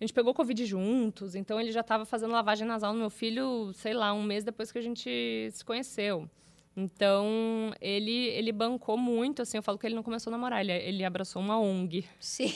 A 0.00 0.04
gente 0.04 0.12
pegou 0.12 0.32
Covid 0.32 0.64
juntos, 0.64 1.34
então 1.34 1.60
ele 1.60 1.72
já 1.72 1.80
estava 1.80 2.04
fazendo 2.04 2.32
lavagem 2.32 2.66
nasal 2.66 2.92
no 2.92 3.00
meu 3.00 3.10
filho, 3.10 3.72
sei 3.74 3.94
lá, 3.94 4.12
um 4.12 4.22
mês 4.22 4.44
depois 4.44 4.70
que 4.70 4.78
a 4.78 4.82
gente 4.82 5.50
se 5.50 5.64
conheceu. 5.64 6.28
Então, 6.76 7.74
ele, 7.80 8.28
ele 8.28 8.52
bancou 8.52 8.96
muito, 8.96 9.42
assim, 9.42 9.56
eu 9.56 9.62
falo 9.62 9.76
que 9.76 9.84
ele 9.84 9.96
não 9.96 10.02
começou 10.04 10.30
a 10.30 10.36
namorar, 10.36 10.60
ele, 10.60 10.72
ele 10.72 11.04
abraçou 11.04 11.42
uma 11.42 11.58
ONG. 11.58 12.04
Sim. 12.20 12.54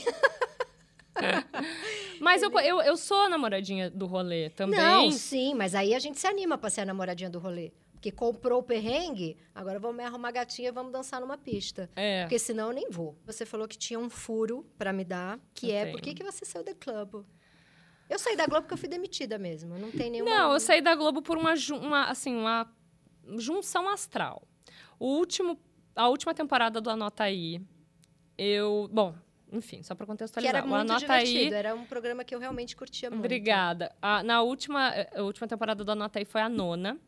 mas 2.20 2.40
eu, 2.40 2.50
eu, 2.60 2.80
eu 2.80 2.96
sou 2.96 3.22
a 3.22 3.28
namoradinha 3.28 3.90
do 3.90 4.06
rolê 4.06 4.50
também. 4.50 4.78
Não, 4.78 5.10
sim, 5.10 5.54
mas 5.54 5.74
aí 5.74 5.92
a 5.94 5.98
gente 5.98 6.20
se 6.20 6.26
anima 6.28 6.56
pra 6.56 6.70
ser 6.70 6.82
a 6.82 6.86
namoradinha 6.86 7.28
do 7.28 7.40
rolê. 7.40 7.72
Porque 8.02 8.10
comprou 8.10 8.58
o 8.58 8.62
perrengue, 8.64 9.36
agora 9.54 9.78
vamos 9.78 9.96
me 9.96 10.02
arrumar 10.02 10.32
gatinha 10.32 10.70
e 10.70 10.72
vamos 10.72 10.90
dançar 10.90 11.20
numa 11.20 11.38
pista. 11.38 11.88
É. 11.94 12.24
Porque 12.24 12.36
senão 12.36 12.66
eu 12.66 12.72
nem 12.74 12.90
vou. 12.90 13.16
Você 13.24 13.46
falou 13.46 13.68
que 13.68 13.78
tinha 13.78 13.96
um 13.96 14.10
furo 14.10 14.66
para 14.76 14.92
me 14.92 15.04
dar, 15.04 15.38
que 15.54 15.70
eu 15.70 15.76
é 15.76 15.82
tenho. 15.84 15.92
por 15.92 16.02
que, 16.02 16.12
que 16.12 16.24
você 16.24 16.44
saiu 16.44 16.64
da 16.64 16.72
Globo? 16.72 17.24
Eu 18.10 18.18
saí 18.18 18.36
da 18.36 18.44
Globo 18.44 18.62
porque 18.62 18.74
eu 18.74 18.78
fui 18.78 18.88
demitida 18.88 19.38
mesmo. 19.38 19.78
Não 19.78 19.92
tem 19.92 20.10
nenhuma. 20.10 20.28
Não, 20.28 20.52
eu 20.52 20.58
saí 20.58 20.82
da 20.82 20.96
Globo 20.96 21.22
por 21.22 21.38
uma, 21.38 21.54
uma 21.80 22.06
assim, 22.06 22.34
uma 22.34 22.68
junção 23.38 23.88
astral. 23.88 24.42
O 24.98 25.06
último, 25.06 25.56
a 25.94 26.08
última 26.08 26.34
temporada 26.34 26.80
do 26.80 26.90
Anota 26.90 27.22
Aí, 27.22 27.62
eu. 28.36 28.90
Bom, 28.92 29.14
enfim, 29.52 29.80
só 29.84 29.94
para 29.94 30.06
contextualizar. 30.06 30.54
Que 30.54 30.58
era 30.58 30.66
muito 30.66 30.90
Anota 30.90 30.98
divertido, 30.98 31.54
aí... 31.54 31.54
era 31.54 31.72
um 31.72 31.84
programa 31.84 32.24
que 32.24 32.34
eu 32.34 32.40
realmente 32.40 32.74
curtia 32.74 33.10
muito. 33.10 33.20
Obrigada. 33.24 33.94
A, 34.02 34.24
na 34.24 34.42
última, 34.42 34.92
a 35.14 35.22
última 35.22 35.46
temporada 35.46 35.84
do 35.84 35.92
Anota 35.92 36.18
aí 36.18 36.24
foi 36.24 36.40
a 36.40 36.48
nona. 36.48 36.98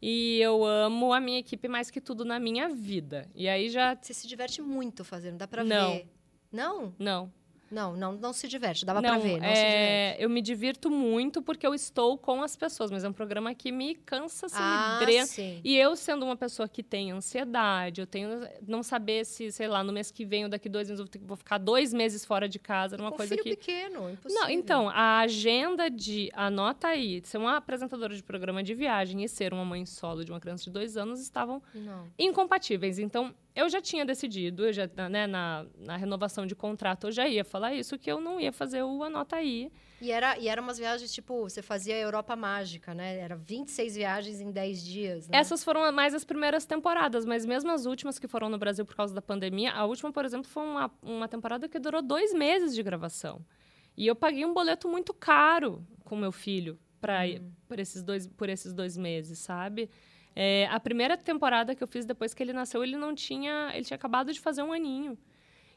E 0.00 0.40
eu 0.40 0.64
amo 0.64 1.12
a 1.12 1.20
minha 1.20 1.38
equipe 1.38 1.68
mais 1.68 1.90
que 1.90 2.00
tudo 2.00 2.24
na 2.24 2.38
minha 2.38 2.68
vida. 2.68 3.28
E 3.34 3.48
aí 3.48 3.68
já. 3.68 3.96
Você 4.00 4.14
se 4.14 4.26
diverte 4.26 4.60
muito 4.60 5.04
fazendo, 5.04 5.38
dá 5.38 5.48
pra 5.48 5.64
não. 5.64 5.92
ver. 5.92 6.08
Não? 6.52 6.94
Não. 6.98 7.32
Não, 7.70 7.96
não, 7.96 8.12
não 8.12 8.32
se 8.32 8.46
diverte, 8.46 8.84
dava 8.84 9.00
não, 9.02 9.10
pra 9.10 9.18
ver. 9.18 9.40
Não 9.40 9.46
é... 9.46 10.16
Eu 10.18 10.30
me 10.30 10.40
divirto 10.40 10.90
muito 10.90 11.42
porque 11.42 11.66
eu 11.66 11.74
estou 11.74 12.16
com 12.16 12.42
as 12.42 12.54
pessoas, 12.56 12.90
mas 12.90 13.04
é 13.04 13.08
um 13.08 13.12
programa 13.12 13.54
que 13.54 13.72
me 13.72 13.94
cansa, 13.94 14.46
assim, 14.46 14.56
ah, 14.58 14.98
me 14.98 15.06
drena. 15.06 15.26
Sim. 15.26 15.60
E 15.64 15.76
eu, 15.76 15.96
sendo 15.96 16.24
uma 16.24 16.36
pessoa 16.36 16.68
que 16.68 16.82
tem 16.82 17.10
ansiedade, 17.10 18.00
eu 18.00 18.06
tenho 18.06 18.48
não 18.66 18.82
saber 18.82 19.24
se, 19.24 19.50
sei 19.50 19.68
lá, 19.68 19.82
no 19.82 19.92
mês 19.92 20.10
que 20.10 20.24
vem 20.24 20.44
ou 20.44 20.50
daqui 20.50 20.68
dois 20.68 20.88
meses 20.88 21.04
eu 21.04 21.20
vou 21.22 21.36
ficar 21.36 21.58
dois 21.58 21.92
meses 21.92 22.24
fora 22.24 22.48
de 22.48 22.58
casa, 22.58 22.96
era 22.96 23.02
uma 23.02 23.10
com 23.10 23.16
coisa 23.16 23.34
filho 23.34 23.42
que. 23.42 23.56
pequeno, 23.56 24.10
impossível. 24.10 24.42
Não, 24.42 24.50
então, 24.50 24.88
a 24.88 25.20
agenda 25.20 25.90
de 25.90 26.30
anota 26.34 26.88
aí, 26.88 27.20
de 27.20 27.28
ser 27.28 27.38
uma 27.38 27.56
apresentadora 27.56 28.14
de 28.14 28.22
programa 28.22 28.62
de 28.62 28.74
viagem 28.74 29.24
e 29.24 29.28
ser 29.28 29.52
uma 29.52 29.64
mãe 29.64 29.84
solo 29.86 30.24
de 30.24 30.30
uma 30.30 30.40
criança 30.40 30.64
de 30.64 30.70
dois 30.70 30.96
anos 30.96 31.20
estavam 31.20 31.62
não. 31.74 32.08
incompatíveis. 32.18 32.98
Então, 32.98 33.34
eu 33.56 33.70
já 33.70 33.80
tinha 33.80 34.04
decidido, 34.04 34.66
eu 34.66 34.72
já, 34.72 34.86
né, 35.08 35.26
na, 35.26 35.64
na 35.78 35.96
renovação 35.96 36.46
de 36.46 36.54
contrato, 36.54 37.06
eu 37.06 37.12
já 37.12 37.26
ia 37.26 37.42
falar 37.42 37.72
isso, 37.72 37.98
que 37.98 38.12
eu 38.12 38.20
não 38.20 38.38
ia 38.38 38.52
fazer 38.52 38.82
o 38.82 39.02
Anota 39.02 39.36
Aí. 39.36 39.72
E 39.98 40.12
era, 40.12 40.38
e 40.38 40.46
era 40.46 40.60
umas 40.60 40.76
viagens, 40.76 41.10
tipo, 41.10 41.40
você 41.40 41.62
fazia 41.62 41.94
a 41.94 41.98
Europa 41.98 42.36
Mágica, 42.36 42.94
né? 42.94 43.16
Era 43.16 43.34
26 43.34 43.96
viagens 43.96 44.42
em 44.42 44.50
10 44.50 44.84
dias, 44.84 45.28
né? 45.28 45.38
Essas 45.38 45.64
foram 45.64 45.90
mais 45.90 46.12
as 46.12 46.22
primeiras 46.22 46.66
temporadas, 46.66 47.24
mas 47.24 47.46
mesmo 47.46 47.70
as 47.70 47.86
últimas 47.86 48.18
que 48.18 48.28
foram 48.28 48.50
no 48.50 48.58
Brasil 48.58 48.84
por 48.84 48.94
causa 48.94 49.14
da 49.14 49.22
pandemia, 49.22 49.72
a 49.72 49.86
última, 49.86 50.12
por 50.12 50.26
exemplo, 50.26 50.46
foi 50.46 50.62
uma, 50.62 50.92
uma 51.00 51.26
temporada 51.26 51.66
que 51.66 51.78
durou 51.78 52.02
dois 52.02 52.34
meses 52.34 52.74
de 52.74 52.82
gravação. 52.82 53.42
E 53.96 54.06
eu 54.06 54.14
paguei 54.14 54.44
um 54.44 54.52
boleto 54.52 54.86
muito 54.86 55.14
caro 55.14 55.82
com 56.04 56.14
meu 56.14 56.30
filho 56.30 56.78
para 57.00 57.24
hum. 57.24 57.50
por, 57.66 57.78
esses 57.78 58.02
dois, 58.02 58.26
por 58.26 58.50
esses 58.50 58.74
dois 58.74 58.98
meses, 58.98 59.38
sabe? 59.38 59.88
É, 60.38 60.68
a 60.70 60.78
primeira 60.78 61.16
temporada 61.16 61.74
que 61.74 61.82
eu 61.82 61.88
fiz 61.88 62.04
depois 62.04 62.34
que 62.34 62.42
ele 62.42 62.52
nasceu, 62.52 62.84
ele 62.84 62.94
não 62.94 63.14
tinha. 63.14 63.70
Ele 63.74 63.84
tinha 63.84 63.96
acabado 63.96 64.30
de 64.30 64.38
fazer 64.38 64.62
um 64.62 64.70
aninho. 64.70 65.16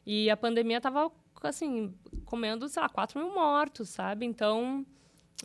E 0.05 0.29
a 0.29 0.35
pandemia 0.35 0.81
tava, 0.81 1.09
assim, 1.43 1.93
comendo, 2.25 2.67
sei 2.67 2.81
lá, 2.81 2.89
4 2.89 3.17
mil 3.17 3.33
mortos, 3.33 3.87
sabe? 3.89 4.25
Então. 4.25 4.85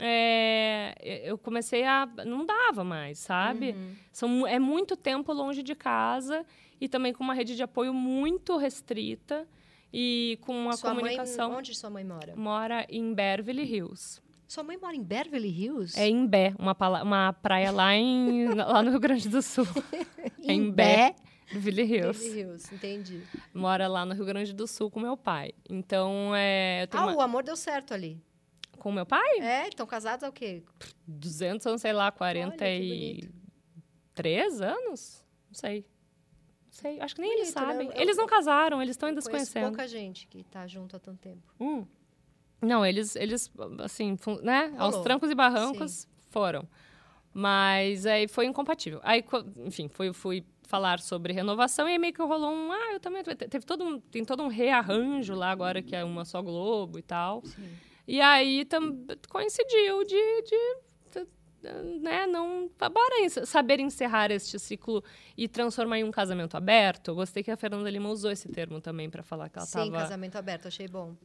É, 0.00 1.22
eu 1.24 1.38
comecei 1.38 1.84
a. 1.84 2.04
Não 2.26 2.44
dava 2.44 2.82
mais, 2.82 3.20
sabe? 3.20 3.70
Uhum. 3.70 3.94
São, 4.10 4.46
é 4.46 4.58
muito 4.58 4.96
tempo 4.96 5.32
longe 5.32 5.62
de 5.62 5.76
casa 5.76 6.44
e 6.80 6.88
também 6.88 7.12
com 7.12 7.22
uma 7.22 7.34
rede 7.34 7.54
de 7.54 7.62
apoio 7.62 7.94
muito 7.94 8.56
restrita 8.56 9.46
e 9.92 10.36
com 10.40 10.64
uma 10.64 10.76
sua 10.76 10.90
comunicação. 10.90 11.50
Mãe, 11.50 11.58
onde 11.58 11.74
sua 11.76 11.88
mãe 11.90 12.02
mora? 12.02 12.34
Mora 12.34 12.84
em 12.88 13.14
Beverly 13.14 13.62
Hills. 13.62 14.20
Sua 14.54 14.62
mãe 14.62 14.78
mora 14.78 14.94
em 14.94 15.02
Beverly 15.02 15.48
Hills? 15.48 15.98
É 15.98 16.08
em 16.08 16.28
Bé, 16.28 16.54
uma, 16.56 16.76
uma 17.02 17.32
praia 17.32 17.72
lá, 17.72 17.92
em, 17.92 18.46
lá 18.54 18.84
no 18.84 18.92
Rio 18.92 19.00
Grande 19.00 19.28
do 19.28 19.42
Sul. 19.42 19.66
em, 20.38 20.52
em 20.52 20.70
Bé? 20.70 21.16
Beverly 21.52 21.82
Hills. 21.82 22.20
Beverly 22.20 22.40
Hills, 22.40 22.72
entendi. 22.72 23.20
Mora 23.52 23.88
lá 23.88 24.06
no 24.06 24.14
Rio 24.14 24.24
Grande 24.24 24.52
do 24.52 24.68
Sul 24.68 24.92
com 24.92 25.00
meu 25.00 25.16
pai. 25.16 25.54
Então, 25.68 26.32
é... 26.36 26.86
ah, 26.92 27.06
uma... 27.06 27.16
o 27.16 27.20
amor 27.20 27.42
deu 27.42 27.56
certo 27.56 27.92
ali. 27.92 28.22
Com 28.78 28.92
meu 28.92 29.04
pai? 29.04 29.40
É, 29.40 29.66
estão 29.66 29.88
casados 29.88 30.22
há 30.22 30.28
o 30.28 30.32
quê? 30.32 30.62
200 31.04 31.66
anos, 31.66 31.80
sei 31.80 31.92
lá, 31.92 32.12
43 32.12 34.60
anos? 34.60 35.26
Não 35.48 35.54
sei. 35.54 35.80
Não 35.80 36.70
sei, 36.70 37.00
acho 37.00 37.16
que 37.16 37.22
nem 37.22 37.30
bonito, 37.30 37.42
eles 37.42 37.52
sabem. 37.52 37.88
Né? 37.88 37.94
Eu, 37.96 38.02
eles 38.02 38.16
não 38.16 38.26
casaram, 38.26 38.80
eles 38.80 38.94
estão 38.94 39.08
ainda 39.08 39.20
se 39.20 39.28
conhecendo. 39.28 39.66
pouca 39.66 39.88
gente 39.88 40.28
que 40.28 40.42
está 40.42 40.64
junto 40.68 40.94
há 40.94 41.00
tanto 41.00 41.18
tempo. 41.18 41.42
Hum. 41.58 41.84
Não, 42.64 42.84
eles, 42.84 43.16
eles 43.16 43.50
assim, 43.78 44.18
né? 44.42 44.66
Rolou. 44.68 44.80
Aos 44.80 44.96
trancos 45.02 45.30
e 45.30 45.34
barrancos 45.34 45.92
Sim. 45.92 46.08
foram. 46.30 46.68
Mas 47.32 48.06
aí 48.06 48.28
foi 48.28 48.46
incompatível. 48.46 49.00
Aí, 49.02 49.24
enfim, 49.66 49.88
fui, 49.88 50.12
fui 50.12 50.44
falar 50.66 51.00
sobre 51.00 51.32
renovação 51.32 51.88
e 51.88 51.92
aí 51.92 51.98
meio 51.98 52.12
que 52.12 52.22
rolou 52.22 52.52
um. 52.52 52.72
Ah, 52.72 52.92
eu 52.92 53.00
também. 53.00 53.22
Teve 53.24 53.64
todo 53.64 53.84
um, 53.84 54.00
tem 54.00 54.24
todo 54.24 54.42
um 54.42 54.48
rearranjo 54.48 55.34
lá 55.34 55.50
agora, 55.50 55.82
que 55.82 55.96
é 55.96 56.04
uma 56.04 56.24
só 56.24 56.40
Globo 56.40 56.98
e 56.98 57.02
tal. 57.02 57.42
Sim. 57.44 57.68
E 58.06 58.20
aí 58.20 58.64
tam, 58.64 59.04
coincidiu 59.28 60.04
de, 60.04 60.42
de, 60.42 60.76
de, 61.12 62.00
né, 62.00 62.26
não. 62.26 62.70
Bora 62.78 63.28
saber 63.46 63.80
encerrar 63.80 64.30
este 64.30 64.58
ciclo 64.58 65.02
e 65.36 65.48
transformar 65.48 65.98
em 65.98 66.04
um 66.04 66.10
casamento 66.10 66.56
aberto. 66.56 67.14
Gostei 67.14 67.42
que 67.42 67.50
a 67.50 67.56
Fernanda 67.56 67.88
Lima 67.90 68.10
usou 68.10 68.30
esse 68.30 68.48
termo 68.48 68.80
também 68.80 69.08
para 69.08 69.22
falar 69.22 69.48
que 69.48 69.58
ela 69.58 69.66
estava. 69.66 69.86
Sim, 69.86 69.92
casamento 69.92 70.36
aberto, 70.36 70.68
achei 70.68 70.86
bom. 70.86 71.16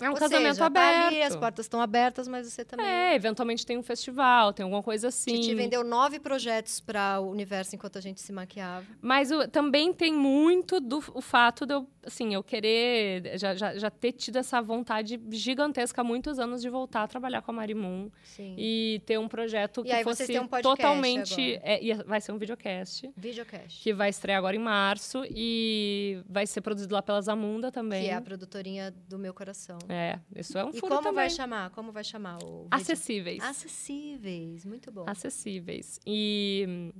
É 0.00 0.08
um 0.08 0.12
Ou 0.12 0.18
casamento 0.18 0.54
seja, 0.54 0.66
aberto. 0.66 1.00
Tá 1.00 1.06
ali, 1.06 1.22
as 1.22 1.36
portas 1.36 1.66
estão 1.66 1.80
abertas, 1.80 2.26
mas 2.26 2.46
você 2.46 2.64
também. 2.64 2.84
É, 2.84 3.14
eventualmente 3.14 3.64
tem 3.64 3.78
um 3.78 3.82
festival, 3.82 4.52
tem 4.52 4.64
alguma 4.64 4.82
coisa 4.82 5.08
assim. 5.08 5.40
Titi 5.40 5.54
vendeu 5.54 5.84
nove 5.84 6.18
projetos 6.18 6.80
para 6.80 7.20
o 7.20 7.30
universo 7.30 7.76
enquanto 7.76 7.98
a 7.98 8.00
gente 8.00 8.20
se 8.20 8.32
maquiava. 8.32 8.86
Mas 9.00 9.30
o, 9.30 9.46
também 9.48 9.92
tem 9.92 10.12
muito 10.12 10.80
do 10.80 11.02
o 11.14 11.20
fato 11.20 11.64
de 11.64 11.74
eu, 11.74 11.86
assim, 12.04 12.34
eu 12.34 12.42
querer 12.42 13.38
já, 13.38 13.54
já, 13.54 13.76
já 13.76 13.90
ter 13.90 14.12
tido 14.12 14.36
essa 14.36 14.60
vontade 14.60 15.20
gigantesca 15.30 16.00
há 16.00 16.04
muitos 16.04 16.38
anos 16.38 16.60
de 16.60 16.68
voltar 16.68 17.04
a 17.04 17.08
trabalhar 17.08 17.42
com 17.42 17.50
a 17.50 17.54
Marimun 17.54 18.10
Sim. 18.24 18.54
e 18.58 19.00
ter 19.06 19.18
um 19.18 19.28
projeto 19.28 19.82
E 19.84 19.90
que 19.90 20.04
fosse 20.04 20.38
um 20.38 20.48
totalmente. 20.48 21.60
É, 21.62 21.82
e 21.82 21.94
vai 21.94 22.20
ser 22.20 22.32
um 22.32 22.38
videocast. 22.38 23.08
Videocast. 23.16 23.82
Que 23.82 23.92
vai 23.92 24.10
estrear 24.10 24.38
agora 24.38 24.56
em 24.56 24.60
março 24.60 25.24
e 25.30 26.20
vai 26.28 26.46
ser 26.46 26.60
produzido 26.60 26.94
lá 26.94 27.02
pela 27.02 27.20
Zamunda 27.20 27.70
também. 27.70 28.04
Que 28.04 28.10
é 28.10 28.14
a 28.14 28.20
produtorinha 28.20 28.92
do 29.08 29.18
meu 29.18 29.32
coração. 29.32 29.78
É, 29.88 30.18
isso 30.36 30.56
é 30.58 30.64
um 30.64 30.70
E 30.70 30.72
furo 30.80 30.88
como 30.88 31.02
também. 31.02 31.14
vai 31.14 31.30
chamar? 31.30 31.70
Como 31.70 31.92
vai 31.92 32.04
chamar 32.04 32.38
o 32.42 32.62
vídeo? 32.64 32.68
Acessíveis. 32.70 33.42
Acessíveis, 33.42 34.64
muito 34.64 34.90
bom. 34.92 35.04
acessíveis. 35.06 35.98
E, 36.06 36.92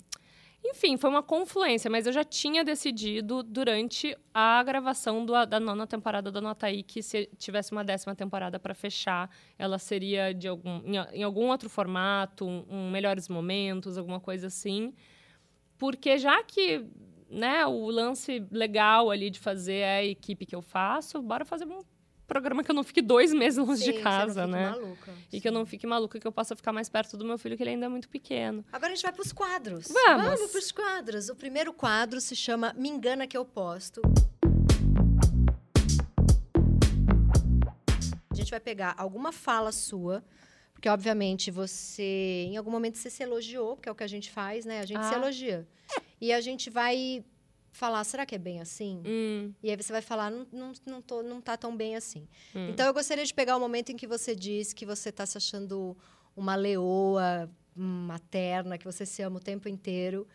enfim, 0.65 0.97
foi 0.97 1.11
uma 1.11 1.23
confluência, 1.23 1.91
mas 1.91 2.07
eu 2.07 2.13
já 2.13 2.23
tinha 2.25 2.63
decidido 2.65 3.43
durante 3.43 4.17
a 4.33 4.63
gravação 4.63 5.25
do- 5.27 5.45
da 5.47 5.59
nona 5.59 5.87
temporada 5.87 6.31
da 6.31 6.41
Nota 6.41 6.67
aí 6.67 6.83
que 6.83 7.03
se 7.03 7.29
tivesse 7.37 7.73
uma 7.73 7.83
décima 7.85 8.15
temporada 8.15 8.59
para 8.59 8.75
fechar, 8.75 9.29
ela 9.59 9.79
seria 9.79 10.33
de 10.33 10.47
algum, 10.49 10.81
em, 10.85 10.97
em 11.19 11.23
algum 11.23 11.49
outro 11.49 11.69
formato, 11.69 12.45
um, 12.47 12.65
um 12.69 12.91
melhores 12.91 13.29
momentos, 13.29 13.99
alguma 13.99 14.21
coisa 14.21 14.47
assim. 14.47 14.93
Porque 15.79 16.17
já 16.19 16.43
que 16.45 16.85
né, 17.29 17.67
o 17.67 17.87
lance 17.91 18.47
legal 18.51 19.11
ali 19.11 19.31
de 19.31 19.41
fazer 19.41 19.77
é 19.79 19.97
a 19.97 20.05
equipe 20.05 20.45
que 20.47 20.55
eu 20.55 20.63
faço, 20.63 21.21
bora 21.23 21.45
fazer 21.45 21.65
um 21.67 21.81
programa 22.33 22.65
que 22.65 22.71
eu 22.71 22.75
não 22.75 22.83
fique 22.83 23.03
dois 23.03 23.31
meses 23.31 23.59
longe 23.59 23.85
Sim, 23.85 23.93
de 23.93 24.01
casa, 24.01 24.47
né? 24.47 24.71
Maluca. 24.71 25.13
E 25.31 25.37
Sim. 25.37 25.41
que 25.41 25.49
eu 25.49 25.53
não 25.53 25.67
fique 25.67 25.87
maluca, 25.87 26.19
que 26.19 26.27
eu 26.27 26.33
possa 26.33 26.57
ficar 26.57 26.73
mais 26.73 26.89
perto 26.89 27.15
do 27.15 27.27
meu 27.27 27.37
filho, 27.37 27.59
que 27.59 27.63
ele 27.63 27.71
ainda 27.71 27.85
é 27.85 27.89
muito 27.91 28.09
pequeno. 28.09 28.65
Agora 28.73 28.93
a 28.93 28.95
gente 28.95 29.03
vai 29.03 29.13
para 29.13 29.23
os 29.23 29.33
quadros. 29.33 29.89
Vamos! 29.89 30.25
Vamos 30.25 30.51
para 30.51 30.59
os 30.59 30.73
quadros. 30.73 31.29
O 31.29 31.37
primeiro 31.37 31.75
quadro 31.75 32.23
se 32.23 32.35
chama 32.35 32.75
Me 32.75 32.89
Engana 32.89 33.27
Que 33.27 33.37
Eu 33.37 33.45
Posto. 33.45 34.01
A 38.31 38.35
gente 38.35 38.51
vai 38.51 38.61
pegar 38.61 38.95
alguma 38.97 39.31
fala 39.31 39.71
sua 39.71 40.25
porque, 40.73 40.89
obviamente, 40.89 41.49
você, 41.49 42.47
em 42.49 42.57
algum 42.57 42.71
momento, 42.71 42.99
você 42.99 43.09
se 43.09 43.23
elogiou, 43.23 43.77
que 43.77 43.89
é 43.89 43.93
o 43.93 43.95
que 43.95 44.03
a 44.03 44.07
gente 44.09 44.33
faz, 44.33 44.65
né? 44.65 44.81
A 44.81 44.85
gente 44.85 44.99
ah. 44.99 45.05
se 45.05 45.15
elogia. 45.15 45.69
E 46.21 46.33
a 46.33 46.41
gente 46.41 46.71
vai 46.71 47.25
falar, 47.73 48.05
será 48.05 48.25
que 48.27 48.35
é 48.35 48.39
bem 48.39 48.61
assim? 48.61 49.03
Hum, 49.07 49.53
E 49.63 49.71
aí 49.71 49.77
você 49.77 49.93
vai 49.93 50.03
falar, 50.03 50.31
não, 50.31 50.47
não, 50.53 50.73
não, 50.87 51.03
tô, 51.03 51.23
não 51.23 51.41
tá 51.41 51.57
tão 51.57 51.75
bem 51.77 51.97
assim. 51.97 52.29
hum. 52.55 52.69
Então 52.69 52.87
eu 52.87 52.93
gostaria 52.95 53.25
de 53.25 53.33
pegar 53.35 53.57
o 53.57 53.61
momento 53.61 53.91
em 53.91 53.97
que 53.97 54.07
você 54.07 54.37
diz 54.37 54.73
que 54.73 54.85
você 54.87 55.11
tá 55.11 55.25
se 55.27 55.37
achando 55.39 55.97
uma 56.37 56.55
leoa 56.55 57.51
materna, 57.75 58.77
que 58.79 58.85
você 58.85 59.05
se 59.07 59.23
ama 59.23 59.39
o 59.39 59.41
tempo 59.41 59.69
inteiro. 59.69 60.27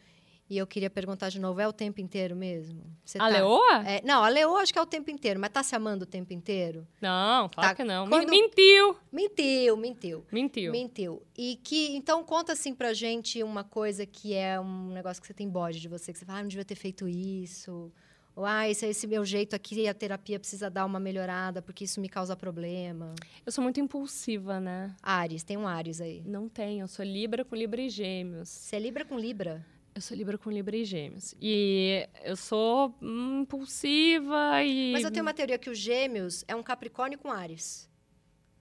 E 0.49 0.57
eu 0.57 0.65
queria 0.65 0.89
perguntar 0.89 1.27
de 1.27 1.39
novo, 1.41 1.59
é 1.59 1.67
o 1.67 1.73
tempo 1.73 1.99
inteiro 1.99 2.33
mesmo? 2.33 2.81
Você 3.03 3.17
a 3.17 3.21
tá- 3.21 3.27
leoa? 3.27 3.83
É, 3.85 4.01
não, 4.05 4.23
a 4.23 4.29
leoa 4.29 4.61
acho 4.61 4.71
que 4.71 4.79
é 4.79 4.81
o 4.81 4.85
tempo 4.85 5.11
inteiro, 5.11 5.37
mas 5.39 5.49
tá 5.49 5.61
se 5.61 5.75
amando 5.75 6.03
o 6.03 6.07
tempo 6.07 6.31
inteiro? 6.31 6.87
Não, 7.01 7.49
claro 7.49 7.69
Tá. 7.69 7.75
que 7.75 7.83
não. 7.83 8.07
Quando- 8.07 8.29
Men- 8.29 8.43
Mentiu. 8.43 8.95
Mentiu, 9.11 9.75
mentiu. 9.75 10.25
Mentiu. 10.31 10.71
Mentiu. 10.71 11.23
E 11.37 11.59
que, 11.61 11.95
então, 11.97 12.23
conta 12.23 12.53
assim 12.53 12.73
pra 12.73 12.93
gente 12.93 13.43
uma 13.43 13.63
coisa 13.65 14.05
que 14.05 14.33
é 14.33 14.57
um 14.57 14.87
negócio 14.93 15.21
que 15.21 15.27
você 15.27 15.33
tem 15.33 15.49
bode 15.49 15.81
de 15.81 15.89
você, 15.89 16.13
que 16.13 16.19
você 16.19 16.23
fala, 16.25 16.39
ah, 16.39 16.41
não 16.43 16.47
devia 16.47 16.63
ter 16.63 16.75
feito 16.75 17.09
isso. 17.09 17.91
Ou, 18.33 18.45
ah, 18.45 18.69
esse, 18.69 18.85
esse 18.85 19.05
meu 19.07 19.25
jeito 19.25 19.53
aqui, 19.55 19.85
a 19.87 19.93
terapia 19.93 20.39
precisa 20.39 20.69
dar 20.69 20.85
uma 20.85 20.99
melhorada, 20.99 21.61
porque 21.61 21.83
isso 21.83 21.99
me 21.99 22.07
causa 22.07 22.35
problema. 22.37 23.13
Eu 23.45 23.51
sou 23.51 23.61
muito 23.63 23.79
impulsiva, 23.81 24.59
né? 24.61 24.95
Ares, 25.03 25.43
tem 25.43 25.57
um 25.57 25.67
Ares 25.67 25.99
aí. 25.99 26.21
Não 26.25 26.47
tenho. 26.47 26.83
Eu 26.83 26.87
sou 26.87 27.03
Libra 27.03 27.43
com 27.43 27.53
Libra 27.55 27.81
e 27.81 27.89
Gêmeos. 27.89 28.47
Você 28.47 28.75
é 28.75 28.79
Libra 28.79 29.03
com 29.03 29.17
Libra? 29.19 29.65
Eu 29.97 30.01
sou 30.01 30.15
Libra 30.15 30.37
com 30.37 30.51
Libra 30.51 30.77
e 30.77 30.85
Gêmeos. 30.85 31.33
E 31.41 32.07
eu 32.23 32.35
sou 32.35 32.93
hum, 33.01 33.39
impulsiva 33.41 34.63
e. 34.63 34.91
Mas 34.93 35.03
eu 35.03 35.09
tenho 35.09 35.25
uma 35.25 35.33
teoria 35.33 35.57
que 35.57 35.71
o 35.71 35.73
Gêmeos 35.73 36.45
é 36.47 36.55
um 36.55 36.61
Capricórnio 36.61 37.17
com 37.17 37.31
Ares. 37.31 37.89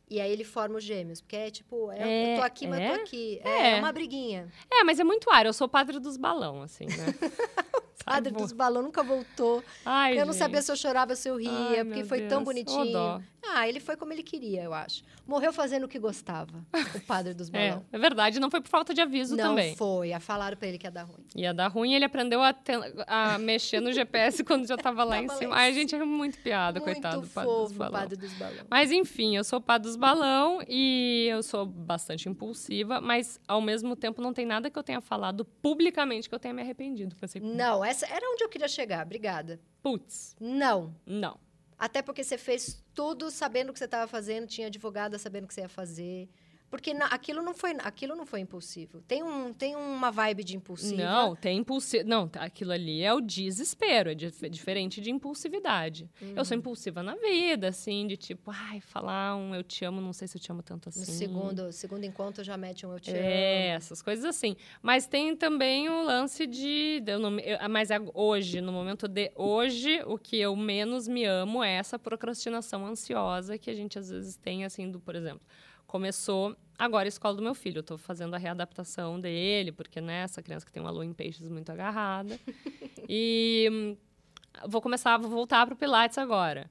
E 0.08 0.18
aí 0.18 0.32
ele 0.32 0.44
forma 0.44 0.78
os 0.78 0.84
Gêmeos, 0.84 1.20
porque 1.20 1.36
é 1.36 1.50
tipo, 1.50 1.92
é, 1.92 1.98
É, 1.98 2.32
eu 2.32 2.38
tô 2.38 2.42
aqui, 2.46 2.66
mas 2.66 2.78
eu 2.80 2.86
é? 2.86 2.96
tô 2.96 3.02
aqui. 3.02 3.40
É, 3.44 3.70
É. 3.72 3.74
uma 3.78 3.92
briguinha. 3.92 4.50
É, 4.72 4.82
mas 4.82 4.98
é 4.98 5.04
muito 5.04 5.28
ar. 5.30 5.44
Eu 5.44 5.52
sou 5.52 5.68
padre 5.68 6.00
dos 6.00 6.16
balão, 6.16 6.62
assim, 6.62 6.86
né? 6.86 7.14
Padre 8.04 8.32
dos 8.32 8.52
balões 8.52 8.84
nunca 8.84 9.02
voltou. 9.02 9.64
Ai, 9.84 10.12
eu 10.20 10.26
não 10.26 10.32
gente. 10.32 10.38
sabia 10.42 10.62
se 10.62 10.70
eu 10.70 10.76
chorava 10.76 11.12
ou 11.12 11.16
se 11.16 11.28
eu 11.28 11.36
ria, 11.36 11.50
Ai, 11.80 11.84
porque 11.84 12.04
foi 12.04 12.20
tão 12.28 12.42
Deus. 12.42 12.42
Ô, 12.42 12.44
bonitinho. 12.44 13.24
Ah, 13.48 13.68
ele 13.68 13.78
foi 13.78 13.96
como 13.96 14.12
ele 14.12 14.24
queria, 14.24 14.62
eu 14.64 14.74
acho. 14.74 15.04
Morreu 15.24 15.52
fazendo 15.52 15.84
o 15.84 15.88
que 15.88 16.00
gostava, 16.00 16.52
o 16.94 17.00
padre 17.00 17.32
dos 17.32 17.48
É, 17.54 17.70
balões. 17.70 17.86
é 17.92 17.98
verdade. 17.98 18.40
Não 18.40 18.50
foi 18.50 18.60
por 18.60 18.68
falta 18.68 18.92
de 18.92 19.00
aviso 19.00 19.36
não 19.36 19.50
também. 19.50 19.76
foi. 19.76 20.12
A 20.12 20.18
falaram 20.20 20.56
pra 20.56 20.66
ele 20.68 20.78
que 20.78 20.86
ia 20.86 20.90
dar 20.90 21.04
ruim. 21.04 21.24
Ia 21.34 21.54
dar 21.54 21.68
ruim, 21.68 21.94
ele 21.94 22.04
aprendeu 22.04 22.42
a, 22.42 22.52
te- 22.52 22.72
a 23.06 23.38
mexer 23.38 23.80
no 23.80 23.92
GPS 23.92 24.42
quando 24.42 24.66
já 24.66 24.76
tava 24.76 25.04
lá 25.04 25.18
em 25.22 25.28
cima. 25.28 25.54
Ai, 25.56 25.72
gente, 25.72 25.94
é 25.94 26.04
muito 26.04 26.38
piada, 26.40 26.80
Muito 26.80 26.92
coitado 26.92 27.20
do 27.22 27.28
padre 27.28 27.50
dos 27.50 27.60
fofo 27.62 27.74
o 27.74 27.78
balão. 27.78 28.00
padre 28.00 28.16
dos 28.16 28.32
balões. 28.34 28.64
Mas 28.68 28.90
enfim, 28.90 29.36
eu 29.36 29.44
sou 29.44 29.60
pá 29.60 29.78
dos 29.78 29.94
balão 29.96 30.60
e 30.68 31.28
eu 31.30 31.40
sou 31.42 31.64
bastante 31.64 32.28
impulsiva, 32.28 33.00
mas 33.00 33.40
ao 33.46 33.60
mesmo 33.60 33.94
tempo 33.94 34.20
não 34.20 34.32
tem 34.32 34.44
nada 34.44 34.68
que 34.70 34.78
eu 34.78 34.82
tenha 34.82 35.00
falado 35.00 35.44
publicamente 35.62 36.28
que 36.28 36.34
eu 36.34 36.38
tenha 36.40 36.52
me 36.52 36.62
arrependido. 36.62 37.14
Pensei, 37.14 37.40
Não, 37.40 37.84
essa 37.88 38.06
era 38.06 38.26
onde 38.32 38.42
eu 38.44 38.48
queria 38.48 38.68
chegar. 38.68 39.04
Obrigada. 39.04 39.60
putz, 39.82 40.36
Não. 40.40 40.94
não. 41.06 41.38
Até 41.78 42.00
porque 42.00 42.24
você 42.24 42.38
fez 42.38 42.82
tudo 42.94 43.30
sabendo 43.30 43.68
o 43.68 43.72
que 43.72 43.78
você 43.78 43.84
estava 43.84 44.06
fazendo, 44.06 44.46
tinha 44.46 44.68
advogada 44.68 45.18
sabendo 45.18 45.44
o 45.44 45.46
que 45.46 45.52
você 45.54 45.60
ia 45.60 45.68
fazer. 45.68 46.28
Porque 46.68 46.90
aquilo, 47.10 47.42
não 47.42 47.54
foi, 47.54 47.70
aquilo 47.80 48.16
não 48.16 48.26
foi 48.26 48.40
impulsivo. 48.40 49.00
Tem, 49.02 49.22
um, 49.22 49.52
tem 49.52 49.76
uma 49.76 50.10
vibe 50.10 50.42
de 50.42 50.56
impulsiva. 50.56 51.00
Não, 51.02 51.36
tem 51.36 51.58
impulsivo. 51.58 52.08
Não, 52.08 52.26
tá, 52.28 52.42
aquilo 52.42 52.72
ali 52.72 53.02
é 53.02 53.14
o 53.14 53.20
desespero, 53.20 54.10
é 54.10 54.14
dif- 54.14 54.48
diferente 54.50 55.00
de 55.00 55.10
impulsividade. 55.10 56.10
Eu 56.20 56.38
Uhum. 56.38 56.44
sou 56.44 56.56
impulsiva 56.56 57.02
na 57.04 57.14
vida, 57.14 57.68
assim, 57.68 58.06
de 58.06 58.16
tipo, 58.16 58.50
ai, 58.52 58.80
falar 58.80 59.36
um 59.36 59.54
eu 59.54 59.62
te 59.62 59.84
amo, 59.84 60.00
não 60.00 60.12
sei 60.12 60.26
se 60.26 60.36
eu 60.36 60.40
te 60.40 60.50
amo 60.50 60.62
tanto 60.62 60.88
assim. 60.88 61.00
No 61.00 61.06
segundo, 61.06 61.72
segundo 61.72 62.04
encontro 62.04 62.42
já 62.42 62.56
mete 62.56 62.84
um 62.84 62.92
eu 62.92 63.00
te 63.00 63.10
É, 63.12 63.68
amo. 63.70 63.76
essas 63.76 64.02
coisas 64.02 64.24
assim. 64.24 64.56
Mas 64.82 65.06
tem 65.06 65.36
também 65.36 65.88
o 65.88 66.02
lance 66.02 66.46
de. 66.48 67.02
eu 67.06 67.18
não, 67.20 67.38
eu- 67.38 67.58
mas 67.70 67.88
hoje, 68.12 68.60
no 68.60 68.72
momento 68.72 69.06
de 69.06 69.30
hoje, 69.36 70.02
o 70.04 70.18
que 70.18 70.36
eu 70.36 70.54
menos 70.56 71.06
me 71.06 71.24
amo 71.24 71.62
é 71.62 71.74
essa 71.74 71.96
procrastinação 71.98 72.84
ansiosa 72.86 73.56
que 73.56 73.70
a 73.70 73.74
gente 73.74 73.98
às 73.98 74.10
vezes 74.10 74.36
tem, 74.36 74.64
assim, 74.64 74.90
do, 74.90 74.98
por 74.98 75.14
exemplo, 75.14 75.40
começou 75.96 76.54
agora 76.78 77.06
a 77.06 77.08
escola 77.08 77.34
do 77.34 77.42
meu 77.42 77.54
filho. 77.54 77.78
Eu 77.78 77.82
tô 77.82 77.96
fazendo 77.96 78.34
a 78.34 78.38
readaptação 78.38 79.18
dele, 79.18 79.72
porque, 79.72 79.98
né, 79.98 80.24
essa 80.24 80.42
criança 80.42 80.66
que 80.66 80.70
tem 80.70 80.82
uma 80.82 80.90
lua 80.90 81.06
em 81.06 81.12
peixes 81.14 81.48
muito 81.48 81.72
agarrada. 81.72 82.38
e 83.08 83.66
hum, 83.72 83.96
vou 84.68 84.82
começar, 84.82 85.16
vou 85.16 85.30
voltar 85.30 85.66
pro 85.66 85.74
Pilates 85.74 86.18
agora. 86.18 86.70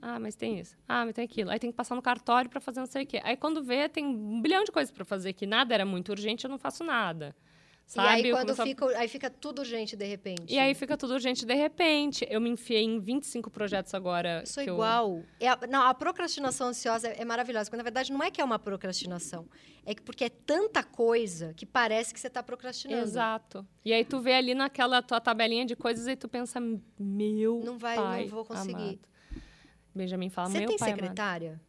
Ah, 0.00 0.18
mas 0.18 0.34
tem 0.34 0.58
isso. 0.58 0.74
Ah, 0.88 1.04
mas 1.04 1.14
tem 1.14 1.24
aquilo. 1.26 1.50
Aí 1.50 1.58
tem 1.58 1.70
que 1.70 1.76
passar 1.76 1.94
no 1.94 2.00
cartório 2.00 2.48
para 2.48 2.60
fazer 2.62 2.80
não 2.80 2.86
sei 2.86 3.04
o 3.04 3.06
quê. 3.06 3.20
Aí 3.22 3.36
quando 3.36 3.62
vê, 3.62 3.90
tem 3.90 4.06
um 4.06 4.40
bilhão 4.40 4.64
de 4.64 4.72
coisas 4.72 4.90
para 4.90 5.04
fazer 5.04 5.34
que 5.34 5.46
nada 5.46 5.74
era 5.74 5.84
muito 5.84 6.08
urgente, 6.08 6.46
eu 6.46 6.50
não 6.50 6.58
faço 6.58 6.82
nada. 6.82 7.36
Sabe? 7.86 8.08
E 8.08 8.10
aí, 8.26 8.30
quando 8.30 8.54
fica, 8.56 8.86
aí 8.98 9.06
fica 9.08 9.28
tudo 9.28 9.58
urgente 9.58 9.94
de 9.96 10.04
repente. 10.06 10.44
E 10.54 10.58
aí 10.58 10.74
fica 10.74 10.96
tudo 10.96 11.12
urgente 11.12 11.44
de 11.44 11.52
repente. 11.54 12.26
Eu 12.30 12.40
me 12.40 12.48
enfiei 12.48 12.82
em 12.82 12.98
25 12.98 13.50
projetos 13.50 13.92
agora. 13.92 14.44
Sou 14.46 14.64
que 14.64 14.70
eu- 14.70 14.74
igual. 14.74 15.22
É 15.38 15.48
a, 15.48 15.58
não, 15.68 15.82
a 15.82 15.92
procrastinação 15.92 16.68
ansiosa 16.68 17.08
é, 17.08 17.20
é 17.20 17.24
maravilhosa, 17.24 17.66
porque 17.68 17.76
na 17.76 17.82
verdade 17.82 18.10
não 18.10 18.22
é 18.22 18.30
que 18.30 18.40
é 18.40 18.44
uma 18.44 18.58
procrastinação. 18.58 19.46
É 19.84 19.94
que 19.94 20.00
porque 20.00 20.24
é 20.24 20.30
tanta 20.30 20.82
coisa 20.82 21.52
que 21.54 21.66
parece 21.66 22.14
que 22.14 22.20
você 22.20 22.28
está 22.28 22.42
procrastinando. 22.42 23.02
Exato. 23.02 23.66
E 23.84 23.92
aí 23.92 24.04
tu 24.06 24.20
vê 24.20 24.32
ali 24.34 24.54
naquela 24.54 25.02
tua 25.02 25.20
tabelinha 25.20 25.66
de 25.66 25.76
coisas 25.76 26.06
e 26.06 26.16
tu 26.16 26.28
pensa, 26.28 26.58
meu 26.98 27.60
Não 27.62 27.76
vai, 27.78 27.96
pai 27.96 28.22
não 28.22 28.28
vou 28.28 28.44
conseguir. 28.44 28.74
amado. 28.74 29.00
Benjamin 29.94 30.30
fala, 30.30 30.48
Você 30.48 30.58
meu 30.60 30.68
tem 30.68 30.78
pai 30.78 30.88
amado. 30.92 31.00
secretária? 31.02 31.60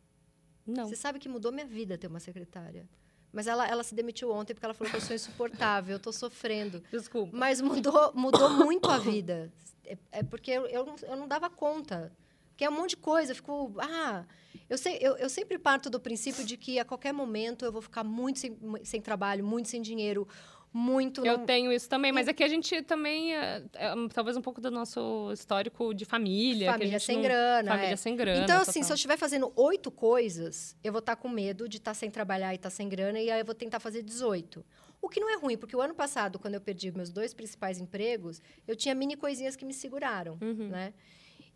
Não. 0.65 0.87
Você 0.87 0.95
sabe 0.95 1.19
que 1.19 1.27
mudou 1.27 1.51
minha 1.51 1.65
vida 1.65 1.97
ter 1.97 2.07
uma 2.07 2.21
secretária. 2.21 2.87
Mas 3.33 3.47
ela, 3.47 3.67
ela 3.67 3.83
se 3.83 3.95
demitiu 3.95 4.31
ontem 4.31 4.53
porque 4.53 4.63
ela 4.63 4.75
falou 4.75 4.91
que 4.91 4.97
eu 4.97 5.01
sou 5.01 5.15
insuportável, 5.15 5.95
eu 5.95 5.99
tô 5.99 6.11
sofrendo. 6.11 6.83
Desculpa. 6.91 7.35
Mas 7.35 7.59
mudou, 7.59 8.13
mudou 8.13 8.49
muito 8.51 8.89
a 8.91 8.99
vida. 8.99 9.51
É, 9.83 9.97
é 10.11 10.23
porque 10.23 10.51
eu, 10.51 10.67
eu, 10.67 10.85
não, 10.85 10.95
eu 11.01 11.15
não 11.17 11.27
dava 11.27 11.49
conta. 11.49 12.11
Porque 12.49 12.63
é 12.63 12.69
um 12.69 12.73
monte 12.73 12.91
de 12.91 12.97
coisa. 12.97 13.31
Eu 13.31 13.35
fico. 13.35 13.73
Ah, 13.79 14.23
eu, 14.69 14.77
sei, 14.77 14.99
eu, 15.01 15.17
eu 15.17 15.27
sempre 15.29 15.57
parto 15.57 15.89
do 15.89 15.99
princípio 15.99 16.45
de 16.45 16.55
que 16.55 16.77
a 16.77 16.85
qualquer 16.85 17.11
momento 17.11 17.65
eu 17.65 17.71
vou 17.71 17.81
ficar 17.81 18.03
muito 18.03 18.37
sem, 18.37 18.55
sem 18.83 19.01
trabalho, 19.01 19.43
muito 19.43 19.67
sem 19.67 19.81
dinheiro, 19.81 20.27
muito. 20.73 21.23
Eu 21.25 21.37
não- 21.37 21.45
tenho 21.45 21.71
isso 21.71 21.87
também, 21.87 22.11
mas 22.11 22.27
é 22.27 22.33
que 22.33 22.43
a 22.43 22.47
gente 22.47 22.81
também, 22.81 23.35
é, 23.35 23.63
é, 23.75 23.93
talvez 24.13 24.35
um 24.35 24.41
pouco 24.41 24.59
do 24.59 24.71
nosso 24.71 25.31
histórico 25.31 25.93
de 25.93 26.03
família. 26.03 26.71
Família 26.71 26.99
sem 26.99 27.17
não- 27.17 27.23
grana. 27.23 27.71
Família 27.71 27.93
é. 27.93 27.95
sem 27.95 28.15
grana. 28.15 28.43
Então, 28.43 28.57
assim, 28.61 28.71
total. 28.79 28.83
se 28.85 28.91
eu 28.91 28.95
estiver 28.95 29.17
fazendo 29.17 29.53
oito 29.55 29.91
coisas, 29.91 30.75
eu 30.83 30.91
vou 30.91 30.99
estar 30.99 31.15
com 31.15 31.29
medo 31.29 31.69
de 31.69 31.77
estar 31.77 31.93
sem 31.93 32.09
trabalhar 32.09 32.51
e 32.53 32.55
estar 32.55 32.69
sem 32.71 32.89
grana, 32.89 33.19
e 33.19 33.29
aí 33.29 33.39
eu 33.39 33.45
vou 33.45 33.53
tentar 33.55 33.79
fazer 33.79 34.01
18. 34.01 34.65
O 35.01 35.07
que 35.09 35.19
não 35.19 35.29
é 35.29 35.37
ruim, 35.37 35.57
porque 35.57 35.75
o 35.75 35.81
ano 35.81 35.93
passado, 35.93 36.39
quando 36.39 36.55
eu 36.55 36.61
perdi 36.61 36.91
meus 36.91 37.11
dois 37.11 37.33
principais 37.33 37.77
empregos, 37.77 38.41
eu 38.67 38.75
tinha 38.75 38.95
mini 38.95 39.15
coisinhas 39.15 39.55
que 39.55 39.65
me 39.65 39.73
seguraram, 39.73 40.37
Uhum. 40.41 40.69
né? 40.69 40.93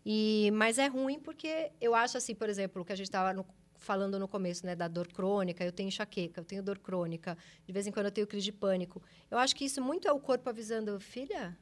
E, 0.06 0.50
mas 0.54 0.78
é 0.78 0.86
ruim 0.86 1.18
porque 1.18 1.70
eu 1.80 1.94
acho 1.94 2.16
assim, 2.16 2.34
por 2.34 2.48
exemplo, 2.48 2.84
que 2.84 2.92
a 2.92 2.96
gente 2.96 3.06
estava 3.08 3.32
falando 3.78 4.18
no 4.18 4.28
começo, 4.28 4.66
né, 4.66 4.74
da 4.76 4.88
dor 4.88 5.08
crônica, 5.08 5.64
eu 5.64 5.72
tenho 5.72 5.88
enxaqueca, 5.88 6.40
eu 6.40 6.44
tenho 6.44 6.62
dor 6.62 6.78
crônica, 6.78 7.36
de 7.66 7.72
vez 7.72 7.86
em 7.86 7.92
quando 7.92 8.06
eu 8.06 8.12
tenho 8.12 8.26
crise 8.26 8.44
de 8.44 8.52
pânico. 8.52 9.02
Eu 9.30 9.38
acho 9.38 9.54
que 9.56 9.64
isso 9.64 9.80
muito 9.80 10.06
é 10.06 10.12
o 10.12 10.18
corpo 10.20 10.48
avisando, 10.50 10.98
filha, 11.00 11.56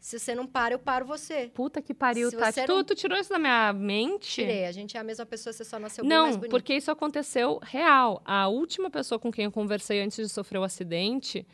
se 0.00 0.18
você 0.18 0.34
não 0.34 0.46
para, 0.46 0.74
eu 0.74 0.78
paro 0.78 1.04
você. 1.04 1.50
Puta 1.52 1.82
que 1.82 1.92
pariu, 1.92 2.30
Se 2.30 2.36
Tati. 2.36 2.54
você 2.54 2.66
Tu, 2.66 2.72
não- 2.72 2.84
tu 2.84 2.94
tirou 2.94 3.18
isso 3.18 3.30
da 3.30 3.38
minha 3.38 3.72
mente? 3.72 4.34
Tirei, 4.36 4.64
a 4.64 4.72
gente 4.72 4.96
é 4.96 5.00
a 5.00 5.04
mesma 5.04 5.26
pessoa, 5.26 5.52
você 5.52 5.64
só 5.64 5.78
nasceu 5.78 6.04
bem 6.04 6.16
mais 6.16 6.36
Não, 6.36 6.48
porque 6.48 6.74
isso 6.74 6.90
aconteceu 6.90 7.58
real. 7.62 8.22
A 8.24 8.46
última 8.48 8.90
pessoa 8.90 9.18
com 9.18 9.32
quem 9.32 9.46
eu 9.46 9.52
conversei 9.52 10.00
antes 10.00 10.16
de 10.16 10.28
sofrer 10.28 10.58
o 10.58 10.62
acidente, 10.62 11.44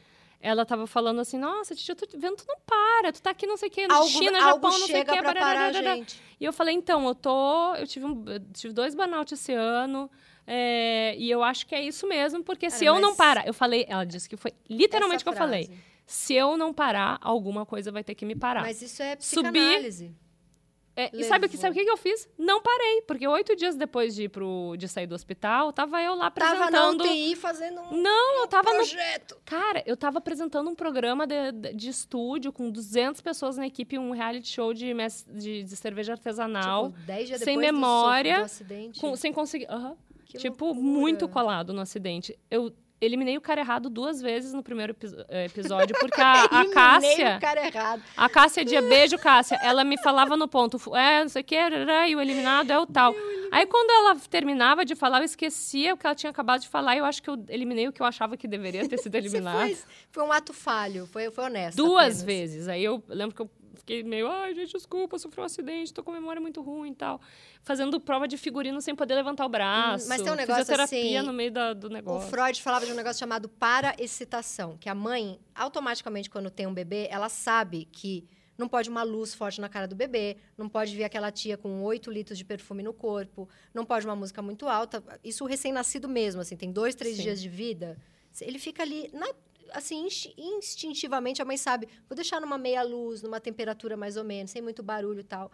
ela 0.45 0.67
tava 0.67 0.87
falando 0.87 1.21
assim: 1.21 1.39
Nossa, 1.39 1.75
Titi, 1.75 1.89
eu 1.91 1.97
tô 1.97 2.07
vendo, 2.19 2.37
tu 2.37 2.45
não 2.47 2.59
para, 2.67 3.11
tu 3.11 3.23
tá 3.23 3.31
aqui 3.31 3.47
não 3.47 3.57
sei 3.57 3.71
o 3.71 3.73
quê, 3.73 3.87
algo, 3.89 4.09
China, 4.09 4.39
algo 4.45 4.71
Japão, 4.71 4.79
não 4.79 4.87
sei 4.87 5.01
o 5.01 5.05
pra 5.07 5.17
parar 5.17 5.31
a 5.31 5.33
barararara. 5.33 5.97
gente. 5.97 6.21
E 6.39 6.45
eu 6.45 6.53
falei, 6.53 6.75
então, 6.75 7.07
eu 7.07 7.15
tô. 7.15 7.75
Eu 7.77 7.87
tive, 7.87 8.05
um, 8.05 8.25
eu 8.27 8.41
tive 8.53 8.75
dois 8.75 8.95
burnout 8.95 9.33
esse 9.33 9.55
ano. 9.55 10.11
é, 10.47 11.17
e 11.17 11.31
eu 11.31 11.43
acho 11.43 11.67
que 11.67 11.75
é 11.75 11.83
isso 11.83 12.07
mesmo, 12.07 12.45
porque 12.45 12.69
se 12.69 12.85
Cara, 12.85 12.99
eu 12.99 13.01
não 13.01 13.17
parar, 13.17 13.47
eu 13.47 13.55
falei, 13.55 13.87
ela 13.89 14.05
disse 14.05 14.29
que 14.29 14.37
foi 14.37 14.53
literalmente 14.69 15.23
o 15.23 15.25
que 15.25 15.31
eu 15.31 15.37
falei. 15.37 15.71
Se 16.07 16.35
eu 16.35 16.59
não 16.59 16.75
parar, 16.75 17.19
alguma 17.23 17.65
coisa 17.65 17.91
vai 17.91 18.05
ter 18.05 18.15
que 18.15 18.27
me 18.27 18.37
parar. 18.37 18.61
Mas 18.61 18.83
isso 18.83 19.03
é 19.03 19.17
psicanálise. 19.17 20.15
É, 20.97 21.11
e 21.13 21.25
sabe 21.25 21.47
o 21.47 21.49
que, 21.49 21.57
sabe 21.57 21.79
o 21.81 21.85
que 21.85 21.91
eu 21.91 21.97
fiz? 21.97 22.29
Não 22.39 22.63
parei, 22.63 23.03
porque 23.03 23.27
oito 23.27 23.57
dias 23.57 23.75
depois 23.75 24.15
de, 24.15 24.25
ir 24.25 24.29
pro, 24.29 24.77
de 24.77 24.87
sair 24.87 25.07
do 25.09 25.15
hospital, 25.15 25.73
tava 25.73 26.01
eu 26.01 26.15
lá 26.15 26.31
Tava 26.31 26.71
na 26.71 26.89
apresentando. 26.89 27.01
UTI 27.05 27.35
fazendo 27.35 27.81
um 27.81 28.01
Não, 28.01 28.41
eu 28.43 28.47
tava 28.47 28.71
no 28.71 28.77
projeto. 28.77 29.37
Cara, 29.45 29.83
eu 29.87 29.97
tava 29.97 30.19
apresentando 30.19 30.71
um 30.71 30.75
programa 30.75 31.27
de, 31.27 31.51
de, 31.53 31.75
de 31.75 31.89
estúdio 31.91 32.53
com 32.53 32.71
200 32.71 33.21
pessoas 33.21 33.57
na 33.57 33.67
equipe, 33.67 33.99
um 33.99 34.13
reality 34.13 34.47
show 34.49 34.73
de, 34.73 34.95
mes- 34.95 35.27
de, 35.29 35.65
de 35.65 35.77
cerveja 35.77 36.13
artesanal, 36.13 36.91
Tipo, 36.93 37.01
dez 37.07 37.27
dias 37.27 37.41
sem 37.41 37.57
depois 37.59 37.67
do 37.67 37.73
memória, 37.75 38.31
sofro- 38.33 38.43
do 38.43 38.45
acidente. 38.47 39.01
com- 39.01 39.17
sem 39.17 39.33
conseguir. 39.33 39.67
aham. 39.69 39.97
Que 40.27 40.39
tipo, 40.39 40.65
loucura. 40.67 40.87
muito 40.87 41.29
colado 41.29 41.73
no 41.73 41.81
acidente. 41.81 42.37
Eu, 42.51 42.73
eliminei 43.05 43.37
o 43.37 43.41
cara 43.41 43.61
errado 43.61 43.89
duas 43.91 44.21
vezes 44.21 44.53
no 44.53 44.63
primeiro 44.63 44.97
eh, 45.29 45.47
episódio, 45.47 45.95
porque 45.99 46.21
a, 46.21 46.45
a 46.61 46.71
Cássia. 46.71 47.37
o 47.37 47.41
cara 47.41 47.67
errado. 47.67 48.03
A 48.17 48.29
Cássia 48.29 48.65
dizia, 48.65 48.83
beijo, 48.83 49.19
Cássia. 49.19 49.59
Ela 49.63 49.85
me 49.85 49.97
falava 50.03 50.37
no 50.37 50.49
ponto, 50.49 50.79
é, 50.97 51.23
não 51.23 51.29
sei 51.29 51.43
o 51.43 51.45
que, 51.45 51.57
e 51.57 52.17
o 52.17 52.21
eliminado 52.21 52.71
é 52.71 52.79
o 52.79 52.87
tal. 52.87 53.15
Aí, 53.53 53.67
quando 53.67 53.91
ela 53.91 54.17
terminava 54.29 54.85
de 54.85 54.95
falar, 54.95 55.19
eu 55.19 55.25
esquecia 55.25 55.95
o 55.95 55.97
que 55.97 56.07
ela 56.07 56.15
tinha 56.15 56.31
acabado 56.31 56.63
de 56.63 56.69
falar 56.69 56.97
e 56.97 56.99
eu 56.99 57.05
acho 57.05 57.23
que 57.23 57.31
eu 57.31 57.43
eliminei 57.49 57.87
o 57.87 57.93
que 57.93 58.03
eu 58.03 58.07
achava 58.07 58.37
que 58.37 58.49
deveria 58.49 58.89
ter 58.89 58.99
sido 58.99 59.15
eliminado. 59.17 59.59
foi, 59.59 59.79
foi 60.11 60.23
um 60.25 60.33
ato 60.33 60.53
falho, 60.53 61.07
foi, 61.07 61.31
foi 61.31 61.45
honesto. 61.45 61.77
Duas 61.77 62.05
apenas. 62.05 62.23
vezes. 62.23 62.69
Aí 62.69 62.83
eu 62.83 63.03
lembro 63.09 63.35
que 63.35 63.43
eu 63.43 63.51
fiquei 63.75 64.03
meio, 64.03 64.29
ai, 64.29 64.55
gente, 64.55 64.72
desculpa, 64.72 65.18
sofri 65.18 65.41
um 65.41 65.45
acidente, 65.45 65.93
tô 65.93 66.03
com 66.03 66.11
memória 66.12 66.41
muito 66.41 66.61
ruim 66.62 66.91
e 66.93 66.95
tal. 66.95 67.20
Fazendo 67.62 68.01
prova 68.01 68.27
de 68.29 68.37
figurino 68.37 68.81
sem 68.81 68.95
poder 68.95 69.14
levantar 69.14 69.45
o 69.47 69.49
braço. 69.49 70.07
Hum, 70.07 70.09
mas 70.09 70.22
tem 70.22 70.33
um 70.33 70.37
negócio 70.37 70.62
Fisioterapia 70.62 71.18
assim, 71.20 71.27
no 71.27 71.33
meio 71.33 71.51
da- 71.53 71.72
do 71.72 71.87
O 71.87 71.91
negócio. 71.91 72.29
Freud 72.31 72.62
falava 72.62 72.87
de 72.87 72.93
um 72.93 72.97
negócio 72.97 73.18
chamado 73.20 73.49
para-excitação, 73.49 74.77
que 74.79 74.89
a 74.89 74.95
mãe, 74.95 75.39
automaticamente, 75.55 76.29
quando 76.31 76.51
tem 76.51 76.66
um 76.66 76.75
bebê, 76.75 77.07
ela 77.11 77.29
sabe 77.29 77.87
que 77.91 78.27
não 78.57 78.68
pode 78.68 78.89
uma 78.89 79.03
luz 79.03 79.35
forte 79.35 79.61
na 79.61 79.68
cara 79.68 79.89
do 79.89 79.97
bebê, 79.97 80.37
não 80.57 80.68
pode 80.68 80.95
vir 80.95 81.03
aquela 81.05 81.31
tia 81.33 81.57
com 81.57 81.83
8 81.83 82.11
litros 82.11 82.39
de 82.39 82.45
perfume 82.45 82.83
no 82.83 82.93
corpo, 82.93 83.49
não 83.72 83.85
pode 83.85 84.07
uma 84.07 84.14
música 84.14 84.41
muito 84.41 84.68
alta. 84.68 85.03
Isso 85.25 85.43
o 85.45 85.47
recém-nascido 85.47 86.09
mesmo, 86.09 86.41
assim, 86.41 86.57
tem 86.57 86.70
dois, 86.70 86.95
três 86.95 87.16
Sim. 87.16 87.22
dias 87.25 87.41
de 87.43 87.49
vida, 87.49 87.97
ele 88.41 88.59
fica 88.59 88.83
ali, 88.83 89.11
na- 89.12 89.33
assim, 89.73 90.07
insti- 90.07 90.35
instintivamente 90.37 91.41
a 91.41 91.45
mãe 91.45 91.57
sabe, 91.57 91.89
vou 92.09 92.15
deixar 92.17 92.41
numa 92.41 92.59
meia 92.59 92.83
luz, 92.83 93.23
numa 93.23 93.41
temperatura 93.41 93.97
mais 93.97 94.17
ou 94.17 94.25
menos, 94.25 94.51
sem 94.51 94.61
muito 94.62 94.83
barulho 94.83 95.21
e 95.21 95.25
tal. 95.25 95.51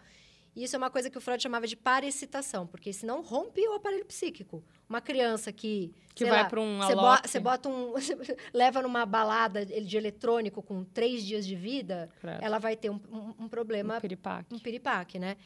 E 0.53 0.65
isso 0.65 0.75
é 0.75 0.77
uma 0.77 0.89
coisa 0.89 1.09
que 1.09 1.17
o 1.17 1.21
Freud 1.21 1.41
chamava 1.41 1.65
de 1.65 1.77
para-excitação, 1.77 2.67
porque 2.67 2.91
senão 2.91 3.21
rompe 3.21 3.65
o 3.69 3.73
aparelho 3.73 4.03
psíquico. 4.05 4.61
Uma 4.89 4.99
criança 4.99 5.49
que. 5.53 5.93
Que 6.13 6.25
vai 6.25 6.45
pra 6.49 6.59
um 6.59 6.77
Você, 6.79 6.93
bo- 6.93 6.99
Alok. 7.01 7.29
você 7.29 7.39
bota 7.39 7.69
um. 7.69 7.93
leva 8.53 8.81
numa 8.81 9.05
balada 9.05 9.65
de 9.65 9.95
eletrônico 9.95 10.61
com 10.61 10.83
três 10.83 11.23
dias 11.25 11.47
de 11.47 11.55
vida, 11.55 12.09
Credo. 12.19 12.43
ela 12.43 12.59
vai 12.59 12.75
ter 12.75 12.89
um, 12.89 12.99
um- 13.09 13.45
um 13.45 13.47
problema, 13.47 13.95
Um 13.97 14.01
piripaque. 14.01 14.53
um 14.53 14.59
piripaque, 14.59 15.17
né? 15.17 15.37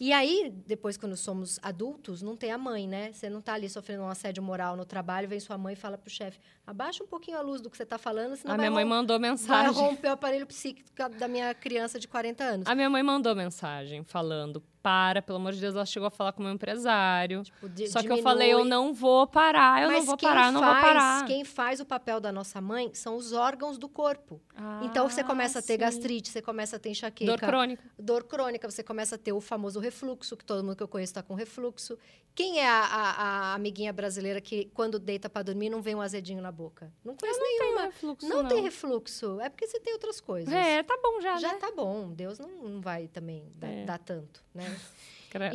E 0.00 0.12
aí, 0.12 0.52
depois, 0.66 0.96
quando 0.96 1.16
somos 1.16 1.58
adultos, 1.62 2.22
não 2.22 2.36
tem 2.36 2.52
a 2.52 2.58
mãe, 2.58 2.86
né? 2.86 3.12
Você 3.12 3.28
não 3.28 3.40
tá 3.40 3.54
ali 3.54 3.68
sofrendo 3.68 4.02
um 4.04 4.08
assédio 4.08 4.42
moral 4.42 4.76
no 4.76 4.84
trabalho, 4.84 5.28
vem 5.28 5.40
sua 5.40 5.58
mãe 5.58 5.72
e 5.72 5.76
fala 5.76 5.98
pro 5.98 6.08
chefe: 6.10 6.38
abaixa 6.66 7.02
um 7.02 7.06
pouquinho 7.06 7.36
a 7.36 7.40
luz 7.40 7.60
do 7.60 7.68
que 7.68 7.76
você 7.76 7.84
tá 7.86 7.98
falando, 7.98 8.36
senão 8.36 8.54
A 8.54 8.56
vai, 8.56 8.66
minha 8.66 8.70
mãe 8.70 8.84
mandou 8.84 9.18
vai 9.18 9.30
mensagem. 9.30 9.72
romper 9.72 10.08
o 10.08 10.12
aparelho 10.12 10.46
psíquico 10.46 10.88
da 11.18 11.26
minha 11.26 11.52
criança 11.54 11.98
de 11.98 12.06
40 12.06 12.44
anos. 12.44 12.66
A 12.68 12.74
minha 12.74 12.88
mãe 12.88 13.02
mandou 13.02 13.34
mensagem 13.34 14.04
falando: 14.04 14.62
para, 14.88 15.20
pelo 15.20 15.36
amor 15.36 15.52
de 15.52 15.60
Deus, 15.60 15.74
ela 15.74 15.84
chegou 15.84 16.06
a 16.06 16.10
falar 16.10 16.32
com 16.32 16.40
o 16.40 16.44
meu 16.44 16.54
empresário. 16.54 17.42
Tipo, 17.42 17.68
di- 17.68 17.88
Só 17.88 18.00
que 18.00 18.10
eu 18.10 18.22
falei, 18.22 18.50
eu 18.54 18.64
não 18.64 18.94
vou 18.94 19.26
parar, 19.26 19.82
eu 19.82 19.88
Mas 19.88 19.98
não 19.98 20.06
vou 20.06 20.16
parar, 20.16 20.46
eu 20.46 20.52
não 20.52 20.62
vou 20.62 20.70
faz- 20.70 20.86
parar. 20.86 21.26
Quem 21.26 21.44
faz 21.44 21.78
o 21.78 21.84
papel 21.84 22.18
da 22.20 22.32
nossa 22.32 22.58
mãe 22.60 22.90
são 22.94 23.14
os 23.16 23.32
órgãos 23.34 23.76
do 23.76 23.86
corpo. 23.88 24.40
Ah, 24.56 24.80
então 24.84 25.06
você 25.08 25.22
começa 25.22 25.58
a 25.58 25.62
ter 25.62 25.74
sim. 25.74 25.78
gastrite, 25.78 26.30
você 26.30 26.40
começa 26.40 26.76
a 26.76 26.78
ter 26.78 26.88
enxaqueca. 26.88 27.30
Dor 27.32 27.38
crônica. 27.38 27.82
dor 27.98 28.24
crônica, 28.24 28.70
você 28.70 28.82
começa 28.82 29.16
a 29.16 29.18
ter 29.18 29.32
o 29.32 29.40
famoso 29.42 29.78
refluxo, 29.78 30.36
que 30.38 30.44
todo 30.44 30.64
mundo 30.64 30.74
que 30.76 30.82
eu 30.82 30.88
conheço 30.88 31.10
está 31.10 31.22
com 31.22 31.34
refluxo. 31.34 31.98
Quem 32.34 32.60
é 32.60 32.68
a, 32.68 32.80
a- 32.84 33.12
a 33.50 33.54
amiguinha 33.54 33.92
brasileira 33.92 34.40
que, 34.40 34.70
quando 34.72 34.98
deita 34.98 35.28
para 35.28 35.42
dormir, 35.42 35.68
não 35.70 35.82
vem 35.82 35.94
um 35.96 36.00
azedinho 36.00 36.40
na 36.40 36.52
boca? 36.52 36.90
Não 37.04 37.16
conheço 37.16 37.38
Tem 37.40 37.58
nenhuma. 37.58 37.82
refluxo, 37.86 38.28
Não, 38.28 38.46
tem 38.46 38.62
refluxo. 38.62 39.40
É 39.40 39.48
porque 39.48 39.66
você 39.66 39.80
tem 39.80 39.92
outras 39.92 40.20
coisas. 40.20 40.52
É, 40.54 40.82
tá 40.84 40.96
bom 41.02 41.20
já, 41.20 41.36
Já 41.38 41.52
né? 41.54 41.58
tá 41.58 41.72
bom. 41.74 42.10
Deus 42.12 42.38
não, 42.38 42.48
não 42.48 42.80
vai 42.80 43.08
também 43.08 43.50
dar, 43.56 43.66
É. 43.68 43.84
dar 43.84 43.98
tanto, 43.98 44.44
né? 44.54 44.77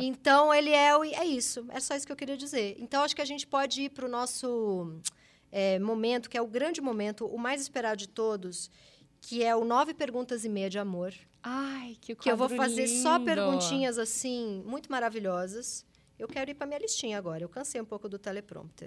Então, 0.00 0.54
ele 0.54 0.70
é, 0.70 0.96
o- 0.96 1.02
é 1.04 1.24
isso. 1.24 1.66
É 1.70 1.80
só 1.80 1.96
isso 1.96 2.06
que 2.06 2.12
eu 2.12 2.16
queria 2.16 2.36
dizer. 2.36 2.76
Então, 2.78 3.02
acho 3.02 3.14
que 3.16 3.22
a 3.22 3.24
gente 3.24 3.44
pode 3.46 3.82
ir 3.82 3.90
para 3.90 4.06
o 4.06 4.08
nosso 4.08 5.00
é, 5.50 5.78
momento, 5.80 6.30
que 6.30 6.36
é 6.38 6.42
o 6.42 6.46
grande 6.46 6.80
momento, 6.80 7.26
o 7.26 7.36
mais 7.38 7.60
esperado 7.60 7.96
de 7.96 8.08
todos, 8.08 8.70
que 9.20 9.42
é 9.42 9.54
o 9.56 9.64
Nove 9.64 9.92
Perguntas 9.94 10.44
e 10.44 10.48
Meia 10.48 10.70
de 10.70 10.78
Amor. 10.78 11.12
Ai, 11.42 11.96
que 12.00 12.14
Que 12.14 12.30
eu 12.30 12.36
vou 12.36 12.48
fazer 12.48 12.86
só 12.86 13.14
lindo. 13.16 13.24
perguntinhas, 13.24 13.98
assim, 13.98 14.62
muito 14.64 14.90
maravilhosas. 14.90 15.84
Eu 16.18 16.28
quero 16.28 16.50
ir 16.50 16.54
para 16.54 16.66
minha 16.68 16.78
listinha 16.78 17.18
agora. 17.18 17.42
Eu 17.42 17.48
cansei 17.48 17.80
um 17.80 17.84
pouco 17.84 18.08
do 18.08 18.18
teleprompter. 18.18 18.86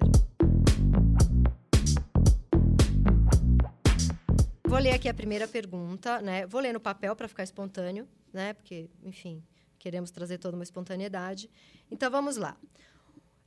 Vou 4.66 4.80
ler 4.80 4.94
aqui 4.94 5.08
a 5.08 5.14
primeira 5.14 5.48
pergunta, 5.48 6.22
né? 6.22 6.46
Vou 6.46 6.60
ler 6.60 6.74
no 6.74 6.80
papel 6.80 7.16
para 7.16 7.28
ficar 7.28 7.44
espontâneo, 7.44 8.08
né? 8.34 8.54
Porque, 8.54 8.90
enfim, 9.04 9.42
queremos 9.78 10.12
trazer 10.12 10.38
toda 10.38 10.56
uma 10.56 10.64
espontaneidade. 10.64 11.50
Então 11.90 12.10
vamos 12.10 12.38
lá. 12.38 12.58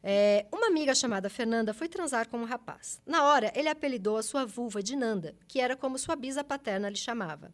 É, 0.03 0.47
uma 0.51 0.69
amiga 0.69 0.95
chamada 0.95 1.29
Fernanda 1.29 1.75
foi 1.75 1.89
transar 1.89 2.29
com 2.29 2.39
um 2.39 2.45
rapaz. 2.45 3.01
Na 3.07 3.25
hora, 3.25 3.53
ele 3.55 3.69
apelidou 3.69 4.17
a 4.17 4.23
sua 4.23 4.47
vulva 4.47 4.83
de 4.83 4.97
Nanda, 4.97 5.35
que 5.47 5.61
era 5.61 5.77
como 5.77 5.99
sua 5.99 6.17
bisa 6.17 6.43
paterna 6.43 6.89
lhe 6.89 6.97
chamava. 6.97 7.53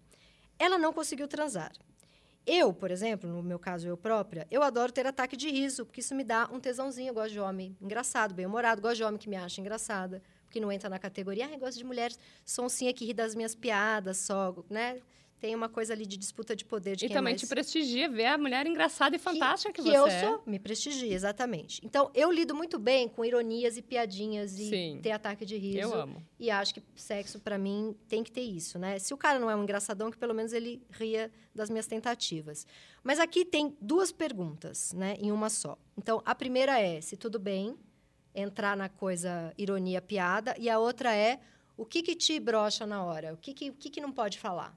Ela 0.59 0.79
não 0.79 0.93
conseguiu 0.93 1.27
transar. 1.27 1.73
Eu, 2.47 2.73
por 2.73 2.93
exemplo, 2.93 3.29
no 3.29 3.43
meu 3.43 3.59
caso 3.59 3.89
eu 3.89 3.97
própria, 3.97 4.47
eu 4.49 4.63
adoro 4.63 4.93
ter 4.93 5.05
ataque 5.05 5.37
de 5.37 5.51
riso, 5.51 5.85
porque 5.85 5.99
isso 5.99 6.15
me 6.15 6.23
dá 6.23 6.49
um 6.53 6.61
tesãozinho. 6.61 7.11
Eu 7.11 7.15
gosto 7.15 7.33
de 7.33 7.41
homem 7.41 7.77
engraçado, 7.81 8.33
bem-humorado, 8.33 8.81
gosto 8.81 8.99
de 8.99 9.03
homem 9.03 9.19
que 9.19 9.29
me 9.29 9.35
acha 9.35 9.61
engraçada, 9.61 10.23
porque 10.45 10.61
não 10.61 10.71
entra 10.71 10.89
na 10.89 11.01
categoria, 11.01 11.47
ah, 11.47 11.53
eu 11.53 11.59
gosto 11.59 11.77
de 11.77 11.85
mulheres 11.85 12.17
sonsinha 12.45 12.95
que 12.95 13.05
ri 13.05 13.13
das 13.13 13.35
minhas 13.35 13.57
piadas, 13.57 14.19
só, 14.19 14.55
né? 14.71 15.01
Tem 15.41 15.55
uma 15.55 15.69
coisa 15.69 15.93
ali 15.93 16.07
de 16.07 16.17
disputa 16.17 16.57
de 16.57 16.65
poder 16.65 16.97
de 16.97 17.05
E 17.05 17.09
quem 17.09 17.15
é 17.15 17.19
também 17.19 17.35
mais... 17.35 17.41
te 17.41 17.47
prestigia 17.47 18.09
ver 18.09 18.27
a 18.27 18.39
mulher 18.39 18.67
engraçada 18.67 19.15
e 19.15 19.19
fantástica 19.19 19.73
que, 19.73 19.83
que, 19.83 19.89
você 19.89 19.97
eu 19.97 20.07
é. 20.07 20.21
sou, 20.21 20.43
me 20.47 20.59
prestigia, 20.59 21.13
exatamente. 21.13 21.81
Então, 21.85 22.11
eu 22.15 22.33
lido 22.33 22.55
muito 22.55 22.79
bem 22.79 23.09
com 23.09 23.25
ironias 23.25 23.77
e 23.77 23.83
piadinhas 23.83 24.59
e 24.59 24.69
Sim. 24.71 25.01
ter 25.03 25.11
ataque 25.11 25.45
de 25.45 25.59
riso. 25.59 25.79
Eu 25.79 25.95
amo. 25.95 26.23
E 26.39 26.51
acho 26.51 26.75
que 26.75 26.83
sexo, 26.95 27.39
pra 27.39 27.59
mim, 27.59 27.95
tem 28.09 28.25
que 28.25 28.33
ter 28.33 28.41
isso, 28.41 28.79
né? 28.79 28.99
Se 28.99 29.13
o 29.13 29.17
cara 29.17 29.39
não 29.39 29.51
é 29.51 29.55
um 29.57 29.63
engraçadão, 29.63 30.11
que 30.11 30.17
pelo 30.17 30.33
menos 30.33 30.55
ele 30.55 30.83
ria 30.91 31.31
das 31.55 31.69
minhas 31.69 31.87
tentativas. 31.87 32.67
Mas 33.05 33.21
aqui 33.21 33.45
tem 33.45 33.77
duas 33.81 34.11
perguntas, 34.11 34.93
né? 34.95 35.17
Em 35.21 35.31
uma 35.31 35.51
só. 35.51 35.77
Então, 35.99 36.23
a 36.25 36.35
primeira 36.35 36.81
é 36.81 37.01
se 37.01 37.17
tudo 37.17 37.39
bem 37.39 37.77
entrar 38.35 38.77
na 38.77 38.89
coisa 38.89 39.53
ironia, 39.57 40.01
piada. 40.01 40.55
E 40.59 40.69
a 40.69 40.79
outra 40.79 41.15
é 41.15 41.41
o 41.77 41.85
que 41.85 42.03
que 42.03 42.15
te 42.15 42.39
brocha 42.41 42.87
na 42.87 43.03
hora? 43.03 43.35
O 43.35 43.37
que 43.37 43.53
que, 43.53 43.71
o 43.71 43.75
que, 43.75 43.91
que 43.91 44.01
não 44.01 44.13
pode 44.13 44.39
falar? 44.39 44.77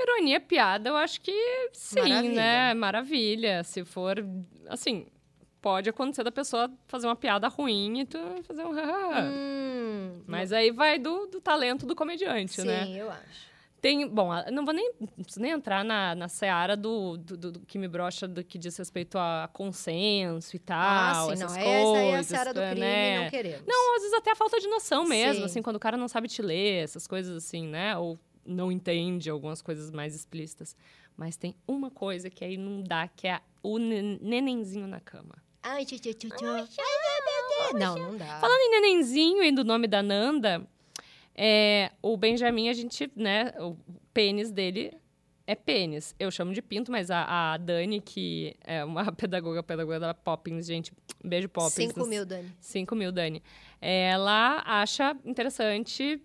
Ironia, 0.00 0.40
piada, 0.40 0.88
eu 0.90 0.96
acho 0.96 1.20
que 1.20 1.32
sim, 1.72 2.00
Maravilha. 2.00 2.34
né? 2.34 2.74
Maravilha. 2.74 3.64
Se 3.64 3.84
for, 3.84 4.16
assim, 4.68 5.06
pode 5.60 5.90
acontecer 5.90 6.22
da 6.22 6.30
pessoa 6.32 6.70
fazer 6.86 7.06
uma 7.06 7.16
piada 7.16 7.48
ruim 7.48 8.00
e 8.00 8.04
tu 8.06 8.18
fazer 8.44 8.64
um... 8.64 8.70
Hum, 8.72 10.22
Mas 10.26 10.52
aí 10.52 10.70
vai 10.70 10.98
do, 10.98 11.26
do 11.26 11.40
talento 11.40 11.84
do 11.86 11.94
comediante, 11.96 12.54
sim, 12.60 12.66
né? 12.66 12.86
eu 12.96 13.10
acho. 13.10 13.48
Tem, 13.80 14.08
bom, 14.08 14.30
não 14.50 14.64
vou 14.64 14.74
nem, 14.74 14.92
não 15.00 15.08
nem 15.36 15.52
entrar 15.52 15.84
na, 15.84 16.12
na 16.12 16.26
seara 16.26 16.76
do, 16.76 17.16
do, 17.16 17.36
do- 17.36 17.52
do 17.52 17.60
que 17.60 17.78
me 17.78 17.86
brocha 17.86 18.26
do 18.26 18.42
que 18.42 18.58
diz 18.58 18.76
respeito 18.76 19.16
a 19.16 19.48
consenso 19.52 20.56
e 20.56 20.58
tal, 20.58 21.30
ah, 21.30 21.36
sim, 21.36 21.44
essas 21.44 21.56
não. 21.56 21.62
coisas, 21.62 21.84
Essa 21.88 21.98
aí 21.98 22.08
é 22.08 22.16
a 22.16 22.22
seara 22.24 22.52
do 22.54 22.60
crime, 22.60 22.80
né? 22.80 23.22
não 23.22 23.30
queremos. 23.30 23.62
Não, 23.68 23.94
às 23.94 24.02
vezes 24.02 24.18
até 24.18 24.32
a 24.32 24.34
falta 24.36 24.58
de 24.58 24.66
noção 24.66 25.04
mesmo, 25.06 25.42
Sim. 25.42 25.44
assim, 25.44 25.62
quando 25.62 25.76
o 25.76 25.80
cara 25.80 25.96
não 25.96 26.08
sabe 26.08 26.26
te 26.26 26.42
ler, 26.42 26.82
essas 26.82 27.06
coisas 27.06 27.36
assim, 27.36 27.68
né? 27.68 27.96
Ou 27.96 28.18
não 28.48 28.72
entende 28.72 29.28
algumas 29.30 29.60
coisas 29.62 29.90
mais 29.90 30.14
explícitas. 30.14 30.74
Mas 31.16 31.36
tem 31.36 31.54
uma 31.66 31.90
coisa 31.90 32.30
que 32.30 32.44
aí 32.44 32.56
não 32.56 32.82
dá, 32.82 33.06
que 33.08 33.26
é 33.28 33.40
o 33.62 33.78
nen- 33.78 34.18
nenenzinho 34.22 34.86
na 34.86 35.00
cama. 35.00 35.34
Ai, 35.62 35.84
tchu, 35.84 35.98
tchu, 35.98 36.14
tchu, 36.14 36.28
tchu. 36.28 36.44
Não, 37.78 37.96
não 37.98 38.16
dá. 38.16 38.38
Falando 38.40 38.60
em 38.60 38.70
nenenzinho 38.80 39.42
e 39.42 39.52
do 39.52 39.64
nome 39.64 39.86
da 39.86 40.02
Nanda, 40.02 40.66
é, 41.34 41.90
o 42.02 42.16
Benjamin, 42.16 42.68
a 42.68 42.72
gente, 42.72 43.10
né, 43.14 43.52
o 43.58 43.76
pênis 44.14 44.50
dele 44.50 44.92
é 45.46 45.54
pênis. 45.54 46.14
Eu 46.18 46.30
chamo 46.30 46.52
de 46.52 46.62
pinto, 46.62 46.90
mas 46.92 47.10
a, 47.10 47.52
a 47.52 47.56
Dani, 47.56 48.00
que 48.00 48.54
é 48.64 48.84
uma 48.84 49.10
pedagoga, 49.12 49.62
pedagoga 49.62 49.98
da 50.00 50.14
Poppins, 50.14 50.66
gente, 50.66 50.92
beijo 51.24 51.48
Poppins. 51.48 51.74
5 51.74 51.98
nos- 52.00 52.08
mil, 52.08 52.24
Dani. 52.24 52.52
5 52.60 52.94
mil, 52.94 53.10
Dani. 53.12 53.42
Ela 53.80 54.62
acha 54.64 55.16
interessante 55.24 56.20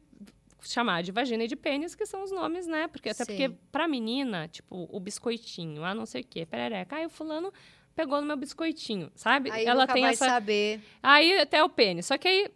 chamar 0.63 1.03
de 1.03 1.11
vagina 1.11 1.43
e 1.43 1.47
de 1.47 1.55
pênis, 1.55 1.95
que 1.95 2.05
são 2.05 2.23
os 2.23 2.31
nomes, 2.31 2.65
né? 2.67 2.87
Porque, 2.87 3.09
até 3.09 3.25
Sim. 3.25 3.31
porque, 3.31 3.49
pra 3.71 3.87
menina, 3.87 4.47
tipo, 4.47 4.87
o 4.91 4.99
biscoitinho, 4.99 5.83
ah, 5.83 5.93
não 5.93 6.05
sei 6.05 6.21
o 6.21 6.25
quê, 6.25 6.45
perereca. 6.45 6.95
Aí 6.95 7.05
o 7.05 7.09
fulano 7.09 7.51
pegou 7.95 8.19
no 8.21 8.27
meu 8.27 8.35
biscoitinho, 8.37 9.11
sabe? 9.15 9.51
Aí 9.51 9.65
Ela 9.65 9.85
tem 9.87 10.05
essa... 10.05 10.25
saber. 10.25 10.81
Aí 11.01 11.37
até 11.39 11.63
o 11.63 11.69
pênis. 11.69 12.05
Só 12.07 12.17
que 12.17 12.27
aí 12.27 12.49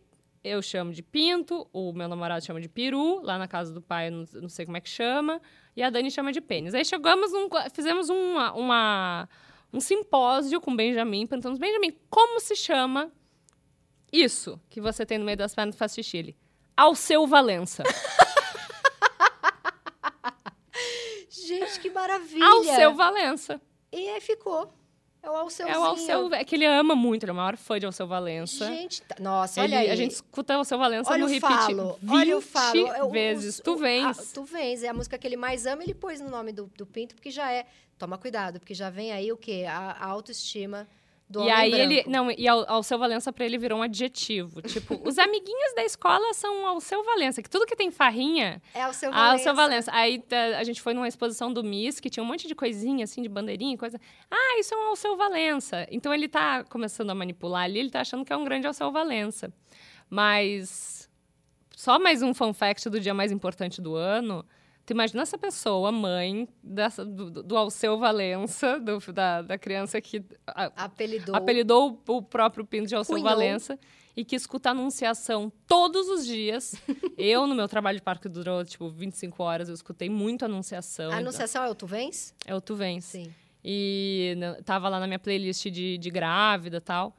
eu 0.44 0.62
chamo 0.62 0.92
de 0.94 1.04
pinto, 1.04 1.68
o 1.74 1.92
meu 1.94 2.08
namorado 2.08 2.44
chama 2.46 2.62
de 2.62 2.70
peru, 2.70 3.22
lá 3.22 3.38
na 3.38 3.48
casa 3.48 3.74
do 3.74 3.82
pai, 3.82 4.08
eu 4.08 4.12
não, 4.12 4.26
não 4.42 4.50
sei 4.50 4.66
como 4.66 4.78
é 4.78 4.82
que 4.82 4.90
chama, 4.90 5.42
e 5.76 5.84
a 5.84 5.90
Dani 5.90 6.10
chama 6.10 6.32
de 6.32 6.40
pênis. 6.42 6.74
Aí 6.74 6.86
chegamos, 6.86 7.32
num, 7.34 7.50
fizemos 7.74 8.10
uma, 8.10 8.54
uma- 8.54 9.30
um 9.74 9.80
simpósio 9.82 10.62
com 10.62 10.72
o 10.72 10.76
Benjamin, 10.76 11.28
perguntamos, 11.28 11.60
Benjamin, 11.60 11.94
como 12.10 12.40
se 12.40 12.56
chama 12.56 13.12
isso 14.12 14.60
que 14.70 14.80
você 14.80 15.06
tem 15.06 15.18
no 15.18 15.26
meio 15.26 15.38
das 15.38 15.54
pernas 15.54 15.76
e 15.76 15.78
faz 15.78 15.94
xixi? 15.94 16.18
Ele, 16.18 16.36
Alceu 16.78 17.26
Valença. 17.26 17.84
Gente, 21.30 21.80
que 21.80 21.90
maravilha. 21.90 22.46
Alceu 22.46 22.94
Valença. 22.96 23.60
E 23.92 24.10
aí 24.10 24.22
ficou. 24.22 24.72
É 25.24 25.30
o 25.30 25.36
Alceuzinho. 25.36 25.76
É 25.76 25.80
o 25.80 25.84
Alceu, 25.84 26.34
é 26.34 26.44
que 26.46 26.56
ele 26.56 26.66
ama 26.66 26.96
muito, 26.96 27.24
ele 27.24 27.32
é 27.32 27.34
o 27.34 27.36
maior 27.36 27.58
fã 27.58 27.80
de 27.80 27.86
Alceu 27.86 28.08
Valença. 28.08 28.66
Gente, 28.68 29.02
tá- 29.02 29.16
nossa, 29.20 29.62
Ele- 29.62 29.74
olha 29.76 29.80
aí. 29.86 29.90
A 29.92 29.96
gente 29.96 30.12
escuta 30.12 30.54
Alceu 30.54 30.78
Valença 30.78 31.12
olha 31.12 31.20
no 31.20 31.28
repeat 31.28 31.54
falo, 31.76 31.98
20 32.02 32.12
olha 32.16 32.38
o 32.38 32.42
falo. 32.42 33.08
O- 33.08 33.10
vezes. 33.12 33.60
o- 33.60 33.64
tu 33.64 33.76
vens. 33.76 34.20
a- 34.20 34.34
tu 34.34 34.44
vens, 34.46 34.84
é 34.84 34.88
a 34.90 34.94
música 34.94 35.18
que 35.18 35.28
ele 35.28 35.36
mais 35.36 35.66
ama, 35.66 35.84
ele 35.84 35.94
pôs 35.94 36.22
no 36.22 36.30
nome 36.30 36.54
do, 36.54 36.68
do 36.78 36.86
Pinto, 36.86 37.16
porque 37.16 37.32
já 37.32 37.52
é. 37.52 37.66
Toma 37.98 38.16
cuidado, 38.18 38.60
porque 38.60 38.76
já 38.76 38.92
vem 38.92 39.12
aí 39.12 39.32
o 39.32 39.38
quê? 39.38 39.66
A, 39.68 39.94
a 40.00 40.06
autoestima 40.06 40.88
do 41.30 41.44
E 41.44 41.50
aí 41.52 41.72
branco. 41.72 41.92
ele. 41.92 42.04
Não, 42.08 42.32
e 42.32 42.48
ao, 42.48 42.70
Alceu 42.70 42.98
Valença 42.98 43.34
pra 43.34 43.46
ele 43.46 43.58
virou 43.58 43.80
um 43.80 43.82
adjetivo. 43.82 44.62
Tipo, 44.62 45.00
os 45.08 45.18
amiguinhos 45.18 45.76
da 45.76 45.84
escola 45.84 46.34
são 46.34 46.66
Alceu 46.66 47.04
Valença, 47.04 47.42
que 47.42 47.50
tudo 47.50 47.66
que 47.66 47.76
tem 47.76 47.92
farrinha. 47.92 48.62
É 48.74 48.88
o 48.88 48.94
seu 48.94 49.12
Valença. 49.12 49.34
Alceu 49.34 49.56
Valença. 49.56 49.92
Aí 49.94 50.20
tá, 50.20 50.58
a 50.58 50.64
gente 50.64 50.82
foi 50.82 50.94
numa 50.94 51.08
exposição 51.08 51.52
do 51.52 51.64
Miss, 51.64 52.00
que 52.00 52.10
tinha 52.10 52.24
um 52.24 52.26
monte 52.28 52.48
de 52.48 52.56
coisinha, 52.56 53.04
assim, 53.04 53.22
de 53.22 53.28
bandeirinha 53.28 53.74
e 53.74 53.78
coisa. 53.78 54.00
Ah, 54.32 54.60
isso 54.60 54.74
é 54.74 54.78
um 54.78 54.88
Alceu 54.88 55.18
Valença. 55.18 55.86
Então 55.92 56.14
ele 56.14 56.30
tá 56.30 56.64
começando 56.64 57.10
a 57.10 57.16
manipular 57.16 57.64
ali, 57.64 57.80
ele 57.80 57.90
tá 57.90 58.02
achando 58.02 58.24
que 58.24 58.32
é 58.32 58.38
um 58.38 58.46
grande 58.46 58.66
Alceu 58.66 58.92
Valença. 58.92 59.52
Mas. 60.10 61.10
Só 61.76 62.00
mais 62.00 62.24
um 62.24 62.34
fun 62.34 62.54
fact 62.54 62.90
do 62.90 63.00
dia 63.00 63.14
mais 63.14 63.32
importante 63.32 63.82
do 63.82 63.96
ano. 63.96 64.44
Tu 64.88 64.94
imagina 64.94 65.22
essa 65.22 65.38
pessoa, 65.38 65.92
mãe 65.92 66.48
dessa, 66.64 67.04
do, 67.04 67.44
do 67.44 67.58
Alceu 67.58 67.98
Valença, 67.98 68.80
do- 68.80 69.00
da, 69.12 69.42
da 69.42 69.58
criança 69.58 70.00
que 70.00 70.24
a- 70.48 70.72
Apelidou. 70.86 71.36
apelidou 71.36 72.02
o, 72.08 72.14
o 72.16 72.22
próprio 72.22 72.66
Pinto 72.66 72.88
de 72.88 72.96
Alceu 72.96 73.18
Cunhou. 73.18 73.30
Valença 73.30 73.78
e 74.16 74.24
que 74.24 74.34
escuta 74.34 74.70
anunciação 74.70 75.52
todos 75.68 76.08
os 76.08 76.26
dias. 76.26 76.74
eu, 77.18 77.46
no 77.46 77.54
meu 77.54 77.68
trabalho 77.68 77.98
de 77.98 78.02
parque, 78.02 78.30
durou, 78.30 78.64
tipo, 78.64 78.90
25 78.90 79.44
horas, 79.44 79.68
eu 79.68 79.76
escutei 79.76 80.10
muito 80.10 80.46
anunciação. 80.46 81.12
A 81.12 81.18
anunciação 81.18 81.66
é 81.66 81.70
o 81.70 81.76
Tu 81.76 81.86
Vens? 81.86 82.34
É 82.46 82.56
o 82.56 82.62
Tu 82.62 82.74
Vens. 82.74 83.04
Sim. 83.04 83.34
E 83.62 84.36
né, 84.38 84.54
tava 84.64 84.88
lá 84.88 85.02
na 85.02 85.06
minha 85.06 85.20
playlist 85.20 85.66
de, 85.66 85.98
de 85.98 86.10
grávida 86.10 86.78
e 86.78 86.80
tal. 86.82 87.14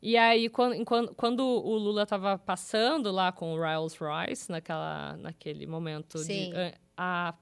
E 0.00 0.16
aí, 0.16 0.48
quando, 0.48 0.82
quando, 0.86 1.14
quando 1.14 1.40
o 1.46 1.76
Lula 1.76 2.06
tava 2.06 2.38
passando 2.38 3.12
lá 3.12 3.30
com 3.30 3.52
o 3.52 3.58
Rolls 3.58 3.98
Royce, 4.02 4.50
naquela, 4.50 5.18
naquele 5.18 5.66
momento, 5.66 6.16
de, 6.24 6.54
a, 7.00 7.34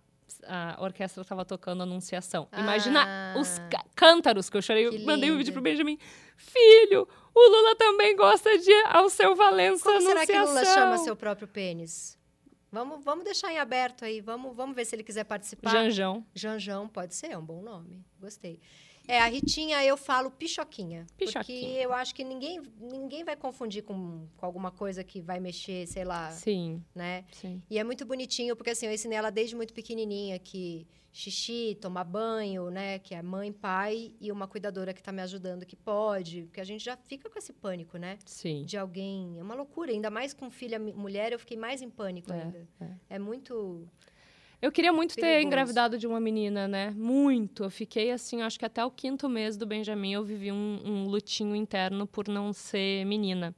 a 0.46 0.76
orquestra 0.80 1.24
tava 1.24 1.44
tocando 1.44 1.82
Anunciação. 1.82 2.46
Ah. 2.52 2.60
Imagina 2.60 3.34
os 3.36 3.60
cântaros 3.96 4.48
que 4.48 4.56
eu 4.56 4.62
chorei. 4.62 4.88
Que 4.88 5.04
mandei 5.04 5.30
um 5.30 5.32
lindo. 5.32 5.38
vídeo 5.38 5.52
pro 5.52 5.60
Benjamin. 5.60 5.98
Filho, 6.36 7.08
o 7.34 7.40
Lula 7.40 7.74
também 7.74 8.14
gosta 8.14 8.56
de 8.56 8.72
Alceu 8.86 9.34
Valença 9.34 9.82
Como 9.82 10.00
será 10.00 10.24
que 10.24 10.32
Anunciação. 10.32 10.62
Lula 10.62 10.74
chama 10.74 10.98
seu 10.98 11.16
próprio 11.16 11.48
pênis? 11.48 12.16
Vamos, 12.70 13.02
vamos 13.02 13.24
deixar 13.24 13.50
em 13.52 13.58
aberto 13.58 14.04
aí. 14.04 14.20
Vamos, 14.20 14.54
vamos 14.54 14.76
ver 14.76 14.84
se 14.84 14.94
ele 14.94 15.02
quiser 15.02 15.24
participar. 15.24 15.70
Janjão. 15.70 16.24
Janjão, 16.34 16.86
pode 16.86 17.14
ser, 17.14 17.32
é 17.32 17.38
um 17.38 17.44
bom 17.44 17.60
nome. 17.62 18.04
Gostei. 18.20 18.60
É, 19.08 19.18
a 19.20 19.26
Ritinha, 19.26 19.82
eu 19.84 19.96
falo 19.96 20.30
pichoquinha. 20.30 21.06
Porque 21.16 21.24
Pichoquinha. 21.24 21.80
eu 21.80 21.92
acho 21.94 22.14
que 22.14 22.22
ninguém, 22.22 22.60
ninguém 22.78 23.24
vai 23.24 23.34
confundir 23.34 23.82
com, 23.82 24.28
com 24.36 24.44
alguma 24.46 24.70
coisa 24.70 25.02
que 25.02 25.20
vai 25.22 25.40
mexer, 25.40 25.86
sei 25.86 26.04
lá, 26.04 26.30
Sim, 26.30 26.84
né? 26.94 27.24
sim. 27.32 27.62
E 27.70 27.78
é 27.78 27.82
muito 27.84 28.04
bonitinho, 28.04 28.54
porque 28.54 28.70
assim, 28.70 28.84
eu 28.86 28.92
ensinei 28.92 29.16
ela 29.16 29.30
desde 29.30 29.56
muito 29.56 29.72
pequenininha 29.72 30.38
que 30.38 30.86
xixi, 31.10 31.76
tomar 31.80 32.04
banho, 32.04 32.70
né? 32.70 32.98
Que 32.98 33.14
é 33.14 33.22
mãe, 33.22 33.50
pai 33.50 34.12
e 34.20 34.30
uma 34.30 34.46
cuidadora 34.46 34.92
que 34.92 35.02
tá 35.02 35.10
me 35.10 35.22
ajudando 35.22 35.64
que 35.64 35.74
pode. 35.74 36.42
Porque 36.42 36.60
a 36.60 36.64
gente 36.64 36.84
já 36.84 36.96
fica 36.96 37.30
com 37.30 37.38
esse 37.38 37.52
pânico, 37.52 37.96
né? 37.96 38.18
Sim. 38.26 38.64
De 38.64 38.76
alguém. 38.76 39.36
É 39.38 39.42
uma 39.42 39.54
loucura. 39.54 39.90
Ainda 39.90 40.10
mais 40.10 40.34
com 40.34 40.50
filha 40.50 40.78
mulher, 40.78 41.32
eu 41.32 41.38
fiquei 41.38 41.56
mais 41.56 41.80
em 41.80 41.88
pânico 41.88 42.30
É, 42.30 42.42
ainda. 42.42 42.68
é. 42.80 42.90
É 43.16 43.18
muito. 43.18 43.88
Eu 44.60 44.72
queria 44.72 44.92
muito 44.92 45.14
ter 45.14 45.20
Perigoso. 45.20 45.46
engravidado 45.46 45.98
de 45.98 46.06
uma 46.06 46.18
menina, 46.18 46.66
né? 46.66 46.90
Muito. 46.90 47.62
Eu 47.64 47.70
fiquei 47.70 48.10
assim, 48.10 48.42
acho 48.42 48.58
que 48.58 48.64
até 48.64 48.84
o 48.84 48.90
quinto 48.90 49.28
mês 49.28 49.56
do 49.56 49.64
Benjamin 49.66 50.14
eu 50.14 50.24
vivi 50.24 50.50
um, 50.50 50.80
um 50.84 51.06
lutinho 51.06 51.54
interno 51.54 52.06
por 52.06 52.26
não 52.26 52.52
ser 52.52 53.04
menina. 53.06 53.54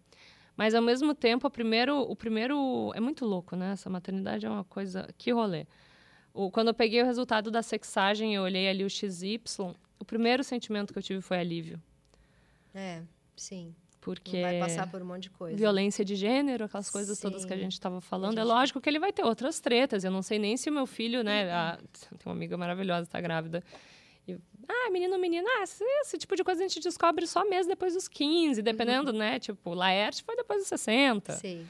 Mas 0.56 0.74
ao 0.74 0.82
mesmo 0.82 1.14
tempo, 1.14 1.46
o 1.46 1.50
primeiro, 1.50 1.98
o 2.02 2.14
primeiro 2.14 2.92
é 2.94 3.00
muito 3.00 3.24
louco, 3.24 3.56
né? 3.56 3.72
Essa 3.72 3.88
maternidade 3.88 4.44
é 4.44 4.50
uma 4.50 4.64
coisa, 4.64 5.08
que 5.16 5.32
rolê. 5.32 5.66
O, 6.34 6.50
quando 6.50 6.68
eu 6.68 6.74
peguei 6.74 7.02
o 7.02 7.06
resultado 7.06 7.50
da 7.50 7.62
sexagem, 7.62 8.34
eu 8.34 8.42
olhei 8.42 8.68
ali 8.68 8.84
o 8.84 8.90
XY, 8.90 9.40
o 9.98 10.04
primeiro 10.04 10.44
sentimento 10.44 10.92
que 10.92 10.98
eu 10.98 11.02
tive 11.02 11.20
foi 11.22 11.38
alívio, 11.38 11.80
É, 12.74 13.02
sim. 13.34 13.74
Porque 14.00 14.40
vai 14.42 14.58
passar 14.58 14.90
por 14.90 15.02
um 15.02 15.04
monte 15.04 15.24
de 15.24 15.30
coisa. 15.30 15.56
violência 15.56 16.04
de 16.04 16.14
gênero, 16.16 16.64
aquelas 16.64 16.88
coisas 16.90 17.18
todas 17.20 17.44
que 17.44 17.52
a 17.52 17.56
Sim. 17.56 17.62
gente 17.64 17.72
estava 17.72 18.00
falando. 18.00 18.30
gente- 18.32 18.40
É 18.40 18.44
lógico 18.44 18.80
que 18.80 18.88
ele 18.88 18.98
vai 18.98 19.12
ter 19.12 19.24
outras 19.24 19.60
tretas. 19.60 20.04
Eu 20.04 20.10
não 20.10 20.22
sei 20.22 20.38
nem 20.38 20.56
se 20.56 20.70
o 20.70 20.72
meu 20.72 20.86
filho, 20.86 21.22
né? 21.22 21.50
a- 21.52 21.76
tem 21.76 22.18
uma 22.26 22.32
amiga 22.34 22.56
maravilhosa, 22.56 23.06
tá 23.06 23.20
grávida. 23.20 23.62
E, 24.28 24.36
ah, 24.68 24.90
menino, 24.90 25.18
menina, 25.18 25.48
ah, 25.58 25.62
esse, 25.64 25.82
esse 26.02 26.18
tipo 26.18 26.36
de 26.36 26.44
coisa 26.44 26.62
a 26.64 26.68
gente 26.68 26.80
descobre 26.80 27.26
só 27.26 27.44
mês 27.48 27.66
depois 27.66 27.94
dos 27.94 28.06
15, 28.08 28.62
dependendo, 28.62 29.12
né? 29.12 29.38
Tipo, 29.38 29.74
Laerte 29.74 30.22
foi 30.22 30.36
depois 30.36 30.60
dos 30.60 30.68
60. 30.68 31.32
Sim. 31.34 31.66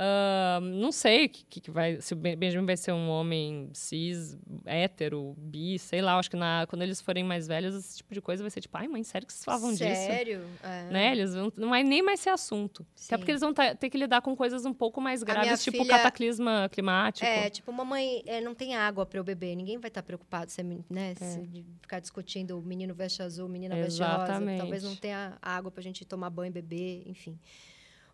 Ah, 0.00 0.60
não 0.62 0.92
sei 0.92 1.24
o 1.26 1.28
que, 1.28 1.60
que 1.60 1.70
vai. 1.72 2.00
Se 2.00 2.12
o 2.12 2.16
Ben- 2.16 2.36
Benjamin 2.36 2.64
vai 2.66 2.76
ser 2.76 2.92
um 2.92 3.08
homem 3.08 3.68
cis, 3.72 4.38
hétero, 4.64 5.34
bi, 5.36 5.76
sei 5.76 6.00
lá. 6.00 6.16
Acho 6.16 6.30
que 6.30 6.36
na, 6.36 6.66
quando 6.68 6.82
eles 6.82 7.00
forem 7.00 7.24
mais 7.24 7.48
velhos, 7.48 7.74
esse 7.74 7.96
tipo 7.96 8.14
de 8.14 8.20
coisa 8.20 8.40
vai 8.42 8.50
ser 8.50 8.60
tipo, 8.60 8.76
ai, 8.78 8.86
mãe, 8.86 9.02
sério 9.02 9.26
que 9.26 9.32
vocês 9.32 9.44
falavam 9.44 9.70
disso? 9.70 9.82
Sério? 9.82 10.44
É. 10.62 10.82
né? 10.90 11.12
Eles 11.12 11.34
vão, 11.34 11.52
não 11.56 11.70
vai 11.70 11.82
nem 11.82 12.00
mais 12.00 12.20
ser 12.20 12.30
assunto. 12.30 12.86
Sim. 12.94 13.06
Até 13.06 13.16
porque 13.18 13.32
eles 13.32 13.40
vão 13.40 13.52
tá- 13.52 13.74
ter 13.74 13.90
que 13.90 13.98
lidar 13.98 14.22
com 14.22 14.36
coisas 14.36 14.64
um 14.64 14.72
pouco 14.72 15.00
mais 15.00 15.24
graves, 15.24 15.64
tipo 15.64 15.78
filha- 15.78 15.96
cataclisma 15.96 16.68
climático. 16.70 17.26
É, 17.26 17.50
tipo, 17.50 17.72
mamãe, 17.72 18.22
é, 18.24 18.40
não 18.40 18.54
tem 18.54 18.76
água 18.76 19.04
para 19.04 19.18
eu 19.18 19.24
beber. 19.24 19.56
Ninguém 19.56 19.78
vai 19.78 19.88
estar 19.88 20.04
preocupado 20.04 20.52
se, 20.52 20.62
né, 20.62 20.80
É. 20.88 21.14
se 21.16 21.40
de 21.46 21.64
ficar 21.82 21.98
discutindo 21.98 22.56
o 22.56 22.62
menino 22.62 22.94
veste 22.94 23.20
azul, 23.20 23.48
menina 23.48 23.74
veste 23.74 24.00
rosa. 24.00 24.14
Exatamente. 24.14 24.58
Talvez 24.60 24.84
não 24.84 24.94
tenha 24.94 25.36
água 25.42 25.72
para 25.72 25.80
a 25.80 25.82
gente 25.84 26.04
tomar 26.04 26.30
banho, 26.30 26.52
beber, 26.52 27.02
enfim. 27.06 27.36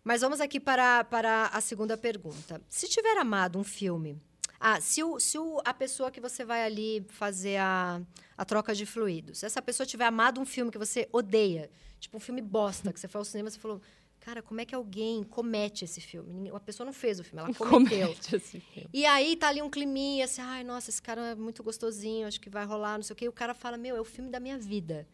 Mas 0.05 0.21
vamos 0.21 0.39
aqui 0.39 0.59
para, 0.59 1.03
para 1.03 1.47
a 1.47 1.59
segunda 1.59 1.97
pergunta. 1.97 2.61
Se 2.69 2.87
tiver 2.87 3.17
amado 3.17 3.57
um 3.57 3.63
filme... 3.63 4.21
Ah, 4.59 4.79
se, 4.79 5.03
o, 5.03 5.19
se 5.19 5.37
o, 5.37 5.59
a 5.65 5.73
pessoa 5.73 6.09
que 6.09 6.21
você 6.21 6.45
vai 6.45 6.63
ali 6.63 7.05
fazer 7.09 7.57
a, 7.57 8.01
a 8.37 8.45
troca 8.45 8.73
de 8.73 8.85
fluidos, 8.85 9.39
se 9.39 9.45
essa 9.45 9.61
pessoa 9.61 9.85
tiver 9.85 10.05
amado 10.05 10.39
um 10.39 10.45
filme 10.45 10.71
que 10.71 10.77
você 10.77 11.09
odeia, 11.11 11.69
tipo 11.99 12.15
um 12.17 12.19
filme 12.19 12.41
bosta, 12.41 12.93
que 12.93 12.99
você 12.99 13.07
foi 13.07 13.19
ao 13.19 13.25
cinema 13.25 13.49
e 13.49 13.51
falou... 13.51 13.81
Cara, 14.21 14.41
como 14.41 14.59
é 14.59 14.65
que 14.65 14.73
alguém 14.73 15.23
comete 15.23 15.85
esse 15.85 16.01
filme? 16.01 16.49
A 16.49 16.59
pessoa 16.59 16.83
não 16.83 16.93
fez 16.93 17.19
o 17.19 17.23
filme, 17.23 17.41
ela 17.41 17.53
cometeu. 17.53 18.07
Comete 18.07 18.35
esse 18.35 18.59
filme. 18.59 18.89
E 18.91 19.05
aí 19.05 19.35
tá 19.35 19.49
ali 19.49 19.61
um 19.61 19.69
climinha, 19.69 20.25
assim, 20.25 20.41
ai, 20.41 20.63
nossa, 20.63 20.89
esse 20.89 20.99
cara 21.01 21.21
é 21.21 21.35
muito 21.35 21.61
gostosinho, 21.63 22.27
acho 22.27 22.41
que 22.41 22.49
vai 22.49 22.65
rolar, 22.65 22.97
não 22.97 23.03
sei 23.03 23.13
o 23.13 23.17
quê. 23.17 23.25
E 23.25 23.29
o 23.29 23.33
cara 23.33 23.53
fala, 23.53 23.77
meu, 23.77 23.95
é 23.95 24.01
o 24.01 24.05
filme 24.05 24.31
da 24.31 24.39
minha 24.39 24.57
vida. 24.57 25.07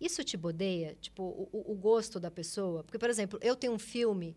Isso 0.00 0.22
te 0.24 0.36
bodeia? 0.36 0.96
Tipo, 1.00 1.22
o, 1.22 1.72
o- 1.72 1.74
gosto 1.74 2.20
da 2.20 2.30
pessoa? 2.30 2.84
Porque, 2.84 2.98
por 2.98 3.10
exemplo, 3.10 3.38
eu 3.42 3.56
tenho 3.56 3.72
um 3.72 3.78
filme 3.78 4.36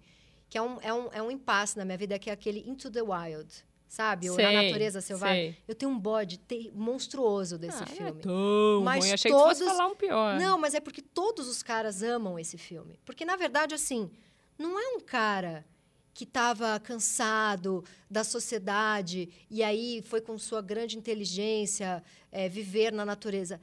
que 0.49 0.57
é 0.57 0.61
um, 0.61 0.81
é 0.81 0.93
um, 0.93 1.09
é 1.13 1.21
um 1.21 1.29
impasse 1.31 1.77
na 1.77 1.85
minha 1.85 1.97
vida, 1.97 2.17
que 2.19 2.29
é 2.29 2.33
aquele 2.33 2.59
Into 2.67 2.89
the 2.91 3.01
Wild, 3.01 3.47
sabe? 3.87 4.29
Ou 4.29 4.37
Na 4.37 4.51
Natureza 4.51 4.99
Selvagem. 5.01 5.53
sei. 5.53 5.63
Eu 5.67 5.75
tenho 5.75 5.91
um 5.91 5.99
bode 5.99 6.37
te- 6.37 6.71
monstruoso 6.73 7.57
desse 7.57 7.83
Ah, 7.83 7.87
é 7.89 7.95
filme. 7.95 8.21
tão 8.21 8.81
Mas 8.83 9.03
ruim. 9.05 9.13
Achei 9.13 9.31
que 9.31 9.37
tu 9.37 9.43
fosse 9.43 9.59
todos- 9.61 9.77
falar 9.77 9.87
um 9.89 9.95
pior. 9.95 10.39
Não, 10.39 10.57
mas 10.57 10.73
é 10.73 10.79
porque 10.79 11.01
todos 11.01 11.47
os 11.47 11.61
caras 11.63 12.01
amam 12.03 12.37
esse 12.39 12.57
filme. 12.57 12.99
Porque, 13.05 13.23
na 13.23 13.35
verdade, 13.35 13.73
assim, 13.75 14.09
não 14.57 14.79
é 14.79 14.87
um 14.97 14.99
cara 14.99 15.63
que 16.13 16.25
estava 16.25 16.77
cansado 16.79 17.83
da 18.09 18.23
sociedade 18.23 19.29
e 19.49 19.63
aí 19.63 20.01
foi 20.01 20.19
com 20.19 20.37
sua 20.37 20.61
grande 20.61 20.97
inteligência 20.97 22.03
é, 22.31 22.49
viver 22.49 22.91
na 22.91 23.05
natureza. 23.05 23.61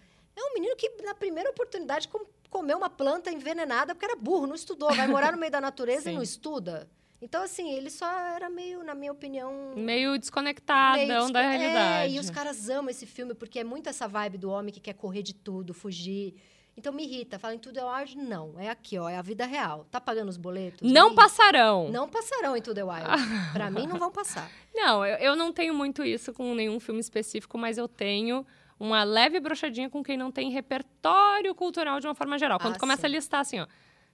É 0.59 0.61
menino 0.61 0.77
que, 0.77 0.91
na 1.05 1.15
primeira 1.15 1.51
oportunidade, 1.51 2.09
com- 2.09 2.27
comeu 2.51 2.77
uma 2.79 2.91
planta 2.91 3.31
envenenada 3.31 3.95
porque 3.95 4.05
era 4.07 4.17
burro, 4.17 4.47
não 4.47 4.55
estudou. 4.55 4.93
Vai 4.93 5.07
morar 5.07 5.33
no 5.33 5.39
meio 5.39 5.53
da 5.53 5.61
natureza 5.61 6.11
e 6.11 6.15
não 6.15 6.23
estuda. 6.23 6.89
Então, 7.21 7.43
assim, 7.43 7.73
ele 7.73 7.91
só 7.91 8.09
era 8.09 8.49
meio, 8.49 8.85
na 8.85 8.95
minha 8.95 9.11
opinião, 9.11 9.73
Meio 9.77 10.17
desconectadão 10.19 11.07
meio 11.07 11.33
da 11.33 11.43
desco- 11.43 11.59
realidade. 11.59 12.13
É, 12.13 12.17
e 12.17 12.19
os 12.21 12.31
caras 12.31 12.69
amam 12.69 12.91
esse 12.91 13.07
filme 13.07 13.35
porque 13.35 13.59
é 13.59 13.65
muito 13.65 13.89
essa 13.89 14.07
vibe 14.07 14.39
do 14.39 14.51
homem 14.51 14.73
que 14.73 14.81
quer 14.81 14.95
correr 14.95 15.23
de 15.23 15.35
tudo, 15.35 15.75
fugir. 15.75 16.35
Então 16.77 16.93
me 16.93 17.03
irrita. 17.03 17.37
Fala 17.41 17.55
em 17.57 17.59
tudo 17.59 17.79
é 17.81 17.85
wild? 17.85 18.17
Não. 18.17 18.55
É 18.57 18.69
aqui, 18.71 18.97
ó. 18.97 19.09
É 19.09 19.17
a 19.17 19.23
vida 19.23 19.45
real. 19.47 19.85
Tá 19.91 20.01
pagando 20.01 20.29
os 20.29 20.37
boletos? 20.37 20.89
Não 20.89 21.13
passarão. 21.13 21.89
Não 21.91 22.09
passarão 22.09 22.57
em 22.57 22.63
tudo 22.63 22.79
é 22.79 22.85
wild. 22.85 23.05
pra 23.53 23.69
mim, 23.69 23.85
não 23.89 23.99
vão 23.99 24.13
passar. 24.13 24.49
Não, 24.73 25.05
eu, 25.05 25.17
eu 25.17 25.35
não 25.35 25.53
tenho 25.53 25.75
muito 25.75 26.05
isso 26.05 26.33
com 26.33 26.55
nenhum 26.55 26.79
filme 26.79 27.01
específico, 27.01 27.59
mas 27.59 27.79
eu 27.79 27.89
tenho 27.89 28.47
uma 28.79 29.03
leve 29.05 29.41
brochadinha 29.41 29.89
com 29.91 30.03
quem 30.03 30.17
não 30.17 30.31
tem 30.31 30.51
repertório 30.51 31.55
cultural 31.55 32.01
de 32.01 32.07
uma 32.07 32.15
forma 32.15 32.39
geral. 32.39 32.59
Quando 32.59 32.77
Ah, 32.77 32.79
começa 32.79 33.01
sim. 33.03 33.07
a 33.07 33.11
listar 33.11 33.41
assim, 33.41 33.61
ó, 33.61 33.67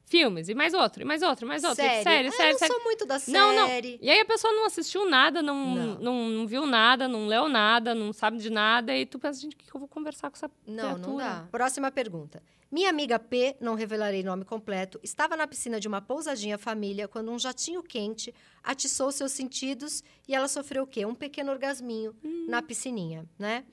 filmes, 0.06 0.48
e 0.48 0.54
mais 0.54 0.74
outro, 0.74 1.02
e 1.02 1.04
mais 1.04 1.22
outro, 1.22 1.46
e 1.46 1.48
mais 1.48 1.64
outro, 1.64 1.82
e 1.84 1.88
série. 1.88 2.02
série, 2.02 2.28
Ah, 2.28 2.32
série, 2.32 2.52
eu 2.52 2.58
série. 2.58 2.70
não 2.70 2.76
sou 2.76 2.84
muito 2.84 3.06
da 3.06 3.18
Não, 3.28 3.54
não. 3.54 3.66
série. 3.66 3.98
E 4.02 4.10
aí 4.10 4.20
a 4.20 4.24
pessoa 4.24 4.52
não 4.52 4.66
assistiu 4.66 5.08
nada, 5.08 5.42
não, 5.42 5.74
Não. 5.74 5.98
não. 6.00 6.28
Não, 6.30 6.46
viu 6.46 6.66
nada, 6.66 7.08
não 7.08 7.26
leu 7.26 7.48
nada, 7.48 7.94
não 7.94 8.12
sabe 8.12 8.38
de 8.38 8.50
nada, 8.50 8.94
e 8.96 9.06
tu 9.06 9.18
pensa, 9.18 9.40
gente, 9.40 9.54
o 9.54 9.58
que 9.58 9.74
eu 9.74 9.78
vou 9.80 9.88
conversar 9.88 10.30
com 10.30 10.36
essa 10.36 10.50
Não, 10.66 10.74
não 10.74 10.94
criatura? 11.16 11.24
dá. 11.24 11.48
Próxima 11.50 11.90
pergunta. 11.90 12.42
Minha 12.70 12.90
amiga 12.90 13.20
P, 13.20 13.56
não 13.60 13.74
revelarei 13.76 14.22
nome 14.24 14.44
completo, 14.44 14.98
estava 15.02 15.36
na 15.36 15.46
piscina 15.46 15.78
de 15.78 15.86
uma 15.86 16.00
pousadinha 16.02 16.58
família 16.58 17.06
quando 17.06 17.30
um 17.30 17.38
jatinho 17.38 17.82
quente 17.84 18.34
atiçou 18.64 19.12
seus 19.12 19.30
sentidos 19.30 20.02
e 20.26 20.34
ela 20.34 20.48
sofreu 20.48 20.82
o 20.82 20.86
quê? 20.86 21.06
Um 21.06 21.14
pequeno 21.14 21.52
orgasminho 21.52 22.12
Hum. 22.24 22.46
na 22.48 22.60
piscininha, 22.60 23.24
né? 23.38 23.64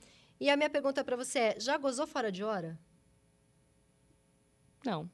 E 0.42 0.50
a 0.50 0.56
minha 0.56 0.68
pergunta 0.68 1.04
para 1.04 1.14
você 1.16 1.38
é: 1.38 1.60
já 1.60 1.76
gozou 1.78 2.04
fora 2.04 2.32
de 2.32 2.42
hora? 2.42 2.76
Não. 4.84 5.08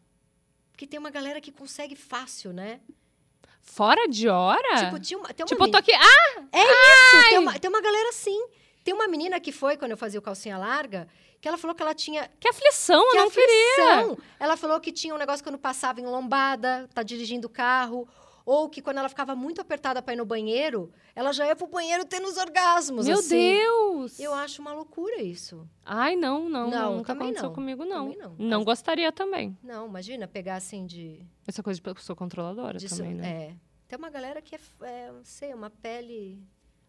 Porque 0.73 0.87
tem 0.87 0.99
uma 0.99 1.11
galera 1.11 1.39
que 1.41 1.53
consegue 1.53 1.95
fácil, 1.95 2.53
né? 2.53 2.81
Fora 3.61 4.09
de 4.09 4.27
hora? 4.29 4.85
Tipo, 4.87 4.99
tinha 4.99 5.19
uma, 5.19 5.29
tem 5.35 5.45
uma 5.45 5.49
Tipo, 5.49 5.65
eu 5.67 5.71
tô 5.71 5.79
menina- 5.79 5.79
aqui. 5.81 5.93
Ah! 5.93 6.45
É 6.53 6.63
isso! 6.63 7.29
Tem 7.29 7.39
uma, 7.39 7.59
tem 7.59 7.69
uma 7.69 7.83
galera 7.83 8.09
assim. 8.09 8.49
Tem 8.83 8.95
uma 8.95 9.07
menina 9.07 9.39
que 9.39 9.53
foi, 9.53 9.77
quando 9.77 9.91
eu 9.91 9.97
fazia 9.99 10.19
o 10.19 10.23
calcinha 10.23 10.57
larga, 10.57 11.07
que 11.43 11.47
ela 11.47 11.59
falou 11.59 11.75
que 11.77 11.83
ela 11.83 11.95
tinha. 11.95 12.31
Que 12.41 12.49
aflição, 12.49 13.07
Que 13.11 13.19
eu 13.19 13.25
não 13.25 13.31
queria. 13.31 13.93
aflição. 13.97 14.19
Ela 14.41 14.57
falou 14.57 14.81
que 14.81 14.91
tinha 14.93 15.15
um 15.15 15.19
negócio 15.19 15.45
quando 15.45 15.59
passava 15.59 16.01
em 16.01 16.07
lombada, 16.07 16.89
tá 16.95 17.03
dirigindo 17.03 17.49
o 17.49 17.51
carro. 17.51 18.09
Ou 18.51 18.67
que 18.67 18.81
quando 18.81 18.97
ela 18.97 19.11
ficava 19.11 19.37
muito 19.37 19.61
apertada 19.61 20.01
pra 20.01 20.15
ir 20.15 20.17
no 20.17 20.25
banheiro, 20.25 20.91
ela 21.15 21.35
já 21.35 21.47
ia 21.47 21.55
pro 21.55 21.67
banheiro 21.67 22.07
tendo 22.07 22.27
os 22.29 22.39
orgasmos. 22.39 23.05
Meu 23.07 23.19
assim. 23.19 23.37
Deus! 23.37 24.19
Eu 24.19 24.33
acho 24.33 24.63
uma 24.63 24.73
loucura 24.73 25.21
isso. 25.21 25.69
Ai, 25.85 26.17
não, 26.17 26.49
não, 26.49 26.71
Não, 26.71 26.97
nunca 26.97 27.13
aconteceu 27.13 27.43
não. 27.49 27.53
comigo, 27.53 27.85
não. 27.85 28.05
Também 28.11 28.19
não. 28.19 28.35
Não 28.39 28.59
Mas- 28.61 28.65
gostaria 28.65 29.13
também. 29.13 29.55
Não, 29.63 29.87
imagina 29.87 30.27
pegar 30.27 30.57
assim 30.57 30.87
de. 30.87 31.21
Essa 31.47 31.63
coisa 31.63 31.79
de 31.79 31.83
pessoa 31.95 32.17
controladora 32.17 32.79
disso- 32.79 32.97
também, 32.97 33.13
né? 33.17 33.29
É. 33.29 33.55
Tem 33.87 33.99
uma 33.99 34.09
galera 34.09 34.41
que 34.41 34.55
é, 34.55 34.61
é, 34.81 35.13
não 35.13 35.25
sei, 35.25 35.53
uma 35.53 35.69
pele 35.69 36.43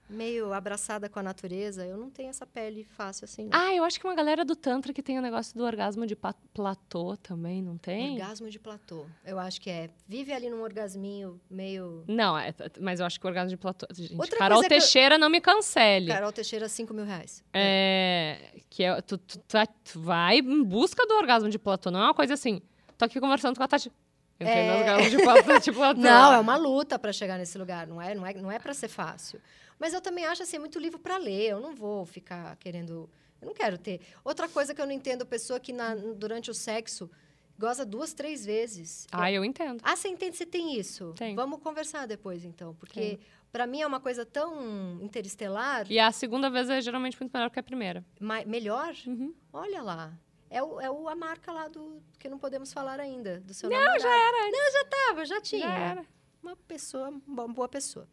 meio 0.09 0.51
abraçada 0.53 1.07
com 1.07 1.19
a 1.19 1.23
natureza. 1.23 1.85
Eu 1.85 1.95
não 1.97 2.09
tenho 2.09 2.29
essa 2.29 2.45
pele 2.45 2.83
fácil 2.83 3.25
assim, 3.25 3.45
não. 3.45 3.51
Ah, 3.59 3.73
eu 3.73 3.83
acho 3.83 3.99
que 3.99 4.07
uma 4.07 4.15
galera 4.15 4.43
do 4.43 4.55
Tantra 4.55 4.91
que 4.91 5.03
tem 5.03 5.19
o 5.19 5.21
negócio 5.21 5.55
do 5.55 5.63
orgasmo 5.63 6.05
de 6.07 6.15
platô 6.15 7.15
também, 7.17 7.61
não 7.61 7.77
tem? 7.77 8.13
Orgasmo 8.13 8.49
de 8.49 8.57
platô. 8.59 9.05
Eu 9.25 9.37
acho 9.39 9.61
que 9.61 9.69
é. 9.69 9.89
Vive 10.07 10.33
ali 10.33 10.49
num 10.49 10.61
orgasminho 10.61 11.39
meio. 11.49 12.03
Não, 12.07 12.37
é, 12.37 12.53
mas 12.79 12.99
eu 12.99 13.05
acho 13.05 13.19
que 13.19 13.25
o 13.25 13.29
orgasmo 13.29 13.49
de 13.49 13.57
platô. 13.57 13.85
Gente, 13.93 14.15
Outra 14.19 14.37
Carol 14.37 14.57
coisa 14.57 14.67
que 14.69 14.73
eu- 14.75 14.79
Teixeira 14.79 15.17
não 15.17 15.29
me 15.29 15.39
cancele. 15.39 16.07
Carol 16.07 16.31
Teixeira, 16.31 16.67
5 16.67 16.93
mil 16.93 17.05
reais. 17.05 17.43
É, 17.53 18.59
que 18.69 18.83
é, 18.83 19.01
tu, 19.01 19.17
tu, 19.17 19.37
tá- 19.39 19.67
tu 19.67 19.99
vai 20.01 20.39
em 20.39 20.63
busca 20.63 21.05
do 21.05 21.13
orgasmo 21.15 21.49
de 21.49 21.59
platô. 21.59 21.91
Não 21.91 21.99
é 21.99 22.03
uma 22.05 22.13
coisa 22.13 22.33
assim. 22.33 22.61
Tô 22.97 23.05
aqui 23.05 23.19
conversando 23.19 23.55
com 23.57 23.63
a 23.63 23.67
Tati. 23.67 23.91
No 24.39 24.47
É. 24.47 24.77
orgasmo 24.77 25.09
de 25.09 25.23
platô. 25.23 25.59
De 25.59 25.71
platô. 25.73 25.99
Não, 26.01 26.33
é 26.33 26.39
uma 26.39 26.55
luta 26.55 26.97
para 26.97 27.11
chegar 27.11 27.37
nesse 27.37 27.57
lugar, 27.57 27.85
não 27.87 28.01
é, 28.01 28.15
não 28.15 28.25
é, 28.25 28.33
não 28.33 28.51
é 28.51 28.57
para 28.57 28.73
ser 28.73 28.87
fácil. 28.87 29.39
Mas 29.79 29.93
eu 29.93 30.01
também 30.01 30.25
acho 30.25 30.43
assim 30.43 30.59
muito 30.59 30.77
livro 30.77 30.99
para 30.99 31.17
ler. 31.17 31.49
Eu 31.51 31.59
não 31.59 31.73
vou 31.73 32.05
ficar 32.05 32.55
querendo, 32.57 33.09
eu 33.41 33.47
não 33.47 33.53
quero 33.53 33.77
ter. 33.77 34.01
Outra 34.23 34.47
coisa 34.49 34.75
que 34.75 34.81
eu 34.81 34.85
não 34.85 34.93
entendo, 34.93 35.25
pessoa 35.25 35.59
que 35.59 35.71
na- 35.71 35.95
durante 35.95 36.51
o 36.51 36.53
sexo 36.53 37.09
goza 37.57 37.85
duas, 37.85 38.13
três 38.13 38.45
vezes. 38.45 39.07
Ah, 39.11 39.31
eu 39.31 39.43
entendo. 39.43 39.81
Ah, 39.83 39.95
você 39.95 40.07
entende? 40.09 40.35
Você 40.37 40.45
tem 40.45 40.77
isso? 40.79 41.13
Tenho. 41.17 41.35
Vamos 41.35 41.59
conversar 41.61 42.05
depois, 42.05 42.43
então, 42.45 42.73
porque 42.75 43.19
para 43.51 43.65
mim 43.65 43.81
é 43.81 43.87
uma 43.87 43.99
coisa 43.99 44.25
tão 44.25 44.99
interestelar, 45.01 45.85
E 45.91 45.99
a 45.99 46.11
segunda 46.11 46.49
vez 46.49 46.69
é 46.69 46.79
geralmente 46.81 47.17
muito 47.19 47.31
melhor 47.33 47.49
que 47.49 47.59
a 47.59 47.63
primeira. 47.63 48.05
ma- 48.19 48.45
melhor. 48.45 48.93
Uhum. 49.07 49.33
Olha 49.51 49.81
lá. 49.81 50.13
É, 50.49 50.63
o, 50.63 50.79
é 50.81 50.89
o- 50.89 51.07
a 51.07 51.15
marca 51.15 51.51
lá 51.51 51.67
do 51.67 52.01
que 52.17 52.27
não 52.27 52.39
podemos 52.39 52.73
falar 52.73 52.99
ainda, 52.99 53.39
do 53.41 53.53
seu 53.53 53.69
namorado. 53.69 53.99
já 54.01 54.09
era. 54.09 54.51
Não, 54.51 54.71
já 54.71 54.85
tava, 54.85 55.25
já 55.25 55.41
tinha. 55.41 55.67
Já 55.67 55.73
era. 55.77 56.05
Uma 56.41 56.55
pessoa, 56.55 57.13
uma 57.27 57.47
boa 57.47 57.67
pessoa. 57.67 58.07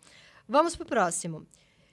Vamos 0.49 0.77
pro 0.77 0.87
próximo. 0.87 1.47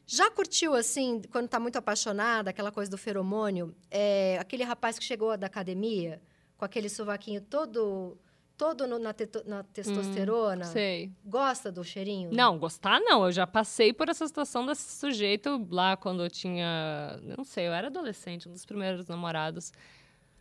Já 0.06 0.30
curtiu, 0.30 0.74
assim, 0.76 1.22
quando 1.32 1.48
tá 1.48 1.60
muito 1.60 1.78
apaixonada, 1.78 2.50
aquela 2.50 2.72
coisa 2.72 2.92
do 2.92 2.98
feromônio? 2.98 3.74
É, 3.90 4.38
aquele 4.40 4.64
rapaz 4.64 5.00
que 5.00 5.06
chegou 5.06 5.36
da 5.38 5.48
academia, 5.48 6.22
com 6.58 6.66
aquele 6.66 6.90
sovaquinho 6.90 7.40
todo, 7.42 8.18
todo 8.58 8.86
no- 8.86 9.00
na, 9.00 9.14
teto- 9.14 9.44
na 9.48 9.64
testosterona. 9.64 10.66
Sei. 10.66 11.10
Gosta 11.26 11.72
do 11.72 11.84
cheirinho? 11.86 12.30
Não, 12.34 12.60
gostar 12.60 13.00
não. 13.00 13.26
Eu 13.26 13.32
já 13.32 13.48
passei 13.48 13.94
por 13.94 14.10
essa 14.10 14.28
situação 14.28 14.66
desse 14.66 14.98
sujeito 15.00 15.66
lá 15.72 15.96
quando 15.96 16.22
eu 16.24 16.30
tinha. 16.30 17.18
Não 17.38 17.46
sei, 17.46 17.68
eu 17.68 17.74
era 17.74 17.88
adolescente, 17.88 18.50
um 18.50 18.52
dos 18.52 18.66
primeiros 18.66 19.08
namorados. 19.08 19.72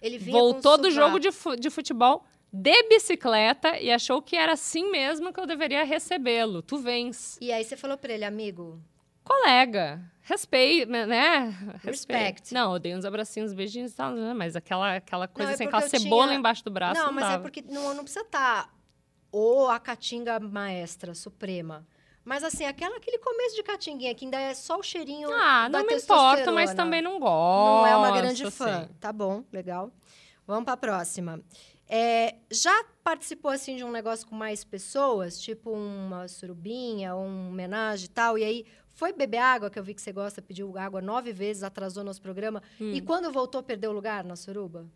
Ele 0.01 0.18
vinha 0.18 0.36
Voltou 0.39 0.76
do 0.76 0.90
jogo 0.90 1.20
de, 1.20 1.30
fu- 1.30 1.55
de 1.56 1.70
futebol 1.70 2.24
de 2.52 2.82
bicicleta 2.88 3.78
e 3.78 3.90
achou 3.90 4.20
que 4.20 4.36
era 4.36 4.52
assim 4.52 4.90
mesmo 4.90 5.32
que 5.32 5.40
eu 5.40 5.46
deveria 5.46 5.84
recebê-lo. 5.84 6.60
Tu 6.62 6.76
vens. 6.78 7.38
E 7.40 7.50
aí 7.50 7.64
você 7.64 7.76
falou 7.76 7.96
pra 7.96 8.12
ele, 8.12 8.24
amigo, 8.24 8.78
Colega, 9.24 10.02
respeito, 10.22 10.90
né? 10.90 11.56
Respect. 11.84 12.52
Não, 12.52 12.72
eu 12.74 12.78
dei 12.80 12.94
uns 12.94 13.04
abracinhos, 13.04 13.52
beijinhos 13.52 13.92
e 13.92 13.94
tal, 13.94 14.10
né? 14.10 14.34
mas 14.34 14.56
aquela, 14.56 14.96
aquela 14.96 15.28
coisa 15.28 15.52
é 15.52 15.54
assim, 15.54 15.64
aquela 15.66 15.88
cebola 15.88 16.26
tinha- 16.26 16.38
embaixo 16.38 16.64
do 16.64 16.70
braço. 16.72 17.00
não, 17.00 17.06
Não, 17.06 17.12
mas 17.12 17.30
é 17.30 17.38
porque 17.38 17.62
não, 17.62 17.94
não 17.94 18.02
precisa 18.02 18.24
estar 18.24 18.74
ou 19.30 19.68
a 19.70 19.78
caatinga 19.78 20.38
maestra, 20.40 21.14
suprema. 21.14 21.86
Mas 22.24 22.44
assim, 22.44 22.64
aquela, 22.66 22.96
aquele 22.96 23.18
começo 23.18 23.54
de 23.56 23.62
caatinguinha, 23.62 24.14
que 24.14 24.24
ainda 24.24 24.38
é 24.38 24.54
só 24.54 24.76
o 24.78 24.82
cheirinho 24.82 25.32
Ah, 25.32 25.68
da 25.68 25.78
não 25.78 25.86
me 25.86 25.94
importa, 25.94 26.50
mas 26.52 26.74
também 26.74 27.00
não 27.00 27.18
gosto. 27.18 27.82
Não 27.82 27.86
é 27.86 27.96
uma 27.96 28.10
grande 28.12 28.48
fã. 28.50 28.82
assim. 28.82 28.92
Tá 29.00 29.12
bom, 29.12 29.44
legal. 29.52 29.90
Vamos 30.46 30.64
para 30.64 30.74
a 30.74 30.76
próxima. 30.76 31.40
É, 31.94 32.36
já 32.51 32.73
participou 33.05 33.51
assim 33.51 33.77
de 33.77 33.85
um 33.85 33.90
negócio 33.90 34.27
com 34.27 34.35
mais 34.35 34.64
pessoas, 34.64 35.39
tipo 35.39 35.70
uma 35.70 36.27
surubinha, 36.27 37.14
um 37.14 37.51
homenagem 37.51 38.06
e 38.06 38.09
tal, 38.09 38.39
e 38.39 38.44
aí 38.44 38.64
foi 38.94 39.12
beber 39.12 39.36
água, 39.36 39.69
que 39.69 39.78
eu 39.78 39.85
vi 39.85 39.93
que 39.93 40.01
você 40.01 40.10
gosta, 40.10 40.40
pediu 40.40 40.78
água 40.78 41.02
nove 41.02 41.35
vezes, 41.35 41.62
atrasou 41.62 42.02
nosso 42.02 42.23
programa, 42.23 42.62
Hum. 42.81 42.93
e 42.94 43.02
quando 43.02 43.31
voltou, 43.31 43.62
perdeu 43.62 43.90
o 43.90 43.93
lugar 43.93 44.24
na 44.24 44.36
suruba? 44.36 44.86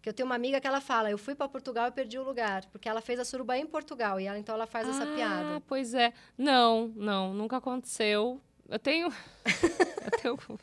Que 0.00 0.08
eu 0.08 0.12
tenho 0.12 0.26
uma 0.28 0.36
amiga 0.36 0.60
que 0.60 0.68
ela 0.68 0.80
fala, 0.80 1.10
eu 1.10 1.18
fui 1.18 1.34
para 1.34 1.48
Portugal 1.48 1.88
e 1.88 1.90
perdi 1.90 2.16
o 2.16 2.22
lugar, 2.22 2.64
porque 2.66 2.88
ela 2.88 3.00
fez 3.00 3.18
a 3.18 3.24
suruba 3.24 3.58
em 3.58 3.66
Portugal, 3.66 4.20
e 4.20 4.26
ela 4.26 4.38
então 4.38 4.54
ela 4.54 4.66
faz 4.68 4.88
essa 4.88 5.02
ah, 5.02 5.16
piada. 5.16 5.62
pois 5.66 5.94
é. 5.94 6.12
Não, 6.38 6.92
não, 6.94 7.34
nunca 7.34 7.56
aconteceu. 7.56 8.40
Eu 8.68 8.78
tenho. 8.78 9.08
eu 10.22 10.36
tenho 10.36 10.58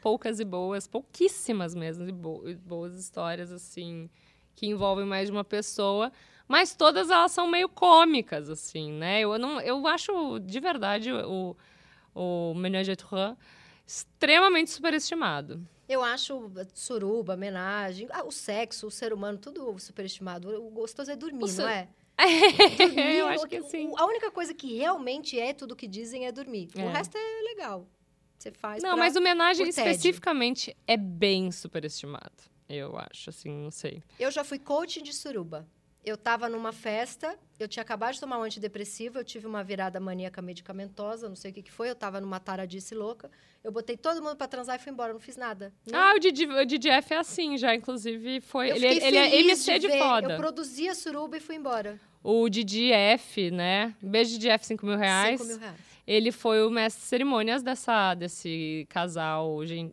poucas 0.00 0.40
e 0.40 0.44
boas, 0.44 0.86
pouquíssimas 0.86 1.74
mesmo, 1.74 2.08
e 2.48 2.54
boas 2.54 2.94
histórias, 2.98 3.52
assim, 3.52 4.08
que 4.56 4.66
envolvem 4.66 5.06
mais 5.06 5.26
de 5.28 5.32
uma 5.32 5.44
pessoa. 5.44 6.10
Mas 6.48 6.74
todas 6.74 7.10
elas 7.10 7.30
são 7.32 7.46
meio 7.46 7.68
cômicas, 7.68 8.48
assim, 8.50 8.92
né? 8.92 9.20
Eu, 9.20 9.38
não, 9.38 9.60
eu 9.60 9.86
acho, 9.86 10.38
de 10.40 10.58
verdade, 10.60 11.12
o, 11.12 11.56
o 12.14 12.54
Ménage 12.54 12.90
à 12.92 12.96
Trois 12.96 13.36
extremamente 13.86 14.70
superestimado. 14.70 15.60
Eu 15.88 16.02
acho 16.02 16.50
suruba, 16.74 17.34
homenagem, 17.34 18.08
ah, 18.10 18.24
o 18.24 18.32
sexo, 18.32 18.86
o 18.88 18.90
ser 18.90 19.12
humano, 19.12 19.38
tudo 19.38 19.78
superestimado. 19.78 20.48
O 20.60 20.70
gostoso 20.70 21.10
é 21.10 21.16
dormir, 21.16 21.44
O 21.44 21.48
se- 21.48 21.62
não 21.62 21.68
é? 21.68 21.88
eu 23.18 23.26
acho 23.28 23.46
que 23.46 23.60
o- 23.60 23.64
sim. 23.68 23.92
A 23.96 24.06
única 24.06 24.30
coisa 24.30 24.52
que 24.54 24.76
realmente 24.76 25.38
é 25.38 25.52
tudo 25.52 25.76
que 25.76 25.86
dizem 25.86 26.26
é 26.26 26.32
dormir. 26.32 26.68
O 26.74 26.80
É. 26.80 26.88
resto 26.92 27.16
é 27.16 27.42
legal. 27.42 27.86
Você 28.38 28.50
faz 28.50 28.82
Não, 28.82 28.90
pra- 28.90 28.98
mas 28.98 29.16
homenagem 29.16 29.68
especificamente 29.68 30.76
é 30.86 30.96
bem 30.96 31.52
superestimado. 31.52 32.32
Eu 32.68 32.96
acho, 32.98 33.30
assim, 33.30 33.50
não 33.50 33.70
sei. 33.70 34.02
Eu 34.18 34.30
já 34.30 34.42
fui 34.44 34.58
coaching 34.58 35.02
de 35.02 35.12
suruba. 35.12 35.66
Eu 36.04 36.16
tava 36.16 36.48
numa 36.48 36.70
festa, 36.72 37.36
eu 37.58 37.66
tinha 37.66 37.82
acabado 37.82 38.14
de 38.14 38.20
tomar 38.20 38.38
um 38.38 38.42
antidepressivo, 38.44 39.18
eu 39.18 39.24
tive 39.24 39.44
uma 39.44 39.64
virada 39.64 39.98
maníaca 39.98 40.40
medicamentosa, 40.40 41.28
não 41.28 41.34
sei 41.34 41.50
o 41.50 41.54
que, 41.54 41.62
que 41.62 41.72
foi, 41.72 41.90
eu 41.90 41.96
tava 41.96 42.20
numa 42.20 42.38
taradice 42.38 42.94
louca. 42.94 43.28
Eu 43.64 43.72
botei 43.72 43.96
todo 43.96 44.22
mundo 44.22 44.36
pra 44.36 44.46
transar 44.46 44.76
e 44.76 44.78
fui 44.78 44.92
embora, 44.92 45.12
não 45.12 45.18
fiz 45.18 45.36
nada. 45.36 45.72
Não- 45.84 45.98
Ah, 45.98 46.12
o 46.14 46.20
Didi, 46.20 46.46
o 46.46 46.64
Didi 46.64 46.88
F 46.88 47.12
é 47.14 47.16
assim 47.18 47.58
já, 47.58 47.74
inclusive. 47.74 48.40
Foi, 48.40 48.70
eu 48.70 48.76
ele, 48.76 48.86
ele 48.86 49.16
é 49.16 49.30
feliz 49.30 49.66
MC 49.66 49.78
de, 49.80 49.86
ver. 49.88 49.98
foda. 49.98 50.32
Eu 50.34 50.36
produzia 50.36 50.94
suruba 50.94 51.38
e 51.38 51.40
fui 51.40 51.56
embora. 51.56 51.98
O 52.22 52.48
Didi 52.48 52.92
F, 52.92 53.50
né? 53.50 53.92
Beijo 54.00 54.30
Didi 54.32 54.48
F, 54.48 54.64
5 54.64 54.86
mil 54.86 54.96
reais. 54.96 55.40
5 55.40 55.48
mil 55.50 55.58
reais. 55.58 55.76
Ele 56.06 56.30
foi 56.30 56.64
o 56.64 56.70
mestre 56.70 57.02
de 57.02 57.08
cerimônias 57.08 57.64
dessa, 57.64 58.14
desse 58.14 58.86
casal 58.88 59.66
gen-. 59.66 59.90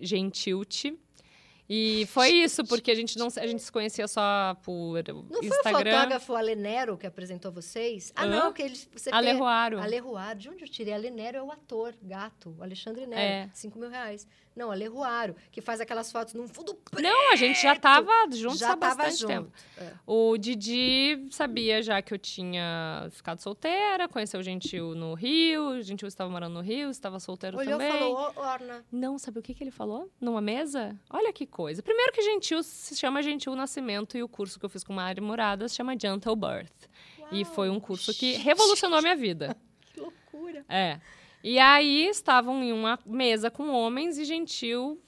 E 1.76 2.06
foi 2.06 2.30
isso, 2.30 2.64
porque 2.66 2.92
a 2.92 2.96
gente 2.96 3.18
não 3.18 3.30
a 3.36 3.48
gente 3.48 3.64
se 3.64 3.72
conhecia 3.72 4.08
só 4.08 4.56
por 4.62 5.02
Não 5.08 5.24
foi 5.24 5.40
o 5.40 5.46
Instagram. 5.46 5.92
fotógrafo 5.96 6.36
Alenero 6.36 6.96
que 7.00 7.08
apresentou 7.08 7.52
vocês? 7.52 8.14
Ah, 8.16 8.26
Hã? 8.26 8.28
não, 8.28 8.54
que 8.54 8.62
ele, 8.62 8.78
você. 8.96 9.10
Aleruaro. 9.12 9.80
Aleruaro. 9.80 10.38
De 10.38 10.50
onde 10.50 10.64
eu 10.64 10.70
tirei? 10.70 10.94
Alenero 10.94 11.40
é 11.40 11.42
o 11.42 11.52
ator, 11.52 11.96
gato. 12.00 12.56
O 12.60 12.64
Alexandre 12.64 13.08
Nero. 13.08 13.50
É. 13.50 13.50
5 13.56 13.80
mil 13.80 13.90
reais. 13.90 14.28
Não, 14.56 14.72
Aleruaro, 14.72 15.36
que 15.52 15.62
faz 15.62 15.82
aquelas 15.82 16.12
fotos 16.12 16.34
num 16.34 16.48
fundo 16.48 16.74
preto. 16.76 17.04
Não, 17.04 17.32
a 17.32 17.36
gente 17.36 17.62
já 17.62 17.76
tava 17.76 18.12
juntos 18.32 18.60
já 18.60 18.74
há 18.74 18.76
bastante 18.76 19.18
junto. 19.18 19.28
tempo. 19.28 19.52
É. 19.78 19.94
O 20.06 20.38
Didi 20.38 21.28
sabia 21.32 21.82
já 21.82 22.02
que 22.02 22.14
eu 22.14 22.20
tinha 22.20 23.08
ficado 23.12 23.40
solteira, 23.40 24.08
conheceu 24.08 24.40
o 24.40 24.44
Gentil 24.44 24.94
no 24.96 25.14
Rio, 25.14 25.70
o 25.70 25.82
Gentil 25.82 26.08
estava 26.08 26.30
morando 26.30 26.54
no 26.54 26.62
Rio, 26.62 26.90
estava 26.90 27.20
solteiro 27.20 27.58
Olhou 27.58 27.80
e 27.80 27.84
também. 27.84 27.92
falou, 28.00 28.34
"Ô, 28.36 28.40
Orna, 28.42 28.86
Não, 28.92 29.18
sabe 29.18 29.40
o 29.40 29.42
que, 29.42 29.54
que 29.54 29.64
ele 29.64 29.72
falou? 29.72 30.10
Numa 30.22 30.42
mesa? 30.42 30.96
Olha 31.10 31.34
que 31.34 31.46
coisa. 31.48 31.82
Primeiro 31.82 32.12
que 32.12 32.22
Gentil 32.22 32.62
se 32.64 32.96
chama 32.96 33.22
Gentil 33.24 33.56
Nascimento 33.56 34.18
e 34.18 34.24
o 34.24 34.28
curso 34.28 34.60
que 34.60 34.66
eu 34.66 34.70
fiz 34.70 34.84
com 34.84 34.94
Mari 34.94 35.22
Muradas 35.22 35.72
se 35.72 35.78
chama 35.78 35.98
Gentle 36.00 36.36
Birth. 36.36 36.90
E 37.32 37.44
Uau, 37.44 37.54
foi 37.54 37.70
um 37.70 37.80
curso 37.80 38.14
que 38.14 38.34
revolucionou 38.34 39.00
a 39.00 39.02
minha 39.02 39.16
vida. 39.16 39.56
que 39.94 40.00
loucura. 40.00 40.64
É. 40.70 41.00
E 41.44 41.60
aí 41.60 42.08
estavam 42.08 42.64
em 42.64 42.72
uma 42.72 42.98
mesa 43.06 43.52
com 43.52 43.68
homens 43.70 44.18
e 44.18 44.24
Gentil 44.24 45.02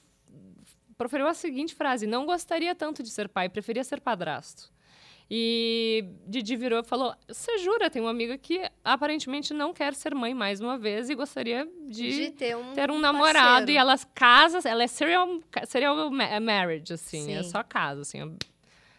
proferiu 0.96 1.26
a 1.26 1.34
seguinte 1.34 1.74
frase: 1.74 2.06
Não 2.06 2.26
gostaria 2.26 2.74
tanto 2.74 3.02
de 3.02 3.10
ser 3.10 3.28
pai, 3.28 3.48
preferia 3.48 3.82
ser 3.82 4.00
padrasto. 4.00 4.70
E 5.28 6.04
Didi 6.26 6.54
virou 6.54 6.80
e 6.80 6.84
falou: 6.84 7.14
Você 7.26 7.58
jura? 7.58 7.90
Tem 7.90 8.00
uma 8.00 8.10
amiga 8.10 8.38
que 8.38 8.62
aparentemente 8.84 9.52
não 9.52 9.72
quer 9.72 9.94
ser 9.94 10.14
mãe 10.14 10.32
mais 10.34 10.60
uma 10.60 10.78
vez 10.78 11.10
e 11.10 11.14
gostaria 11.14 11.66
De, 11.88 12.26
de, 12.26 12.30
ter 12.30 12.56
um 12.56 12.72
ter 12.74 12.90
um 12.90 12.98
namorado. 12.98 13.70
E 13.70 13.76
ela 13.76 13.96
casa, 14.14 14.66
ela 14.68 14.84
é 14.84 14.86
serial, 14.86 15.40
serial 15.66 16.10
ma- 16.10 16.38
marriage, 16.38 16.92
assim, 16.92 17.32
é 17.32 17.42
Sim. 17.42 17.50
só 17.50 17.62
casa, 17.64 18.02
assim. 18.02 18.36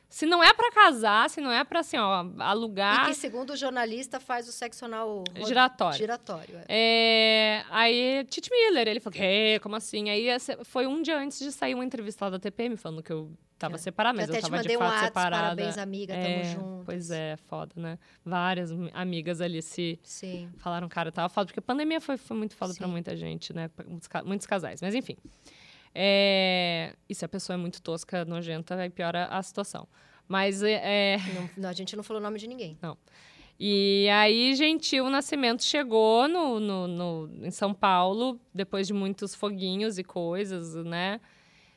Se 0.10 0.26
não 0.26 0.44
é 0.44 0.54
para 0.54 0.72
casar, 0.72 1.30
se 1.30 1.42
não 1.42 1.52
é 1.52 1.64
para 1.64 1.82
assim, 1.82 1.98
ó, 1.98 2.26
alugar. 2.40 3.06
E 3.06 3.10
que, 3.10 3.16
segundo 3.16 3.52
o 3.52 3.56
jornalista, 3.58 4.20
faz 4.20 4.48
o 4.48 4.52
sexo 4.52 4.86
anal 4.86 5.24
giratório. 5.46 5.98
Giratório. 5.98 6.62
É. 6.68 6.78
É, 7.60 7.66
aí, 7.70 8.26
Tite 8.26 8.50
Miller, 8.50 8.88
ele 8.88 9.00
falou, 9.00 9.18
que, 9.18 9.60
como 9.60 9.76
assim? 9.76 10.10
Aí 10.10 10.28
foi 10.64 10.88
um 10.88 11.02
dia 11.02 11.18
antes 11.18 11.40
de 11.40 11.52
sair 11.52 11.76
uma 11.76 11.84
entrevista 11.84 12.26
lá 12.26 12.32
da 12.32 12.40
TPM 12.40 12.78
falando 12.78 13.04
que 13.04 13.12
eu 13.12 13.32
tava 13.58 13.76
é. 13.76 13.78
separada, 13.78 14.18
mas 14.18 14.30
eu, 14.30 14.36
eu 14.36 14.42
tava 14.42 14.62
de 14.62 14.78
fato 14.78 14.96
um 14.96 15.06
separada. 15.06 15.56
Parabéns, 15.56 15.78
amiga, 15.78 16.14
tamo 16.14 16.26
é, 16.28 16.44
juntos. 16.44 16.86
Pois 16.86 17.12
é, 17.12 17.36
foda, 17.38 17.74
né? 17.76 18.00
Várias 18.24 18.72
amigas 18.94 19.42
ali 19.42 19.62
se 19.62 20.00
Sim. 20.04 20.50
falaram, 20.58 20.88
cara, 20.88 21.12
tava 21.12 21.30
foda, 21.30 21.48
porque 21.48 21.60
a 21.60 21.64
pandemia 21.64 22.00
foi, 22.00 22.18
foi 22.18 22.38
muito 22.38 22.56
foda 22.56 22.74
para 22.74 22.88
muita 22.88 23.16
gente, 23.16 23.54
né? 23.54 23.70
Muitos, 23.86 24.10
muitos 24.24 24.48
casais. 24.48 24.82
Mas 24.82 24.96
enfim. 24.96 25.18
É... 25.94 26.96
E 27.10 27.16
se 27.16 27.26
a 27.26 27.28
pessoa 27.30 27.56
é 27.56 27.58
muito 27.58 27.82
tosca, 27.82 28.26
nojenta, 28.26 28.76
aí 28.76 28.90
piora 28.90 29.26
a 29.26 29.42
situação. 29.42 29.88
Mas 30.28 30.62
é. 30.62 31.16
é 31.16 31.18
não, 31.34 31.50
não, 31.58 31.70
a 31.70 31.74
gente 31.74 31.96
não 31.96 32.04
falou 32.04 32.20
o 32.20 32.24
nome 32.24 32.38
de 32.38 32.48
ninguém. 32.48 32.78
Não. 32.82 32.98
E 33.60 34.08
aí, 34.10 34.54
Gentil 34.56 35.10
Nascimento 35.10 35.64
chegou 35.64 36.28
no, 36.28 36.60
no, 36.60 36.88
no, 36.88 37.30
em 37.44 37.50
São 37.50 37.74
Paulo, 37.74 38.40
depois 38.54 38.86
de 38.86 38.94
muitos 38.94 39.34
foguinhos 39.34 39.98
e 39.98 40.04
coisas, 40.04 40.76
né? 40.86 41.20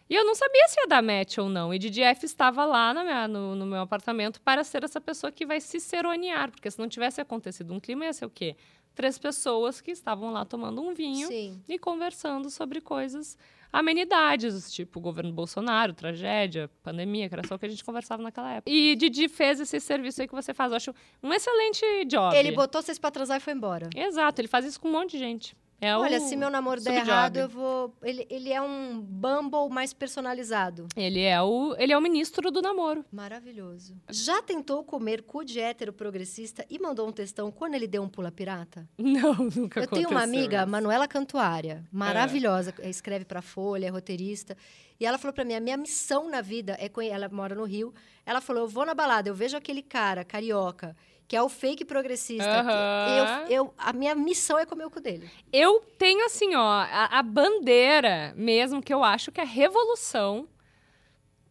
E 0.09 0.15
eu 0.15 0.25
não 0.25 0.35
sabia 0.35 0.67
se 0.69 0.81
ia 0.81 0.89
dar 0.89 1.03
match 1.03 1.39
ou 1.39 1.49
não. 1.49 1.73
E 1.73 1.79
Didi 1.79 2.03
F 2.03 2.27
estava 2.27 2.67
lá 2.67 2.93
minha, 2.93 3.29
no, 3.29 3.55
no, 3.55 3.65
meu 3.65 3.81
apartamento 3.81 4.41
para 4.43 4.65
ser 4.65 4.83
essa 4.83 5.01
pessoa 5.01 5.31
que 5.31 5.47
vai 5.47 5.61
se 5.61 5.79
seronear. 5.79 6.51
Porque 6.51 6.69
se 6.69 6.81
não 6.81 6.89
tivesse 6.89 7.21
acontecido 7.21 7.73
um 7.73 7.79
clima, 7.79 8.05
ia 8.05 8.13
ser 8.13 8.27
o 8.27 8.31
quê? 8.31 8.57
Três 8.93 9.19
pessoas 9.19 9.81
que 9.81 9.93
estavam 9.93 10.33
lá 10.33 10.45
tomando 10.45 10.83
um 10.83 10.93
vinho 10.93 11.29
Sim. 11.29 11.63
e 11.69 11.79
conversando 11.79 12.51
sobre 12.51 12.81
coisas 12.81 13.39
amenidades, 13.73 14.73
tipo 14.73 15.01
governo 15.01 15.33
Bolsonaro, 15.33 15.93
tragédia, 15.93 16.71
pandemia, 16.83 17.29
que 17.29 17.35
era 17.35 17.47
só 17.47 17.55
o 17.55 17.59
que 17.59 17.67
a 17.67 17.69
gente 17.69 17.85
conversava 17.85 18.23
naquela 18.23 18.53
época. 18.53 18.71
E 18.71 18.97
Didi 18.97 19.29
fez 19.29 19.61
esse 19.61 19.81
serviço 19.81 20.21
aí 20.21 20.29
que 20.29 20.35
você 20.35 20.53
faz. 20.55 20.73
Eu 20.73 20.77
acho 20.77 20.95
um 21.23 21.33
excelente 21.33 21.85
job. 22.07 22.37
Ele 22.37 22.53
botou 22.53 22.83
vocês 22.83 22.99
pra 22.99 23.11
transar 23.11 23.37
e 23.37 23.41
foi 23.41 23.53
embora. 23.53 23.89
Exato, 23.95 24.41
ele 24.41 24.49
faz 24.49 24.65
isso 24.65 24.81
com 24.81 24.89
um 24.89 24.93
monte 24.93 25.13
de 25.13 25.19
gente. 25.19 25.57
É 25.81 25.97
Olha, 25.97 26.21
se 26.21 26.37
meu 26.37 26.51
namoro 26.51 26.81
der 26.81 26.95
errado, 26.95 27.39
eu 27.39 27.49
vou. 27.49 27.95
Ele, 28.03 28.27
ele 28.29 28.53
é 28.53 28.61
um 28.61 29.01
Bumble 29.01 29.71
mais 29.71 29.95
personalizado. 29.95 30.87
Ele 30.95 31.23
é 31.23 31.41
o 31.41 31.75
ele 31.79 31.93
é 31.93 31.97
o 31.97 32.03
ministro 32.03 32.51
do 32.51 32.61
namoro. 32.61 33.03
Maravilhoso. 33.11 33.97
Já 34.11 34.43
tentou 34.43 34.85
comer 34.85 35.23
cu 35.23 35.43
de 35.43 35.59
hétero 35.59 35.93
progressista 35.93 36.67
e 36.69 36.79
mandou 36.79 37.09
um 37.09 37.13
textão 37.13 37.51
quando 37.51 37.75
ele 37.75 37.87
deu 37.87 38.03
um 38.03 38.09
pula 38.09 38.31
pirata? 38.31 38.87
Não, 38.99 39.35
nunca 39.57 39.81
Eu 39.81 39.87
tenho 39.87 40.11
uma 40.11 40.23
amiga, 40.23 40.67
Manuela 40.67 41.09
Cantuária, 41.09 41.83
maravilhosa, 41.91 42.75
é. 42.81 42.91
escreve 42.91 43.25
para 43.25 43.41
Folha, 43.41 43.87
é 43.87 43.89
roteirista. 43.89 44.57
E 44.99 45.07
ela 45.07 45.17
falou 45.17 45.33
para 45.33 45.45
mim: 45.47 45.55
a 45.55 45.61
minha 45.61 45.79
missão 45.79 46.29
na 46.29 46.43
vida 46.43 46.77
é. 46.79 46.91
Ela 47.09 47.29
mora 47.31 47.55
no 47.55 47.65
Rio. 47.65 47.95
Ela 48.27 48.43
falou: 48.43 48.65
eu 48.65 48.69
vou 48.69 48.85
na 48.85 48.95
balada, 48.95 49.31
eu 49.31 49.35
vejo 49.35 49.57
aquele 49.57 49.81
cara 49.83 50.25
carioca 50.25 50.95
que 51.31 51.37
é 51.37 51.43
o 51.43 51.49
fake 51.49 51.85
progressista. 51.85 52.65
Uhum. 52.65 53.47
Eu, 53.47 53.67
eu, 53.67 53.75
a 53.79 53.93
minha 53.93 54.17
missão 54.17 54.59
é 54.59 54.67
comer 54.67 54.85
o 54.85 54.91
cu 54.91 55.01
dele. 55.01 55.31
Eu 55.53 55.79
tenho, 55.97 56.27
assim, 56.27 56.57
ó, 56.57 56.69
a, 56.69 57.21
a 57.21 57.23
bandeira 57.23 58.35
mesmo, 58.37 58.83
que 58.83 58.93
eu 58.93 59.05
acho 59.05 59.31
que 59.31 59.41
é 59.41 59.45
a 59.45 59.47
revolução 59.47 60.49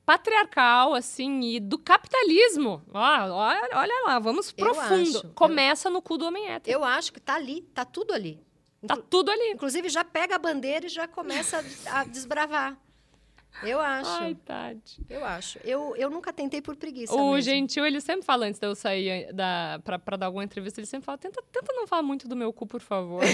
patriarcal, 0.06 0.93
assim, 0.93 1.39
e 1.43 1.61
do 1.61 1.77
capitalismo. 1.77 2.84
Ó, 2.93 2.99
olha, 2.99 3.69
olha 3.72 4.03
lá, 4.06 4.19
vamos 4.19 4.51
profundo. 4.51 5.19
Acho, 5.19 5.30
Começa 5.30 5.88
eu... 5.88 5.93
no 5.93 6.01
cu 6.01 6.18
do 6.18 6.26
homem 6.26 6.49
hétero. 6.49 6.77
Eu 6.77 6.84
acho 6.84 7.14
que 7.14 7.22
tá 7.22 7.35
ali, 7.35 7.61
tá 7.73 7.85
tudo 7.85 8.14
ali. 8.14 8.38
Tá 8.85 8.97
tudo 8.97 9.31
ali. 9.31 9.51
Inclusive, 9.51 9.88
já 9.88 10.03
pega 10.03 10.35
a 10.35 10.39
bandeira 10.39 10.88
e 10.88 10.89
já 10.89 11.07
começa 11.07 11.64
a 11.85 12.03
desbravar. 12.03 12.77
Eu 13.64 13.80
acho. 13.80 14.10
Ai, 14.10 14.36
Tati. 14.36 15.06
Eu 15.10 15.26
acho. 15.26 15.60
Eu, 15.64 15.95
eu 15.95 16.10
nunca 16.10 16.31
tentei 16.31 16.61
por 16.61 16.76
preguiça. 16.76 17.14
O 17.14 17.34
mesmo. 17.34 17.41
Gentil, 17.41 17.86
ele 17.86 17.99
sempre 17.99 18.26
fala 18.26 18.45
antes 18.45 18.60
de 18.60 18.68
eu 18.68 18.76
sair 18.76 19.34
da, 19.34 19.80
pra, 19.84 19.99
pra 19.99 20.18
dar 20.18 20.27
alguma 20.27 20.44
entrevista, 20.44 20.80
ele 20.80 20.88
sempre 20.88 21.06
fala: 21.06 21.18
tenta, 21.18 21.41
tenta 21.52 21.73
não 21.73 21.88
falar 21.88 22.03
muito 22.03 22.27
do 22.27 22.36
meu 22.36 22.53
cu, 22.53 22.65
por 22.65 22.81
favor. 22.81 23.23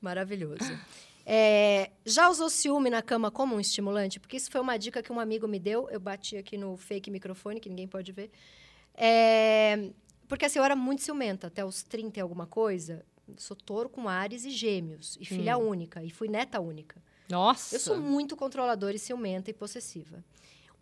Maravilhoso. 0.00 0.76
É, 1.24 1.92
já 2.04 2.28
usou 2.28 2.50
ciúme 2.50 2.90
na 2.90 3.00
cama 3.00 3.30
como 3.30 3.54
um 3.54 3.60
estimulante? 3.60 4.18
Porque 4.18 4.36
isso 4.36 4.50
foi 4.50 4.60
uma 4.60 4.76
dica 4.76 5.02
que 5.02 5.12
um 5.12 5.20
amigo 5.20 5.46
me 5.46 5.58
deu. 5.58 5.88
Eu 5.90 6.00
bati 6.00 6.36
aqui 6.36 6.58
no 6.58 6.76
fake 6.76 7.10
microfone, 7.10 7.60
que 7.60 7.68
ninguém 7.68 7.86
pode 7.86 8.10
ver. 8.10 8.30
É, 8.94 9.90
porque 10.28 10.44
assim, 10.44 10.58
eu 10.58 10.64
era 10.64 10.74
muito 10.74 11.02
ciumenta, 11.02 11.46
até 11.46 11.64
os 11.64 11.82
30 11.82 12.18
e 12.18 12.22
alguma 12.22 12.46
coisa. 12.46 13.04
Sou 13.36 13.56
touro 13.56 13.88
com 13.88 14.08
Ares 14.08 14.44
e 14.44 14.50
gêmeos. 14.50 15.16
E 15.20 15.24
filha 15.24 15.56
hum. 15.56 15.68
única. 15.68 16.02
E 16.02 16.10
fui 16.10 16.28
neta 16.28 16.60
única. 16.60 17.00
Nossa! 17.32 17.76
Eu 17.76 17.80
sou 17.80 17.96
muito 17.96 18.36
controladora 18.36 18.94
e 18.94 18.98
ciumenta 18.98 19.48
e 19.48 19.54
possessiva. 19.54 20.22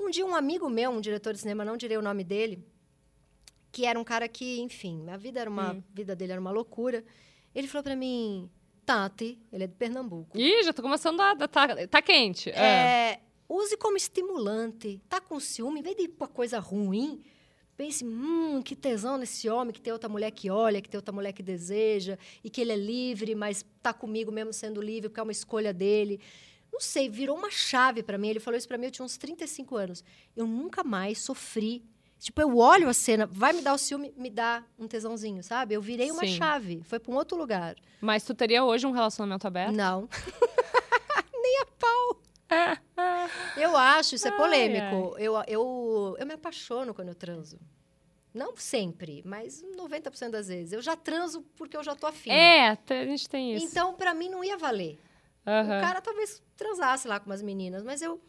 Um 0.00 0.10
dia, 0.10 0.26
um 0.26 0.34
amigo 0.34 0.68
meu, 0.68 0.90
um 0.90 1.00
diretor 1.00 1.32
de 1.32 1.38
cinema, 1.38 1.64
não 1.64 1.76
direi 1.76 1.96
o 1.96 2.02
nome 2.02 2.24
dele, 2.24 2.66
que 3.70 3.86
era 3.86 3.96
um 3.96 4.02
cara 4.02 4.26
que, 4.26 4.58
enfim, 4.58 5.08
a 5.08 5.16
vida, 5.16 5.38
era 5.38 5.48
uma, 5.48 5.74
hum. 5.74 5.82
vida 5.94 6.16
dele 6.16 6.32
era 6.32 6.40
uma 6.40 6.50
loucura. 6.50 7.04
Ele 7.54 7.68
falou 7.68 7.84
para 7.84 7.94
mim, 7.94 8.50
Tati, 8.84 9.38
ele 9.52 9.62
é 9.62 9.66
de 9.68 9.76
Pernambuco. 9.76 10.36
Ih, 10.36 10.64
já 10.64 10.72
tô 10.72 10.82
começando 10.82 11.20
a... 11.20 11.36
Tá, 11.46 11.86
tá 11.86 12.02
quente. 12.02 12.50
É, 12.50 13.12
é. 13.12 13.20
Use 13.48 13.76
como 13.76 13.96
estimulante. 13.96 15.00
Tá 15.08 15.20
com 15.20 15.38
ciúme, 15.38 15.78
em 15.78 15.82
vez 15.84 15.94
de 15.94 16.02
ir 16.02 16.08
pra 16.08 16.26
coisa 16.26 16.58
ruim, 16.58 17.22
pense, 17.80 18.04
hum, 18.04 18.60
que 18.62 18.76
tesão 18.76 19.16
nesse 19.16 19.48
homem, 19.48 19.72
que 19.72 19.80
tem 19.80 19.90
outra 19.90 20.06
mulher 20.06 20.30
que 20.32 20.50
olha, 20.50 20.82
que 20.82 20.88
tem 20.88 20.98
outra 20.98 21.14
mulher 21.14 21.32
que 21.32 21.42
deseja, 21.42 22.18
e 22.44 22.50
que 22.50 22.60
ele 22.60 22.72
é 22.72 22.76
livre, 22.76 23.34
mas 23.34 23.64
tá 23.82 23.90
comigo 23.90 24.30
mesmo 24.30 24.52
sendo 24.52 24.82
livre, 24.82 25.08
porque 25.08 25.18
é 25.18 25.22
uma 25.22 25.32
escolha 25.32 25.72
dele. 25.72 26.20
Não 26.70 26.78
sei, 26.78 27.08
virou 27.08 27.38
uma 27.38 27.50
chave 27.50 28.02
para 28.02 28.18
mim. 28.18 28.28
Ele 28.28 28.38
falou 28.38 28.58
isso 28.58 28.68
para 28.68 28.76
mim, 28.76 28.84
eu 28.84 28.90
tinha 28.90 29.04
uns 29.04 29.16
35 29.16 29.76
anos. 29.76 30.04
Eu 30.36 30.46
nunca 30.46 30.84
mais 30.84 31.20
sofri. 31.20 31.82
Tipo, 32.18 32.42
eu 32.42 32.58
olho 32.58 32.86
a 32.86 32.92
cena, 32.92 33.24
vai 33.24 33.54
me 33.54 33.62
dar 33.62 33.72
o 33.72 33.78
ciúme, 33.78 34.12
me 34.14 34.28
dá 34.28 34.62
um 34.78 34.86
tesãozinho, 34.86 35.42
sabe? 35.42 35.74
Eu 35.74 35.80
virei 35.80 36.10
uma 36.10 36.26
Sim. 36.26 36.36
chave, 36.36 36.82
foi 36.84 36.98
para 36.98 37.10
um 37.10 37.16
outro 37.16 37.38
lugar. 37.38 37.76
Mas 37.98 38.24
tu 38.24 38.34
teria 38.34 38.62
hoje 38.62 38.86
um 38.86 38.90
relacionamento 38.90 39.46
aberto? 39.46 39.74
Não. 39.74 40.06
Nem 41.32 41.60
a 41.62 41.66
pau. 41.78 42.20
eu 43.56 43.76
acho, 43.76 44.14
isso 44.14 44.28
é 44.28 44.30
polêmico. 44.30 45.14
Ai, 45.16 45.26
ai. 45.26 45.26
Eu, 45.26 45.34
eu, 45.46 46.16
eu 46.18 46.26
me 46.26 46.34
apaixono 46.34 46.94
quando 46.94 47.08
eu 47.08 47.14
transo. 47.14 47.58
Não 48.32 48.56
sempre, 48.56 49.22
mas 49.24 49.62
90% 49.76 50.30
das 50.30 50.48
vezes. 50.48 50.72
Eu 50.72 50.80
já 50.80 50.94
transo 50.96 51.42
porque 51.56 51.76
eu 51.76 51.82
já 51.82 51.96
tô 51.96 52.06
afim. 52.06 52.30
É, 52.30 52.70
a 52.70 53.04
gente 53.04 53.28
tem 53.28 53.54
isso. 53.54 53.66
Então, 53.66 53.94
para 53.94 54.14
mim, 54.14 54.28
não 54.28 54.44
ia 54.44 54.56
valer. 54.56 54.98
Uhum. 55.46 55.78
O 55.78 55.80
cara 55.80 56.00
talvez 56.00 56.40
transasse 56.56 57.08
lá 57.08 57.18
com 57.18 57.26
umas 57.26 57.42
meninas, 57.42 57.82
mas 57.82 58.02
eu 58.02 58.20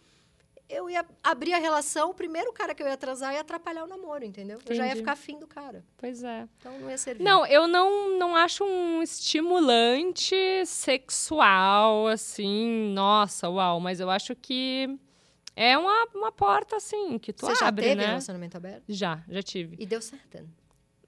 eu 0.71 0.89
ia 0.89 1.05
abrir 1.23 1.53
a 1.53 1.57
relação, 1.57 2.09
o 2.09 2.13
primeiro 2.13 2.51
cara 2.53 2.73
que 2.73 2.81
eu 2.81 2.87
ia 2.87 2.97
transar 2.97 3.33
ia 3.33 3.41
atrapalhar 3.41 3.83
o 3.83 3.87
namoro, 3.87 4.23
entendeu? 4.23 4.57
Entendi. 4.57 4.71
Eu 4.71 4.75
já 4.75 4.87
ia 4.87 4.95
ficar 4.95 5.11
afim 5.11 5.37
do 5.37 5.45
cara. 5.47 5.83
Pois 5.97 6.23
é. 6.23 6.47
Então 6.57 6.79
não 6.79 6.89
ia 6.89 6.97
servir. 6.97 7.23
Não, 7.23 7.45
eu 7.45 7.67
não, 7.67 8.17
não 8.17 8.35
acho 8.35 8.63
um 8.63 9.03
estimulante 9.03 10.35
sexual, 10.65 12.07
assim, 12.07 12.91
nossa, 12.93 13.49
uau, 13.49 13.79
mas 13.79 13.99
eu 13.99 14.09
acho 14.09 14.35
que 14.35 14.97
é 15.55 15.77
uma, 15.77 16.07
uma 16.15 16.31
porta, 16.31 16.77
assim, 16.77 17.19
que 17.19 17.33
tu 17.33 17.45
Você 17.45 17.63
abre, 17.63 17.83
já 17.83 17.89
teve 17.89 18.01
né? 18.01 18.07
relacionamento 18.07 18.57
aberto? 18.57 18.83
Já, 18.87 19.23
já 19.27 19.43
tive. 19.43 19.75
E 19.77 19.85
deu 19.85 20.01
certo? 20.01 20.47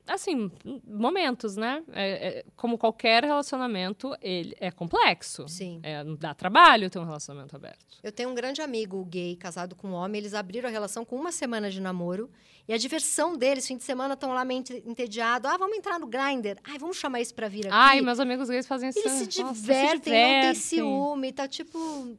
Assim, 0.08 0.52
momentos, 0.86 1.56
né? 1.56 1.84
É, 1.92 2.28
é, 2.28 2.46
como 2.56 2.78
qualquer 2.78 3.24
relacionamento, 3.24 4.16
ele 4.22 4.56
é 4.60 4.72
complexo. 4.72 5.48
Sim. 5.48 5.80
É, 5.84 6.04
dá 6.18 6.34
trabalho 6.34 6.90
ter 6.90 7.00
um 7.00 7.06
relacionamento 7.06 7.56
aberto. 7.56 7.86
Eu 8.02 8.12
tenho 8.12 8.30
um 8.30 8.36
grande 8.36 8.62
amigo 8.62 9.04
gay, 9.06 9.36
casado 9.36 9.76
com 9.76 9.90
um 9.90 9.94
homem. 9.94 10.20
Eles 10.20 10.34
abriram 10.34 10.68
a 10.68 10.72
relação 10.72 11.06
com 11.06 11.16
uma 11.16 11.32
semana 11.32 11.70
de 11.70 11.82
namoro. 11.82 12.30
E 12.68 12.74
a 12.74 12.78
diversão 12.78 13.36
deles, 13.36 13.68
fim 13.68 13.78
de 13.78 13.84
semana, 13.84 14.14
estão 14.14 14.34
lá 14.34 14.46
meio 14.46 14.64
entediados. 14.86 15.50
Ah, 15.50 15.58
vamos 15.58 15.78
entrar 15.78 16.00
no 16.00 16.08
Grindr. 16.08 16.58
Ai, 16.64 16.78
vamos 16.78 16.98
chamar 16.98 17.22
isso 17.22 17.34
pra 17.34 17.48
vir 17.48 17.68
aqui. 17.68 17.76
Ai, 17.76 18.02
meus 18.02 18.20
amigos 18.20 18.50
gays 18.50 18.68
fazem 18.68 18.90
isso. 18.90 19.00
Eles 19.00 19.12
se 19.14 19.28
divertem, 19.28 19.54
se 19.56 19.62
divertem. 19.62 20.36
não 20.36 20.42
tem 20.42 20.56
ciúme. 20.56 21.34
Tá 21.34 21.48
tipo 21.48 22.18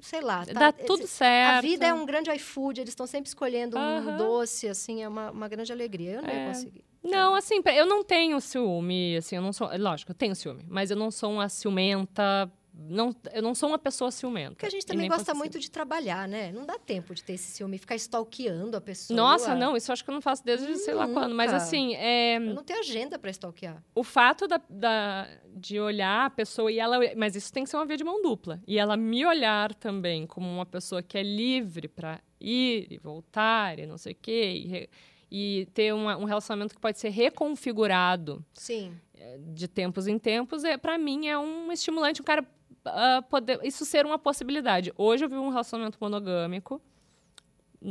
sei 0.00 0.20
lá. 0.20 0.44
Tá, 0.44 0.52
Dá 0.52 0.72
tudo 0.72 1.06
certo. 1.06 1.58
A 1.58 1.60
vida 1.60 1.86
é 1.86 1.94
um 1.94 2.04
grande 2.04 2.30
iFood, 2.32 2.80
eles 2.80 2.90
estão 2.90 3.06
sempre 3.06 3.28
escolhendo 3.28 3.78
um 3.78 4.16
doce, 4.16 4.68
assim, 4.68 5.02
é 5.02 5.08
uma, 5.08 5.30
uma 5.30 5.48
grande 5.48 5.72
alegria. 5.72 6.12
Eu 6.14 6.22
não 6.22 6.28
é. 6.28 6.42
ia 6.42 6.48
conseguir. 6.48 6.91
Não, 7.02 7.34
assim, 7.34 7.60
eu 7.74 7.86
não 7.86 8.04
tenho 8.04 8.40
ciúme, 8.40 9.16
assim, 9.16 9.36
eu 9.36 9.42
não 9.42 9.52
sou. 9.52 9.68
Lógico, 9.76 10.12
eu 10.12 10.14
tenho 10.14 10.34
ciúme, 10.34 10.64
mas 10.68 10.90
eu 10.90 10.96
não 10.96 11.10
sou 11.10 11.32
uma 11.32 11.48
ciumenta. 11.48 12.50
Não, 12.74 13.14
eu 13.34 13.42
não 13.42 13.54
sou 13.54 13.68
uma 13.68 13.78
pessoa 13.78 14.10
ciumenta. 14.10 14.52
Porque 14.52 14.64
a 14.64 14.70
gente 14.70 14.86
também 14.86 15.06
gosta 15.06 15.34
muito 15.34 15.58
de 15.58 15.70
trabalhar, 15.70 16.26
né? 16.26 16.50
Não 16.52 16.64
dá 16.64 16.78
tempo 16.78 17.14
de 17.14 17.22
ter 17.22 17.34
esse 17.34 17.50
ciúme, 17.50 17.76
ficar 17.76 17.96
stalkeando 17.96 18.76
a 18.76 18.80
pessoa. 18.80 19.14
Nossa, 19.14 19.54
não, 19.54 19.76
isso 19.76 19.92
acho 19.92 20.02
que 20.02 20.08
eu 20.08 20.14
não 20.14 20.22
faço 20.22 20.42
desde 20.42 20.74
sei 20.76 20.94
lá 20.94 21.06
quando. 21.06 21.34
Mas 21.34 21.52
assim. 21.52 21.94
É... 21.96 22.36
Eu 22.36 22.54
não 22.54 22.64
tenho 22.64 22.78
agenda 22.78 23.18
para 23.18 23.30
stalkear. 23.30 23.82
O 23.94 24.02
fato 24.02 24.48
da, 24.48 24.60
da, 24.70 25.28
de 25.54 25.78
olhar 25.78 26.26
a 26.26 26.30
pessoa 26.30 26.72
e 26.72 26.78
ela. 26.78 26.98
Mas 27.16 27.36
isso 27.36 27.52
tem 27.52 27.64
que 27.64 27.68
ser 27.68 27.76
uma 27.76 27.84
via 27.84 27.96
de 27.96 28.04
mão 28.04 28.22
dupla. 28.22 28.62
E 28.66 28.78
ela 28.78 28.96
me 28.96 29.26
olhar 29.26 29.74
também 29.74 30.26
como 30.26 30.48
uma 30.48 30.64
pessoa 30.64 31.02
que 31.02 31.18
é 31.18 31.22
livre 31.22 31.88
para 31.88 32.20
ir 32.40 32.86
e 32.90 32.98
voltar 32.98 33.78
e 33.78 33.86
não 33.86 33.98
sei 33.98 34.12
o 34.12 34.16
quê. 34.20 34.52
E 34.64 34.88
e 35.34 35.66
ter 35.72 35.94
uma, 35.94 36.14
um 36.18 36.24
relacionamento 36.24 36.74
que 36.74 36.80
pode 36.80 36.98
ser 36.98 37.08
reconfigurado 37.08 38.44
Sim. 38.52 38.94
Eh, 39.14 39.38
de 39.54 39.66
tempos 39.66 40.06
em 40.06 40.18
tempos, 40.18 40.62
é, 40.62 40.76
para 40.76 40.98
mim 40.98 41.26
é 41.26 41.38
um 41.38 41.72
estimulante, 41.72 42.20
um 42.20 42.24
cara 42.24 42.42
uh, 42.42 43.22
poder 43.30 43.58
isso 43.62 43.86
ser 43.86 44.04
uma 44.04 44.18
possibilidade. 44.18 44.92
Hoje 44.94 45.24
eu 45.24 45.30
vi 45.30 45.36
um 45.36 45.48
relacionamento 45.48 45.96
monogâmico 45.98 46.82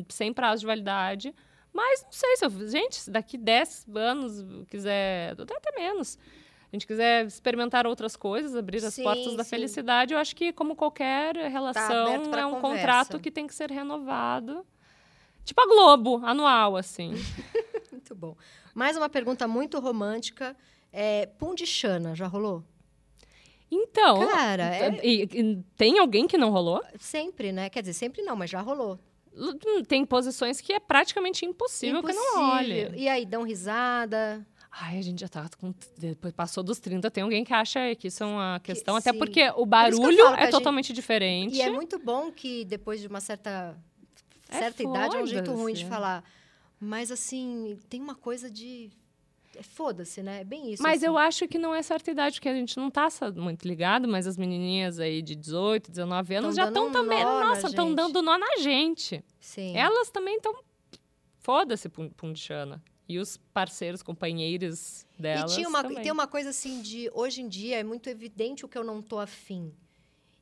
sem 0.07 0.31
prazo 0.31 0.59
de 0.59 0.67
validade. 0.67 1.33
Mas 1.73 2.03
não 2.03 2.11
sei 2.11 2.35
se 2.35 2.45
eu. 2.45 2.67
Gente, 2.67 2.97
se 2.97 3.09
daqui 3.09 3.37
10 3.37 3.87
anos 3.95 4.45
quiser. 4.69 5.31
Até 5.31 5.79
menos. 5.79 6.19
A 6.71 6.75
gente 6.75 6.85
quiser 6.85 7.25
experimentar 7.25 7.87
outras 7.87 8.15
coisas, 8.15 8.55
abrir 8.55 8.85
as 8.85 8.93
Sim, 8.93 9.03
portas 9.03 9.35
da 9.35 9.43
sim. 9.43 9.49
felicidade, 9.49 10.13
eu 10.13 10.19
acho 10.19 10.33
que, 10.33 10.53
como 10.53 10.73
qualquer 10.73 11.35
relação, 11.35 12.05
aberto 12.05 12.29
pra 12.29 12.41
é 12.41 12.45
um 12.45 12.61
conversa. 12.61 12.87
contrato 12.87 13.19
que 13.19 13.29
tem 13.29 13.45
que 13.45 13.53
ser 13.53 13.69
renovado. 13.69 14.65
Tipo 15.43 15.61
a 15.61 15.65
Globo, 15.65 16.21
anual, 16.25 16.77
assim. 16.77 17.13
Muito 17.91 18.15
bom. 18.15 18.35
Mais 18.73 18.95
uma 18.95 19.09
pergunta 19.09 19.47
muito 19.47 19.79
romântica. 19.79 20.55
É, 20.93 21.25
pum 21.25 21.53
de 21.55 21.65
chana, 21.65 22.15
já 22.15 22.27
rolou? 22.27 22.63
Então. 23.69 24.27
Cara, 24.27 24.63
é- 24.75 24.91
tem 25.77 25.99
alguém 25.99 26.27
que 26.27 26.37
não 26.37 26.49
rolou? 26.49 26.81
Sempre, 26.99 27.51
né? 27.51 27.69
Quer 27.69 27.81
dizer, 27.81 27.93
sempre 27.93 28.21
não, 28.21 28.35
mas 28.35 28.49
já 28.49 28.59
rolou. 28.61 28.99
L- 29.33 29.83
Tem 29.85 30.05
posições 30.05 30.59
que 30.59 30.73
é 30.73 30.79
praticamente 30.79 31.45
impossível, 31.45 32.03
que 32.03 32.11
não 32.11 32.21
Impossível. 32.43 32.87
olhe. 32.89 32.99
E 33.01 33.07
aí, 33.07 33.25
dão 33.25 33.43
risada. 33.43 34.45
Ai, 34.69 34.97
a 34.97 35.01
gente 35.01 35.19
já 35.21 35.27
tá 35.29 35.49
com. 35.57 35.73
Depois 35.97 36.33
passou 36.33 36.61
dos 36.63 36.79
30, 36.79 37.09
tem 37.11 37.23
alguém 37.23 37.43
que 37.43 37.53
acha 37.53 37.93
que 37.95 38.07
isso 38.07 38.23
é 38.23 38.25
uma 38.27 38.59
questão. 38.61 38.95
sim. 38.95 38.99
até 39.09 39.17
porque 39.17 39.49
o 39.51 39.63
que 39.63 39.65
barulho 39.69 40.15
que 40.15 40.21
é 40.21 40.27
a 40.27 40.41
gente- 40.43 40.51
totalmente 40.51 40.93
diferente. 40.93 41.55
E 41.55 41.61
é 41.61 41.69
muito 41.69 41.97
bom 41.99 42.29
que 42.31 42.65
depois 42.65 42.99
de 43.01 43.07
uma 43.07 43.19
certa, 43.21 43.77
É 44.51 44.59
certa 44.59 44.83
idade, 44.83 45.15
é 45.15 45.23
um 45.23 45.27
jeito 45.27 45.51
ruim 45.53 45.73
de 45.73 45.85
falar. 45.85 46.23
Mas, 46.79 47.11
assim, 47.11 47.77
tem 47.89 48.01
uma 48.01 48.15
coisa 48.15 48.49
de... 48.49 48.89
é 49.55 49.61
Foda-se, 49.63 50.21
né? 50.21 50.41
É 50.41 50.43
bem 50.43 50.71
isso. 50.73 50.81
Mas 50.83 50.97
assim. 50.97 51.05
eu 51.05 51.17
acho 51.17 51.47
que 51.47 51.57
não 51.57 51.73
é 51.73 51.81
certa 51.81 52.11
idade, 52.11 52.35
porque 52.35 52.49
a 52.49 52.53
gente 52.55 52.75
não 52.77 52.89
tá 52.89 53.07
muito 53.35 53.67
ligado, 53.67 54.07
mas 54.07 54.25
as 54.27 54.35
menininhas 54.37 54.99
aí 54.99 55.21
de 55.21 55.35
18, 55.35 55.91
19 55.91 56.35
anos 56.35 56.55
Tão 56.55 56.63
já 56.63 56.67
estão 56.69 56.87
um 56.87 56.91
também. 56.91 57.23
Nossa, 57.23 57.67
estão 57.67 57.93
dando 57.93 58.21
nó 58.21 58.37
na 58.37 58.57
gente. 58.57 59.23
Sim. 59.39 59.75
Elas 59.77 60.09
também 60.09 60.37
estão. 60.37 60.55
Foda-se, 61.39 61.89
pun- 61.89 62.09
pundichana. 62.09 62.81
E 63.07 63.19
os 63.19 63.37
parceiros, 63.53 64.01
companheiros 64.01 65.05
delas. 65.19 65.51
E 65.51 65.55
tinha 65.55 65.67
uma, 65.67 65.81
e 65.91 66.01
tem 66.01 66.11
uma 66.11 66.27
coisa 66.27 66.49
assim 66.49 66.81
de 66.81 67.11
hoje 67.13 67.41
em 67.41 67.47
dia 67.47 67.77
é 67.77 67.83
muito 67.83 68.07
evidente 68.09 68.63
o 68.63 68.69
que 68.69 68.77
eu 68.77 68.83
não 68.83 69.01
tô 69.01 69.19
afim. 69.19 69.73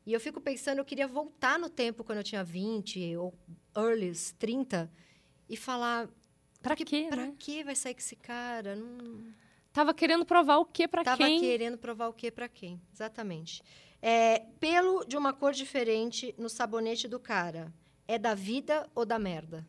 E 0.10 0.14
eu 0.14 0.20
fico 0.20 0.42
pensando, 0.42 0.80
eu 0.80 0.86
queria 0.86 1.08
voltar 1.08 1.60
no 1.60 1.70
tempo 1.70 2.04
quando 2.04 2.18
eu 2.18 2.24
tinha 2.24 2.44
20 2.44 3.16
ou 3.16 3.32
early 3.78 4.12
30 4.40 4.92
e 5.48 5.56
falar, 5.56 6.10
Pra 6.64 6.76
quê, 6.76 7.06
pra 7.08 7.28
né? 7.28 7.36
que 7.38 7.64
vai 7.64 7.76
sair 7.76 7.94
com 7.94 8.00
esse 8.00 8.16
cara? 8.16 8.76
Não 8.76 9.32
Tava 9.72 9.94
querendo 9.94 10.26
provar 10.26 10.58
o 10.58 10.66
quê 10.66 10.88
pra 10.88 11.04
tava 11.04 11.18
quem? 11.18 11.40
querendo 11.40 11.78
provar 11.78 12.08
o 12.08 12.14
que 12.14 12.32
pra 12.32 12.50
quem? 12.50 12.82
Exatamente. 12.92 13.62
É, 14.02 14.40
pelo 14.60 15.06
de 15.06 15.16
uma 15.16 15.32
cor 15.32 15.54
diferente 15.54 16.34
no 16.40 16.50
sabonete 16.50 17.08
do 17.08 17.20
cara. 17.20 17.72
É 18.08 18.18
da 18.18 18.34
vida 18.34 18.90
ou 18.96 19.06
da 19.06 19.20
merda? 19.20 19.64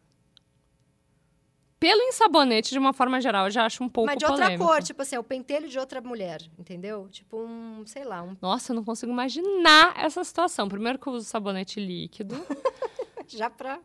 Pelo 1.81 2.02
em 2.02 2.12
sabonete, 2.12 2.70
de 2.73 2.78
uma 2.78 2.93
forma 2.93 3.19
geral, 3.23 3.47
eu 3.47 3.51
já 3.51 3.65
acho 3.65 3.82
um 3.82 3.89
pouco 3.89 4.07
Mas 4.07 4.19
de 4.19 4.27
outra 4.27 4.44
polêmico. 4.44 4.69
cor, 4.69 4.82
tipo 4.82 5.01
assim, 5.01 5.16
é 5.16 5.19
o 5.19 5.24
pentelho 5.24 5.66
de 5.66 5.78
outra 5.78 5.98
mulher, 6.02 6.43
entendeu? 6.59 7.09
Tipo 7.11 7.39
um, 7.40 7.82
sei 7.86 8.05
lá, 8.05 8.23
um 8.23 8.36
Nossa, 8.40 8.73
eu 8.73 8.77
não 8.77 8.85
consigo 8.85 9.11
imaginar 9.11 9.94
essa 9.98 10.23
situação. 10.23 10.69
Primeiro 10.69 10.98
que 10.98 11.07
eu 11.07 11.15
uso 11.15 11.24
sabonete 11.27 11.81
líquido. 11.81 12.35
já 13.27 13.48
pra 13.48 13.81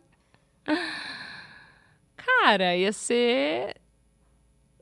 Cara, 2.17 2.75
ia 2.75 2.91
ser. 2.91 3.75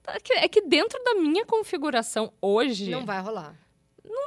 É 0.08 0.20
que- 0.22 0.34
É 0.34 0.48
que 0.48 0.62
dentro 0.62 1.02
da 1.04 1.14
minha 1.16 1.46
configuração 1.46 2.34
hoje, 2.42 2.90
não 2.90 3.00
não, 3.00 3.06
vai 3.06 3.22
rolar. 3.22 3.54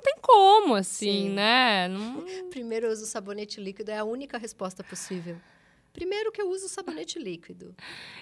tem 0.05 0.17
como, 0.23 0.75
assim, 0.75 1.29
Sim. 1.29 1.31
né? 1.31 1.89
Não- 1.89 2.25
Primeiro 2.51 2.87
eu 2.87 2.93
uso 2.93 3.05
sabonete 3.07 3.61
líquido, 3.61 3.91
é 3.91 3.99
a 3.99 4.05
única 4.05 4.39
resposta 4.39 4.85
possível. 4.85 5.37
Primeiro 5.97 6.31
que 6.31 6.43
eu 6.43 6.51
uso 6.51 6.69
sabonete 6.69 7.19
líquido. 7.19 7.75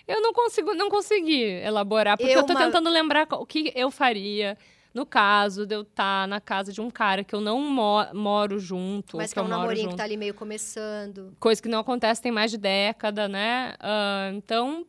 Eu 0.07 0.23
não 0.23 0.33
consigo, 0.33 0.75
não 0.75 0.89
consegui 0.89 1.43
elaborar, 1.43 2.17
porque 2.17 2.33
Eu 2.33 2.39
eu, 2.39 2.47
tô 2.47 2.53
uma- 2.53 2.65
tentando 2.65 2.89
lembrar 2.89 3.27
o 3.33 3.45
que 3.45 3.73
eu 3.75 3.91
faria 3.91 4.57
no 4.95 5.05
caso 5.05 5.67
de 5.67 5.75
eu 5.75 5.83
estar 5.83 6.29
na 6.29 6.41
casa 6.41 6.73
de 6.73 6.81
um 6.81 6.89
cara 6.89 7.25
que 7.25 7.35
eu 7.35 7.41
não 7.41 7.59
mo- 7.61 8.07
moro 8.15 8.61
junto, 8.61 9.17
Mas 9.17 9.31
ou 9.31 9.35
que 9.35 9.39
é 9.41 9.43
um 9.43 9.49
namorinho 9.49 9.83
junto. 9.87 9.91
que 9.91 9.97
tá 9.97 10.05
ali 10.05 10.17
meio 10.17 10.35
começando. 10.35 11.37
Coisa 11.41 11.61
que 11.61 11.69
não 11.69 11.81
acontece 11.81 12.23
tem 12.23 12.31
mais 12.31 12.53
de 12.53 12.59
década, 12.59 13.27
né? 13.27 13.75
Ah, 13.81 14.31
então, 14.33 14.87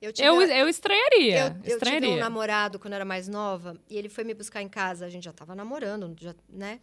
Eu 0.00 0.12
tive, 0.12 0.28
eu, 0.28 0.40
eu 0.40 0.68
estranharia. 0.68 1.36
eu, 1.40 1.46
eu 1.48 1.54
tive 1.54 1.72
estranharia. 1.72 2.10
um 2.10 2.16
namorado 2.18 2.78
quando 2.78 2.92
eu 2.92 2.96
era 2.96 3.04
mais 3.04 3.26
nova 3.26 3.76
e 3.90 3.98
ele 3.98 4.08
foi 4.08 4.22
me 4.22 4.34
buscar 4.34 4.62
em 4.62 4.68
casa. 4.68 5.04
A 5.04 5.08
gente 5.08 5.24
já 5.24 5.32
tava 5.32 5.52
namorando, 5.56 6.14
já, 6.20 6.32
né? 6.48 6.78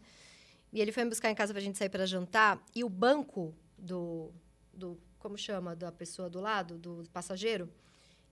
E 0.73 0.81
ele 0.81 0.91
foi 0.91 1.05
me 1.05 1.09
buscar 1.11 1.31
em 1.31 1.35
casa 1.35 1.53
pra 1.53 1.61
gente 1.61 1.77
sair 1.77 1.87
para 1.87 2.05
jantar. 2.05 2.61
E 2.75 2.83
o 2.83 2.89
banco 2.89 3.55
do, 3.77 4.29
do. 4.73 4.99
Como 5.27 5.37
chama? 5.37 5.75
Da 5.75 5.91
pessoa 5.91 6.29
do 6.29 6.39
lado, 6.39 6.77
do 6.77 7.03
passageiro, 7.11 7.69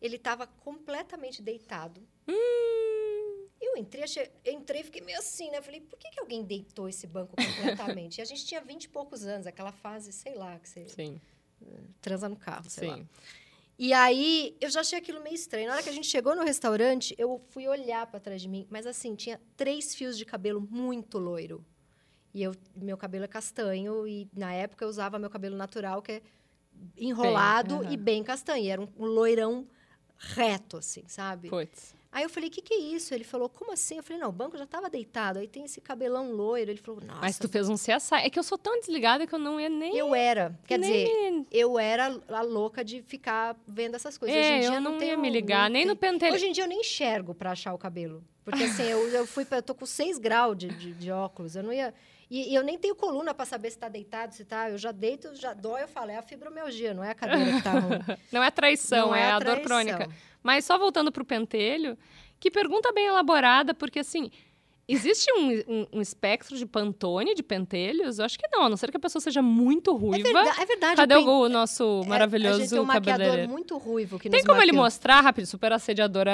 ele 0.01 0.17
tava 0.17 0.47
completamente 0.47 1.41
deitado. 1.41 2.01
Hum. 2.25 3.47
Eu 3.59 3.75
entrei, 3.75 4.05
achei, 4.05 4.31
entrei 4.45 4.79
e 4.79 4.83
fiquei 4.85 5.01
meio 5.01 5.19
assim, 5.19 5.51
né? 5.51 5.61
Falei, 5.61 5.81
por 5.81 5.99
que, 5.99 6.09
que 6.09 6.21
alguém 6.21 6.41
deitou 6.41 6.87
esse 6.87 7.05
banco 7.05 7.35
completamente? 7.35 8.19
e 8.19 8.21
a 8.21 8.25
gente 8.25 8.45
tinha 8.45 8.61
vinte 8.61 8.85
e 8.85 8.87
poucos 8.87 9.25
anos, 9.25 9.45
aquela 9.45 9.73
fase, 9.73 10.13
sei 10.13 10.35
lá, 10.35 10.57
que 10.57 10.69
você 10.69 10.87
Sim, 10.87 11.19
transa 11.99 12.29
no 12.29 12.37
carro, 12.37 12.69
sei 12.69 12.87
lá. 12.87 12.95
sim. 12.95 13.09
E 13.77 13.91
aí, 13.91 14.55
eu 14.61 14.69
já 14.69 14.79
achei 14.79 14.97
aquilo 14.97 15.21
meio 15.21 15.35
estranho. 15.35 15.67
Na 15.67 15.73
hora 15.73 15.83
que 15.83 15.89
a 15.89 15.93
gente 15.93 16.07
chegou 16.07 16.33
no 16.33 16.45
restaurante, 16.45 17.13
eu 17.17 17.41
fui 17.49 17.67
olhar 17.67 18.07
para 18.07 18.21
trás 18.21 18.41
de 18.41 18.47
mim, 18.47 18.65
mas 18.69 18.87
assim, 18.87 19.15
tinha 19.15 19.37
três 19.57 19.93
fios 19.93 20.17
de 20.17 20.23
cabelo 20.23 20.61
muito 20.61 21.17
loiro. 21.17 21.61
E 22.33 22.41
eu, 22.41 22.55
meu 22.73 22.95
cabelo 22.95 23.25
é 23.25 23.27
castanho, 23.27 24.07
e 24.07 24.29
na 24.33 24.53
época 24.53 24.85
eu 24.85 24.89
usava 24.89 25.19
meu 25.19 25.29
cabelo 25.29 25.57
natural, 25.57 26.01
que 26.01 26.13
é 26.13 26.21
enrolado 26.97 27.75
aham. 27.81 27.91
e 27.91 27.97
bem 27.97 28.23
castanho. 28.23 28.69
Era 28.69 28.81
um, 28.81 28.87
um 28.97 29.05
loirão 29.05 29.65
reto, 30.17 30.77
assim, 30.77 31.03
sabe? 31.07 31.49
Puts. 31.49 31.93
Aí 32.11 32.23
eu 32.23 32.29
falei, 32.29 32.47
o 32.47 32.51
que, 32.51 32.61
que 32.61 32.73
é 32.73 32.77
isso? 32.77 33.13
Ele 33.13 33.25
falou, 33.25 33.49
como 33.49 33.73
assim? 33.73 33.97
Eu 33.97 34.03
falei, 34.03 34.21
não, 34.21 34.29
o 34.29 34.31
banco 34.31 34.57
já 34.57 34.63
estava 34.63 34.89
deitado. 34.89 35.37
Aí 35.37 35.49
tem 35.49 35.65
esse 35.65 35.81
cabelão 35.81 36.31
loiro. 36.31 36.71
Ele 36.71 36.79
falou, 36.79 37.01
nossa. 37.01 37.19
Mas 37.19 37.37
tu 37.37 37.49
fez 37.49 37.67
um 37.67 37.75
CSI. 37.75 38.15
É 38.23 38.29
que 38.29 38.39
eu 38.39 38.43
sou 38.43 38.57
tão 38.57 38.79
desligada 38.79 39.27
que 39.27 39.35
eu 39.35 39.39
não 39.39 39.59
ia 39.59 39.67
nem. 39.67 39.97
Eu 39.97 40.15
era. 40.15 40.57
Quer 40.65 40.79
nem 40.79 40.89
dizer, 41.43 41.45
eu 41.51 41.77
era 41.77 42.17
a 42.29 42.41
louca 42.41 42.85
de 42.85 43.01
ficar 43.01 43.57
vendo 43.67 43.95
essas 43.95 44.17
coisas. 44.17 44.33
Hoje 44.37 44.47
em 44.47 44.53
É, 44.53 44.59
dia 44.61 44.75
eu 44.75 44.81
não, 44.81 44.93
ia 44.93 44.99
tenho- 44.99 45.19
me 45.19 45.29
ligar, 45.29 45.63
não 45.69 45.73
nem 45.73 45.85
no 45.85 45.93
pentelho. 45.97 46.33
Hoje 46.33 46.45
em 46.45 46.53
dia 46.53 46.63
eu 46.63 46.69
nem 46.69 46.79
enxergo 46.79 47.33
pra 47.35 47.51
achar 47.51 47.73
o 47.73 47.77
cabelo. 47.77 48.23
Porque 48.45 48.63
assim, 48.63 48.83
eu, 48.83 49.09
eu 49.09 49.27
fui 49.27 49.43
pra, 49.43 49.57
eu 49.57 49.63
tô 49.63 49.75
com 49.75 49.85
6 49.85 50.17
graus 50.17 50.57
de, 50.57 50.69
de, 50.69 50.93
de 50.93 51.11
óculos. 51.11 51.57
Eu 51.57 51.63
não 51.63 51.73
ia. 51.73 51.93
E, 52.35 52.51
e 52.51 52.55
eu 52.55 52.63
nem 52.63 52.77
tenho 52.77 52.93
coluna 52.95 53.33
pra 53.33 53.45
saber 53.45 53.71
se 53.71 53.77
tá 53.77 53.87
deitado, 53.87 54.35
se 54.35 54.43
tá. 54.43 54.69
Eu 54.69 54.77
já 54.77 54.91
deito, 54.91 55.33
já 55.35 55.53
dói, 55.53 55.83
eu 55.83 55.87
falo, 55.87 56.11
é 56.11 56.17
a 56.17 56.21
fibromialgia, 56.21 56.93
não 56.93 57.01
é 57.01 57.11
a 57.11 57.15
cadeira 57.15 57.53
que 57.53 57.61
tá 57.63 57.71
ruim. 57.79 57.99
Não 58.29 58.43
é 58.43 58.51
traição, 58.51 59.07
Não 59.07 59.15
é, 59.15 59.21
é 59.21 59.31
a 59.31 59.39
dor 59.39 59.45
traição. 59.59 59.63
crônica. 59.65 60.09
Mas 60.43 60.65
só 60.65 60.77
voltando 60.77 61.13
pro 61.13 61.23
pentelho, 61.23 61.97
que 62.37 62.51
pergunta 62.51 62.91
bem 62.91 63.05
elaborada, 63.05 63.73
porque 63.73 63.99
assim, 63.99 64.29
existe 64.87 65.31
um, 65.33 65.49
um- 65.67 65.87
um 65.93 66.01
espectro 66.01 66.57
de 66.57 66.65
pantone, 66.65 67.33
de 67.33 67.41
pentelhos? 67.43 68.19
Eu 68.19 68.25
acho 68.25 68.37
que 68.37 68.45
não, 68.51 68.63
a 68.63 68.69
não 68.69 68.77
ser 68.77 68.91
que 68.91 68.97
a 68.97 68.99
pessoa 68.99 69.21
seja 69.21 69.41
muito 69.41 69.91
É 69.91 69.97
ruiva. 69.97 70.23
verdade. 70.33 70.61
É 70.61 70.65
verdade 70.65 70.95
Cadê 70.97 71.15
o, 71.15 71.27
o 71.41 71.49
nosso 71.49 71.83
é, 71.83 71.85
A 71.85 71.97
gente 72.01 72.09
maravilhoso 72.09 72.69
tem 72.69 72.79
um 72.79 72.83
maquiador 72.85 73.47
muito 73.47 73.77
ruivo 73.77 74.19
que 74.19 74.29
Tem 74.29 74.43
como 74.43 74.61
ele 74.61 74.71
maquiou. 74.71 74.83
mostrar 74.85 75.21
rápido, 75.21 75.45
super 75.45 75.71
assediadora 75.73 76.31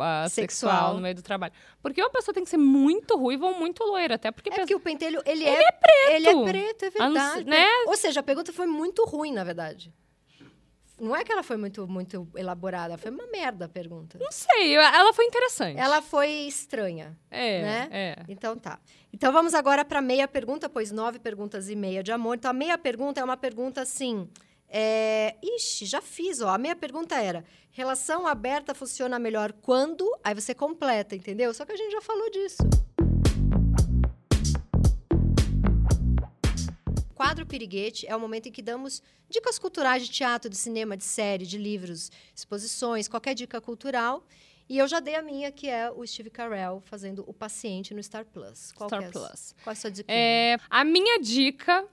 ah, 0.00 0.26
sexual. 0.28 0.70
Sexual. 0.72 0.94
no 0.94 1.00
meio 1.00 1.14
do 1.14 1.22
trabalho? 1.22 1.52
Porque 1.82 2.00
uma 2.00 2.10
pessoa 2.10 2.34
tem 2.34 2.44
que 2.44 2.50
ser 2.50 2.58
muito 2.58 3.16
ruiva 3.16 3.46
ou 3.46 3.54
muito 3.54 3.82
loira, 3.84 4.14
até 4.14 4.30
porque 4.30 4.48
É 4.48 4.52
pensa- 4.52 4.62
porque 4.62 4.74
o 4.74 4.80
pentelho, 4.80 5.22
ele, 5.26 5.44
é, 5.44 5.72
preto. 5.72 6.10
Ele 6.12 6.28
é 6.28 6.42
preto, 6.44 6.84
é 6.84 6.90
verdade. 6.90 7.44
né? 7.44 7.66
Ou 7.86 7.96
seja, 7.96 8.20
a 8.20 8.22
pergunta 8.22 8.52
foi 8.52 8.66
muito 8.66 9.04
ruim, 9.04 9.32
na 9.32 9.44
verdade. 9.44 9.92
Não 11.00 11.16
é 11.16 11.24
que 11.24 11.32
ela 11.32 11.42
foi 11.42 11.56
muito, 11.56 11.88
muito 11.88 12.28
elaborada, 12.36 12.98
foi 12.98 13.10
uma 13.10 13.26
merda 13.26 13.64
a 13.64 13.68
pergunta. 13.68 14.18
não 14.18 14.30
sei, 14.30 14.76
ela 14.76 15.12
foi 15.12 15.24
interessante. 15.24 15.78
Ela 15.78 16.02
foi 16.02 16.28
estranha. 16.28 17.16
é, 17.30 17.62
né? 17.62 17.88
é. 17.90 18.16
Então 18.28 18.56
tá. 18.56 18.78
Então 19.12 19.32
vamos 19.32 19.54
agora 19.54 19.84
para 19.84 20.00
meia 20.00 20.28
pergunta, 20.28 20.68
pois 20.68 20.90
nove 20.90 21.18
perguntas 21.18 21.68
e 21.68 21.74
meia 21.74 22.02
de 22.02 22.12
amor. 22.12 22.36
Então 22.36 22.50
a 22.50 22.54
meia 22.54 22.76
pergunta 22.76 23.20
é 23.20 23.24
uma 23.24 23.36
pergunta 23.36 23.80
assim. 23.80 24.28
É... 24.68 25.36
Ixi, 25.42 25.86
já 25.86 26.00
fiz, 26.00 26.40
ó. 26.40 26.50
A 26.50 26.58
meia 26.58 26.76
pergunta 26.76 27.16
era: 27.16 27.44
relação 27.72 28.26
aberta 28.26 28.74
funciona 28.74 29.18
melhor 29.18 29.52
quando? 29.52 30.06
Aí 30.22 30.34
você 30.34 30.54
completa, 30.54 31.16
entendeu? 31.16 31.52
Só 31.54 31.64
que 31.64 31.72
a 31.72 31.76
gente 31.76 31.92
já 31.92 32.00
falou 32.00 32.30
disso. 32.30 32.58
Quadro 37.20 37.44
Piriguete 37.44 38.06
é 38.06 38.16
o 38.16 38.18
momento 38.18 38.48
em 38.48 38.50
que 38.50 38.62
damos 38.62 39.02
dicas 39.28 39.58
culturais 39.58 40.06
de 40.06 40.10
teatro, 40.10 40.48
de 40.48 40.56
cinema, 40.56 40.96
de 40.96 41.04
série, 41.04 41.44
de 41.44 41.58
livros, 41.58 42.10
exposições, 42.34 43.08
qualquer 43.08 43.34
dica 43.34 43.60
cultural. 43.60 44.24
E 44.66 44.78
eu 44.78 44.88
já 44.88 45.00
dei 45.00 45.14
a 45.14 45.20
minha, 45.20 45.52
que 45.52 45.68
é 45.68 45.90
o 45.90 46.06
Steve 46.06 46.30
Carell 46.30 46.80
fazendo 46.86 47.22
O 47.26 47.34
Paciente 47.34 47.92
no 47.92 48.02
Star 48.02 48.24
Plus. 48.24 48.72
Qual 48.72 48.88
Star 48.88 49.02
é 49.02 49.10
Plus. 49.10 49.54
Qual 49.62 49.70
é 49.70 49.72
a 49.72 49.74
sua 49.74 49.90
dica? 49.90 50.10
É, 50.10 50.56
a 50.70 50.82
minha 50.82 51.20
dica 51.20 51.84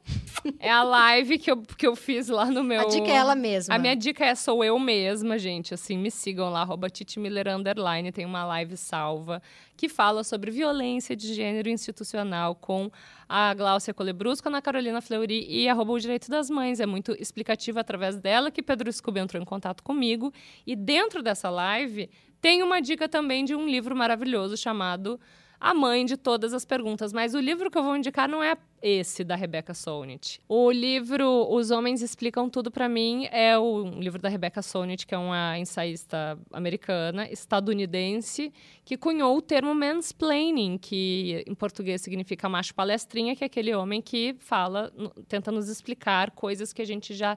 é 0.59 0.71
a 0.71 0.83
live 0.83 1.37
que 1.39 1.51
eu, 1.51 1.61
que 1.61 1.85
eu 1.85 1.95
fiz 1.97 2.29
lá 2.29 2.45
no 2.45 2.63
meu. 2.63 2.79
A 2.79 2.85
dica 2.85 3.07
é 3.07 3.15
ela 3.15 3.35
mesma. 3.35 3.75
A 3.75 3.77
minha 3.77 3.97
dica 3.97 4.23
é 4.23 4.33
sou 4.33 4.63
eu 4.63 4.79
mesma, 4.79 5.37
gente. 5.37 5.73
Assim, 5.73 5.97
me 5.97 6.09
sigam 6.09 6.49
lá, 6.49 6.61
arroba. 6.61 6.87
Tem 6.89 8.25
uma 8.25 8.45
live 8.45 8.77
salva 8.77 9.41
que 9.77 9.87
fala 9.87 10.23
sobre 10.23 10.49
violência 10.49 11.15
de 11.15 11.33
gênero 11.35 11.69
institucional 11.69 12.55
com 12.55 12.91
a 13.29 13.53
Gláucia 13.53 13.93
Colebrusco, 13.93 14.47
Ana 14.47 14.61
Carolina 14.61 14.99
Fleury 14.99 15.45
e 15.47 15.69
arroba 15.69 15.93
o 15.93 15.99
Direito 15.99 16.29
das 16.29 16.49
Mães. 16.49 16.79
É 16.79 16.85
muito 16.87 17.15
explicativo 17.19 17.79
através 17.79 18.17
dela 18.17 18.49
que 18.49 18.63
Pedro 18.63 18.91
Scooby 18.91 19.19
entrou 19.19 19.41
em 19.41 19.45
contato 19.45 19.83
comigo. 19.83 20.33
E 20.65 20.75
dentro 20.75 21.21
dessa 21.21 21.49
live 21.51 22.09
tem 22.41 22.63
uma 22.63 22.81
dica 22.81 23.07
também 23.07 23.45
de 23.45 23.53
um 23.53 23.67
livro 23.67 23.95
maravilhoso 23.95 24.57
chamado 24.57 25.19
A 25.59 25.73
Mãe 25.73 26.05
de 26.05 26.15
Todas 26.15 26.53
as 26.53 26.65
Perguntas. 26.65 27.11
Mas 27.11 27.33
o 27.33 27.39
livro 27.39 27.69
que 27.69 27.77
eu 27.77 27.83
vou 27.83 27.95
indicar 27.95 28.27
não 28.29 28.43
é 28.43 28.55
esse 28.81 29.23
da 29.23 29.35
Rebecca 29.35 29.73
Solnit. 29.73 30.39
O 30.47 30.71
livro 30.71 31.47
Os 31.49 31.71
Homens 31.71 32.01
Explicam 32.01 32.49
Tudo 32.49 32.69
para 32.69 32.87
Mim 32.87 33.27
é 33.31 33.57
o 33.57 33.83
um 33.85 33.99
livro 33.99 34.21
da 34.21 34.29
Rebecca 34.29 34.61
Solnit, 34.61 35.07
que 35.07 35.15
é 35.15 35.17
uma 35.17 35.57
ensaísta 35.57 36.37
americana, 36.51 37.27
estadunidense, 37.31 38.53
que 38.85 38.95
cunhou 38.95 39.35
o 39.35 39.41
termo 39.41 39.73
mansplaining, 39.73 40.77
que 40.77 41.43
em 41.47 41.55
português 41.55 42.01
significa 42.01 42.47
macho 42.47 42.75
palestrinha, 42.75 43.35
que 43.35 43.43
é 43.43 43.47
aquele 43.47 43.73
homem 43.73 44.01
que 44.01 44.35
fala, 44.39 44.93
tenta 45.27 45.51
nos 45.51 45.69
explicar 45.69 46.31
coisas 46.31 46.71
que 46.71 46.81
a 46.81 46.85
gente 46.85 47.13
já 47.13 47.35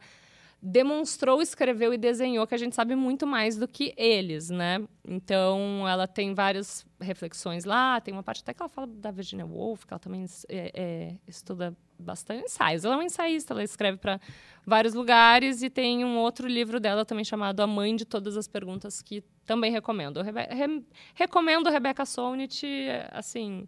demonstrou, 0.62 1.40
escreveu 1.40 1.94
e 1.94 1.98
desenhou 1.98 2.46
que 2.46 2.54
a 2.54 2.58
gente 2.58 2.74
sabe 2.74 2.94
muito 2.94 3.26
mais 3.26 3.56
do 3.56 3.66
que 3.66 3.94
eles, 3.96 4.50
né? 4.50 4.82
Então, 5.06 5.86
ela 5.88 6.06
tem 6.06 6.34
várias 6.34 6.84
reflexões 7.00 7.64
lá, 7.64 8.00
tem 8.00 8.12
uma 8.12 8.22
parte 8.22 8.42
até 8.42 8.52
que 8.52 8.62
ela 8.62 8.68
fala 8.68 8.86
da 8.86 9.10
Virginia 9.10 9.46
Woolf, 9.46 9.84
que 9.86 9.92
ela 9.92 9.98
também 9.98 10.24
é, 10.48 10.70
é, 10.74 11.14
estuda 11.26 11.74
bastante 11.98 12.44
ensaios. 12.44 12.84
Ela 12.84 12.94
é 12.94 12.98
uma 12.98 13.04
ensaísta, 13.04 13.54
ela 13.54 13.64
escreve 13.64 13.96
para 13.96 14.20
vários 14.66 14.92
lugares 14.92 15.62
e 15.62 15.70
tem 15.70 16.04
um 16.04 16.18
outro 16.18 16.46
livro 16.46 16.78
dela 16.78 17.04
também 17.06 17.24
chamado 17.24 17.60
A 17.60 17.66
Mãe 17.66 17.96
de 17.96 18.04
Todas 18.04 18.36
as 18.36 18.46
Perguntas, 18.46 19.00
que 19.00 19.24
também 19.46 19.72
recomendo. 19.72 20.20
Eu 20.20 20.24
re- 20.24 20.84
recomendo 21.14 21.70
Rebecca 21.70 22.04
Solnit, 22.04 22.66
assim, 23.12 23.66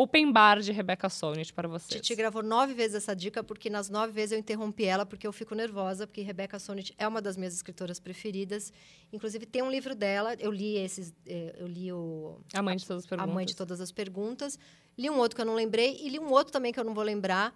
open 0.00 0.30
bar 0.30 0.60
de 0.60 0.70
Rebecca 0.70 1.08
Solnit 1.08 1.52
para 1.52 1.66
vocês. 1.66 2.00
Titi 2.00 2.14
gravou 2.14 2.42
nove 2.42 2.72
vezes 2.72 2.96
essa 2.96 3.16
dica, 3.16 3.42
porque 3.42 3.68
nas 3.68 3.90
nove 3.90 4.12
vezes 4.12 4.32
eu 4.32 4.38
interrompi 4.38 4.84
ela, 4.84 5.04
porque 5.04 5.26
eu 5.26 5.32
fico 5.32 5.54
nervosa, 5.54 6.06
porque 6.06 6.22
Rebecca 6.22 6.58
Solnit 6.58 6.94
é 6.96 7.06
uma 7.06 7.20
das 7.20 7.36
minhas 7.36 7.54
escritoras 7.54 7.98
preferidas. 7.98 8.72
Inclusive, 9.12 9.44
tem 9.44 9.60
um 9.62 9.70
livro 9.70 9.94
dela, 9.96 10.34
eu 10.38 10.52
li 10.52 10.76
esses, 10.76 11.12
eh, 11.26 11.56
eu 11.58 11.66
li 11.66 11.92
o 11.92 12.38
A 12.54 12.62
Mãe 12.62 12.76
de 12.76 12.86
Todas 12.86 13.02
as 13.02 13.06
A 13.06 13.08
Perguntas. 13.08 13.34
Mãe 13.34 13.46
de 13.46 13.56
Todas 13.56 13.80
as 13.80 13.92
Perguntas. 13.92 14.58
Li 14.96 15.10
um 15.10 15.18
outro 15.18 15.34
que 15.34 15.42
eu 15.42 15.46
não 15.46 15.54
lembrei, 15.54 15.98
e 16.00 16.08
li 16.08 16.18
um 16.18 16.30
outro 16.30 16.52
também 16.52 16.72
que 16.72 16.78
eu 16.78 16.84
não 16.84 16.94
vou 16.94 17.04
lembrar. 17.04 17.52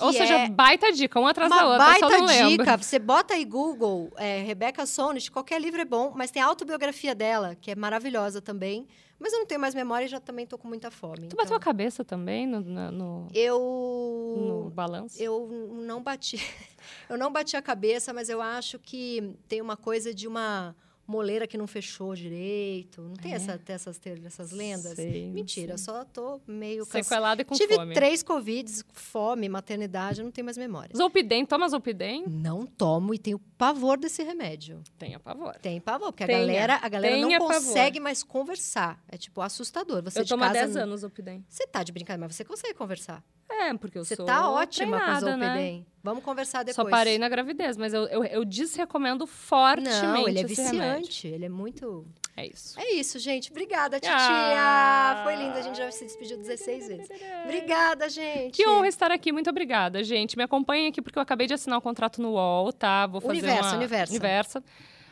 Ou 0.00 0.12
seja, 0.12 0.34
é 0.34 0.48
baita 0.48 0.92
dica, 0.92 1.18
um 1.18 1.26
atrás 1.26 1.48
da 1.48 1.66
outra, 1.66 1.94
só 1.94 2.00
baita 2.00 2.18
não 2.18 2.26
lembro. 2.26 2.64
dica. 2.64 2.76
Você 2.76 2.98
bota 2.98 3.34
aí 3.34 3.44
Google, 3.44 4.12
é, 4.16 4.42
Rebecca 4.42 4.84
Solnit, 4.84 5.30
qualquer 5.30 5.60
livro 5.60 5.80
é 5.80 5.84
bom, 5.84 6.12
mas 6.14 6.30
tem 6.30 6.42
a 6.42 6.46
autobiografia 6.46 7.14
dela, 7.14 7.54
que 7.54 7.70
é 7.70 7.74
maravilhosa 7.74 8.42
também. 8.42 8.86
Mas 9.18 9.32
eu 9.32 9.40
não 9.40 9.46
tenho 9.46 9.60
mais 9.60 9.74
memória 9.74 10.04
e 10.04 10.08
já 10.08 10.20
também 10.20 10.46
tô 10.46 10.56
com 10.56 10.68
muita 10.68 10.90
fome. 10.90 11.20
Tu 11.20 11.24
então. 11.26 11.36
bateu 11.38 11.56
a 11.56 11.60
cabeça 11.60 12.04
também 12.04 12.46
no, 12.46 12.60
no, 12.60 12.90
no 12.92 13.28
Eu 13.34 14.70
balanço? 14.74 15.20
eu 15.20 15.48
não 15.72 16.02
bati, 16.02 16.38
eu 17.10 17.18
não 17.18 17.32
bati 17.32 17.56
a 17.56 17.62
cabeça, 17.62 18.12
mas 18.12 18.28
eu 18.28 18.40
acho 18.40 18.78
que 18.78 19.34
tem 19.48 19.60
uma 19.60 19.76
coisa 19.76 20.14
de 20.14 20.28
uma 20.28 20.74
moleira 21.08 21.46
que 21.46 21.56
não 21.56 21.66
fechou 21.66 22.14
direito. 22.14 23.00
Não 23.00 23.14
tem 23.14 23.32
É? 23.32 23.36
essa, 23.36 23.58
essas, 23.66 23.98
essas 24.24 24.52
lendas? 24.52 24.92
Sei, 24.94 25.30
Mentira, 25.30 25.78
sei. 25.78 25.84
só 25.86 26.04
tô 26.04 26.40
meio. 26.46 26.84
Sequelada 26.84 27.40
e 27.42 27.44
com 27.44 27.54
Tive 27.54 27.74
fome. 27.74 27.94
três 27.94 28.22
Covids, 28.22 28.84
fome, 28.92 29.48
maternidade, 29.48 30.20
eu 30.20 30.24
não 30.24 30.30
tenho 30.30 30.44
mais 30.44 30.58
memória. 30.58 30.94
Zolpidem, 30.94 31.46
toma 31.46 31.66
Zolpidem? 31.68 32.24
Não 32.28 32.66
tomo 32.66 33.14
e 33.14 33.18
tenho 33.18 33.38
pavor 33.56 33.98
desse 33.98 34.22
remédio. 34.22 34.82
Tenha 34.98 35.18
pavor. 35.18 35.54
Tem 35.56 35.80
pavor, 35.80 36.12
porque 36.12 36.24
a 36.24 36.26
Tenha. 36.26 36.38
galera, 36.40 36.78
a 36.82 36.88
galera 36.88 37.16
não 37.16 37.30
pavor. 37.30 37.48
consegue 37.54 37.98
mais 37.98 38.22
conversar. 38.22 39.02
É 39.08 39.16
tipo 39.16 39.40
assustador. 39.40 40.02
Você 40.02 40.20
eu 40.20 40.26
tomo 40.26 40.44
há 40.44 40.48
casa 40.48 40.60
10 40.60 40.74
não- 40.74 40.82
anos 40.82 41.00
Zolpidem. 41.00 41.44
Você 41.48 41.66
tá 41.66 41.82
de 41.82 41.90
brincadeira, 41.90 42.26
mas 42.28 42.36
você 42.36 42.44
consegue 42.44 42.74
conversar. 42.74 43.24
É, 43.50 43.74
porque 43.74 43.98
eu 43.98 44.04
Você 44.04 44.14
sou 44.14 44.26
tá 44.26 44.50
ótima 44.50 44.98
com 44.98 45.04
o 45.04 45.08
né? 45.08 45.20
Zolpidem. 45.20 45.86
Vamos 46.02 46.22
conversar 46.22 46.62
depois. 46.62 46.76
Só 46.76 46.84
parei 46.84 47.18
na 47.18 47.28
gravidez, 47.28 47.76
mas 47.76 47.92
eu, 47.92 48.04
eu, 48.06 48.24
eu 48.24 48.44
desrecomendo 48.44 49.26
fortemente 49.26 50.02
Não, 50.02 50.28
ele 50.28 50.38
é 50.38 50.42
esse 50.42 50.62
remédio. 50.62 51.06
viciante. 51.06 51.26
Ele 51.26 51.44
é 51.46 51.48
muito. 51.48 52.06
É 52.36 52.46
isso. 52.46 52.78
É 52.78 52.92
isso, 52.92 53.18
gente. 53.18 53.50
Obrigada, 53.50 53.98
titia. 53.98 54.14
Ah. 54.16 55.22
Foi 55.24 55.34
lindo. 55.34 55.58
A 55.58 55.62
gente 55.62 55.76
já 55.76 55.90
se 55.90 56.04
despediu 56.04 56.36
16 56.36 56.88
vezes. 56.88 57.08
Obrigada, 57.44 58.08
gente. 58.08 58.54
Que 58.54 58.68
honra 58.68 58.86
estar 58.86 59.10
aqui, 59.10 59.32
muito 59.32 59.50
obrigada, 59.50 60.04
gente. 60.04 60.36
Me 60.36 60.44
acompanhem 60.44 60.88
aqui 60.88 61.02
porque 61.02 61.18
eu 61.18 61.22
acabei 61.22 61.46
de 61.46 61.54
assinar 61.54 61.78
um 61.78 61.82
contrato 61.82 62.22
no 62.22 62.32
UOL, 62.32 62.72
tá? 62.72 63.06
Vou 63.06 63.20
fazer 63.20 63.38
Universo, 63.38 63.68
uma... 63.70 63.76
Universo. 63.76 64.12
Universa. 64.12 64.64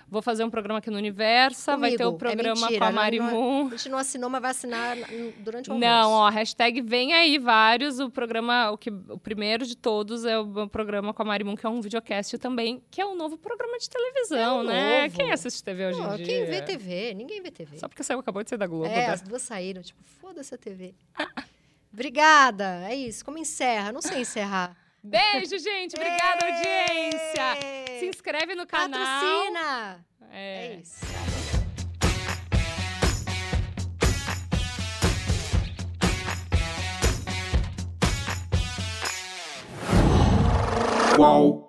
Vou 0.09 0.23
fazer 0.23 0.45
um 0.45 0.51
programa 0.51 0.79
aqui 0.79 0.89
no 0.89 0.97
Universa, 0.99 1.77
vai 1.77 1.97
ter 1.97 2.05
o 2.05 2.13
Comigo. 2.13 2.19
programa 2.19 2.49
é 2.51 2.55
mentira, 2.55 2.79
com 2.79 2.85
a 2.85 2.89
não- 2.89 2.95
Mari 2.95 3.19
não- 3.19 3.31
Moon. 3.31 3.67
A 3.67 3.71
gente 3.77 3.89
não 3.89 3.99
assinou, 3.99 4.31
mas 4.31 4.41
vai 4.41 4.51
assinar 4.53 4.97
durante 5.39 5.69
o 5.69 5.73
almoço. 5.73 5.91
Não, 5.91 6.11
ó, 6.13 6.31
hashtag 6.31 6.81
vem 6.81 7.13
aí 7.13 7.39
vários. 7.39 7.99
O 7.99 8.09
programa, 8.09 8.71
o, 8.71 8.79
que, 8.79 8.89
o 8.89 9.19
primeiro 9.19 9.67
de 9.67 9.77
todos 9.77 10.25
é 10.25 10.39
o 10.39 10.69
programa 10.69 11.13
com 11.13 11.23
a 11.23 11.25
Mari 11.25 11.43
Moon, 11.43 11.57
que 11.57 11.67
é 11.67 11.69
um 11.69 11.81
videocast 11.81 12.39
também, 12.39 12.81
que 12.89 13.01
é 13.01 13.05
um 13.07 13.17
novo 13.17 13.37
programa 13.37 13.77
de 13.79 13.91
televisão, 13.91 14.39
É 14.39 14.63
um 14.63 14.63
né? 14.63 15.03
novo. 15.03 15.17
Quem 15.17 15.33
assiste 15.33 15.63
TV 15.65 15.87
hoje 15.89 15.99
Pô, 16.01 16.15
em 16.15 16.17
dia? 16.19 16.25
quem 16.27 16.45
vê 16.47 16.63
TV? 16.63 17.13
Ninguém 17.15 17.43
vê 17.43 17.51
TV. 17.51 17.77
Só 17.77 17.89
porque 17.89 18.05
saiu, 18.05 18.21
acabou 18.21 18.45
de 18.45 18.51
sair 18.51 18.59
da 18.59 18.67
Globo. 18.69 18.87
É, 18.87 18.95
né? 18.95 19.07
as 19.09 19.23
duas 19.23 19.43
saíram. 19.43 19.83
Tipo, 19.83 20.01
foda-se 20.05 20.55
a 20.55 20.59
TV. 20.59 20.95
Obrigada. 21.93 22.85
É 22.89 22.95
isso. 22.95 23.25
Como 23.25 23.39
encerra? 23.39 23.91
Não 23.91 24.03
sei 24.03 24.21
encerrar. 24.21 24.77
Beijo, 25.09 25.59
gente. 25.59 25.95
Obrigada, 25.95 26.47
audiência. 26.47 27.99
Se 27.99 28.07
inscreve 28.07 28.55
no 28.55 28.67
canal. 28.67 29.01
Patrocina! 29.01 30.05
É. 30.33 30.67
É 30.67 30.75
isso. 30.83 31.07
Qual? 41.17 41.66